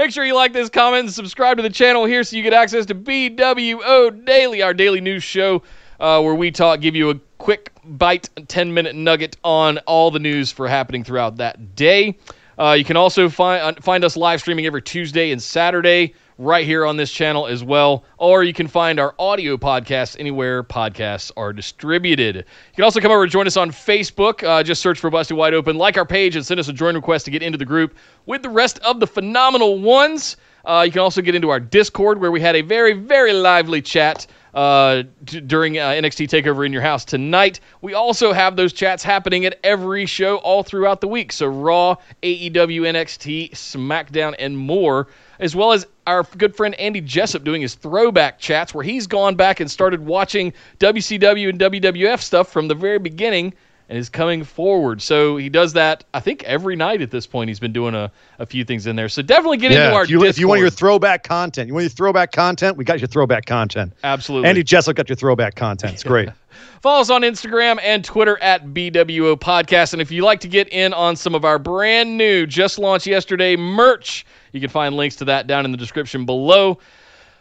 Make 0.00 0.12
sure 0.12 0.24
you 0.24 0.34
like 0.34 0.54
this, 0.54 0.70
comment, 0.70 1.04
and 1.04 1.12
subscribe 1.12 1.58
to 1.58 1.62
the 1.62 1.68
channel 1.68 2.06
here 2.06 2.24
so 2.24 2.34
you 2.34 2.42
get 2.42 2.54
access 2.54 2.86
to 2.86 2.94
BWO 2.94 4.24
Daily, 4.24 4.62
our 4.62 4.72
daily 4.72 5.02
news 5.02 5.22
show 5.22 5.62
uh, 6.00 6.22
where 6.22 6.34
we 6.34 6.50
talk, 6.50 6.80
give 6.80 6.96
you 6.96 7.10
a 7.10 7.16
quick 7.36 7.70
bite, 7.84 8.30
10 8.48 8.72
minute 8.72 8.96
nugget 8.96 9.36
on 9.44 9.76
all 9.80 10.10
the 10.10 10.18
news 10.18 10.50
for 10.50 10.66
happening 10.66 11.04
throughout 11.04 11.36
that 11.36 11.76
day. 11.76 12.16
Uh, 12.58 12.72
you 12.72 12.84
can 12.86 12.96
also 12.96 13.28
find 13.28 13.76
find 13.84 14.02
us 14.02 14.16
live 14.16 14.40
streaming 14.40 14.64
every 14.64 14.80
Tuesday 14.80 15.32
and 15.32 15.42
Saturday 15.42 16.14
right 16.40 16.64
here 16.64 16.86
on 16.86 16.96
this 16.96 17.12
channel 17.12 17.46
as 17.46 17.62
well, 17.62 18.02
or 18.16 18.42
you 18.42 18.54
can 18.54 18.66
find 18.66 18.98
our 18.98 19.14
audio 19.18 19.58
podcasts 19.58 20.16
anywhere 20.18 20.64
podcasts 20.64 21.30
are 21.36 21.52
distributed. 21.52 22.34
You 22.36 22.44
can 22.74 22.84
also 22.84 22.98
come 22.98 23.12
over 23.12 23.24
and 23.24 23.30
join 23.30 23.46
us 23.46 23.58
on 23.58 23.70
Facebook. 23.70 24.42
Uh, 24.42 24.62
just 24.62 24.80
search 24.80 24.98
for 24.98 25.10
Busted 25.10 25.36
Wide 25.36 25.52
Open, 25.52 25.76
like 25.76 25.98
our 25.98 26.06
page, 26.06 26.36
and 26.36 26.44
send 26.44 26.58
us 26.58 26.68
a 26.68 26.72
join 26.72 26.94
request 26.94 27.26
to 27.26 27.30
get 27.30 27.42
into 27.42 27.58
the 27.58 27.66
group 27.66 27.94
with 28.24 28.42
the 28.42 28.48
rest 28.48 28.78
of 28.78 29.00
the 29.00 29.06
phenomenal 29.06 29.78
ones. 29.80 30.38
Uh, 30.64 30.82
you 30.86 30.92
can 30.92 31.00
also 31.00 31.22
get 31.22 31.34
into 31.34 31.50
our 31.50 31.60
Discord 31.60 32.20
where 32.20 32.30
we 32.30 32.40
had 32.40 32.56
a 32.56 32.62
very, 32.62 32.92
very 32.92 33.32
lively 33.32 33.82
chat 33.82 34.26
uh, 34.54 35.04
during 35.24 35.78
uh, 35.78 35.90
NXT 35.90 36.28
Takeover 36.28 36.66
in 36.66 36.72
your 36.72 36.82
house 36.82 37.04
tonight. 37.04 37.60
We 37.82 37.94
also 37.94 38.32
have 38.32 38.56
those 38.56 38.72
chats 38.72 39.02
happening 39.02 39.44
at 39.46 39.58
every 39.62 40.06
show 40.06 40.36
all 40.38 40.62
throughout 40.62 41.00
the 41.00 41.08
week. 41.08 41.32
So 41.32 41.46
Raw, 41.46 41.96
AEW, 42.22 42.52
NXT, 42.52 43.52
SmackDown, 43.52 44.34
and 44.38 44.56
more, 44.56 45.08
as 45.38 45.54
well 45.54 45.72
as 45.72 45.86
our 46.06 46.24
good 46.36 46.56
friend 46.56 46.74
Andy 46.74 47.00
Jessup 47.00 47.44
doing 47.44 47.62
his 47.62 47.74
throwback 47.74 48.38
chats 48.38 48.74
where 48.74 48.84
he's 48.84 49.06
gone 49.06 49.36
back 49.36 49.60
and 49.60 49.70
started 49.70 50.04
watching 50.04 50.52
WCW 50.78 51.50
and 51.50 51.60
WWF 51.60 52.20
stuff 52.20 52.48
from 52.52 52.68
the 52.68 52.74
very 52.74 52.98
beginning 52.98 53.54
and 53.90 53.98
is 53.98 54.08
coming 54.08 54.44
forward. 54.44 55.02
So 55.02 55.36
he 55.36 55.48
does 55.48 55.72
that, 55.72 56.04
I 56.14 56.20
think, 56.20 56.44
every 56.44 56.76
night 56.76 57.02
at 57.02 57.10
this 57.10 57.26
point. 57.26 57.48
He's 57.48 57.58
been 57.58 57.72
doing 57.72 57.96
a, 57.96 58.10
a 58.38 58.46
few 58.46 58.64
things 58.64 58.86
in 58.86 58.94
there. 58.94 59.08
So 59.08 59.20
definitely 59.20 59.56
get 59.56 59.72
into 59.72 59.92
our 59.92 60.04
if 60.04 60.10
you, 60.10 60.24
if 60.24 60.38
you 60.38 60.46
want 60.46 60.60
your 60.60 60.70
throwback 60.70 61.24
content, 61.24 61.66
you 61.66 61.74
want 61.74 61.82
your 61.82 61.90
throwback 61.90 62.30
content, 62.30 62.76
we 62.76 62.84
got 62.84 63.00
your 63.00 63.08
throwback 63.08 63.46
content. 63.46 63.92
Absolutely. 64.04 64.48
Andy 64.48 64.62
Jessup 64.62 64.94
got 64.94 65.08
your 65.08 65.16
throwback 65.16 65.56
content. 65.56 65.92
It's 65.92 66.04
great. 66.04 66.28
Follow 66.82 67.00
us 67.00 67.10
on 67.10 67.22
Instagram 67.22 67.78
and 67.82 68.04
Twitter 68.04 68.40
at 68.40 68.68
BWO 68.68 69.36
Podcast. 69.36 69.92
And 69.92 70.00
if 70.00 70.12
you'd 70.12 70.24
like 70.24 70.40
to 70.40 70.48
get 70.48 70.68
in 70.72 70.94
on 70.94 71.16
some 71.16 71.34
of 71.34 71.44
our 71.44 71.58
brand 71.58 72.16
new, 72.16 72.46
just 72.46 72.78
launched 72.78 73.08
yesterday 73.08 73.56
merch, 73.56 74.24
you 74.52 74.60
can 74.60 74.70
find 74.70 74.96
links 74.96 75.16
to 75.16 75.24
that 75.26 75.48
down 75.48 75.64
in 75.64 75.72
the 75.72 75.76
description 75.76 76.24
below. 76.24 76.78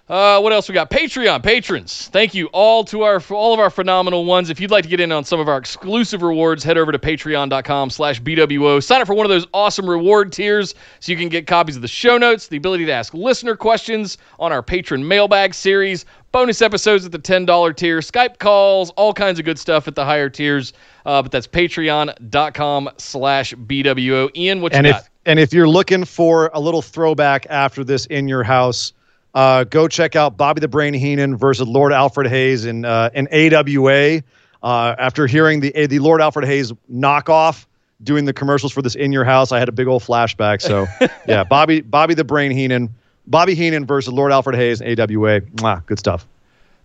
Uh, 0.10 0.39
what 0.39 0.51
else 0.51 0.68
we 0.68 0.74
got? 0.74 0.89
Patreon 0.89 1.43
patrons. 1.43 2.07
Thank 2.07 2.34
you 2.34 2.47
all 2.47 2.84
to 2.86 3.03
our 3.03 3.22
all 3.30 3.53
of 3.53 3.60
our 3.60 3.70
phenomenal 3.70 4.26
ones. 4.26 4.49
If 4.49 4.60
you'd 4.60 4.72
like 4.72 4.84
to 4.84 4.89
get 4.89 4.99
in 4.99 5.12
on 5.12 5.24
some 5.24 5.39
of 5.39 5.47
our 5.47 5.60
exclusive 5.60 6.24
rewards, 6.24 6.64
head 6.64 6.80
over 6.80 6.91
to 6.91 6.97
patreon.com 6.97 7.91
slash 7.91 8.20
BWO. 8.20 8.84
Sign 8.84 9.01
up 9.01 9.07
for 9.07 9.14
one 9.14 9.28
of 9.28 9.30
those 9.30 9.45
awesome 9.53 9.88
reward 9.88 10.32
tiers 10.32 10.74
so 10.99 11.12
you 11.12 11.18
can 11.18 11.30
get 11.30 11.45
copies 11.45 11.76
of 11.76 11.84
the 11.84 11.88
show 11.88 12.18
notes, 12.18 12.47
the 12.47 12.57
ability 12.57 12.88
to 12.88 12.91
ask 12.91 13.14
listener 13.14 13.55
questions 13.55 14.18
on 14.39 14.51
our 14.51 14.64
patron 14.64 15.07
mailbag 15.07 15.53
series, 15.53 16.07
bonus 16.32 16.64
episodes 16.64 17.05
at 17.05 17.12
the 17.12 17.20
$10 17.20 17.76
tier, 17.76 17.99
Skype 17.99 18.39
calls, 18.39 18.89
all 18.91 19.14
kinds 19.14 19.38
of 19.38 19.45
good 19.45 19.60
stuff 19.60 19.88
at 19.88 19.93
the 19.93 20.03
higher 20.03 20.30
tiers. 20.30 20.74
Uh, 21.05 21.22
but 21.22 21.32
that's 21.32 21.47
patreon.com 21.47 22.89
slash 22.97 23.53
BWO. 23.53 24.36
Ian, 24.36 24.62
what 24.62 24.74
you 24.74 24.78
and 24.80 24.88
got? 24.88 25.01
if 25.01 25.10
and 25.28 25.38
if 25.38 25.53
you're 25.53 25.70
looking 25.70 26.03
for 26.03 26.49
a 26.55 26.60
little 26.60 26.82
throwback 26.82 27.45
after 27.51 27.84
this 27.84 28.07
in 28.07 28.28
your 28.28 28.41
house, 28.41 28.93
uh, 29.34 29.63
go 29.65 29.88
check 29.88 30.15
out 30.15 30.38
Bobby 30.38 30.59
the 30.59 30.67
Brain 30.67 30.93
Heenan 30.93 31.38
versus 31.38 31.67
Lord 31.67 31.93
Alfred 31.93 32.27
Hayes 32.27 32.65
in 32.65 32.86
uh, 32.86 33.09
in 33.13 33.27
AWA. 33.32 34.21
Uh, 34.61 34.95
after 34.97 35.27
hearing 35.27 35.59
the 35.59 35.71
the 35.88 35.99
Lord 35.99 36.21
Alfred 36.21 36.45
Hayes 36.45 36.71
knockoff 36.91 37.65
doing 38.03 38.25
the 38.25 38.34
commercials 38.34 38.71
for 38.71 38.82
this 38.82 38.95
in 38.95 39.11
your 39.11 39.23
house, 39.23 39.51
I 39.51 39.59
had 39.59 39.69
a 39.69 39.73
big 39.73 39.88
old 39.88 40.03
flashback. 40.03 40.61
So 40.61 40.88
yeah, 41.27 41.43
Bobby 41.43 41.82
Bobby 41.82 42.13
the 42.13 42.23
Brain 42.23 42.51
Heenan, 42.51 42.93
Bobby 43.27 43.55
Heenan 43.55 43.86
versus 43.86 44.13
Lord 44.13 44.32
Alfred 44.32 44.55
Hayes 44.55 44.82
in 44.82 44.99
AWA. 44.99 45.41
Mwah, 45.41 45.86
good 45.86 45.99
stuff. 45.99 46.27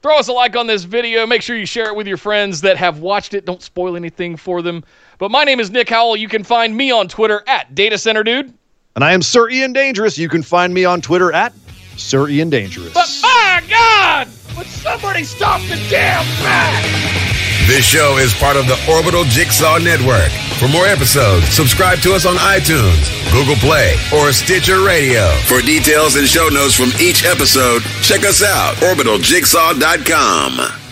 Throw 0.02 0.18
us 0.18 0.28
a 0.28 0.32
like 0.32 0.54
on 0.54 0.66
this 0.66 0.84
video. 0.84 1.26
Make 1.26 1.40
sure 1.40 1.56
you 1.56 1.64
share 1.64 1.86
it 1.86 1.96
with 1.96 2.06
your 2.06 2.18
friends 2.18 2.60
that 2.60 2.76
have 2.76 2.98
watched 2.98 3.32
it. 3.32 3.46
Don't 3.46 3.62
spoil 3.62 3.96
anything 3.96 4.36
for 4.36 4.60
them. 4.60 4.84
But 5.16 5.30
my 5.30 5.44
name 5.44 5.60
is 5.60 5.70
Nick 5.70 5.88
Howell. 5.88 6.16
You 6.16 6.28
can 6.28 6.44
find 6.44 6.76
me 6.76 6.90
on 6.90 7.08
Twitter 7.08 7.42
at 7.46 7.74
Data 7.74 7.96
Center 7.96 8.22
Dude. 8.22 8.52
And 8.96 9.02
I 9.02 9.12
am 9.12 9.22
Sir 9.22 9.48
Ian 9.48 9.72
Dangerous. 9.72 10.18
You 10.18 10.28
can 10.28 10.42
find 10.42 10.74
me 10.74 10.84
on 10.84 11.00
Twitter 11.00 11.32
at 11.32 11.54
Sir 11.96 12.28
Ian 12.28 12.50
Dangerous. 12.50 12.92
But 12.92 13.08
my 13.22 13.62
God, 13.68 14.28
would 14.56 14.66
somebody 14.66 15.24
stop 15.24 15.60
the 15.62 15.76
damn 15.90 16.24
fan? 16.42 16.84
This 17.66 17.84
show 17.84 18.18
is 18.18 18.34
part 18.34 18.56
of 18.56 18.66
the 18.66 18.78
Orbital 18.92 19.24
Jigsaw 19.24 19.78
Network. 19.78 20.30
For 20.60 20.68
more 20.68 20.86
episodes, 20.86 21.48
subscribe 21.48 21.98
to 22.00 22.12
us 22.12 22.26
on 22.26 22.36
iTunes, 22.36 23.08
Google 23.32 23.56
Play, 23.56 23.94
or 24.14 24.32
Stitcher 24.32 24.84
Radio. 24.84 25.30
For 25.46 25.62
details 25.62 26.16
and 26.16 26.28
show 26.28 26.48
notes 26.50 26.74
from 26.74 26.90
each 27.00 27.24
episode, 27.24 27.80
check 28.02 28.22
us 28.24 28.42
out, 28.42 28.74
orbitaljigsaw.com. 28.76 30.83